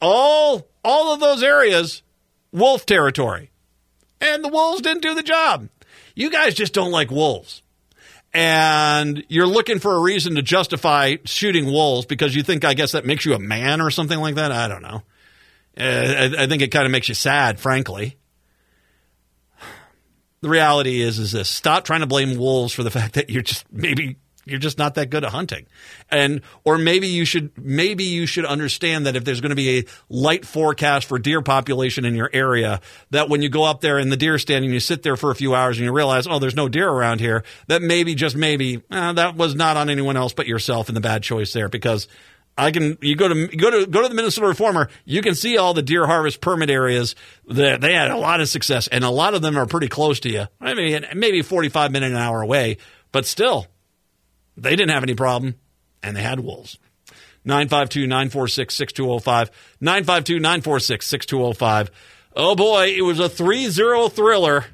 All, 0.00 0.66
all 0.82 1.12
of 1.12 1.20
those 1.20 1.42
areas, 1.42 2.02
wolf 2.50 2.86
territory. 2.86 3.50
And 4.20 4.42
the 4.42 4.48
wolves 4.48 4.80
didn't 4.80 5.02
do 5.02 5.14
the 5.14 5.22
job. 5.22 5.68
You 6.14 6.30
guys 6.30 6.54
just 6.54 6.72
don't 6.72 6.90
like 6.90 7.10
wolves 7.10 7.62
and 8.32 9.24
you're 9.28 9.46
looking 9.46 9.78
for 9.78 9.96
a 9.96 10.00
reason 10.00 10.36
to 10.36 10.42
justify 10.42 11.16
shooting 11.24 11.66
wolves 11.66 12.06
because 12.06 12.34
you 12.34 12.42
think, 12.42 12.64
I 12.64 12.74
guess, 12.74 12.92
that 12.92 13.04
makes 13.04 13.24
you 13.24 13.34
a 13.34 13.38
man 13.38 13.80
or 13.80 13.90
something 13.90 14.18
like 14.18 14.36
that. 14.36 14.52
I 14.52 14.68
don't 14.68 14.82
know. 14.82 15.02
Uh, 15.76 16.30
I, 16.38 16.46
think 16.46 16.62
it 16.62 16.68
kind 16.68 16.84
of 16.84 16.92
makes 16.92 17.08
you 17.08 17.14
sad, 17.14 17.58
frankly. 17.58 18.16
The 20.42 20.48
reality 20.48 21.00
is, 21.00 21.18
is 21.18 21.32
this: 21.32 21.48
stop 21.48 21.84
trying 21.84 22.00
to 22.00 22.06
blame 22.06 22.36
wolves 22.36 22.72
for 22.72 22.82
the 22.82 22.90
fact 22.90 23.14
that 23.14 23.30
you're 23.30 23.42
just 23.42 23.70
maybe 23.72 24.16
you're 24.50 24.58
just 24.58 24.78
not 24.78 24.94
that 24.94 25.10
good 25.10 25.24
at 25.24 25.30
hunting 25.30 25.66
and 26.10 26.40
or 26.64 26.78
maybe 26.78 27.06
you 27.06 27.24
should 27.24 27.50
maybe 27.56 28.04
you 28.04 28.26
should 28.26 28.44
understand 28.44 29.06
that 29.06 29.16
if 29.16 29.24
there's 29.24 29.40
going 29.40 29.50
to 29.50 29.56
be 29.56 29.78
a 29.78 29.84
light 30.08 30.44
forecast 30.44 31.06
for 31.06 31.18
deer 31.18 31.42
population 31.42 32.04
in 32.04 32.14
your 32.14 32.30
area 32.32 32.80
that 33.10 33.28
when 33.28 33.42
you 33.42 33.48
go 33.48 33.64
up 33.64 33.80
there 33.80 33.98
in 33.98 34.10
the 34.10 34.16
deer 34.16 34.38
stand 34.38 34.64
and 34.64 34.74
you 34.74 34.80
sit 34.80 35.02
there 35.02 35.16
for 35.16 35.30
a 35.30 35.34
few 35.34 35.54
hours 35.54 35.78
and 35.78 35.84
you 35.84 35.92
realize 35.92 36.26
oh 36.26 36.38
there's 36.38 36.56
no 36.56 36.68
deer 36.68 36.88
around 36.88 37.20
here 37.20 37.44
that 37.68 37.82
maybe 37.82 38.14
just 38.14 38.36
maybe 38.36 38.82
eh, 38.90 39.12
that 39.12 39.36
was 39.36 39.54
not 39.54 39.76
on 39.76 39.88
anyone 39.88 40.16
else 40.16 40.32
but 40.32 40.46
yourself 40.46 40.88
and 40.88 40.96
the 40.96 41.00
bad 41.00 41.22
choice 41.22 41.52
there 41.52 41.68
because 41.68 42.08
I 42.60 42.72
can 42.72 42.98
you 43.00 43.16
go 43.16 43.28
to 43.28 43.34
you 43.34 43.56
go 43.56 43.70
to 43.70 43.86
go 43.86 44.02
to 44.02 44.08
the 44.08 44.14
Minnesota 44.14 44.48
Reformer. 44.48 44.90
You 45.04 45.22
can 45.22 45.34
see 45.34 45.56
all 45.56 45.72
the 45.72 45.82
deer 45.82 46.06
harvest 46.06 46.40
permit 46.40 46.68
areas. 46.68 47.14
That 47.48 47.80
they 47.80 47.94
had 47.94 48.10
a 48.10 48.16
lot 48.16 48.40
of 48.40 48.48
success, 48.48 48.86
and 48.86 49.02
a 49.02 49.10
lot 49.10 49.34
of 49.34 49.42
them 49.42 49.56
are 49.56 49.66
pretty 49.66 49.88
close 49.88 50.20
to 50.20 50.30
you. 50.30 50.46
I 50.60 50.74
mean, 50.74 51.06
maybe 51.14 51.42
forty 51.42 51.68
five 51.68 51.90
minutes 51.90 52.12
an 52.12 52.18
hour 52.18 52.42
away, 52.42 52.76
but 53.12 53.24
still, 53.24 53.66
They 54.56 54.70
didn't 54.70 54.90
have 54.90 55.02
any 55.02 55.14
problem, 55.14 55.56
and 56.02 56.16
they 56.16 56.22
had 56.22 56.40
wolves. 56.40 56.78
952 57.44 58.06
946 58.06 58.74
6205. 58.74 59.50
952 59.80 60.38
946 60.40 61.06
6205. 61.06 61.90
Oh 62.36 62.54
boy, 62.54 62.94
it 62.96 63.02
was 63.02 63.18
a 63.18 63.28
3 63.28 63.68
0 63.68 64.08
thriller. 64.08 64.66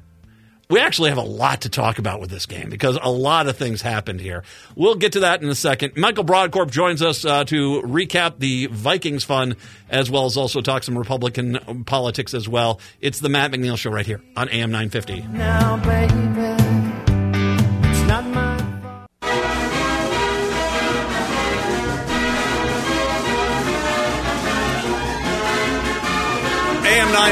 We 0.69 0.81
actually 0.81 1.09
have 1.09 1.17
a 1.17 1.21
lot 1.21 1.61
to 1.61 1.69
talk 1.69 1.97
about 1.97 2.19
with 2.19 2.29
this 2.29 2.45
game 2.45 2.69
because 2.69 2.99
a 3.01 3.09
lot 3.09 3.47
of 3.47 3.55
things 3.55 3.81
happened 3.81 4.19
here. 4.19 4.43
We'll 4.75 4.95
get 4.95 5.13
to 5.13 5.21
that 5.21 5.41
in 5.41 5.47
a 5.47 5.55
second. 5.55 5.95
Michael 5.95 6.25
Brodkorb 6.25 6.71
joins 6.71 7.01
us 7.01 7.23
uh, 7.23 7.45
to 7.45 7.81
recap 7.83 8.39
the 8.39 8.65
Vikings 8.65 9.23
fun 9.23 9.55
as 9.89 10.11
well 10.11 10.25
as 10.25 10.35
also 10.35 10.59
talk 10.59 10.83
some 10.83 10.97
Republican 10.97 11.85
politics 11.85 12.33
as 12.33 12.49
well. 12.49 12.81
It's 12.99 13.21
the 13.21 13.29
Matt 13.29 13.51
McNeil 13.51 13.77
Show 13.77 13.91
right 13.91 14.05
here 14.05 14.21
on 14.35 14.49
AM 14.49 14.71
950. 14.71 15.21
Now, 15.29 15.77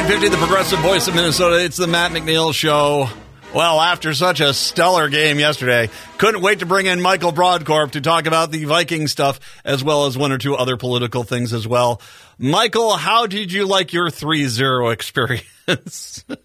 950, 0.05 0.39
the 0.39 0.45
progressive 0.45 0.79
voice 0.81 1.07
of 1.07 1.15
Minnesota. 1.15 1.65
It's 1.65 1.77
the 1.77 1.87
Matt 1.87 2.11
McNeil 2.11 2.53
Show. 2.53 3.09
Well, 3.55 3.81
after 3.81 4.13
such 4.13 4.39
a 4.39 4.53
stellar 4.53 5.09
game 5.09 5.39
yesterday, 5.39 5.89
couldn't 6.19 6.43
wait 6.43 6.59
to 6.59 6.67
bring 6.67 6.85
in 6.85 7.01
Michael 7.01 7.33
Brodkorb 7.33 7.89
to 7.93 8.01
talk 8.01 8.27
about 8.27 8.51
the 8.51 8.65
Viking 8.65 9.07
stuff 9.07 9.39
as 9.65 9.83
well 9.83 10.05
as 10.05 10.15
one 10.15 10.31
or 10.31 10.37
two 10.37 10.53
other 10.53 10.77
political 10.77 11.23
things 11.23 11.53
as 11.53 11.67
well. 11.67 12.03
Michael, 12.37 12.95
how 12.95 13.25
did 13.25 13.51
you 13.51 13.65
like 13.65 13.93
your 13.93 14.11
3 14.11 14.45
0 14.45 14.89
experience? 14.89 16.23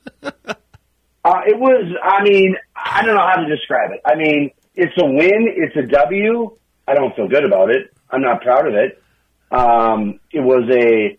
Uh, 1.22 1.42
it 1.46 1.58
was, 1.58 1.94
I 2.02 2.24
mean, 2.24 2.56
I 2.74 3.02
don't 3.04 3.14
know 3.14 3.20
how 3.20 3.42
to 3.42 3.54
describe 3.54 3.90
it. 3.90 4.00
I 4.06 4.14
mean, 4.14 4.52
it's 4.74 4.94
a 4.96 5.04
win, 5.04 5.48
it's 5.54 5.76
a 5.76 5.82
W. 5.82 6.56
I 6.88 6.94
don't 6.94 7.14
feel 7.14 7.28
good 7.28 7.44
about 7.44 7.68
it. 7.68 7.94
I'm 8.08 8.22
not 8.22 8.40
proud 8.40 8.66
of 8.66 8.72
it. 8.72 9.02
Um, 9.50 10.18
it 10.32 10.40
was 10.40 10.64
a, 10.70 11.18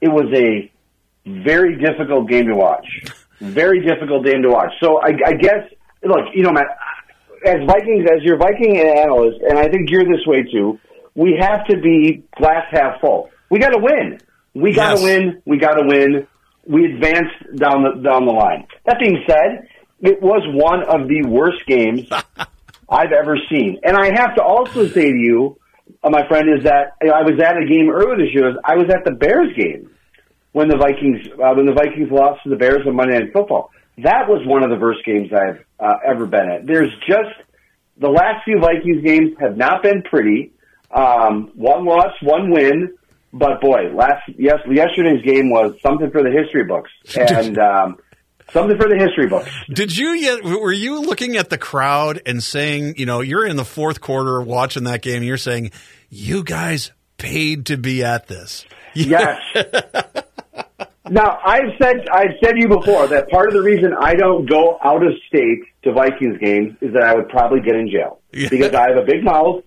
it 0.00 0.08
was 0.08 0.32
a 0.32 0.70
very 1.26 1.76
difficult 1.78 2.28
game 2.28 2.46
to 2.46 2.54
watch. 2.54 2.86
Very 3.40 3.84
difficult 3.84 4.24
game 4.24 4.42
to 4.42 4.50
watch. 4.50 4.72
So 4.82 5.00
I, 5.00 5.08
I 5.26 5.32
guess, 5.32 5.64
look, 6.02 6.26
you 6.34 6.42
know, 6.42 6.52
Matt, 6.52 6.66
as 7.46 7.56
Vikings, 7.66 8.06
as 8.10 8.22
your 8.22 8.38
Viking 8.38 8.78
analyst, 8.78 9.40
and 9.48 9.58
I 9.58 9.68
think 9.68 9.90
you're 9.90 10.04
this 10.04 10.24
way 10.26 10.42
too, 10.50 10.78
we 11.14 11.36
have 11.40 11.66
to 11.66 11.76
be 11.80 12.24
glass 12.36 12.64
half 12.70 13.00
full. 13.00 13.30
We 13.50 13.58
got 13.58 13.70
to 13.70 13.78
win. 13.80 14.18
We 14.54 14.72
got 14.72 14.94
to 14.96 15.00
Yes. 15.00 15.02
win. 15.02 15.42
We 15.44 15.58
got 15.58 15.74
to 15.74 15.86
win. 15.86 16.26
We 16.66 16.86
advanced 16.86 17.56
down 17.56 17.82
the 17.82 18.00
down 18.02 18.24
the 18.26 18.32
line. 18.32 18.66
That 18.86 18.98
being 18.98 19.22
said, 19.26 19.68
it 20.00 20.22
was 20.22 20.42
one 20.54 20.82
of 20.84 21.08
the 21.08 21.22
worst 21.28 21.66
games 21.66 22.08
I've 22.88 23.12
ever 23.12 23.36
seen. 23.50 23.80
And 23.84 23.96
I 23.96 24.06
have 24.14 24.34
to 24.36 24.42
also 24.42 24.86
say 24.88 25.10
to 25.10 25.16
you, 25.18 25.58
uh, 26.02 26.08
my 26.10 26.26
friend, 26.28 26.48
is 26.56 26.64
that 26.64 26.92
I 27.02 27.22
was 27.22 27.38
at 27.42 27.56
a 27.56 27.66
game 27.66 27.90
earlier 27.90 28.16
this 28.16 28.32
year. 28.34 28.54
I 28.64 28.76
was 28.76 28.86
at 28.94 29.04
the 29.04 29.12
Bears 29.12 29.54
game 29.56 29.90
when 30.54 30.68
the 30.68 30.76
Vikings 30.76 31.26
uh, 31.32 31.52
when 31.54 31.66
the 31.66 31.74
Vikings 31.74 32.10
lost 32.10 32.44
to 32.44 32.48
the 32.48 32.56
Bears 32.56 32.86
on 32.86 32.94
Monday 32.96 33.18
Night 33.18 33.32
Football. 33.32 33.70
That 33.98 34.28
was 34.28 34.44
one 34.46 34.64
of 34.64 34.70
the 34.70 34.76
worst 34.76 35.04
games 35.04 35.30
I've 35.32 35.64
uh, 35.78 35.98
ever 36.06 36.26
been 36.26 36.48
at. 36.48 36.66
There's 36.66 36.92
just 37.06 37.34
the 37.98 38.08
last 38.08 38.44
few 38.44 38.58
Vikings 38.60 39.04
games 39.04 39.32
have 39.40 39.56
not 39.56 39.82
been 39.82 40.02
pretty. 40.02 40.52
Um, 40.90 41.50
one 41.54 41.84
loss, 41.84 42.12
one 42.22 42.50
win, 42.50 42.94
but 43.32 43.60
boy, 43.60 43.92
last 43.92 44.22
yes, 44.38 44.60
yesterday's 44.70 45.22
game 45.22 45.50
was 45.50 45.74
something 45.82 46.10
for 46.10 46.22
the 46.22 46.30
history 46.30 46.64
books, 46.64 46.90
and 47.16 47.58
um, 47.58 47.98
something 48.52 48.78
for 48.78 48.88
the 48.88 48.96
history 48.96 49.26
books. 49.26 49.50
Did 49.68 49.96
you 49.96 50.10
yet? 50.10 50.44
Were 50.44 50.72
you 50.72 51.00
looking 51.00 51.36
at 51.36 51.50
the 51.50 51.58
crowd 51.58 52.22
and 52.26 52.40
saying, 52.42 52.94
you 52.96 53.06
know, 53.06 53.20
you're 53.22 53.44
in 53.44 53.56
the 53.56 53.64
fourth 53.64 54.00
quarter 54.00 54.40
watching 54.40 54.84
that 54.84 55.02
game, 55.02 55.16
and 55.16 55.24
you're 55.24 55.36
saying, 55.36 55.72
you 56.10 56.44
guys 56.44 56.92
paid 57.16 57.66
to 57.66 57.76
be 57.76 58.04
at 58.04 58.28
this? 58.28 58.64
Yes. 58.96 59.40
now 61.10 61.38
I've 61.44 61.72
said 61.80 62.08
I've 62.12 62.32
said 62.42 62.52
to 62.52 62.60
you 62.60 62.68
before 62.68 63.06
that 63.08 63.28
part 63.30 63.48
of 63.48 63.54
the 63.54 63.62
reason 63.62 63.92
I 63.98 64.14
don't 64.14 64.46
go 64.48 64.78
out 64.82 65.04
of 65.04 65.12
state 65.28 65.60
to 65.82 65.92
Vikings 65.92 66.38
games 66.38 66.76
is 66.80 66.92
that 66.94 67.02
I 67.02 67.14
would 67.14 67.28
probably 67.28 67.60
get 67.60 67.74
in 67.76 67.90
jail 67.90 68.20
Yeah. 68.32 68.48
because 68.48 68.72
I 68.74 68.88
have 68.88 68.96
a 68.96 69.04
big 69.06 69.22
mouth 69.24 69.62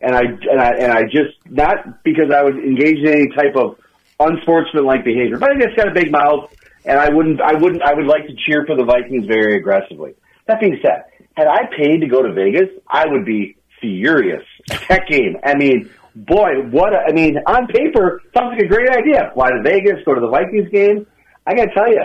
and 0.00 0.14
I 0.14 0.20
and 0.22 0.60
I 0.60 0.70
and 0.78 0.92
I 0.92 1.02
just 1.04 1.34
not 1.48 2.02
because 2.04 2.30
I 2.34 2.42
would 2.42 2.56
engage 2.56 2.98
in 2.98 3.08
any 3.08 3.28
type 3.34 3.56
of 3.56 3.78
unsportsmanlike 4.20 5.04
behavior, 5.04 5.38
but 5.38 5.50
I 5.50 5.54
just 5.60 5.76
got 5.76 5.88
a 5.88 5.94
big 5.94 6.10
mouth 6.12 6.50
and 6.84 6.98
I 6.98 7.08
wouldn't 7.08 7.40
I 7.40 7.54
wouldn't 7.54 7.82
I 7.82 7.94
would 7.94 8.06
like 8.06 8.26
to 8.26 8.34
cheer 8.44 8.64
for 8.66 8.76
the 8.76 8.84
Vikings 8.84 9.26
very 9.26 9.56
aggressively. 9.56 10.14
That 10.46 10.60
being 10.60 10.78
said, 10.82 11.04
had 11.34 11.46
I 11.46 11.66
paid 11.76 12.00
to 12.00 12.06
go 12.06 12.22
to 12.22 12.32
Vegas, 12.32 12.68
I 12.88 13.06
would 13.06 13.24
be 13.24 13.56
furious 13.80 14.44
at 14.70 14.82
that 14.88 15.02
game. 15.08 15.36
I 15.44 15.54
mean, 15.54 15.88
boy, 16.14 16.62
what 16.70 16.92
a, 16.92 16.98
I 17.08 17.12
mean, 17.12 17.36
on 17.46 17.66
paper, 17.66 18.20
sounds 18.36 18.54
like 18.54 18.64
a 18.64 18.68
great 18.68 18.88
idea. 18.90 19.30
Fly 19.34 19.50
to 19.50 19.62
Vegas, 19.62 20.04
go 20.04 20.14
to 20.14 20.20
the 20.20 20.28
Vikings 20.28 20.68
game. 20.70 21.06
I 21.46 21.54
got 21.54 21.66
to 21.66 21.74
tell 21.74 21.88
you, 21.88 22.02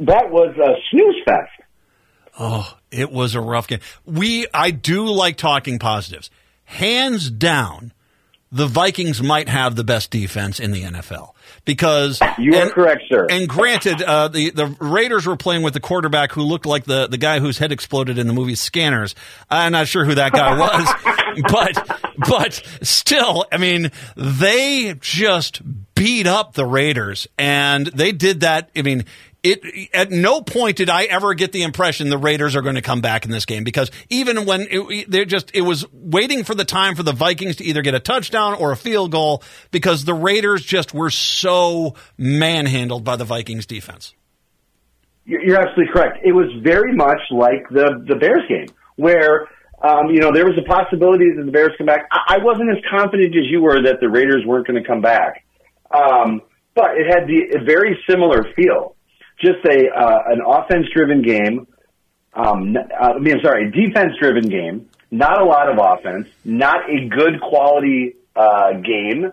that 0.00 0.30
was 0.30 0.54
a 0.56 0.74
snooze 0.90 1.16
fest. 1.24 1.50
Oh, 2.38 2.76
it 2.90 3.10
was 3.10 3.34
a 3.34 3.40
rough 3.40 3.68
game. 3.68 3.80
We, 4.04 4.46
I 4.52 4.70
do 4.70 5.06
like 5.06 5.36
talking 5.36 5.78
positives. 5.78 6.30
Hands 6.64 7.30
down, 7.30 7.92
the 8.52 8.66
Vikings 8.66 9.22
might 9.22 9.48
have 9.48 9.76
the 9.76 9.84
best 9.84 10.10
defense 10.10 10.58
in 10.58 10.72
the 10.72 10.82
NFL 10.82 11.30
because 11.64 12.20
You 12.38 12.56
are 12.56 12.70
correct, 12.70 13.02
sir. 13.08 13.26
And 13.30 13.48
granted, 13.48 14.02
uh, 14.02 14.28
the 14.28 14.50
the 14.50 14.66
Raiders 14.80 15.26
were 15.26 15.36
playing 15.36 15.62
with 15.62 15.74
the 15.74 15.80
quarterback 15.80 16.32
who 16.32 16.42
looked 16.42 16.66
like 16.66 16.84
the 16.84 17.06
the 17.06 17.18
guy 17.18 17.38
whose 17.38 17.58
head 17.58 17.70
exploded 17.72 18.18
in 18.18 18.26
the 18.26 18.32
movie 18.32 18.54
Scanners. 18.56 19.14
I'm 19.48 19.72
not 19.72 19.86
sure 19.88 20.04
who 20.04 20.14
that 20.16 20.32
guy 20.32 20.58
was, 20.58 21.18
but 21.50 22.02
but 22.28 22.62
still, 22.82 23.46
I 23.52 23.58
mean, 23.58 23.90
they 24.16 24.94
just 25.00 25.62
beat 25.94 26.26
up 26.26 26.54
the 26.54 26.66
Raiders, 26.66 27.26
and 27.38 27.86
they 27.86 28.12
did 28.12 28.40
that. 28.40 28.70
I 28.76 28.82
mean. 28.82 29.04
It 29.42 29.88
at 29.94 30.10
no 30.10 30.42
point 30.42 30.76
did 30.76 30.90
I 30.90 31.04
ever 31.04 31.32
get 31.32 31.50
the 31.50 31.62
impression 31.62 32.10
the 32.10 32.18
Raiders 32.18 32.54
are 32.56 32.60
going 32.60 32.74
to 32.74 32.82
come 32.82 33.00
back 33.00 33.24
in 33.24 33.30
this 33.30 33.46
game 33.46 33.64
because 33.64 33.90
even 34.10 34.44
when 34.44 34.66
it, 34.70 35.10
they're 35.10 35.24
just 35.24 35.50
it 35.54 35.62
was 35.62 35.86
waiting 35.94 36.44
for 36.44 36.54
the 36.54 36.66
time 36.66 36.94
for 36.94 37.02
the 37.02 37.14
Vikings 37.14 37.56
to 37.56 37.64
either 37.64 37.80
get 37.80 37.94
a 37.94 38.00
touchdown 38.00 38.52
or 38.52 38.70
a 38.70 38.76
field 38.76 39.12
goal 39.12 39.42
because 39.70 40.04
the 40.04 40.12
Raiders 40.12 40.62
just 40.62 40.92
were 40.92 41.08
so 41.08 41.94
manhandled 42.18 43.02
by 43.02 43.16
the 43.16 43.24
Vikings 43.24 43.64
defense. 43.64 44.12
You're 45.24 45.58
absolutely 45.58 45.90
correct. 45.92 46.18
It 46.22 46.32
was 46.32 46.50
very 46.62 46.94
much 46.94 47.20
like 47.30 47.66
the 47.70 48.04
the 48.06 48.16
Bears 48.16 48.42
game, 48.46 48.68
where 48.96 49.48
um, 49.82 50.10
you 50.10 50.20
know 50.20 50.32
there 50.32 50.46
was 50.46 50.58
a 50.58 50.66
possibility 50.66 51.32
that 51.36 51.44
the 51.44 51.52
Bears 51.52 51.72
come 51.78 51.86
back. 51.86 52.06
I, 52.10 52.36
I 52.36 52.44
wasn't 52.44 52.70
as 52.70 52.82
confident 52.90 53.34
as 53.36 53.46
you 53.50 53.62
were 53.62 53.82
that 53.82 54.00
the 54.00 54.08
Raiders 54.08 54.44
weren't 54.46 54.66
going 54.66 54.82
to 54.82 54.86
come 54.86 55.00
back, 55.00 55.44
um, 55.90 56.42
but 56.74 56.96
it 56.96 57.06
had 57.06 57.26
the 57.26 57.58
a 57.60 57.64
very 57.64 57.98
similar 58.08 58.44
feel. 58.54 58.96
Just 59.40 59.64
a 59.64 59.88
uh, 59.88 60.18
an 60.26 60.40
offense 60.46 60.86
driven 60.94 61.22
game. 61.22 61.66
Um, 62.34 62.76
uh, 62.76 63.14
I 63.14 63.18
mean, 63.18 63.34
I'm 63.34 63.42
sorry, 63.42 63.70
defense 63.70 64.12
driven 64.20 64.48
game. 64.48 64.88
Not 65.10 65.40
a 65.40 65.44
lot 65.44 65.68
of 65.68 65.78
offense. 65.78 66.28
Not 66.44 66.88
a 66.88 67.08
good 67.08 67.40
quality 67.40 68.14
uh, 68.36 68.74
game. 68.74 69.32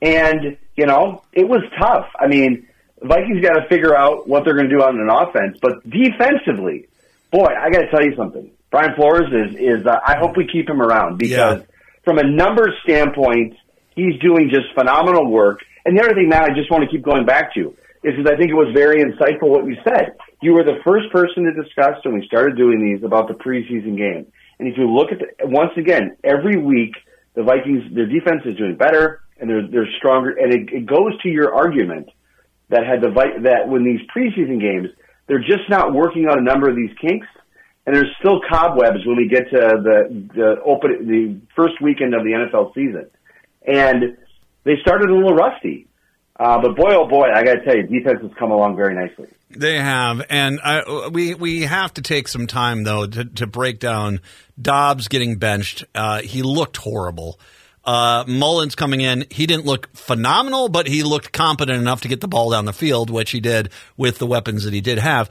And, 0.00 0.56
you 0.76 0.86
know, 0.86 1.24
it 1.32 1.48
was 1.48 1.62
tough. 1.78 2.06
I 2.18 2.28
mean, 2.28 2.68
Vikings 3.02 3.42
got 3.42 3.54
to 3.54 3.68
figure 3.68 3.96
out 3.96 4.28
what 4.28 4.44
they're 4.44 4.54
going 4.54 4.68
to 4.68 4.76
do 4.76 4.82
on 4.82 4.98
an 4.98 5.08
offense, 5.10 5.58
but 5.60 5.88
defensively, 5.88 6.88
boy, 7.32 7.46
I 7.46 7.70
got 7.70 7.80
to 7.80 7.90
tell 7.90 8.02
you 8.02 8.14
something. 8.16 8.50
Brian 8.70 8.94
Flores 8.96 9.28
is, 9.32 9.56
is, 9.56 9.86
uh, 9.86 9.98
I 10.04 10.18
hope 10.18 10.36
we 10.36 10.46
keep 10.46 10.68
him 10.68 10.82
around 10.82 11.18
because 11.18 11.60
Yeah. 11.60 11.66
from 12.04 12.18
a 12.18 12.24
numbers 12.24 12.74
standpoint, 12.84 13.54
he's 13.96 14.18
doing 14.20 14.50
just 14.50 14.72
phenomenal 14.74 15.30
work. 15.30 15.60
And 15.84 15.96
the 15.96 16.02
other 16.02 16.14
thing, 16.14 16.28
Matt, 16.28 16.44
I 16.50 16.54
just 16.54 16.70
want 16.70 16.84
to 16.84 16.90
keep 16.90 17.02
going 17.02 17.24
back 17.24 17.54
to 17.54 17.74
is 18.04 18.14
because 18.14 18.30
I 18.30 18.36
think 18.36 18.50
it 18.50 18.54
was 18.54 18.72
very 18.74 19.02
insightful 19.02 19.48
what 19.48 19.64
you 19.66 19.76
said. 19.82 20.14
You 20.40 20.52
were 20.52 20.62
the 20.62 20.78
first 20.84 21.10
person 21.10 21.44
to 21.44 21.52
discuss 21.62 21.96
when 22.04 22.14
we 22.14 22.26
started 22.26 22.56
doing 22.56 22.78
these 22.84 23.02
about 23.02 23.26
the 23.26 23.34
preseason 23.34 23.96
game. 23.96 24.26
And 24.58 24.68
if 24.68 24.76
you 24.76 24.88
look 24.90 25.10
at 25.10 25.18
the, 25.18 25.46
once 25.46 25.72
again, 25.76 26.16
every 26.22 26.56
week, 26.60 26.94
the 27.34 27.42
Vikings, 27.42 27.82
their 27.94 28.06
defense 28.06 28.42
is 28.44 28.56
doing 28.56 28.76
better 28.76 29.20
and 29.40 29.48
they're, 29.48 29.66
they're 29.66 29.88
stronger. 29.98 30.30
And 30.30 30.52
it, 30.52 30.72
it 30.72 30.86
goes 30.86 31.18
to 31.22 31.28
your 31.28 31.54
argument 31.54 32.08
that 32.68 32.84
had 32.86 33.00
the 33.00 33.10
that 33.42 33.68
when 33.68 33.82
these 33.82 34.00
preseason 34.14 34.60
games, 34.60 34.90
they're 35.26 35.40
just 35.40 35.68
not 35.68 35.92
working 35.94 36.26
on 36.28 36.38
a 36.38 36.42
number 36.42 36.68
of 36.68 36.76
these 36.76 36.90
kinks, 37.00 37.26
and 37.88 37.96
there's 37.96 38.14
still 38.18 38.38
cobwebs 38.46 39.06
when 39.06 39.16
we 39.16 39.28
get 39.28 39.48
to 39.48 39.56
the 39.56 40.28
the 40.34 40.60
open 40.62 41.08
the 41.08 41.40
first 41.56 41.80
weekend 41.80 42.14
of 42.14 42.22
the 42.22 42.32
NFL 42.32 42.74
season, 42.74 43.08
and 43.66 44.18
they 44.64 44.74
started 44.82 45.08
a 45.08 45.14
little 45.14 45.34
rusty. 45.34 45.86
Uh, 46.38 46.60
but 46.60 46.76
boy, 46.76 46.90
oh 46.90 47.08
boy, 47.08 47.28
I 47.34 47.42
got 47.42 47.54
to 47.54 47.64
tell 47.64 47.74
you, 47.74 47.84
defense 47.84 48.20
has 48.20 48.30
come 48.38 48.50
along 48.50 48.76
very 48.76 48.94
nicely. 48.94 49.28
They 49.48 49.78
have, 49.78 50.22
and 50.28 50.60
I, 50.62 51.08
we 51.08 51.32
we 51.32 51.62
have 51.62 51.94
to 51.94 52.02
take 52.02 52.28
some 52.28 52.46
time 52.46 52.84
though 52.84 53.06
to, 53.06 53.24
to 53.24 53.46
break 53.46 53.80
down 53.80 54.20
Dobbs 54.60 55.08
getting 55.08 55.36
benched. 55.36 55.84
Uh, 55.94 56.20
he 56.20 56.42
looked 56.42 56.76
horrible. 56.76 57.40
Uh, 57.86 58.22
Mullens 58.28 58.74
coming 58.74 59.00
in, 59.00 59.24
he 59.30 59.46
didn't 59.46 59.64
look 59.64 59.88
phenomenal, 59.96 60.68
but 60.68 60.86
he 60.86 61.02
looked 61.02 61.32
competent 61.32 61.80
enough 61.80 62.02
to 62.02 62.08
get 62.08 62.20
the 62.20 62.28
ball 62.28 62.50
down 62.50 62.66
the 62.66 62.72
field, 62.74 63.08
which 63.08 63.30
he 63.30 63.40
did 63.40 63.70
with 63.96 64.18
the 64.18 64.26
weapons 64.26 64.64
that 64.64 64.74
he 64.74 64.82
did 64.82 64.98
have. 64.98 65.30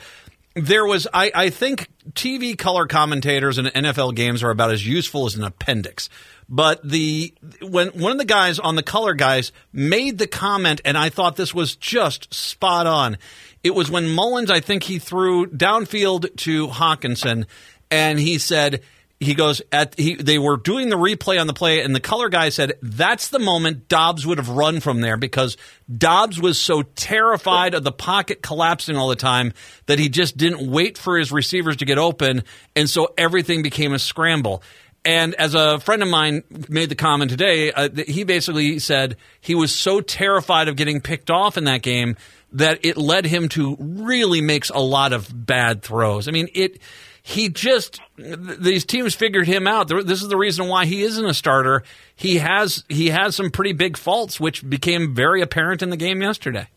There 0.57 0.85
was 0.85 1.07
I, 1.13 1.31
I 1.34 1.49
think 1.49 1.88
TV 2.13 2.57
color 2.57 2.88
commentators 2.88 3.57
in 3.57 3.65
NFL 3.65 4.15
games 4.15 4.43
are 4.43 4.49
about 4.49 4.71
as 4.71 4.85
useful 4.85 5.25
as 5.25 5.35
an 5.35 5.43
appendix. 5.43 6.09
But 6.49 6.88
the 6.88 7.34
when 7.61 7.89
one 7.89 8.11
of 8.11 8.17
the 8.17 8.25
guys 8.25 8.57
on 8.57 8.75
the 8.75 8.84
color 8.84 9.13
guys 9.13 9.51
made 9.73 10.17
the 10.17 10.27
comment, 10.27 10.81
and 10.85 10.97
I 10.97 11.09
thought 11.09 11.35
this 11.35 11.53
was 11.53 11.75
just 11.75 12.34
spot 12.34 12.88
on. 12.88 13.17
It 13.63 13.75
was 13.75 13.91
when 13.91 14.05
Mullens, 14.05 14.49
I 14.49 14.59
think 14.59 14.84
he 14.84 14.99
threw 14.99 15.47
downfield 15.47 16.35
to 16.38 16.67
Hockenson, 16.67 17.45
and 17.91 18.19
he 18.19 18.38
said 18.38 18.81
he 19.19 19.34
goes 19.34 19.61
at 19.72 19.95
he 19.98 20.15
they 20.15 20.38
were 20.38 20.57
doing 20.57 20.89
the 20.89 20.95
replay 20.95 21.41
on 21.41 21.48
the 21.48 21.53
play 21.53 21.81
and 21.81 21.95
the 21.95 21.99
color 21.99 22.30
guy 22.30 22.49
said 22.49 22.73
that's 22.81 23.30
the 23.30 23.39
moment 23.39 23.88
Dobbs 23.88 24.27
would 24.27 24.38
have 24.38 24.49
run 24.49 24.80
from 24.80 25.02
there 25.02 25.18
because 25.18 25.57
Dobbs 25.95 26.39
was 26.39 26.60
so 26.60 26.84
terrified 26.84 27.73
of 27.73 27.84
the 27.84 27.91
pocket 27.91 28.44
collapsing 28.44 28.95
all 28.95 29.07
the 29.07 29.15
time 29.15 29.53
that 29.88 29.98
he 29.98 30.10
just 30.10 30.38
didn't 30.38 30.69
wait 30.69 30.98
for 30.98 31.18
his 31.18 31.31
receivers 31.31 31.77
to 31.77 31.85
get 31.85 31.98
open 31.98 32.44
and 32.76 32.89
so 32.89 33.14
everything 33.18 33.64
became 33.64 33.94
a 33.94 33.99
scramble. 33.99 34.61
And 35.03 35.35
as 35.35 35.56
a 35.56 35.80
friend 35.80 36.03
of 36.03 36.10
mine 36.10 36.44
made 36.68 36.89
the 36.89 36.95
comment 36.95 37.31
today, 37.31 37.72
uh, 37.72 37.88
he 38.06 38.26
basically 38.26 38.80
said 38.80 39.15
he 39.39 39.56
was 39.56 39.73
so 39.73 40.02
terrified 40.02 40.68
of 40.68 40.76
getting 40.76 40.99
picked 40.99 41.31
off 41.31 41.57
in 41.57 41.64
that 41.64 41.81
game 41.81 42.18
that 42.52 42.80
it 42.84 42.98
led 42.98 43.26
him 43.26 43.48
to 43.49 43.77
really 43.80 44.41
makes 44.41 44.69
a 44.69 44.80
lot 44.80 45.14
of 45.14 45.30
bad 45.34 45.81
throws. 45.81 46.27
I 46.27 46.31
mean, 46.31 46.49
it 46.53 46.81
he 47.27 47.49
just 47.49 47.99
these 48.15 48.85
teams 48.85 49.13
figured 49.13 49.47
him 49.47 49.67
out. 49.67 49.89
This 49.89 50.21
is 50.21 50.29
the 50.29 50.37
reason 50.37 50.69
why 50.69 50.85
he 50.85 51.03
isn't 51.03 51.25
a 51.25 51.33
starter. 51.33 51.83
He 52.15 52.37
has 52.37 52.85
he 52.87 53.09
has 53.09 53.35
some 53.35 53.51
pretty 53.51 53.73
big 53.73 53.97
faults, 53.97 54.39
which 54.39 54.67
became 54.67 55.13
very 55.13 55.41
apparent 55.41 55.81
in 55.81 55.89
the 55.89 55.97
game 55.97 56.21
yesterday. 56.21 56.69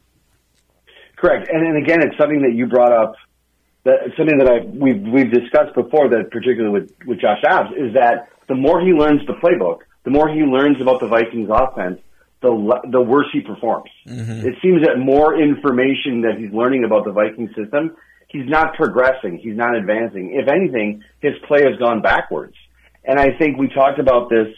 Correct, 1.17 1.49
and, 1.49 1.65
and 1.65 1.77
again, 1.81 2.03
it's 2.03 2.19
something 2.19 2.43
that 2.43 2.53
you 2.53 2.67
brought 2.67 2.93
up. 2.93 3.15
That 3.85 4.11
something 4.17 4.39
that 4.39 4.49
I 4.49 4.67
we've 4.67 5.01
we've 5.01 5.31
discussed 5.31 5.77
before. 5.77 6.09
That 6.09 6.33
particularly 6.33 6.81
with 6.81 6.91
with 7.07 7.21
Josh 7.21 7.41
Dobbs 7.43 7.71
is 7.77 7.95
that 7.95 8.31
the 8.49 8.57
more 8.57 8.81
he 8.81 8.93
learns 8.93 9.25
the 9.29 9.35
playbook, 9.35 9.83
the 10.03 10.11
more 10.11 10.29
he 10.29 10.41
learns 10.41 10.83
about 10.83 10.99
the 10.99 11.07
Vikings 11.07 11.49
offense, 11.49 12.01
the 12.43 12.81
the 12.91 13.01
worse 13.01 13.29
he 13.33 13.41
performs. 13.41 13.91
Mm-hmm. 14.05 14.49
It 14.49 14.57
seems 14.61 14.83
that 14.85 14.99
more 14.99 15.41
information 15.41 16.23
that 16.23 16.39
he's 16.39 16.53
learning 16.53 16.83
about 16.83 17.05
the 17.05 17.13
Viking 17.13 17.55
system 17.55 17.97
he's 18.31 18.49
not 18.49 18.75
progressing. 18.75 19.39
He's 19.43 19.57
not 19.57 19.77
advancing. 19.77 20.33
If 20.33 20.49
anything, 20.49 21.03
his 21.21 21.33
play 21.47 21.63
has 21.63 21.79
gone 21.79 22.01
backwards. 22.01 22.55
And 23.05 23.19
I 23.19 23.37
think 23.39 23.59
we 23.59 23.69
talked 23.69 23.99
about 23.99 24.31
this. 24.31 24.49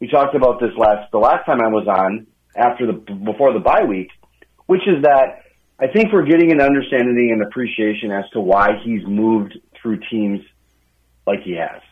We 0.00 0.08
talked 0.08 0.34
about 0.34 0.60
this 0.60 0.70
last 0.76 1.10
the 1.10 1.18
last 1.18 1.46
time 1.46 1.60
I 1.60 1.68
was 1.68 1.86
on 1.88 2.26
after 2.54 2.86
the 2.86 2.92
before 2.92 3.52
the 3.52 3.60
bye 3.60 3.84
week, 3.84 4.08
which 4.66 4.82
is 4.86 5.02
that 5.02 5.42
I 5.78 5.86
think 5.88 6.12
we're 6.12 6.26
getting 6.26 6.52
an 6.52 6.60
understanding 6.60 7.30
and 7.32 7.42
appreciation 7.42 8.10
as 8.10 8.24
to 8.32 8.40
why 8.40 8.78
he's 8.84 9.06
moved 9.06 9.58
through 9.80 10.00
teams 10.10 10.40
like 11.26 11.40
he 11.44 11.56
has. 11.56 11.82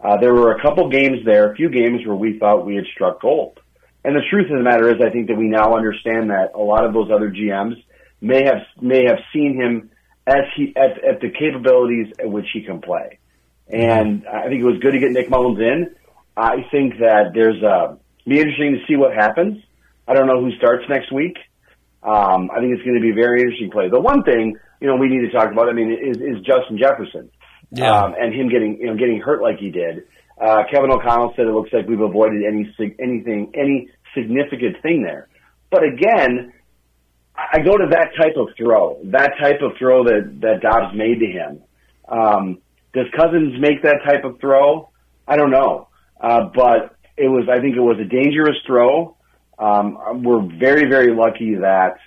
Uh, 0.00 0.18
there 0.18 0.34
were 0.34 0.52
a 0.52 0.62
couple 0.62 0.88
games 0.90 1.24
there, 1.24 1.50
a 1.50 1.56
few 1.56 1.70
games 1.70 2.06
where 2.06 2.16
we 2.16 2.38
thought 2.38 2.66
we 2.66 2.76
had 2.76 2.84
struck 2.94 3.20
gold. 3.20 3.58
And 4.04 4.14
the 4.14 4.22
truth 4.30 4.50
of 4.50 4.58
the 4.58 4.62
matter 4.62 4.88
is, 4.88 5.00
I 5.04 5.10
think 5.10 5.26
that 5.28 5.36
we 5.36 5.48
now 5.48 5.74
understand 5.74 6.30
that 6.30 6.52
a 6.54 6.60
lot 6.60 6.84
of 6.84 6.92
those 6.92 7.10
other 7.10 7.30
GMs 7.30 7.82
may 8.20 8.44
have 8.44 8.62
may 8.80 9.04
have 9.06 9.18
seen 9.32 9.58
him 9.60 9.90
at 10.26 10.44
he 10.56 10.74
at, 10.76 11.04
at 11.04 11.20
the 11.20 11.30
capabilities 11.30 12.12
at 12.18 12.28
which 12.28 12.46
he 12.52 12.62
can 12.62 12.80
play. 12.80 13.18
And 13.68 14.26
I 14.26 14.48
think 14.48 14.62
it 14.62 14.66
was 14.66 14.78
good 14.80 14.92
to 14.92 14.98
get 14.98 15.10
Nick 15.10 15.28
Mullens 15.28 15.58
in. 15.58 15.94
I 16.36 16.66
think 16.70 16.98
that 16.98 17.32
there's 17.34 17.62
uh 17.62 17.96
be 18.26 18.38
interesting 18.38 18.74
to 18.74 18.86
see 18.86 18.96
what 18.96 19.14
happens. 19.14 19.62
I 20.08 20.14
don't 20.14 20.26
know 20.26 20.40
who 20.40 20.52
starts 20.56 20.84
next 20.88 21.12
week. 21.12 21.36
Um, 22.02 22.50
I 22.54 22.60
think 22.60 22.74
it's 22.74 22.82
going 22.82 22.94
to 22.94 23.00
be 23.00 23.10
a 23.10 23.14
very 23.14 23.40
interesting 23.40 23.70
play. 23.70 23.88
The 23.88 24.00
one 24.00 24.22
thing 24.22 24.56
you 24.80 24.86
know 24.86 24.96
we 24.96 25.08
need 25.08 25.26
to 25.26 25.32
talk 25.32 25.50
about, 25.50 25.68
I 25.68 25.72
mean, 25.72 25.90
is, 25.90 26.18
is 26.18 26.44
Justin 26.44 26.78
Jefferson 26.78 27.30
yeah. 27.70 28.04
um, 28.04 28.14
and 28.18 28.34
him 28.34 28.48
getting 28.48 28.78
you 28.80 28.86
know 28.86 28.96
getting 28.96 29.20
hurt 29.20 29.42
like 29.42 29.58
he 29.58 29.70
did. 29.70 30.04
Uh, 30.40 30.64
Kevin 30.70 30.90
O'Connell 30.90 31.32
said 31.34 31.46
it 31.46 31.52
looks 31.52 31.72
like 31.72 31.86
we've 31.86 32.00
avoided 32.00 32.42
any 32.44 32.72
anything 33.00 33.52
any 33.54 33.88
significant 34.14 34.80
thing 34.82 35.02
there. 35.02 35.28
But 35.70 35.82
again, 35.82 36.52
I 37.36 37.60
go 37.60 37.76
to 37.76 37.86
that 37.90 38.10
type 38.18 38.36
of 38.36 38.48
throw, 38.56 38.98
that 39.04 39.32
type 39.40 39.60
of 39.62 39.72
throw 39.78 40.04
that 40.04 40.38
that 40.40 40.60
Dobbs 40.62 40.96
made 40.96 41.20
to 41.20 41.26
him. 41.26 41.62
Um, 42.08 42.58
does 42.94 43.06
Cousins 43.14 43.60
make 43.60 43.82
that 43.82 44.00
type 44.06 44.24
of 44.24 44.40
throw? 44.40 44.90
I 45.28 45.36
don't 45.36 45.50
know, 45.50 45.88
uh, 46.20 46.50
but 46.54 46.96
it 47.16 47.28
was. 47.28 47.48
I 47.50 47.60
think 47.60 47.76
it 47.76 47.80
was 47.80 47.98
a 48.00 48.04
dangerous 48.04 48.56
throw. 48.66 49.16
Um, 49.58 50.22
we're 50.22 50.40
very 50.58 50.88
very 50.88 51.14
lucky 51.14 51.56
that 51.56 51.98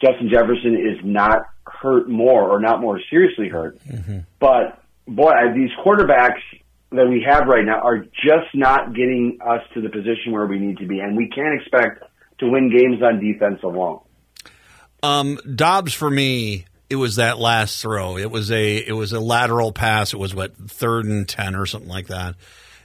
Justin 0.00 0.28
Jefferson 0.30 0.74
is 0.74 1.04
not 1.04 1.42
hurt 1.66 2.08
more 2.08 2.48
or 2.48 2.60
not 2.60 2.80
more 2.80 3.00
seriously 3.10 3.48
hurt. 3.48 3.78
Mm-hmm. 3.86 4.18
But 4.38 4.82
boy, 5.06 5.32
these 5.54 5.70
quarterbacks 5.84 6.42
that 6.90 7.08
we 7.08 7.24
have 7.28 7.46
right 7.46 7.64
now 7.64 7.80
are 7.80 7.98
just 7.98 8.54
not 8.54 8.94
getting 8.94 9.38
us 9.44 9.62
to 9.74 9.80
the 9.80 9.88
position 9.88 10.32
where 10.32 10.46
we 10.46 10.58
need 10.58 10.78
to 10.78 10.86
be, 10.86 11.00
and 11.00 11.16
we 11.16 11.28
can't 11.28 11.60
expect 11.60 12.04
to 12.38 12.48
win 12.48 12.70
games 12.70 13.02
on 13.02 13.20
defense 13.20 13.62
alone. 13.62 14.00
Um, 15.02 15.38
Dobbs 15.54 15.94
for 15.94 16.10
me, 16.10 16.66
it 16.88 16.96
was 16.96 17.16
that 17.16 17.38
last 17.38 17.80
throw. 17.80 18.16
It 18.16 18.30
was 18.30 18.50
a 18.50 18.76
it 18.76 18.92
was 18.92 19.12
a 19.12 19.20
lateral 19.20 19.72
pass. 19.72 20.12
It 20.12 20.18
was 20.18 20.34
what 20.34 20.56
third 20.56 21.06
and 21.06 21.28
ten 21.28 21.54
or 21.54 21.66
something 21.66 21.88
like 21.88 22.08
that. 22.08 22.36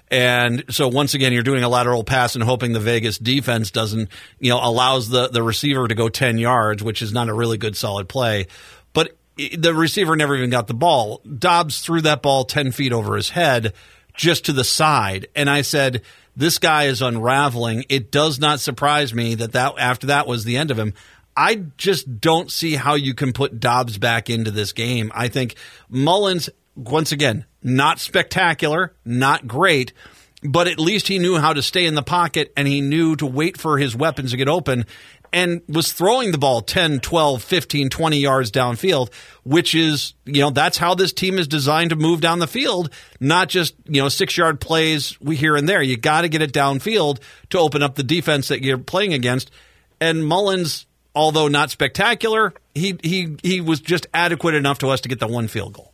And 0.09 0.63
so 0.69 0.87
once 0.87 1.13
again, 1.13 1.33
you're 1.33 1.43
doing 1.43 1.63
a 1.63 1.69
lateral 1.69 2.03
pass 2.03 2.35
and 2.35 2.43
hoping 2.43 2.71
the 2.71 2.79
Vegas 2.79 3.17
defense 3.17 3.71
doesn't, 3.71 4.09
you 4.39 4.49
know, 4.49 4.59
allows 4.61 5.09
the, 5.09 5.27
the 5.27 5.43
receiver 5.43 5.85
to 5.85 5.95
go 5.95 6.07
10 6.07 6.37
yards, 6.37 6.81
which 6.81 7.01
is 7.01 7.11
not 7.11 7.27
a 7.27 7.33
really 7.33 7.57
good 7.57 7.75
solid 7.75 8.07
play. 8.07 8.47
But 8.93 9.17
the 9.35 9.73
receiver 9.73 10.15
never 10.15 10.35
even 10.35 10.49
got 10.49 10.67
the 10.67 10.73
ball. 10.73 11.21
Dobbs 11.37 11.81
threw 11.81 11.99
that 12.01 12.21
ball 12.21 12.45
10 12.45 12.71
feet 12.71 12.93
over 12.93 13.17
his 13.17 13.31
head 13.31 13.73
just 14.13 14.45
to 14.45 14.53
the 14.53 14.63
side. 14.63 15.27
And 15.35 15.49
I 15.49 15.61
said, 15.61 16.03
this 16.37 16.57
guy 16.57 16.83
is 16.83 17.01
unraveling. 17.01 17.83
It 17.89 18.11
does 18.11 18.39
not 18.39 18.59
surprise 18.59 19.13
me 19.13 19.35
that, 19.35 19.51
that 19.53 19.73
after 19.77 20.07
that 20.07 20.27
was 20.27 20.43
the 20.43 20.55
end 20.55 20.71
of 20.71 20.79
him. 20.79 20.93
I 21.37 21.65
just 21.77 22.19
don't 22.19 22.51
see 22.51 22.75
how 22.75 22.95
you 22.95 23.13
can 23.13 23.31
put 23.31 23.59
Dobbs 23.59 23.99
back 23.99 24.27
into 24.27 24.49
this 24.49 24.73
game. 24.73 25.11
I 25.13 25.27
think 25.27 25.53
Mullens, 25.87 26.49
once 26.75 27.11
again, 27.11 27.45
not 27.61 27.99
spectacular, 27.99 28.95
not 29.05 29.47
great, 29.47 29.93
but 30.41 30.67
at 30.67 30.79
least 30.79 31.07
he 31.07 31.19
knew 31.19 31.37
how 31.37 31.53
to 31.53 31.61
stay 31.61 31.85
in 31.85 31.93
the 31.93 32.01
pocket 32.01 32.51
and 32.57 32.67
he 32.67 32.81
knew 32.81 33.15
to 33.17 33.27
wait 33.27 33.55
for 33.55 33.77
his 33.77 33.95
weapons 33.95 34.31
to 34.31 34.37
get 34.37 34.49
open 34.49 34.85
and 35.31 35.61
was 35.67 35.93
throwing 35.93 36.31
the 36.31 36.37
ball 36.39 36.61
10, 36.61 37.01
12, 37.01 37.43
15, 37.43 37.89
20 37.89 38.17
yards 38.17 38.49
downfield, 38.49 39.13
which 39.43 39.75
is, 39.75 40.15
you 40.25 40.41
know, 40.41 40.49
that's 40.49 40.77
how 40.77 40.95
this 40.95 41.13
team 41.13 41.37
is 41.37 41.47
designed 41.47 41.91
to 41.91 41.95
move 41.95 42.19
down 42.19 42.39
the 42.39 42.47
field, 42.47 42.91
not 43.19 43.47
just, 43.47 43.75
you 43.85 44.01
know, 44.01 44.09
six 44.09 44.35
yard 44.37 44.59
plays 44.59 45.17
here 45.23 45.55
and 45.55 45.69
there. 45.69 45.83
You 45.83 45.97
got 45.97 46.21
to 46.21 46.29
get 46.29 46.41
it 46.41 46.53
downfield 46.53 47.19
to 47.51 47.59
open 47.59 47.83
up 47.83 47.93
the 47.93 48.03
defense 48.03 48.47
that 48.47 48.63
you're 48.63 48.79
playing 48.79 49.13
against. 49.13 49.51
And 49.99 50.23
Mullens 50.23 50.85
although 51.17 51.47
not 51.47 51.71
spectacular, 51.71 52.53
he 52.75 52.97
he 53.01 53.35
he 53.41 53.59
was 53.59 53.81
just 53.81 54.05
adequate 54.13 54.53
enough 54.53 54.77
to 54.79 54.89
us 54.89 55.01
to 55.01 55.09
get 55.09 55.19
the 55.19 55.27
one 55.27 55.47
field 55.47 55.73
goal. 55.73 55.91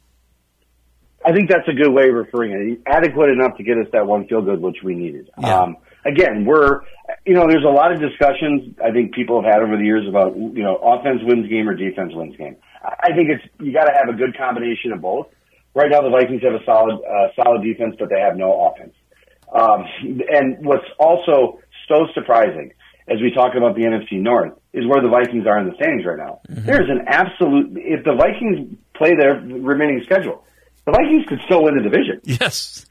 I 1.26 1.32
think 1.32 1.50
that's 1.50 1.68
a 1.70 1.74
good 1.74 1.92
way 1.92 2.10
of 2.10 2.16
referring 2.16 2.52
it. 2.52 2.82
Adequate 2.86 3.30
enough 3.30 3.56
to 3.56 3.64
get 3.64 3.78
us 3.78 3.88
that 3.94 4.06
one 4.06 4.28
field 4.28 4.46
goal, 4.46 4.58
which 4.58 4.84
we 4.84 4.94
needed. 4.94 5.30
Yeah. 5.40 5.62
Um, 5.62 5.78
again, 6.04 6.44
we're, 6.46 6.82
you 7.26 7.34
know, 7.34 7.48
there's 7.48 7.64
a 7.64 7.72
lot 7.72 7.94
of 7.94 8.02
discussions 8.02 8.76
I 8.84 8.92
think 8.92 9.14
people 9.14 9.42
have 9.42 9.50
had 9.50 9.64
over 9.64 9.78
the 9.78 9.86
years 9.86 10.06
about, 10.06 10.36
you 10.36 10.62
know, 10.62 10.76
offense 10.76 11.22
wins 11.24 11.48
game 11.48 11.70
or 11.70 11.76
defense 11.76 12.12
wins 12.14 12.36
game. 12.36 12.58
I 12.84 13.16
think 13.16 13.30
it's, 13.30 13.44
you 13.62 13.72
got 13.72 13.86
to 13.86 13.94
have 13.94 14.14
a 14.14 14.18
good 14.18 14.38
combination 14.38 14.92
of 14.92 15.00
both. 15.00 15.28
Right 15.74 15.90
now, 15.90 16.02
the 16.02 16.10
Vikings 16.10 16.44
have 16.44 16.60
a 16.60 16.64
solid, 16.66 17.00
uh, 17.00 17.30
solid 17.42 17.64
defense, 17.64 17.96
but 17.98 18.10
they 18.10 18.20
have 18.20 18.36
no 18.36 18.68
offense. 18.68 18.94
Um, 19.54 19.86
and 20.28 20.66
what's 20.66 20.84
also 21.00 21.60
so 21.88 22.08
surprising 22.14 22.74
as 23.08 23.20
we 23.22 23.32
talk 23.32 23.56
about 23.56 23.76
the 23.76 23.84
NFC 23.84 24.22
North 24.22 24.54
is 24.72 24.86
where 24.88 25.02
the 25.02 25.10
Vikings 25.10 25.46
are 25.46 25.60
in 25.60 25.68
the 25.68 25.76
standings 25.76 26.06
right 26.06 26.18
now. 26.18 26.40
Mm-hmm. 26.50 26.66
There's 26.66 26.90
an 26.90 27.06
absolute 27.08 27.78
if 27.78 28.04
the 28.04 28.16
Vikings 28.16 28.78
play 28.96 29.12
their 29.18 29.36
remaining 29.36 30.02
schedule, 30.04 30.44
the 30.86 30.92
Vikings 30.92 31.26
could 31.28 31.40
still 31.46 31.64
win 31.64 31.76
the 31.76 31.84
division. 31.84 32.22
Yes, 32.24 32.86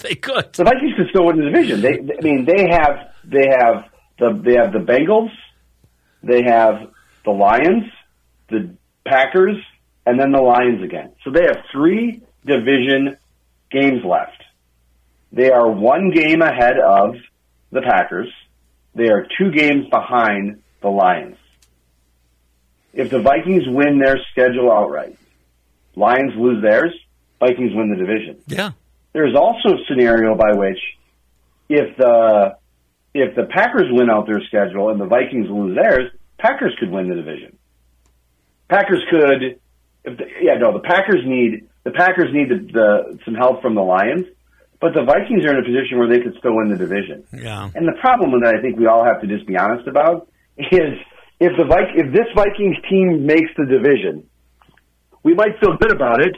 they 0.00 0.14
could. 0.14 0.52
The 0.52 0.64
Vikings 0.64 0.94
could 0.96 1.08
still 1.10 1.26
win 1.26 1.36
the 1.36 1.50
division. 1.50 1.80
They, 1.80 1.98
I 1.98 2.20
mean, 2.22 2.44
they 2.44 2.68
have 2.70 3.12
they 3.24 3.48
have 3.48 3.88
the 4.18 4.40
they 4.44 4.54
have 4.54 4.72
the 4.72 4.80
Bengals, 4.80 5.30
they 6.22 6.42
have 6.44 6.90
the 7.24 7.30
Lions, 7.30 7.84
the 8.48 8.74
Packers, 9.06 9.56
and 10.06 10.18
then 10.18 10.32
the 10.32 10.40
Lions 10.40 10.82
again. 10.82 11.12
So 11.24 11.30
they 11.30 11.42
have 11.42 11.64
three 11.72 12.22
division 12.44 13.16
games 13.70 14.04
left. 14.04 14.42
They 15.32 15.50
are 15.50 15.70
one 15.70 16.10
game 16.10 16.42
ahead 16.42 16.78
of 16.78 17.14
the 17.70 17.80
Packers. 17.80 18.28
They 18.94 19.08
are 19.08 19.26
two 19.38 19.50
games 19.50 19.88
behind 19.88 20.62
the 20.80 20.88
Lions. 20.88 21.36
If 22.92 23.10
the 23.10 23.20
Vikings 23.20 23.62
win 23.66 23.98
their 23.98 24.18
schedule 24.32 24.70
outright, 24.70 25.16
Lions 25.96 26.32
lose 26.36 26.62
theirs, 26.62 26.92
Vikings 27.40 27.72
win 27.74 27.90
the 27.90 27.96
division. 27.96 28.38
Yeah. 28.46 28.72
There's 29.12 29.34
also 29.34 29.74
a 29.74 29.84
scenario 29.88 30.34
by 30.34 30.52
which 30.52 30.78
if 31.68 31.96
the 31.96 32.56
if 33.14 33.34
the 33.34 33.44
Packers 33.44 33.88
win 33.90 34.08
out 34.08 34.26
their 34.26 34.42
schedule 34.44 34.90
and 34.90 35.00
the 35.00 35.06
Vikings 35.06 35.48
lose 35.50 35.76
theirs, 35.76 36.10
Packers 36.38 36.74
could 36.78 36.90
win 36.90 37.08
the 37.08 37.14
division. 37.14 37.58
Packers 38.68 39.02
could 39.10 39.60
if 40.04 40.18
the, 40.18 40.24
yeah, 40.40 40.54
no, 40.58 40.72
the 40.72 40.80
Packers 40.80 41.22
need 41.24 41.68
the 41.84 41.90
Packers 41.90 42.32
need 42.32 42.48
the, 42.48 42.72
the 42.72 43.18
some 43.24 43.34
help 43.34 43.62
from 43.62 43.74
the 43.74 43.82
Lions, 43.82 44.26
but 44.82 44.94
the 44.94 45.04
Vikings 45.04 45.46
are 45.46 45.54
in 45.54 45.62
a 45.62 45.64
position 45.64 45.96
where 45.96 46.08
they 46.08 46.18
could 46.18 46.34
still 46.38 46.56
win 46.56 46.68
the 46.68 46.76
division. 46.76 47.22
Yeah. 47.32 47.70
And 47.72 47.86
the 47.86 47.96
problem 48.00 48.32
that 48.42 48.52
I 48.52 48.60
think 48.60 48.76
we 48.76 48.86
all 48.86 49.04
have 49.04 49.20
to 49.20 49.28
just 49.28 49.46
be 49.46 49.56
honest 49.56 49.86
about 49.86 50.28
is 50.58 50.98
if 51.38 51.56
the 51.56 51.64
Vik- 51.64 51.94
if 51.94 52.12
this 52.12 52.26
Vikings 52.34 52.76
team 52.90 53.24
makes 53.24 53.50
the 53.56 53.64
division, 53.64 54.26
we 55.22 55.34
might 55.34 55.58
feel 55.60 55.76
good 55.76 55.92
about 55.92 56.20
it. 56.20 56.36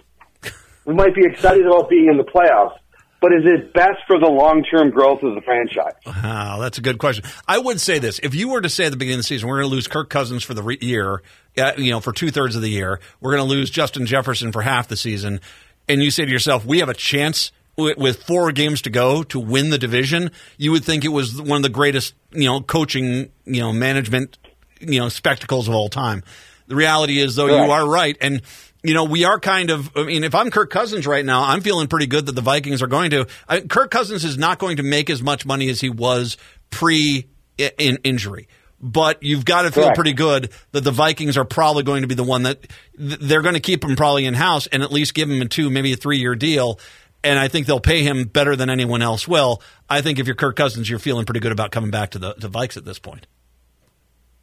We 0.85 0.93
might 0.93 1.15
be 1.15 1.25
excited 1.25 1.67
about 1.67 1.89
being 1.89 2.09
in 2.11 2.19
the 2.19 2.25
playoffs. 2.25 2.77
But 3.23 3.33
is 3.33 3.45
it 3.47 3.73
best 3.73 4.01
for 4.07 4.19
the 4.19 4.27
long 4.27 4.63
term 4.63 4.91
growth 4.91 5.23
of 5.23 5.35
the 5.35 5.41
franchise? 5.41 5.95
Wow, 6.07 6.59
that's 6.61 6.77
a 6.77 6.83
good 6.83 6.99
question. 6.99 7.25
I 7.49 7.57
would 7.57 7.81
say 7.81 7.99
this: 7.99 8.21
if 8.23 8.35
you 8.35 8.51
were 8.51 8.61
to 8.61 8.69
say 8.69 8.85
at 8.85 8.91
the 8.91 8.99
beginning 8.99 9.21
of 9.21 9.21
the 9.21 9.29
season, 9.29 9.49
we're 9.49 9.61
going 9.61 9.71
to 9.71 9.75
lose 9.75 9.89
Kirk 9.89 10.11
Cousins 10.11 10.45
for 10.45 10.53
the 10.53 10.63
re- 10.63 10.79
year, 10.83 11.23
uh, 11.57 11.73
you 11.79 11.91
know, 11.91 12.01
for 12.01 12.13
two 12.13 12.31
thirds 12.31 12.55
of 12.55 12.61
the 12.61 12.69
year, 12.69 13.01
we're 13.23 13.35
going 13.35 13.49
to 13.49 13.49
lose 13.49 13.71
Justin 13.71 14.05
Jefferson 14.05 14.53
for 14.53 14.61
half 14.61 14.89
the 14.89 14.97
season, 14.99 15.41
and 15.89 16.03
you 16.03 16.11
say 16.11 16.27
to 16.27 16.31
yourself, 16.31 16.67
we 16.67 16.81
have 16.81 16.91
a 16.91 16.95
chance 16.95 17.51
with 17.77 18.23
four 18.23 18.53
games 18.53 18.83
to 18.83 18.91
go 18.91 19.23
to 19.25 19.41
win 19.41 19.71
the 19.71 19.79
division, 19.79 20.31
you 20.57 20.73
would 20.73 20.85
think 20.85 21.05
it 21.05 21.09
was 21.09 21.41
one 21.41 21.57
of 21.57 21.63
the 21.63 21.69
greatest, 21.69 22.15
you 22.31 22.47
know, 22.47 22.61
coaching, 22.61 23.31
you 23.45 23.61
know, 23.61 23.73
management, 23.73 24.39
you 24.81 25.01
know, 25.01 25.09
spectacles 25.09 25.69
of 25.69 25.75
all 25.75 25.89
time. 25.89 26.23
The 26.67 26.77
reality 26.77 27.21
is, 27.21 27.37
though, 27.37 27.47
you 27.47 27.71
are 27.71 27.87
right, 27.87 28.17
and 28.21 28.41
you 28.83 28.95
know, 28.95 29.05
we 29.05 29.25
are 29.25 29.41
kind 29.41 29.71
of. 29.71 29.91
I 29.97 30.05
mean, 30.05 30.25
if 30.25 30.35
I'm 30.35 30.51
Kirk 30.51 30.71
Cousins 30.71 31.07
right 31.07 31.25
now, 31.25 31.43
I'm 31.43 31.63
feeling 31.63 31.89
pretty 31.89 32.07
good 32.07 32.27
that 32.27 32.35
the 32.35 32.43
Vikings 32.43 32.83
are 32.83 32.87
going 32.87 33.11
to. 33.11 33.27
I, 33.49 33.61
Kirk 33.61 33.91
Cousins 33.91 34.25
is 34.25 34.39
not 34.39 34.59
going 34.59 34.77
to 34.77 34.83
make 34.83 35.11
as 35.11 35.23
much 35.23 35.47
money 35.47 35.69
as 35.71 35.81
he 35.81 35.91
was 35.91 36.37
pre 36.71 37.27
in 37.59 37.99
injury. 38.05 38.49
But 38.81 39.23
you've 39.23 39.47
got 39.47 39.63
to 39.63 39.71
feel 39.71 39.85
Correct. 39.85 39.97
pretty 39.97 40.13
good 40.13 40.51
that 40.73 40.83
the 40.83 40.91
Vikings 40.91 41.39
are 41.39 41.45
probably 41.47 41.85
going 41.85 42.03
to 42.03 42.09
be 42.09 42.15
the 42.15 42.25
one 42.25 42.43
that 42.43 42.67
they're 42.95 43.41
going 43.41 43.55
to 43.55 43.61
keep 43.61 43.83
him 43.83 43.97
probably 43.97 44.27
in 44.27 44.35
house 44.35 44.67
and 44.67 44.83
at 44.83 44.93
least 44.93 45.15
give 45.15 45.31
him 45.31 45.41
a 45.41 45.47
two, 45.47 45.71
maybe 45.71 45.95
a 45.95 45.97
three 45.97 46.19
year 46.19 46.35
deal. 46.35 46.79
And 47.25 47.39
I 47.39 47.49
think 47.49 47.67
they'll 47.67 47.81
pay 47.81 48.03
him 48.03 48.25
better 48.25 48.55
than 48.55 48.69
anyone 48.69 49.01
else 49.03 49.27
will. 49.27 49.63
I 49.89 50.03
think 50.03 50.19
if 50.19 50.27
you're 50.27 50.37
Kirk 50.37 50.57
Cousins, 50.57 50.89
you're 50.89 50.99
feeling 50.99 51.25
pretty 51.25 51.41
good 51.41 51.53
about 51.53 51.71
coming 51.71 51.91
back 51.91 52.11
to 52.11 52.19
the 52.19 52.35
to 52.35 52.49
Vikes 52.49 52.77
at 52.77 52.85
this 52.85 52.99
point. 52.99 53.27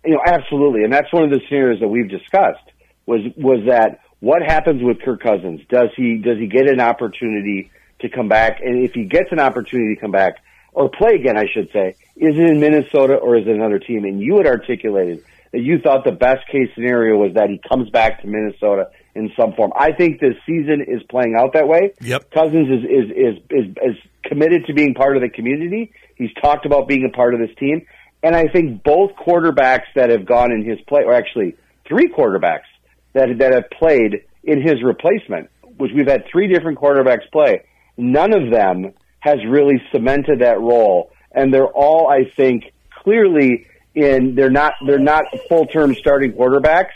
You 0.03 0.13
know, 0.13 0.21
absolutely, 0.25 0.83
and 0.83 0.91
that's 0.91 1.13
one 1.13 1.23
of 1.23 1.29
the 1.29 1.39
scenarios 1.47 1.79
that 1.79 1.87
we've 1.87 2.09
discussed. 2.09 2.65
Was 3.05 3.21
was 3.37 3.65
that 3.67 4.01
what 4.19 4.41
happens 4.41 4.81
with 4.83 4.99
Kirk 5.01 5.21
Cousins? 5.21 5.61
Does 5.69 5.89
he 5.95 6.17
does 6.17 6.39
he 6.39 6.47
get 6.47 6.67
an 6.67 6.79
opportunity 6.79 7.71
to 7.99 8.09
come 8.09 8.27
back? 8.27 8.59
And 8.61 8.83
if 8.83 8.93
he 8.93 9.05
gets 9.05 9.31
an 9.31 9.39
opportunity 9.39 9.95
to 9.95 10.01
come 10.01 10.11
back 10.11 10.37
or 10.73 10.89
play 10.89 11.15
again, 11.15 11.37
I 11.37 11.45
should 11.51 11.69
say, 11.71 11.95
is 12.15 12.35
it 12.35 12.49
in 12.49 12.59
Minnesota 12.59 13.15
or 13.15 13.37
is 13.37 13.45
it 13.45 13.53
another 13.53 13.79
team? 13.79 14.05
And 14.05 14.21
you 14.21 14.37
had 14.37 14.47
articulated 14.47 15.23
that 15.51 15.59
you 15.59 15.79
thought 15.79 16.03
the 16.03 16.11
best 16.11 16.47
case 16.47 16.69
scenario 16.73 17.17
was 17.17 17.33
that 17.33 17.49
he 17.49 17.59
comes 17.69 17.89
back 17.89 18.21
to 18.21 18.27
Minnesota 18.27 18.89
in 19.15 19.31
some 19.37 19.53
form. 19.53 19.71
I 19.75 19.91
think 19.91 20.19
this 20.19 20.35
season 20.45 20.85
is 20.87 21.01
playing 21.09 21.35
out 21.37 21.53
that 21.53 21.67
way. 21.67 21.93
Yep. 22.01 22.31
Cousins 22.31 22.67
is 22.69 22.83
is 22.83 23.11
is 23.11 23.43
is, 23.49 23.75
is 23.75 23.97
committed 24.23 24.65
to 24.67 24.73
being 24.73 24.93
part 24.93 25.15
of 25.15 25.21
the 25.21 25.29
community. 25.29 25.91
He's 26.15 26.33
talked 26.41 26.65
about 26.65 26.87
being 26.87 27.05
a 27.05 27.15
part 27.15 27.33
of 27.33 27.39
this 27.39 27.55
team, 27.57 27.85
and 28.23 28.35
I 28.35 28.45
think 28.47 28.83
both 28.83 29.11
quarterbacks 29.15 29.89
that 29.95 30.09
have 30.09 30.25
gone 30.25 30.51
in 30.51 30.63
his 30.63 30.79
play, 30.87 31.01
or 31.05 31.13
actually 31.13 31.55
three 31.87 32.07
quarterbacks 32.07 32.69
that 33.13 33.29
that 33.39 33.53
have 33.53 33.69
played 33.77 34.23
in 34.43 34.61
his 34.61 34.81
replacement, 34.83 35.49
which 35.77 35.91
we've 35.95 36.07
had 36.07 36.23
three 36.31 36.47
different 36.47 36.79
quarterbacks 36.79 37.29
play. 37.31 37.63
None 37.97 38.33
of 38.33 38.51
them 38.51 38.93
has 39.19 39.37
really 39.47 39.81
cemented 39.91 40.39
that 40.39 40.59
role, 40.59 41.11
and 41.31 41.53
they're 41.53 41.67
all, 41.67 42.09
I 42.09 42.31
think, 42.35 42.63
clearly 43.03 43.67
in. 43.93 44.35
They're 44.35 44.49
not. 44.49 44.73
They're 44.85 44.99
not 44.99 45.25
full 45.49 45.65
term 45.65 45.93
starting 45.95 46.33
quarterbacks. 46.33 46.91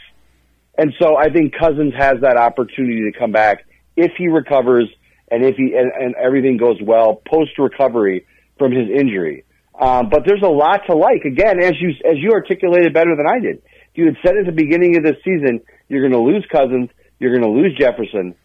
And 0.77 0.93
so 0.99 1.15
I 1.17 1.29
think 1.29 1.53
Cousins 1.57 1.93
has 1.97 2.21
that 2.21 2.37
opportunity 2.37 3.09
to 3.11 3.17
come 3.17 3.31
back 3.31 3.65
if 3.95 4.11
he 4.17 4.27
recovers 4.27 4.89
and 5.31 5.43
if 5.43 5.55
he 5.55 5.73
and, 5.75 5.91
and 5.91 6.15
everything 6.15 6.57
goes 6.57 6.77
well 6.81 7.21
post 7.27 7.57
recovery 7.57 8.25
from 8.57 8.71
his 8.71 8.89
injury. 8.89 9.45
Um, 9.79 10.09
but 10.09 10.23
there's 10.25 10.43
a 10.43 10.47
lot 10.47 10.81
to 10.87 10.95
like. 10.95 11.23
Again, 11.25 11.61
as 11.61 11.73
you 11.79 11.89
as 11.89 12.17
you 12.17 12.31
articulated 12.31 12.93
better 12.93 13.15
than 13.15 13.25
I 13.27 13.39
did. 13.39 13.57
If 13.57 13.97
you 13.99 14.05
had 14.05 14.17
said 14.25 14.37
at 14.37 14.45
the 14.45 14.51
beginning 14.51 14.97
of 14.97 15.03
this 15.03 15.17
season, 15.23 15.61
you're 15.87 16.01
going 16.01 16.11
to 16.11 16.19
lose 16.19 16.45
Cousins, 16.51 16.89
you're 17.19 17.31
going 17.31 17.43
to 17.43 17.61
lose 17.61 17.77
Jefferson, 17.77 18.35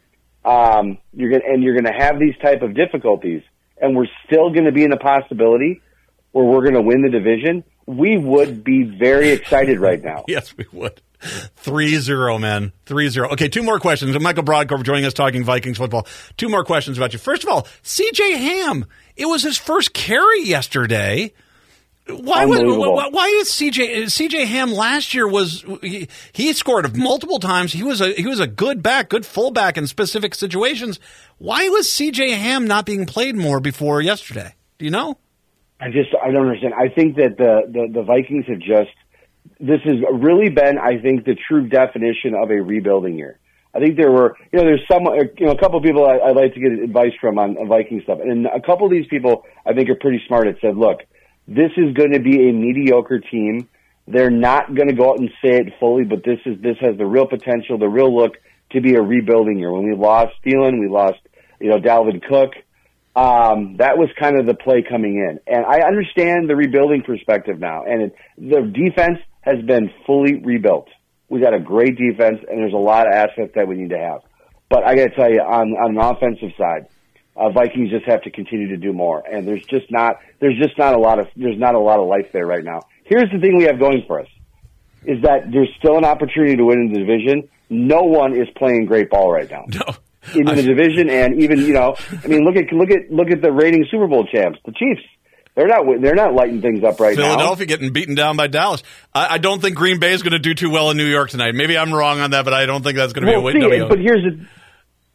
um, 0.44 0.98
you're 1.12 1.31
going 1.31 1.43
and 1.47 1.62
you're 1.62 1.74
going 1.74 1.93
to 1.93 2.05
have 2.05 2.19
these 2.19 2.35
type 2.43 2.62
of 2.62 2.74
difficulties, 2.74 3.43
and 3.81 3.97
we're 3.97 4.11
still 4.27 4.51
going 4.51 4.65
to 4.65 4.73
be 4.73 4.85
in 4.85 4.93
a 4.93 4.97
possibility 4.97 5.82
where 6.32 6.44
we're 6.44 6.62
going 6.62 6.74
to 6.74 6.82
win 6.82 7.02
the 7.02 7.11
division. 7.11 7.65
We 7.96 8.18
would 8.18 8.62
be 8.62 8.84
very 8.84 9.30
excited 9.30 9.80
right 9.80 10.02
now. 10.02 10.24
Yes, 10.28 10.56
we 10.56 10.64
would. 10.72 11.00
3 11.20 11.98
0, 11.98 12.38
man. 12.38 12.72
3 12.86 13.08
0. 13.08 13.30
Okay, 13.32 13.48
two 13.48 13.62
more 13.62 13.78
questions. 13.78 14.18
Michael 14.20 14.44
Brodkorb 14.44 14.84
joining 14.84 15.04
us 15.04 15.12
talking 15.12 15.44
Vikings 15.44 15.76
football. 15.76 16.06
Two 16.36 16.48
more 16.48 16.64
questions 16.64 16.96
about 16.96 17.12
you. 17.12 17.18
First 17.18 17.42
of 17.42 17.50
all, 17.50 17.62
CJ 17.82 18.36
Ham. 18.36 18.86
It 19.16 19.26
was 19.26 19.42
his 19.42 19.58
first 19.58 19.92
carry 19.92 20.44
yesterday. 20.44 21.32
Why 22.06 22.44
was, 22.46 22.60
why, 22.62 23.08
why 23.10 23.26
is 23.40 23.48
CJ 23.50 24.04
CJ 24.06 24.46
Ham 24.46 24.72
last 24.72 25.14
year 25.14 25.28
was 25.28 25.64
he, 25.82 26.08
he 26.32 26.52
scored 26.54 26.96
multiple 26.96 27.38
times. 27.38 27.72
He 27.72 27.82
was 27.82 28.00
a 28.00 28.12
he 28.12 28.26
was 28.26 28.40
a 28.40 28.46
good 28.46 28.82
back, 28.82 29.10
good 29.10 29.26
fullback 29.26 29.76
in 29.76 29.86
specific 29.86 30.34
situations. 30.34 30.98
Why 31.38 31.68
was 31.68 31.86
CJ 31.86 32.36
Ham 32.36 32.66
not 32.66 32.86
being 32.86 33.06
played 33.06 33.36
more 33.36 33.60
before 33.60 34.00
yesterday? 34.00 34.54
Do 34.78 34.84
you 34.86 34.90
know? 34.90 35.18
I 35.81 35.86
just 35.89 36.11
I 36.23 36.31
don't 36.31 36.47
understand. 36.47 36.74
I 36.74 36.89
think 36.89 37.16
that 37.16 37.36
the, 37.39 37.62
the 37.66 37.89
the 37.93 38.02
Vikings 38.02 38.44
have 38.48 38.59
just 38.59 38.94
this 39.59 39.81
has 39.85 39.97
really 40.12 40.51
been 40.51 40.78
I 40.78 41.01
think 41.01 41.24
the 41.24 41.36
true 41.48 41.69
definition 41.69 42.35
of 42.35 42.51
a 42.51 42.61
rebuilding 42.61 43.16
year. 43.16 43.39
I 43.74 43.78
think 43.78 43.97
there 43.97 44.11
were 44.11 44.36
you 44.52 44.59
know 44.59 44.65
there's 44.65 44.86
some 44.90 45.07
uh, 45.07 45.15
you 45.39 45.47
know 45.47 45.52
a 45.52 45.59
couple 45.59 45.78
of 45.78 45.85
people 45.85 46.05
I, 46.05 46.19
I'd 46.19 46.36
like 46.36 46.55
to 46.55 46.61
get 46.61 46.73
advice 46.73 47.12
from 47.20 47.39
on, 47.39 47.57
on 47.57 47.69
Viking 47.69 48.01
stuff, 48.02 48.19
and 48.20 48.47
a 48.47 48.61
couple 48.61 48.86
of 48.86 48.93
these 48.93 49.07
people 49.09 49.44
I 49.65 49.73
think 49.73 49.89
are 49.89 49.94
pretty 49.94 50.23
smart. 50.27 50.48
It 50.48 50.59
said, 50.61 50.77
look, 50.77 51.01
this 51.47 51.70
is 51.77 51.94
going 51.94 52.12
to 52.12 52.20
be 52.20 52.48
a 52.48 52.52
mediocre 52.52 53.20
team. 53.20 53.69
They're 54.07 54.31
not 54.31 54.74
going 54.74 54.89
to 54.89 54.94
go 54.94 55.11
out 55.11 55.19
and 55.19 55.31
say 55.43 55.59
it 55.59 55.74
fully, 55.78 56.05
but 56.05 56.24
this 56.24 56.40
is 56.47 56.61
this 56.61 56.77
has 56.81 56.98
the 56.98 57.07
real 57.07 57.27
potential, 57.27 57.78
the 57.78 57.89
real 57.89 58.15
look 58.15 58.35
to 58.73 58.81
be 58.81 58.94
a 58.94 59.02
rebuilding 59.02 59.59
year. 59.59 59.73
When 59.73 59.89
we 59.89 59.94
lost 59.94 60.35
Thielen, 60.44 60.81
we 60.81 60.89
lost 60.89 61.20
you 61.61 61.70
know 61.70 61.78
Dalvin 61.78 62.23
Cook. 62.23 62.52
Um, 63.20 63.76
that 63.76 63.98
was 63.98 64.09
kind 64.18 64.40
of 64.40 64.47
the 64.47 64.55
play 64.55 64.82
coming 64.88 65.16
in, 65.16 65.40
and 65.47 65.66
I 65.66 65.86
understand 65.86 66.48
the 66.48 66.56
rebuilding 66.56 67.02
perspective 67.02 67.59
now. 67.59 67.84
And 67.84 68.02
it, 68.02 68.14
the 68.38 68.62
defense 68.62 69.18
has 69.42 69.60
been 69.66 69.90
fully 70.06 70.40
rebuilt. 70.42 70.88
We've 71.28 71.42
got 71.42 71.52
a 71.52 71.60
great 71.60 71.98
defense, 71.98 72.38
and 72.48 72.59
there's 72.62 72.72
a 72.72 72.78
lot 72.78 73.06
of 73.06 73.12
assets 73.12 73.52
that 73.56 73.68
we 73.68 73.74
need 73.74 73.90
to 73.90 73.98
have. 73.98 74.20
But 74.70 74.86
I 74.86 74.94
got 74.94 75.09
to 75.10 75.14
tell 75.14 75.30
you, 75.30 75.40
on 75.42 75.72
on 75.72 75.98
an 75.98 76.02
offensive 76.02 76.56
side, 76.56 76.86
uh, 77.36 77.51
Vikings 77.51 77.90
just 77.90 78.06
have 78.06 78.22
to 78.22 78.30
continue 78.30 78.68
to 78.68 78.78
do 78.78 78.94
more, 78.94 79.22
and 79.30 79.47
there's 79.47 79.66
just 79.66 79.90
not 79.90 80.16
there's 80.38 80.56
just 80.56 80.78
not 80.78 80.94
a 80.94 80.98
lot 80.98 81.18
of 81.18 81.26
there's 81.36 81.59
not 81.59 81.74
a 81.74 81.78
lot 81.78 82.01
of 82.01 82.09
life 82.09 82.32
there 82.32 82.47
right 82.47 82.64
now. 82.64 82.80
Here's 83.05 83.30
the 83.30 83.38
thing 83.38 83.59
we 83.59 83.64
have 83.64 83.78
going 83.78 84.05
for 84.06 84.20
us 84.20 84.28
is 85.05 85.20
that 85.24 85.52
there's 85.52 85.68
still 85.78 85.98
an 85.98 86.06
opportunity 86.06 86.56
to 86.56 86.64
win 86.64 86.88
in 86.88 86.92
the 86.94 87.01
division. 87.01 87.51
No 87.68 88.01
one 88.02 88.34
is 88.34 88.48
playing 88.56 88.86
great 88.86 89.10
ball 89.10 89.30
right 89.30 89.51
now 89.51 89.64
No. 89.68 89.94
In 90.34 90.44
the 90.44 90.62
division, 90.62 91.09
and 91.10 91.42
even 91.42 91.60
you 91.60 91.72
know, 91.72 91.94
I 92.22 92.26
mean, 92.28 92.44
look 92.44 92.56
at 92.56 92.72
look 92.72 92.90
at 92.90 93.10
look 93.10 93.30
at 93.30 93.42
the 93.42 93.51
reigning 93.52 93.86
Super 93.90 94.06
Bowl 94.06 94.26
champs, 94.26 94.59
the 94.64 94.72
Chiefs. 94.72 95.02
They're 95.56 95.66
not 95.66 95.84
they're 96.01 96.14
not 96.14 96.34
lighting 96.34 96.60
things 96.62 96.84
up 96.84 97.01
right 97.01 97.16
now. 97.16 97.24
Philadelphia 97.24 97.66
getting 97.66 97.92
beaten 97.92 98.14
down 98.14 98.36
by 98.36 98.47
Dallas. 98.47 98.82
I, 99.14 99.34
I 99.34 99.38
don't 99.38 99.60
think 99.60 99.76
Green 99.76 99.98
Bay 99.98 100.12
is 100.12 100.22
going 100.22 100.32
to 100.32 100.38
do 100.38 100.55
too 100.55 100.70
well 100.70 100.90
in 100.90 100.97
New 100.97 101.06
York 101.06 101.30
tonight. 101.30 101.55
Maybe 101.55 101.76
I'm 101.76 101.92
wrong 101.92 102.20
on 102.20 102.30
that, 102.30 102.44
but 102.44 102.55
I 102.55 102.66
don't 102.66 102.82
think 102.82 102.97
that's 102.97 103.12
going 103.12 103.26
to 103.26 103.32
Well, 103.32 103.52
be 103.52 103.60
a 103.60 103.68
win. 103.68 103.88
but 103.88 103.98
here's 103.98 104.22
the 104.22 104.47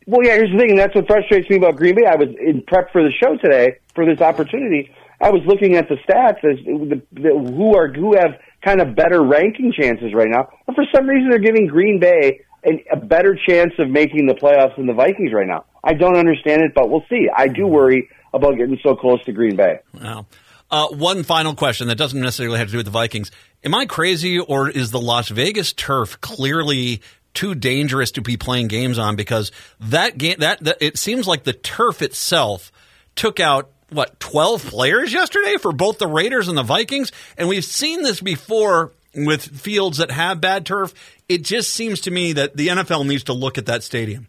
well, 0.07 0.21
yeah, 0.23 0.33
here's 0.35 0.51
the 0.51 0.59
thing, 0.59 0.69
and 0.71 0.79
that's 0.79 0.93
what 0.93 1.07
frustrates 1.07 1.49
me 1.49 1.55
about 1.57 1.77
Green 1.77 1.95
Bay. 1.95 2.05
I 2.05 2.15
was 2.15 2.29
in 2.39 2.61
prep 2.67 2.91
for 2.91 3.01
the 3.01 3.11
show 3.11 3.37
today 3.37 3.77
for 3.95 4.05
this 4.05 4.21
opportunity. 4.21 4.91
I 5.19 5.31
was 5.31 5.41
looking 5.47 5.77
at 5.77 5.87
the 5.89 5.95
stats 5.95 6.43
as 6.43 6.63
the, 6.63 7.01
the, 7.13 7.29
who 7.29 7.75
are 7.75 7.91
who 7.91 8.13
have 8.15 8.37
kind 8.63 8.81
of 8.81 8.95
better 8.95 9.23
ranking 9.23 9.73
chances 9.73 10.13
right 10.13 10.27
now, 10.29 10.49
and 10.67 10.75
for 10.75 10.85
some 10.93 11.07
reason 11.07 11.29
they're 11.29 11.39
giving 11.39 11.65
Green 11.65 11.99
Bay 11.99 12.41
an, 12.65 12.79
a 12.91 12.97
better 12.97 13.37
chance 13.47 13.73
of 13.79 13.89
making 13.89 14.25
the 14.25 14.33
playoffs 14.33 14.75
than 14.75 14.87
the 14.87 14.93
Vikings 14.93 15.31
right 15.31 15.47
now. 15.47 15.65
I 15.83 15.93
don't 15.93 16.17
understand 16.17 16.63
it, 16.63 16.73
but 16.73 16.89
we'll 16.89 17.05
see. 17.09 17.29
I 17.33 17.47
do 17.47 17.67
worry 17.67 18.09
about 18.33 18.57
getting 18.57 18.79
so 18.83 18.95
close 18.95 19.23
to 19.25 19.31
Green 19.31 19.55
Bay. 19.55 19.79
Wow. 19.93 20.25
Uh, 20.69 20.87
one 20.87 21.23
final 21.23 21.53
question 21.55 21.87
that 21.87 21.95
doesn't 21.95 22.19
necessarily 22.19 22.57
have 22.57 22.67
to 22.67 22.71
do 22.71 22.77
with 22.77 22.87
the 22.87 22.91
Vikings. 22.91 23.31
Am 23.63 23.75
I 23.75 23.85
crazy, 23.85 24.39
or 24.39 24.69
is 24.69 24.91
the 24.91 24.99
Las 24.99 25.29
Vegas 25.29 25.73
turf 25.73 26.19
clearly 26.21 27.01
too 27.33 27.53
dangerous 27.53 28.11
to 28.11 28.21
be 28.21 28.35
playing 28.35 28.67
games 28.67 28.97
on? 28.97 29.15
Because 29.15 29.51
that 29.79 30.17
game, 30.17 30.37
that, 30.39 30.63
that 30.63 30.77
it 30.81 30.97
seems 30.97 31.27
like 31.27 31.43
the 31.43 31.53
turf 31.53 32.01
itself 32.01 32.71
took 33.15 33.39
out 33.39 33.69
what 33.89 34.19
twelve 34.19 34.65
players 34.65 35.13
yesterday 35.13 35.57
for 35.57 35.71
both 35.71 35.99
the 35.99 36.07
Raiders 36.07 36.47
and 36.47 36.57
the 36.57 36.63
Vikings, 36.63 37.11
and 37.37 37.47
we've 37.47 37.63
seen 37.63 38.01
this 38.01 38.19
before 38.19 38.91
with 39.15 39.43
fields 39.43 39.97
that 39.97 40.11
have 40.11 40.41
bad 40.41 40.65
turf. 40.65 40.93
It 41.27 41.43
just 41.43 41.71
seems 41.71 42.01
to 42.01 42.11
me 42.11 42.33
that 42.33 42.55
the 42.55 42.67
NFL 42.67 43.07
needs 43.07 43.25
to 43.25 43.33
look 43.33 43.57
at 43.57 43.65
that 43.67 43.83
stadium. 43.83 44.27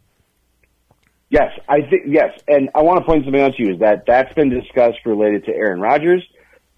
Yes, 1.29 1.51
I 1.69 1.81
think 1.81 2.05
yes, 2.07 2.31
and 2.47 2.71
I 2.75 2.83
want 2.83 3.01
to 3.01 3.05
point 3.05 3.25
something 3.25 3.41
out 3.41 3.55
to 3.57 3.63
you 3.63 3.75
is 3.75 3.81
that 3.81 4.05
that's 4.07 4.33
been 4.35 4.49
discussed 4.49 4.99
related 5.05 5.45
to 5.47 5.53
Aaron 5.53 5.81
Rodgers. 5.81 6.25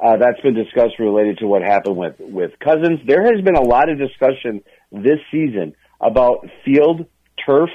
Uh, 0.01 0.17
that's 0.17 0.41
been 0.41 0.55
discussed 0.55 0.99
related 0.99 1.39
to 1.39 1.47
what 1.47 1.61
happened 1.61 1.97
with 1.97 2.15
with 2.19 2.53
Cousins. 2.59 3.01
There 3.07 3.23
has 3.23 3.45
been 3.45 3.57
a 3.57 3.63
lot 3.63 3.91
of 3.91 3.99
discussion 3.99 4.63
this 4.91 5.19
season 5.31 5.75
about 6.01 6.47
field 6.65 7.07
turf 7.45 7.69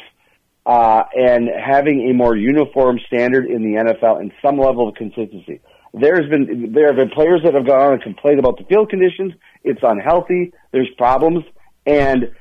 uh, 0.66 1.04
and 1.14 1.48
having 1.48 2.10
a 2.10 2.14
more 2.14 2.36
uniform 2.36 3.00
standard 3.08 3.46
in 3.46 3.62
the 3.62 3.80
NFL 3.80 4.20
and 4.22 4.32
some 4.42 4.58
level 4.58 4.88
of 4.88 4.96
consistency. 4.96 5.62
There's 5.94 6.30
been 6.30 6.74
there 6.74 6.88
have 6.88 6.96
been 6.96 7.10
players 7.10 7.42
that 7.44 7.54
have 7.54 7.68
gone 7.68 7.80
on 7.80 7.94
and 7.94 8.02
complained 8.02 8.40
about 8.40 8.58
the 8.58 8.64
field 8.66 8.90
conditions. 8.90 9.34
It's 9.64 9.82
unhealthy. 9.84 10.52
There's 10.72 10.90
problems, 10.98 11.46
and 11.86 12.32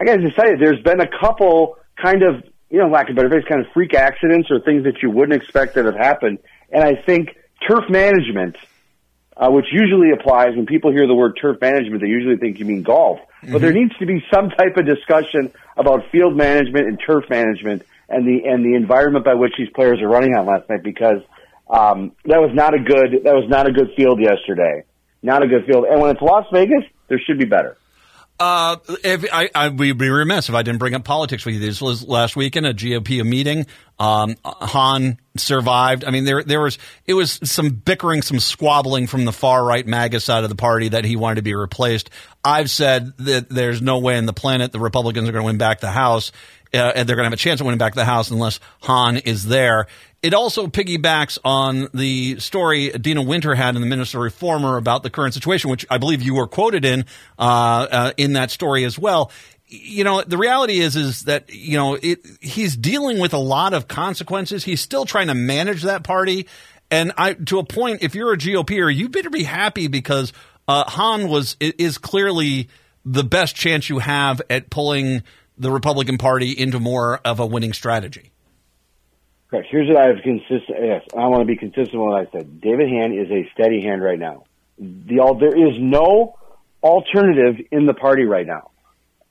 I 0.00 0.04
got 0.04 0.16
to 0.16 0.30
tell 0.30 0.48
you, 0.48 0.56
there's 0.56 0.82
been 0.82 1.00
a 1.00 1.08
couple 1.20 1.76
kind 1.96 2.22
of 2.22 2.44
you 2.70 2.78
know, 2.78 2.88
lack 2.88 3.10
of 3.10 3.16
better 3.16 3.28
phrase, 3.28 3.44
kind 3.48 3.60
of 3.60 3.66
freak 3.72 3.94
accidents 3.94 4.50
or 4.50 4.60
things 4.60 4.84
that 4.84 5.02
you 5.02 5.10
wouldn't 5.10 5.40
expect 5.40 5.74
that 5.74 5.84
have 5.84 5.96
happened. 5.96 6.38
And 6.70 6.84
I 6.84 6.94
think 6.94 7.36
turf 7.68 7.84
management, 7.90 8.56
uh, 9.36 9.50
which 9.50 9.66
usually 9.72 10.12
applies 10.12 10.54
when 10.54 10.66
people 10.66 10.92
hear 10.92 11.06
the 11.06 11.14
word 11.14 11.36
turf 11.40 11.60
management, 11.60 12.00
they 12.00 12.08
usually 12.08 12.36
think 12.36 12.60
you 12.60 12.64
mean 12.64 12.82
golf. 12.82 13.18
Mm-hmm. 13.18 13.52
But 13.52 13.60
there 13.60 13.72
needs 13.72 13.96
to 13.98 14.06
be 14.06 14.24
some 14.32 14.50
type 14.50 14.76
of 14.76 14.86
discussion 14.86 15.52
about 15.76 16.10
field 16.12 16.36
management 16.36 16.86
and 16.86 17.00
turf 17.04 17.24
management 17.28 17.82
and 18.08 18.26
the 18.26 18.48
and 18.48 18.64
the 18.64 18.76
environment 18.76 19.24
by 19.24 19.34
which 19.34 19.52
these 19.58 19.70
players 19.70 20.00
are 20.00 20.08
running 20.08 20.36
on 20.36 20.46
last 20.46 20.68
night 20.68 20.82
because 20.82 21.22
um, 21.70 22.12
that 22.24 22.40
was 22.40 22.50
not 22.52 22.74
a 22.74 22.78
good 22.78 23.24
that 23.24 23.34
was 23.34 23.48
not 23.48 23.68
a 23.68 23.72
good 23.72 23.90
field 23.96 24.20
yesterday. 24.20 24.84
Not 25.22 25.42
a 25.42 25.46
good 25.46 25.66
field. 25.66 25.84
And 25.84 26.00
when 26.00 26.10
it's 26.10 26.22
Las 26.22 26.46
Vegas, 26.52 26.82
there 27.08 27.20
should 27.24 27.38
be 27.38 27.44
better. 27.44 27.76
Uh, 28.40 28.78
if 29.04 29.26
I, 29.30 29.50
I 29.54 29.68
would 29.68 29.98
be 29.98 30.08
remiss 30.08 30.48
if 30.48 30.54
I 30.54 30.62
didn't 30.62 30.78
bring 30.78 30.94
up 30.94 31.04
politics 31.04 31.44
with 31.44 31.56
you. 31.56 31.60
This 31.60 31.82
was 31.82 32.08
last 32.08 32.36
weekend 32.36 32.64
a 32.64 32.72
GOP 32.72 33.22
meeting. 33.22 33.66
Um, 33.98 34.36
Hann 34.42 35.18
survived. 35.36 36.06
I 36.06 36.10
mean, 36.10 36.24
there 36.24 36.42
there 36.42 36.62
was 36.62 36.78
it 37.04 37.12
was 37.12 37.38
some 37.44 37.68
bickering, 37.68 38.22
some 38.22 38.40
squabbling 38.40 39.08
from 39.08 39.26
the 39.26 39.32
far 39.32 39.62
right 39.62 39.86
MAGA 39.86 40.20
side 40.20 40.42
of 40.42 40.48
the 40.48 40.56
party 40.56 40.88
that 40.88 41.04
he 41.04 41.16
wanted 41.16 41.36
to 41.36 41.42
be 41.42 41.54
replaced. 41.54 42.08
I've 42.42 42.70
said 42.70 43.12
that 43.18 43.50
there's 43.50 43.82
no 43.82 43.98
way 43.98 44.16
in 44.16 44.24
the 44.24 44.32
planet 44.32 44.72
the 44.72 44.80
Republicans 44.80 45.28
are 45.28 45.32
going 45.32 45.42
to 45.42 45.46
win 45.46 45.58
back 45.58 45.80
the 45.80 45.90
House, 45.90 46.32
uh, 46.72 46.92
and 46.94 47.08
they're 47.08 47.16
going 47.16 47.24
to 47.24 47.30
have 47.30 47.32
a 47.32 47.36
chance 47.36 47.60
of 47.60 47.66
winning 47.66 47.78
back 47.78 47.94
the 47.94 48.04
House 48.04 48.30
unless 48.30 48.60
Hann 48.82 49.16
is 49.18 49.46
there. 49.46 49.86
It 50.22 50.34
also 50.34 50.66
piggybacks 50.66 51.38
on 51.44 51.88
the 51.94 52.38
story 52.38 52.90
Deena 52.90 53.22
Winter 53.22 53.54
had 53.54 53.74
in 53.74 53.80
the 53.80 53.86
Minnesota 53.86 54.22
Reformer 54.22 54.76
about 54.76 55.02
the 55.02 55.10
current 55.10 55.34
situation, 55.34 55.70
which 55.70 55.86
I 55.90 55.98
believe 55.98 56.22
you 56.22 56.34
were 56.34 56.46
quoted 56.46 56.84
in 56.84 57.06
uh, 57.38 57.86
uh, 57.90 58.12
in 58.16 58.34
that 58.34 58.50
story 58.50 58.84
as 58.84 58.98
well. 58.98 59.30
You 59.66 60.04
know, 60.04 60.22
the 60.22 60.36
reality 60.36 60.80
is 60.80 60.94
is 60.94 61.22
that 61.22 61.52
you 61.54 61.78
know 61.78 61.94
it, 61.94 62.20
he's 62.40 62.76
dealing 62.76 63.18
with 63.18 63.32
a 63.32 63.38
lot 63.38 63.72
of 63.72 63.88
consequences. 63.88 64.62
He's 64.62 64.80
still 64.80 65.06
trying 65.06 65.28
to 65.28 65.34
manage 65.34 65.82
that 65.82 66.04
party, 66.04 66.46
and 66.90 67.12
I 67.16 67.34
to 67.34 67.58
a 67.58 67.64
point. 67.64 68.02
If 68.02 68.14
you're 68.14 68.32
a 68.32 68.36
GOPer, 68.36 68.94
you 68.94 69.08
better 69.08 69.30
be 69.30 69.44
happy 69.44 69.86
because 69.86 70.34
uh, 70.68 70.84
Hann 70.86 71.28
was 71.28 71.56
is 71.60 71.96
clearly 71.96 72.68
the 73.04 73.24
best 73.24 73.56
chance 73.56 73.88
you 73.88 74.00
have 74.00 74.42
at 74.50 74.68
pulling 74.68 75.22
the 75.60 75.70
Republican 75.70 76.16
Party 76.16 76.50
into 76.50 76.80
more 76.80 77.18
of 77.18 77.38
a 77.38 77.46
winning 77.46 77.74
strategy. 77.74 78.32
Correct. 79.50 79.68
Here's 79.70 79.88
what 79.88 79.98
I've 79.98 80.22
consistent. 80.22 80.78
Yes, 80.80 81.02
I 81.14 81.26
want 81.26 81.42
to 81.42 81.44
be 81.44 81.56
consistent 81.56 81.92
with 81.92 82.12
what 82.12 82.26
I 82.26 82.30
said. 82.32 82.60
David 82.60 82.88
Hann 82.88 83.12
is 83.12 83.30
a 83.30 83.48
steady 83.52 83.82
hand 83.82 84.02
right 84.02 84.18
now. 84.18 84.44
The 84.78 85.20
all 85.20 85.38
there 85.38 85.48
is 85.48 85.74
no 85.78 86.38
alternative 86.82 87.66
in 87.70 87.84
the 87.84 87.92
party 87.92 88.24
right 88.24 88.46
now, 88.46 88.70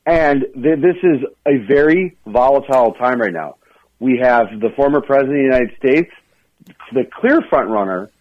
and 0.06 0.46
th- 0.54 0.80
this 0.80 0.98
is 1.02 1.26
a 1.48 1.58
very 1.66 2.16
volatile 2.28 2.94
time 2.94 3.20
right 3.20 3.34
now. 3.34 3.56
We 4.00 4.20
have 4.22 4.48
the 4.60 4.70
former 4.76 5.02
president 5.02 5.32
of 5.32 5.52
the 5.52 5.58
United 5.58 5.78
States, 5.78 6.12
the 6.94 7.06
clear 7.12 7.42
front 7.50 7.70
runner 7.70 8.12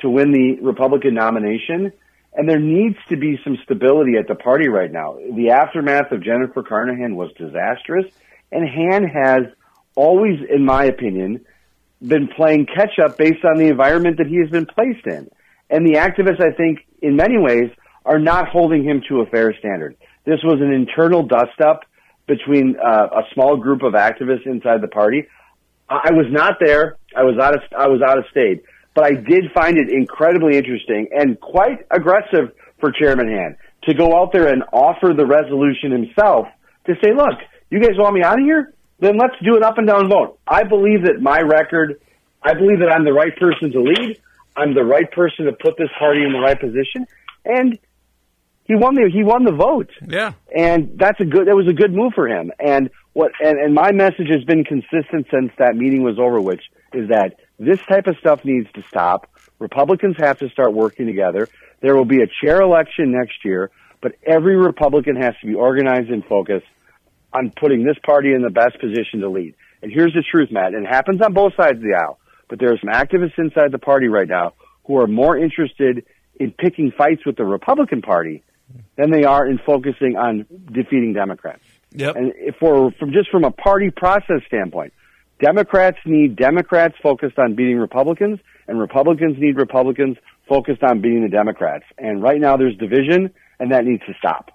to 0.00 0.10
win 0.10 0.30
the 0.30 0.60
Republican 0.62 1.14
nomination, 1.14 1.92
and 2.36 2.48
there 2.48 2.60
needs 2.60 2.96
to 3.08 3.16
be 3.16 3.38
some 3.42 3.56
stability 3.64 4.16
at 4.18 4.28
the 4.28 4.34
party 4.34 4.68
right 4.68 4.92
now. 4.92 5.16
The 5.34 5.50
aftermath 5.50 6.12
of 6.12 6.22
Jennifer 6.22 6.62
Carnahan 6.62 7.16
was 7.16 7.32
disastrous, 7.38 8.04
and 8.52 8.68
Hann 8.68 9.04
has 9.04 9.44
always, 9.94 10.38
in 10.48 10.64
my 10.64 10.84
opinion, 10.84 11.44
been 12.06 12.28
playing 12.28 12.66
catch 12.66 12.98
up 13.02 13.16
based 13.16 13.44
on 13.44 13.56
the 13.56 13.68
environment 13.68 14.18
that 14.18 14.26
he 14.26 14.36
has 14.36 14.50
been 14.50 14.66
placed 14.66 15.06
in. 15.06 15.30
And 15.70 15.86
the 15.86 15.98
activists, 15.98 16.40
I 16.40 16.54
think, 16.54 16.86
in 17.00 17.16
many 17.16 17.38
ways, 17.38 17.70
are 18.04 18.18
not 18.18 18.48
holding 18.48 18.84
him 18.84 19.02
to 19.08 19.22
a 19.22 19.26
fair 19.26 19.54
standard. 19.58 19.96
This 20.26 20.40
was 20.44 20.60
an 20.60 20.72
internal 20.72 21.22
dust 21.22 21.60
up 21.64 21.84
between 22.26 22.76
uh, 22.76 23.06
a 23.06 23.22
small 23.32 23.56
group 23.56 23.82
of 23.82 23.94
activists 23.94 24.46
inside 24.46 24.82
the 24.82 24.88
party. 24.88 25.26
I 25.88 26.10
was 26.12 26.26
not 26.30 26.56
there. 26.60 26.98
I 27.16 27.22
was 27.22 27.38
out 27.40 27.54
of 27.54 27.62
I 27.76 27.86
was 27.86 28.02
out 28.02 28.18
of 28.18 28.24
state, 28.30 28.64
but 28.96 29.04
I 29.04 29.12
did 29.12 29.52
find 29.54 29.78
it 29.78 29.88
incredibly 29.88 30.56
interesting 30.56 31.06
and 31.12 31.40
quite 31.40 31.86
aggressive 31.92 32.50
for 32.80 32.90
Chairman 32.90 33.28
Hann 33.28 33.56
to 33.84 33.94
go 33.94 34.20
out 34.20 34.32
there 34.32 34.48
and 34.48 34.64
offer 34.72 35.14
the 35.16 35.24
resolution 35.24 35.92
himself 35.92 36.48
to 36.86 36.94
say, 37.04 37.12
"Look, 37.14 37.38
you 37.70 37.80
guys 37.80 37.96
want 37.96 38.14
me 38.14 38.24
out 38.24 38.40
of 38.40 38.44
here? 38.44 38.72
then 38.98 39.18
let's 39.18 39.34
do 39.42 39.56
an 39.56 39.62
up 39.62 39.78
and 39.78 39.86
down 39.86 40.08
vote. 40.08 40.38
I 40.46 40.64
believe 40.64 41.04
that 41.04 41.20
my 41.20 41.40
record, 41.40 42.00
I 42.42 42.54
believe 42.54 42.80
that 42.80 42.90
I'm 42.90 43.04
the 43.04 43.12
right 43.12 43.36
person 43.36 43.72
to 43.72 43.82
lead. 43.82 44.20
I'm 44.56 44.74
the 44.74 44.84
right 44.84 45.10
person 45.10 45.46
to 45.46 45.52
put 45.52 45.76
this 45.76 45.90
party 45.98 46.22
in 46.22 46.32
the 46.32 46.38
right 46.38 46.58
position, 46.58 47.06
and 47.44 47.78
he 48.64 48.74
won 48.74 48.94
the 48.94 49.10
he 49.12 49.22
won 49.22 49.44
the 49.44 49.52
vote. 49.52 49.90
Yeah, 50.06 50.32
and 50.54 50.98
that's 50.98 51.20
a 51.20 51.24
good 51.24 51.46
that 51.46 51.54
was 51.54 51.68
a 51.68 51.74
good 51.74 51.92
move 51.92 52.14
for 52.14 52.26
him. 52.26 52.52
And 52.58 52.88
what 53.12 53.32
and, 53.44 53.58
and 53.58 53.74
my 53.74 53.92
message 53.92 54.28
has 54.30 54.44
been 54.44 54.64
consistent 54.64 55.26
since 55.30 55.52
that 55.58 55.76
meeting 55.76 56.02
was 56.02 56.18
over, 56.18 56.40
which 56.40 56.62
is 56.94 57.10
that 57.10 57.36
this 57.58 57.78
type 57.88 58.06
of 58.06 58.16
stuff 58.18 58.44
needs 58.44 58.70
to 58.74 58.82
stop. 58.82 59.28
Republicans 59.58 60.16
have 60.18 60.38
to 60.38 60.48
start 60.50 60.72
working 60.72 61.06
together. 61.06 61.48
There 61.80 61.96
will 61.96 62.04
be 62.04 62.22
a 62.22 62.26
chair 62.42 62.60
election 62.60 63.12
next 63.12 63.44
year, 63.44 63.70
but 64.00 64.12
every 64.24 64.56
Republican 64.56 65.16
has 65.16 65.34
to 65.40 65.46
be 65.46 65.54
organized 65.54 66.10
and 66.10 66.24
focused 66.24 66.66
on 67.32 67.52
putting 67.58 67.84
this 67.84 67.96
party 68.04 68.32
in 68.32 68.42
the 68.42 68.50
best 68.50 68.78
position 68.80 69.20
to 69.20 69.28
lead. 69.28 69.54
And 69.82 69.92
here's 69.92 70.12
the 70.12 70.22
truth, 70.22 70.50
Matt. 70.50 70.74
And 70.74 70.84
it 70.84 70.88
happens 70.88 71.20
on 71.20 71.32
both 71.32 71.54
sides 71.56 71.78
of 71.78 71.82
the 71.82 71.94
aisle. 71.94 72.18
But 72.48 72.58
there 72.58 72.72
are 72.72 72.78
some 72.78 72.90
activists 72.90 73.38
inside 73.38 73.72
the 73.72 73.78
party 73.78 74.08
right 74.08 74.28
now 74.28 74.52
who 74.84 74.98
are 74.98 75.06
more 75.06 75.36
interested 75.36 76.04
in 76.38 76.52
picking 76.52 76.92
fights 76.92 77.26
with 77.26 77.36
the 77.36 77.44
Republican 77.44 78.02
Party 78.02 78.42
than 78.96 79.10
they 79.10 79.24
are 79.24 79.46
in 79.46 79.58
focusing 79.58 80.16
on 80.16 80.46
defeating 80.72 81.12
Democrats. 81.12 81.62
Yep. 81.92 82.16
And 82.16 82.32
for 82.60 82.92
from 82.92 83.12
just 83.12 83.30
from 83.30 83.44
a 83.44 83.50
party 83.50 83.90
process 83.90 84.42
standpoint, 84.46 84.92
Democrats 85.40 85.98
need 86.06 86.36
Democrats 86.36 86.94
focused 87.02 87.38
on 87.38 87.54
beating 87.54 87.78
Republicans, 87.78 88.40
and 88.68 88.78
Republicans 88.78 89.36
need 89.38 89.56
Republicans 89.56 90.16
focused 90.48 90.82
on 90.82 91.00
beating 91.00 91.22
the 91.22 91.28
Democrats. 91.28 91.84
And 91.98 92.22
right 92.22 92.40
now 92.40 92.56
there's 92.56 92.76
division, 92.76 93.32
and 93.58 93.72
that 93.72 93.84
needs 93.84 94.02
to 94.06 94.14
stop 94.18 94.50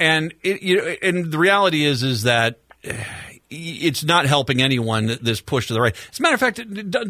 and 0.00 0.34
it, 0.42 0.62
you 0.62 0.78
know, 0.78 0.94
and 1.02 1.30
the 1.30 1.38
reality 1.38 1.84
is 1.84 2.02
is 2.02 2.22
that 2.24 2.58
eh, 2.82 3.04
it's 3.50 4.04
not 4.04 4.26
helping 4.26 4.62
anyone 4.62 5.18
this 5.20 5.40
push 5.40 5.66
to 5.68 5.74
the 5.74 5.80
right. 5.80 5.94
As 6.12 6.20
a 6.20 6.22
matter 6.22 6.34
of 6.34 6.40
fact, 6.40 6.60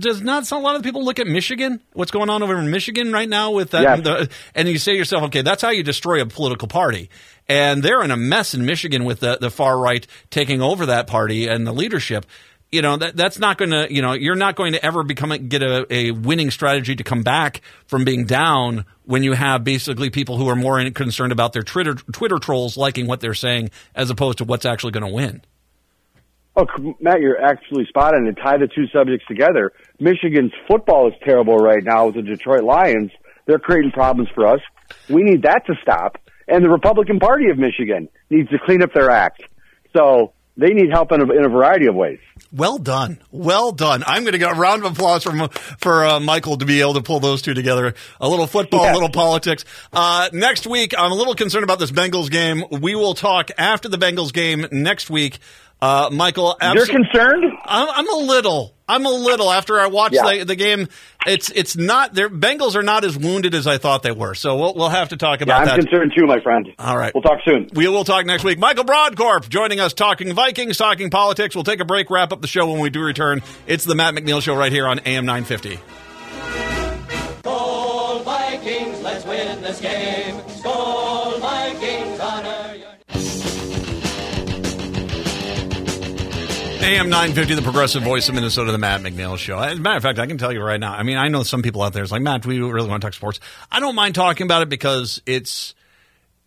does 0.01 0.23
not 0.23 0.51
a 0.51 0.59
lot 0.59 0.75
of 0.75 0.83
people 0.83 1.05
look 1.05 1.19
at 1.19 1.27
Michigan? 1.27 1.81
What's 1.93 2.11
going 2.11 2.31
on 2.31 2.43
over 2.43 2.59
in 2.59 2.71
Michigan 2.71 3.13
right 3.13 3.29
now 3.29 3.51
with 3.51 3.73
that? 3.73 3.83
Yes. 3.83 4.01
The, 4.03 4.31
and 4.55 4.67
you 4.67 4.79
say 4.79 4.93
to 4.93 4.99
yourself, 4.99 5.25
okay, 5.25 5.43
that's 5.43 5.61
how 5.61 5.69
you 5.69 5.83
destroy 5.83 6.23
a 6.23 6.27
political 6.27 6.67
party. 6.67 7.11
And 7.47 7.83
they're 7.83 8.03
in 8.03 8.11
a 8.11 8.17
mess 8.17 8.55
in 8.55 8.65
Michigan 8.65 9.05
with 9.05 9.21
the, 9.21 9.37
the 9.39 9.51
far 9.51 9.79
right 9.79 10.07
taking 10.31 10.63
over 10.63 10.87
that 10.87 11.07
party 11.07 11.47
and 11.47 11.67
the 11.67 11.73
leadership 11.73 12.25
you 12.73 12.83
know 12.83 12.97
that 12.97 13.17
that's 13.17 13.39
not 13.39 13.59
going 13.59 13.71
to 13.71 13.93
you 13.93 14.03
know 14.03 14.13
you're 14.13 14.37
not 14.37 14.57
going 14.57 14.73
to 14.73 14.85
ever 14.85 15.03
become 15.03 15.33
a, 15.33 15.39
get 15.39 15.63
a, 15.63 15.87
a 15.93 16.11
winning 16.13 16.51
strategy 16.51 16.95
to 16.97 17.05
come 17.05 17.23
back 17.23 17.63
from 17.87 18.05
being 18.05 18.25
down 18.25 18.85
when 19.05 19.23
you 19.23 19.33
have 19.33 19.65
basically 19.65 20.11
people 20.11 20.37
who 20.37 20.49
are 20.49 20.57
more 20.57 20.89
concerned 20.91 21.33
about 21.33 21.53
their 21.53 21.63
Twitter 21.63 21.95
Twitter 21.95 22.39
trolls 22.39 22.77
liking 22.77 23.07
what 23.07 23.21
they're 23.21 23.35
saying 23.35 23.71
as 23.95 24.11
opposed 24.11 24.39
to 24.39 24.45
what's 24.45 24.65
actually 24.65 24.93
going 24.93 25.07
to 25.07 25.13
win. 25.13 25.43
Oh, 26.57 26.67
Matt, 27.01 27.21
you're 27.21 27.41
actually 27.41 27.87
spot 27.87 28.15
on. 28.15 28.25
To 28.25 28.33
tie 28.33 28.59
the 28.59 28.67
two 28.67 28.87
subjects 28.93 29.25
together, 29.27 29.73
Michigan's 29.99 30.53
football 30.69 31.09
is 31.09 31.15
terrible 31.25 31.57
right 31.57 31.83
now 31.83 32.07
with 32.07 32.17
the 32.17 32.23
Detroit 32.23 32.65
Lions. 32.65 33.11
They're 33.47 33.59
creating 33.59 33.93
problems 33.93 34.31
for 34.35 34.47
us. 34.47 34.61
We 35.09 35.23
need 35.23 35.43
that 35.43 35.65
to 35.67 35.75
stop. 35.81 36.19
And 36.49 36.65
the 36.65 36.69
Republican 36.69 37.21
Party 37.21 37.51
of 37.51 37.59
Michigan 37.59 38.09
needs 38.29 38.51
to 38.51 38.59
clean 38.65 38.83
up 38.83 38.93
their 38.93 39.11
act. 39.11 39.43
So 39.97 40.33
they 40.57 40.71
need 40.75 40.91
help 40.93 41.13
in 41.13 41.21
a, 41.21 41.33
in 41.33 41.45
a 41.45 41.49
variety 41.49 41.87
of 41.87 41.95
ways. 41.95 42.19
Well 42.53 42.79
done, 42.79 43.21
well 43.31 43.71
done. 43.71 44.03
I'm 44.05 44.23
going 44.23 44.33
to 44.33 44.39
get 44.39 44.51
a 44.51 44.59
round 44.59 44.85
of 44.85 44.93
applause 44.93 45.23
from 45.23 45.49
for 45.79 46.05
uh, 46.05 46.19
Michael 46.19 46.57
to 46.57 46.65
be 46.65 46.81
able 46.81 46.95
to 46.95 47.03
pull 47.03 47.21
those 47.21 47.43
two 47.43 47.55
together. 47.55 47.95
A 48.21 48.29
little 48.29 48.49
football, 48.49 48.83
yeah. 48.83 48.93
a 48.93 48.95
little 48.95 49.09
politics. 49.09 49.65
Uh, 49.93 50.29
next 50.33 50.67
week, 50.67 50.93
I'm 50.99 51.13
a 51.13 51.15
little 51.15 51.37
concerned 51.37 51.63
about 51.63 51.79
this 51.79 51.93
Bengals 51.93 52.29
game. 52.29 52.65
We 52.71 52.97
will 52.97 53.15
talk 53.15 53.53
after 53.57 53.89
the 53.89 53.99
Bengals 53.99 54.33
game 54.33 54.67
next 54.73 55.11
week. 55.11 55.39
Uh, 55.83 56.11
Michael, 56.13 56.57
abso- 56.61 56.75
you're 56.75 56.87
concerned. 56.87 57.45
I'm, 57.65 57.89
I'm, 57.89 58.09
a 58.09 58.19
little. 58.27 58.75
I'm 58.87 59.07
a 59.07 59.11
little. 59.11 59.51
After 59.51 59.81
I 59.81 59.87
watched 59.87 60.15
yeah. 60.15 60.39
the, 60.39 60.45
the, 60.45 60.57
game, 60.57 60.89
it's 61.27 61.51
it's 61.51 61.75
not. 61.75 62.13
Their 62.13 62.29
Bengals 62.29 62.75
are 62.75 62.83
not 62.83 63.05
as 63.05 63.17
wounded 63.17 63.55
as 63.55 63.67
I 63.67 63.79
thought 63.79 64.03
they 64.03 64.13
were. 64.13 64.35
So 64.35 64.57
we'll 64.59 64.75
we'll 64.75 64.89
have 64.91 65.09
to 65.11 65.17
talk 65.17 65.41
about 65.41 65.65
yeah, 65.65 65.73
I'm 65.73 65.81
that. 65.81 65.89
concerned 65.89 66.13
too, 66.15 66.27
my 66.27 66.41
friend. 66.41 66.69
All 66.79 66.99
right, 66.99 67.15
we'll 67.15 67.23
talk 67.23 67.39
soon. 67.47 67.71
We 67.73 67.89
will 67.89 68.05
talk 68.05 68.27
next 68.27 68.45
week. 68.45 68.59
Michael 68.59 68.85
Brodkorb 68.85 69.49
joining 69.49 69.81
us, 69.81 69.95
talking 69.95 70.35
Vikings, 70.35 70.77
talking 70.77 71.09
politics. 71.09 71.55
We'll 71.55 71.65
take 71.65 71.81
a 71.81 71.87
break, 71.87 72.11
wrap 72.11 72.33
up 72.33 72.43
the 72.43 72.49
show 72.49 72.71
when 72.71 72.81
we 72.81 72.91
do 72.91 73.01
return. 73.01 73.41
It's 73.67 73.85
the 73.85 73.95
Matt 73.95 74.15
McNeil 74.15 74.43
Show 74.43 74.55
right 74.55 74.73
here 74.73 74.87
on 74.87 74.99
AM 75.01 75.25
950. 75.25 75.79
AM 86.91 87.09
950, 87.09 87.55
the 87.55 87.63
progressive 87.63 88.03
voice 88.03 88.29
of 88.29 88.35
Minnesota, 88.35 88.73
the 88.73 88.79
Matt 88.79 89.01
McNeil 89.01 89.39
Show. 89.39 89.61
As 89.61 89.79
a 89.79 89.81
matter 89.81 89.97
of 89.97 90.03
fact, 90.03 90.19
I 90.19 90.27
can 90.27 90.39
tell 90.39 90.53
you 90.53 90.61
right 90.61 90.81
now. 90.81 90.93
I 90.93 91.05
mean, 91.05 91.19
I 91.19 91.29
know 91.29 91.45
some 91.45 91.63
people 91.63 91.83
out 91.83 91.93
there 91.93 92.03
is 92.03 92.11
like, 92.11 92.21
Matt, 92.21 92.45
we 92.45 92.59
really 92.59 92.89
want 92.89 93.01
to 93.01 93.07
talk 93.07 93.15
sports? 93.15 93.39
I 93.71 93.79
don't 93.79 93.95
mind 93.95 94.17
talking 94.17 94.45
about 94.45 94.63
it 94.63 94.69
because 94.69 95.23
it's 95.25 95.77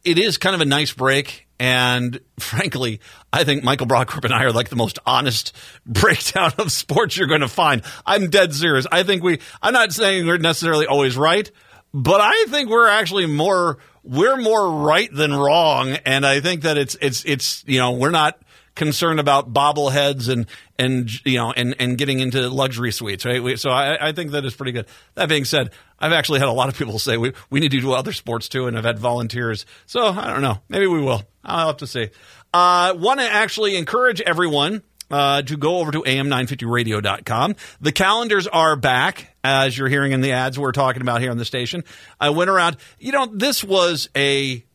it 0.03 0.19
is 0.19 0.37
kind 0.37 0.53
of 0.53 0.59
a 0.59 0.65
nice 0.65 0.91
break. 0.91 1.47
And 1.61 2.19
frankly, 2.39 2.99
I 3.31 3.45
think 3.45 3.63
Michael 3.63 3.87
Brodkorb 3.87 4.25
and 4.25 4.33
I 4.33 4.43
are 4.43 4.51
like 4.51 4.67
the 4.67 4.75
most 4.75 4.99
honest 5.05 5.55
breakdown 5.85 6.51
of 6.57 6.73
sports 6.73 7.15
you're 7.15 7.29
going 7.29 7.39
to 7.39 7.47
find. 7.47 7.81
I'm 8.05 8.29
dead 8.29 8.53
serious. 8.53 8.85
I 8.91 9.03
think 9.03 9.23
we, 9.23 9.39
I'm 9.61 9.71
not 9.71 9.93
saying 9.93 10.27
we're 10.27 10.39
necessarily 10.39 10.87
always 10.87 11.15
right, 11.15 11.49
but 11.93 12.19
I 12.19 12.47
think 12.49 12.69
we're 12.69 12.89
actually 12.89 13.27
more, 13.27 13.77
we're 14.03 14.35
more 14.35 14.83
right 14.83 15.09
than 15.09 15.33
wrong. 15.33 15.91
And 16.05 16.25
I 16.25 16.41
think 16.41 16.63
that 16.63 16.77
it's, 16.77 16.97
it's, 16.99 17.23
it's, 17.23 17.63
you 17.65 17.79
know, 17.79 17.93
we're 17.93 18.11
not, 18.11 18.37
concerned 18.75 19.19
about 19.19 19.53
bobbleheads 19.53 20.29
and 20.29 20.47
and 20.77 21.09
you 21.25 21.37
know 21.37 21.51
and 21.51 21.75
and 21.79 21.97
getting 21.97 22.19
into 22.19 22.49
luxury 22.49 22.91
suites, 22.91 23.25
right? 23.25 23.59
So 23.59 23.69
I, 23.69 24.09
I 24.09 24.11
think 24.11 24.31
that 24.31 24.45
is 24.45 24.55
pretty 24.55 24.71
good. 24.71 24.87
That 25.15 25.29
being 25.29 25.45
said, 25.45 25.71
I've 25.99 26.11
actually 26.11 26.39
had 26.39 26.47
a 26.47 26.53
lot 26.53 26.69
of 26.69 26.77
people 26.77 26.99
say 26.99 27.17
we 27.17 27.33
we 27.49 27.59
need 27.59 27.71
to 27.71 27.81
do 27.81 27.93
other 27.93 28.13
sports 28.13 28.49
too, 28.49 28.67
and 28.67 28.77
I've 28.77 28.83
had 28.83 28.99
volunteers. 28.99 29.65
So 29.85 30.05
I 30.05 30.31
don't 30.31 30.41
know, 30.41 30.59
maybe 30.69 30.87
we 30.87 31.01
will. 31.01 31.23
I'll 31.43 31.67
have 31.67 31.77
to 31.77 31.87
see. 31.87 32.09
Uh, 32.53 32.93
Want 32.97 33.19
to 33.19 33.25
actually 33.25 33.75
encourage 33.75 34.21
everyone. 34.21 34.83
Uh, 35.11 35.43
to 35.43 35.57
go 35.57 35.77
over 35.77 35.91
to 35.91 36.01
am950radio.com. 36.01 37.55
The 37.81 37.91
calendars 37.91 38.47
are 38.47 38.75
back, 38.75 39.35
as 39.43 39.77
you're 39.77 39.89
hearing 39.89 40.11
in 40.11 40.21
the 40.21 40.31
ads 40.31 40.57
we're 40.57 40.71
talking 40.71 41.03
about 41.03 41.21
here 41.21 41.29
on 41.29 41.37
the 41.37 41.45
station. 41.45 41.83
I 42.19 42.31
went 42.31 42.49
around, 42.49 42.77
you 42.97 43.11
know, 43.11 43.27
this 43.27 43.63
was 43.63 44.09
a, 44.15 44.65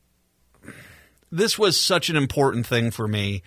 this 1.33 1.59
was 1.59 1.81
such 1.81 2.09
an 2.09 2.17
important 2.17 2.69
thing 2.69 2.93
for 2.93 3.09
me 3.09 3.43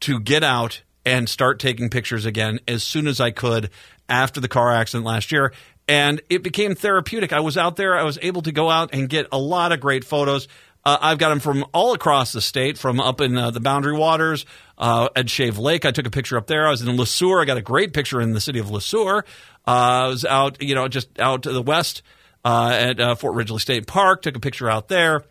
to 0.00 0.20
get 0.20 0.44
out 0.44 0.82
and 1.04 1.28
start 1.28 1.58
taking 1.58 1.88
pictures 1.90 2.24
again 2.24 2.60
as 2.68 2.82
soon 2.82 3.06
as 3.06 3.20
I 3.20 3.30
could 3.30 3.70
after 4.08 4.40
the 4.40 4.48
car 4.48 4.72
accident 4.72 5.06
last 5.06 5.32
year. 5.32 5.52
And 5.86 6.20
it 6.28 6.42
became 6.42 6.74
therapeutic. 6.74 7.32
I 7.32 7.40
was 7.40 7.56
out 7.56 7.76
there, 7.76 7.96
I 7.96 8.02
was 8.02 8.18
able 8.20 8.42
to 8.42 8.52
go 8.52 8.68
out 8.68 8.90
and 8.92 9.08
get 9.08 9.26
a 9.32 9.38
lot 9.38 9.72
of 9.72 9.80
great 9.80 10.04
photos. 10.04 10.48
Uh, 10.84 10.96
I've 11.00 11.18
got 11.18 11.30
them 11.30 11.40
from 11.40 11.64
all 11.72 11.92
across 11.92 12.32
the 12.32 12.40
state, 12.40 12.78
from 12.78 13.00
up 13.00 13.20
in 13.20 13.36
uh, 13.36 13.50
the 13.50 13.60
Boundary 13.60 13.96
Waters, 13.96 14.46
uh, 14.78 15.08
at 15.16 15.28
Shave 15.28 15.58
Lake. 15.58 15.84
I 15.84 15.90
took 15.90 16.06
a 16.06 16.10
picture 16.10 16.36
up 16.36 16.46
there. 16.46 16.66
I 16.66 16.70
was 16.70 16.82
in 16.82 16.96
Le 16.96 17.06
Sueur. 17.06 17.40
I 17.40 17.44
got 17.44 17.56
a 17.56 17.62
great 17.62 17.92
picture 17.92 18.20
in 18.20 18.32
the 18.32 18.40
city 18.40 18.58
of 18.58 18.70
Le 18.70 18.80
Sueur. 18.80 19.24
Uh, 19.66 19.70
I 19.70 20.06
was 20.06 20.24
out, 20.24 20.62
you 20.62 20.74
know, 20.74 20.88
just 20.88 21.18
out 21.18 21.42
to 21.42 21.52
the 21.52 21.62
west 21.62 22.02
uh, 22.44 22.70
at 22.72 23.00
uh, 23.00 23.14
Fort 23.16 23.34
Ridgely 23.34 23.58
State 23.58 23.86
Park. 23.86 24.22
Took 24.22 24.36
a 24.36 24.40
picture 24.40 24.70
out 24.70 24.88
there. 24.88 25.24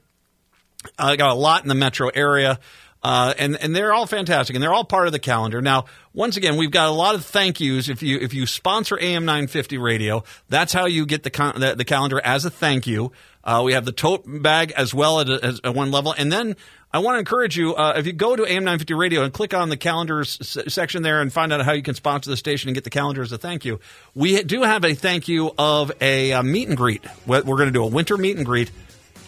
I 1.00 1.16
got 1.16 1.32
a 1.32 1.40
lot 1.40 1.64
in 1.64 1.70
the 1.70 1.76
metro 1.76 2.10
area. 2.10 2.60
Uh, 3.04 3.34
and 3.38 3.56
and 3.62 3.76
they're 3.76 3.94
all 3.94 4.08
fantastic, 4.08 4.56
and 4.56 4.64
they're 4.64 4.74
all 4.74 4.84
part 4.84 5.06
of 5.08 5.14
the 5.14 5.20
calendar. 5.20 5.62
Now, 5.62 5.86
once 6.14 6.36
again, 6.36 6.58
we've 6.58 6.72
got 6.72 6.90
a 6.90 6.92
lot 6.92 7.16
of 7.16 7.24
thank 7.24 7.60
yous. 7.60 7.90
If 7.90 8.02
you 8.02 8.18
if 8.20 8.34
you 8.34 8.46
sponsor 8.48 8.98
AM 9.00 9.26
950 9.26 9.78
Radio, 9.78 10.24
that's 10.50 10.74
how 10.74 10.88
you 10.88 11.06
get 11.06 11.24
the 11.24 11.30
con- 11.30 11.60
the, 11.60 11.76
the, 11.76 11.86
calendar 11.86 12.20
as 12.24 12.44
a 12.46 12.50
thank 12.50 12.88
you. 12.88 13.12
Uh, 13.44 13.62
we 13.64 13.74
have 13.74 13.86
the 13.86 13.92
tote 13.92 14.24
bag 14.26 14.72
as 14.72 14.94
well 14.94 15.22
at, 15.22 15.30
a, 15.30 15.60
at 15.64 15.76
one 15.76 15.92
level, 15.92 16.14
and 16.18 16.32
then 16.32 16.56
I 16.92 17.00
want 17.00 17.16
to 17.16 17.20
encourage 17.20 17.56
you 17.58 17.76
uh, 17.76 17.94
if 17.98 18.08
you 18.08 18.14
go 18.14 18.36
to 18.36 18.44
AM 18.44 18.64
950 18.64 18.94
Radio 18.96 19.24
and 19.24 19.32
click 19.32 19.54
on 19.54 19.70
the 19.70 19.78
calendars 19.78 20.38
s- 20.42 20.74
section 20.74 21.04
there 21.04 21.22
and 21.22 21.32
find 21.32 21.54
out 21.54 21.64
how 21.64 21.74
you 21.74 21.84
can 21.84 21.96
sponsor 21.96 22.30
the 22.30 22.38
station 22.38 22.70
and 22.70 22.76
get 22.76 22.84
the 22.84 22.90
calendar 22.90 23.22
as 23.22 23.32
a 23.32 23.38
thank 23.38 23.64
you. 23.64 23.80
We 24.16 24.42
do 24.42 24.64
have 24.64 24.84
a 24.84 24.96
thank 24.96 25.28
you 25.28 25.52
of 25.58 25.92
a, 26.02 26.32
a 26.32 26.44
meet 26.44 26.68
and 26.68 26.78
greet. 26.78 27.06
We're 27.26 27.42
going 27.44 27.68
to 27.68 27.72
do 27.72 27.84
a 27.84 27.88
winter 27.88 28.18
meet 28.18 28.38
and 28.38 28.46
greet 28.46 28.72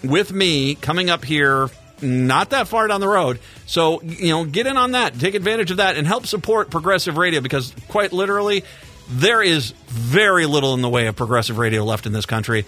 with 0.04 0.34
me 0.34 0.76
coming 0.76 1.10
up 1.10 1.24
here 1.24 1.70
not 2.02 2.52
that 2.52 2.68
far 2.68 2.88
down 2.88 3.02
the 3.02 3.08
road. 3.08 3.40
So, 3.66 4.02
you 4.02 4.30
know, 4.30 4.46
get 4.46 4.68
in 4.68 4.78
on 4.78 4.92
that, 4.92 5.20
take 5.20 5.36
advantage 5.36 5.72
of 5.72 5.78
that, 5.78 5.98
and 5.98 6.08
help 6.08 6.26
support 6.26 6.70
progressive 6.70 7.18
radio 7.18 7.42
because, 7.42 7.74
quite 7.88 8.12
literally, 8.14 8.64
there 9.10 9.42
is 9.42 9.72
very 9.88 10.46
little 10.46 10.74
in 10.74 10.82
the 10.82 10.90
way 10.90 11.08
of 11.08 11.16
progressive 11.16 11.58
radio 11.58 11.84
left 11.84 12.06
in 12.06 12.14
this 12.14 12.26
country. 12.26 12.66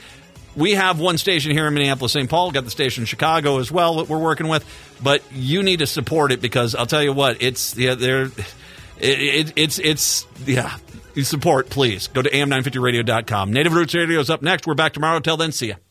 We 0.55 0.71
have 0.71 0.99
one 0.99 1.17
station 1.17 1.51
here 1.51 1.67
in 1.67 1.73
Minneapolis, 1.73 2.11
St. 2.11 2.29
Paul. 2.29 2.51
Got 2.51 2.65
the 2.65 2.71
station 2.71 3.03
in 3.03 3.05
Chicago 3.05 3.59
as 3.59 3.71
well 3.71 3.97
that 3.97 4.09
we're 4.09 4.19
working 4.19 4.47
with, 4.47 4.65
but 5.01 5.23
you 5.31 5.63
need 5.63 5.79
to 5.79 5.87
support 5.87 6.31
it 6.31 6.41
because 6.41 6.75
I'll 6.75 6.85
tell 6.85 7.03
you 7.03 7.13
what, 7.13 7.41
it's 7.41 7.77
yeah, 7.77 7.95
there, 7.95 8.23
it, 8.23 8.39
it, 8.99 9.53
it's 9.55 9.79
it's 9.79 10.27
yeah. 10.45 10.77
Support, 11.23 11.69
please. 11.69 12.07
Go 12.07 12.21
to 12.21 12.29
am950radio.com. 12.29 13.51
Native 13.51 13.73
Roots 13.73 13.93
Radio 13.93 14.21
is 14.21 14.29
up 14.29 14.41
next. 14.41 14.65
We're 14.65 14.75
back 14.75 14.93
tomorrow. 14.93 15.19
Till 15.19 15.35
then, 15.35 15.51
see 15.51 15.67
ya. 15.67 15.75